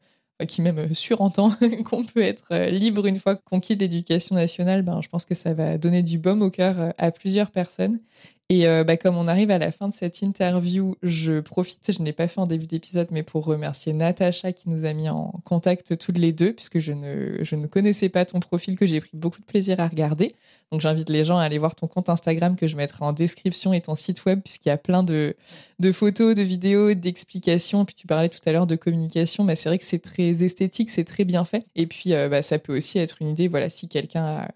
qui 0.48 0.62
même 0.62 0.94
surentend 0.94 1.52
qu'on 1.84 2.04
peut 2.04 2.22
être 2.22 2.54
libre 2.68 3.06
une 3.06 3.18
fois 3.18 3.36
qu'on 3.36 3.60
quitte 3.60 3.80
l'éducation 3.80 4.34
nationale, 4.34 4.82
ben, 4.82 5.00
je 5.02 5.08
pense 5.08 5.24
que 5.24 5.34
ça 5.34 5.54
va 5.54 5.78
donner 5.78 6.02
du 6.02 6.18
baume 6.18 6.42
au 6.42 6.50
cœur 6.50 6.92
à 6.98 7.10
plusieurs 7.10 7.50
personnes. 7.50 8.00
Et 8.48 8.68
euh, 8.68 8.84
bah, 8.84 8.98
comme 8.98 9.16
on 9.16 9.28
arrive 9.28 9.50
à 9.50 9.58
la 9.58 9.72
fin 9.72 9.88
de 9.88 9.94
cette 9.94 10.20
interview, 10.20 10.94
je 11.02 11.40
profite, 11.40 11.90
je 11.90 12.00
ne 12.00 12.04
l'ai 12.04 12.12
pas 12.12 12.28
fait 12.28 12.38
en 12.38 12.46
début 12.46 12.66
d'épisode, 12.66 13.08
mais 13.10 13.22
pour 13.22 13.46
remercier 13.46 13.94
Natacha 13.94 14.52
qui 14.52 14.68
nous 14.68 14.84
a 14.84 14.92
mis 14.92 15.08
en 15.08 15.32
contact 15.44 15.96
toutes 15.96 16.18
les 16.18 16.32
deux, 16.32 16.52
puisque 16.52 16.78
je 16.78 16.92
ne, 16.92 17.42
je 17.42 17.56
ne 17.56 17.66
connaissais 17.66 18.10
pas 18.10 18.26
ton 18.26 18.40
profil 18.40 18.76
que 18.76 18.84
j'ai 18.84 19.00
pris 19.00 19.12
beaucoup 19.14 19.40
de 19.40 19.46
plaisir 19.46 19.80
à 19.80 19.88
regarder. 19.88 20.34
Donc 20.70 20.82
j'invite 20.82 21.08
les 21.08 21.24
gens 21.24 21.38
à 21.38 21.44
aller 21.44 21.56
voir 21.56 21.74
ton 21.74 21.86
compte 21.86 22.10
Instagram 22.10 22.56
que 22.56 22.68
je 22.68 22.76
mettrai 22.76 23.04
en 23.04 23.12
description 23.12 23.72
et 23.72 23.80
ton 23.80 23.94
site 23.94 24.24
web, 24.26 24.40
puisqu'il 24.42 24.68
y 24.68 24.72
a 24.72 24.76
plein 24.78 25.02
de, 25.02 25.34
de 25.78 25.92
photos, 25.92 26.34
de 26.34 26.42
vidéos, 26.42 26.92
d'explications. 26.92 27.86
Puis 27.86 27.94
tu 27.94 28.06
parlais 28.06 28.28
tout 28.28 28.40
à 28.44 28.52
l'heure 28.52 28.66
de 28.66 28.76
communication, 28.76 29.44
mais 29.44 29.56
c'est 29.56 29.70
vrai 29.70 29.78
que 29.78 29.84
c'est 29.86 29.98
très 29.98 30.44
esthétique, 30.44 30.90
c'est 30.90 31.04
très 31.04 31.24
bien 31.24 31.44
fait. 31.44 31.64
Et 31.74 31.86
puis 31.86 32.12
euh, 32.12 32.28
bah, 32.28 32.42
ça 32.42 32.58
peut 32.58 32.76
aussi 32.76 32.98
être 32.98 33.16
une 33.20 33.28
idée, 33.28 33.48
voilà, 33.48 33.70
si 33.70 33.88
quelqu'un 33.88 34.24
a 34.24 34.48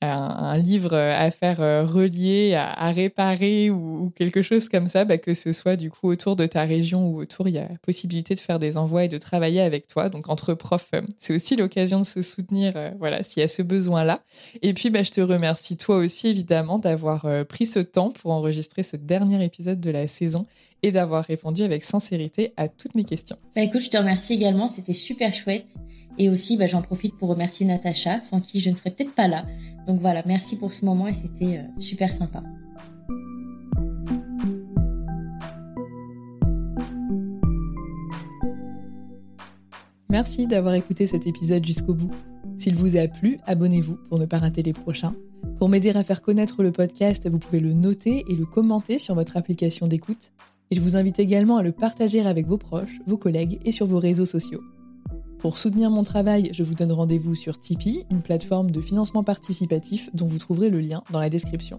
un, 0.00 0.56
livre 0.56 0.94
à 0.94 1.30
faire 1.30 1.60
euh, 1.60 1.84
relier, 1.84 2.54
à, 2.54 2.90
réparer 2.90 3.70
ou, 3.70 4.12
quelque 4.16 4.42
chose 4.42 4.68
comme 4.68 4.86
ça, 4.86 5.04
bah, 5.04 5.18
que 5.18 5.34
ce 5.34 5.52
soit 5.52 5.76
du 5.76 5.90
coup 5.90 6.08
autour 6.08 6.36
de 6.36 6.46
ta 6.46 6.62
région 6.62 7.08
ou 7.08 7.20
autour, 7.20 7.48
il 7.48 7.54
y 7.54 7.58
a 7.58 7.68
possibilité 7.82 8.34
de 8.34 8.40
faire 8.40 8.58
des 8.58 8.76
envois 8.76 9.04
et 9.04 9.08
de 9.08 9.18
travailler 9.18 9.60
avec 9.60 9.86
toi. 9.86 10.08
Donc 10.08 10.28
entre 10.28 10.54
profs, 10.54 10.90
euh, 10.94 11.02
c'est 11.18 11.34
aussi 11.34 11.56
l'occasion 11.56 12.00
de 12.00 12.06
se 12.06 12.22
soutenir, 12.22 12.72
euh, 12.76 12.90
voilà, 12.98 13.22
s'il 13.22 13.40
y 13.40 13.44
a 13.44 13.48
ce 13.48 13.62
besoin-là. 13.62 14.22
Et 14.62 14.72
puis, 14.72 14.90
bah, 14.90 15.02
je 15.02 15.10
te 15.10 15.20
remercie 15.20 15.76
toi 15.76 15.96
aussi 15.96 16.28
évidemment 16.28 16.78
d'avoir 16.78 17.26
pris 17.46 17.66
ce 17.66 17.80
temps 17.80 18.10
pour 18.10 18.32
enregistrer 18.32 18.82
ce 18.82 18.96
dernier 18.96 19.44
épisode 19.44 19.80
de 19.80 19.90
la 19.90 20.08
saison 20.08 20.46
et 20.82 20.92
d'avoir 20.92 21.24
répondu 21.24 21.62
avec 21.62 21.84
sincérité 21.84 22.52
à 22.56 22.68
toutes 22.68 22.94
mes 22.94 23.04
questions. 23.04 23.36
Bah 23.56 23.62
écoute, 23.62 23.80
je 23.80 23.90
te 23.90 23.96
remercie 23.96 24.34
également, 24.34 24.68
c'était 24.68 24.92
super 24.92 25.34
chouette. 25.34 25.66
Et 26.18 26.28
aussi, 26.28 26.56
bah, 26.56 26.66
j'en 26.66 26.82
profite 26.82 27.16
pour 27.16 27.28
remercier 27.28 27.64
Natacha, 27.64 28.20
sans 28.20 28.40
qui 28.40 28.60
je 28.60 28.70
ne 28.70 28.74
serais 28.74 28.90
peut-être 28.90 29.14
pas 29.14 29.28
là. 29.28 29.46
Donc 29.86 30.00
voilà, 30.00 30.22
merci 30.26 30.56
pour 30.56 30.72
ce 30.72 30.84
moment 30.84 31.06
et 31.06 31.12
c'était 31.12 31.58
euh, 31.58 31.80
super 31.80 32.12
sympa. 32.12 32.42
Merci 40.10 40.46
d'avoir 40.46 40.74
écouté 40.74 41.06
cet 41.06 41.26
épisode 41.26 41.64
jusqu'au 41.64 41.94
bout. 41.94 42.10
S'il 42.56 42.74
vous 42.74 42.96
a 42.96 43.06
plu, 43.06 43.38
abonnez-vous 43.46 43.98
pour 44.08 44.18
ne 44.18 44.26
pas 44.26 44.38
rater 44.38 44.64
les 44.64 44.72
prochains. 44.72 45.14
Pour 45.58 45.68
m'aider 45.68 45.90
à 45.90 46.02
faire 46.02 46.22
connaître 46.22 46.62
le 46.64 46.72
podcast, 46.72 47.28
vous 47.28 47.38
pouvez 47.38 47.60
le 47.60 47.72
noter 47.72 48.24
et 48.28 48.34
le 48.34 48.44
commenter 48.44 48.98
sur 48.98 49.14
votre 49.14 49.36
application 49.36 49.86
d'écoute. 49.86 50.32
Et 50.70 50.76
je 50.76 50.80
vous 50.80 50.96
invite 50.96 51.20
également 51.20 51.56
à 51.58 51.62
le 51.62 51.72
partager 51.72 52.20
avec 52.20 52.46
vos 52.46 52.58
proches, 52.58 52.98
vos 53.06 53.16
collègues 53.16 53.60
et 53.64 53.70
sur 53.70 53.86
vos 53.86 53.98
réseaux 53.98 54.26
sociaux. 54.26 54.60
Pour 55.38 55.56
soutenir 55.56 55.90
mon 55.90 56.02
travail, 56.02 56.50
je 56.52 56.64
vous 56.64 56.74
donne 56.74 56.90
rendez-vous 56.90 57.36
sur 57.36 57.60
Tipeee, 57.60 58.04
une 58.10 58.22
plateforme 58.22 58.72
de 58.72 58.80
financement 58.80 59.22
participatif 59.22 60.10
dont 60.12 60.26
vous 60.26 60.38
trouverez 60.38 60.68
le 60.68 60.80
lien 60.80 61.04
dans 61.12 61.20
la 61.20 61.30
description. 61.30 61.78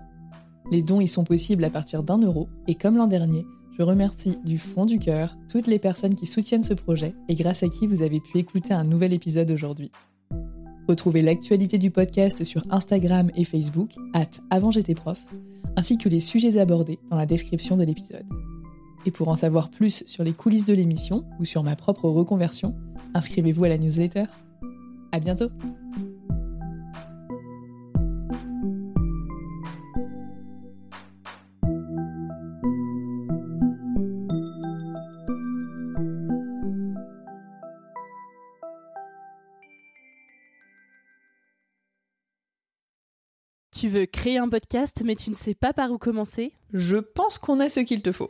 Les 0.71 0.81
dons 0.81 1.01
y 1.01 1.09
sont 1.09 1.25
possibles 1.25 1.65
à 1.65 1.69
partir 1.69 2.01
d'un 2.01 2.19
euro 2.19 2.47
et 2.67 2.75
comme 2.75 2.95
l'an 2.95 3.07
dernier, 3.07 3.45
je 3.77 3.83
remercie 3.83 4.37
du 4.45 4.57
fond 4.59 4.85
du 4.85 4.97
cœur 4.97 5.35
toutes 5.49 5.67
les 5.67 5.79
personnes 5.79 6.15
qui 6.15 6.25
soutiennent 6.25 6.63
ce 6.63 6.73
projet 6.73 7.13
et 7.27 7.35
grâce 7.35 7.61
à 7.61 7.67
qui 7.67 7.85
vous 7.85 8.01
avez 8.01 8.21
pu 8.21 8.37
écouter 8.37 8.73
un 8.73 8.83
nouvel 8.85 9.11
épisode 9.11 9.51
aujourd'hui. 9.51 9.91
Retrouvez 10.87 11.21
l'actualité 11.21 11.77
du 11.77 11.91
podcast 11.91 12.45
sur 12.45 12.63
Instagram 12.69 13.29
et 13.35 13.43
Facebook, 13.43 13.91
at 14.13 14.29
avant 14.49 14.71
prof, 14.95 15.19
ainsi 15.75 15.97
que 15.97 16.07
les 16.07 16.21
sujets 16.21 16.57
abordés 16.57 16.99
dans 17.09 17.17
la 17.17 17.25
description 17.25 17.75
de 17.75 17.83
l'épisode. 17.83 18.25
Et 19.05 19.11
pour 19.11 19.27
en 19.27 19.35
savoir 19.35 19.69
plus 19.69 20.03
sur 20.07 20.23
les 20.23 20.33
coulisses 20.33 20.65
de 20.65 20.73
l'émission 20.73 21.25
ou 21.39 21.45
sur 21.45 21.63
ma 21.63 21.75
propre 21.75 22.09
reconversion, 22.09 22.75
inscrivez-vous 23.13 23.65
à 23.65 23.69
la 23.69 23.77
newsletter. 23.77 24.25
À 25.11 25.19
bientôt! 25.19 25.49
Tu 43.79 43.87
veux 43.87 44.05
créer 44.05 44.37
un 44.37 44.49
podcast 44.49 45.01
mais 45.05 45.15
tu 45.15 45.29
ne 45.29 45.35
sais 45.35 45.53
pas 45.53 45.71
par 45.71 45.89
où 45.91 45.97
commencer? 45.97 46.51
Je 46.73 46.97
pense 46.97 47.37
qu'on 47.37 47.61
a 47.61 47.69
ce 47.69 47.79
qu'il 47.79 48.01
te 48.01 48.11
faut. 48.11 48.29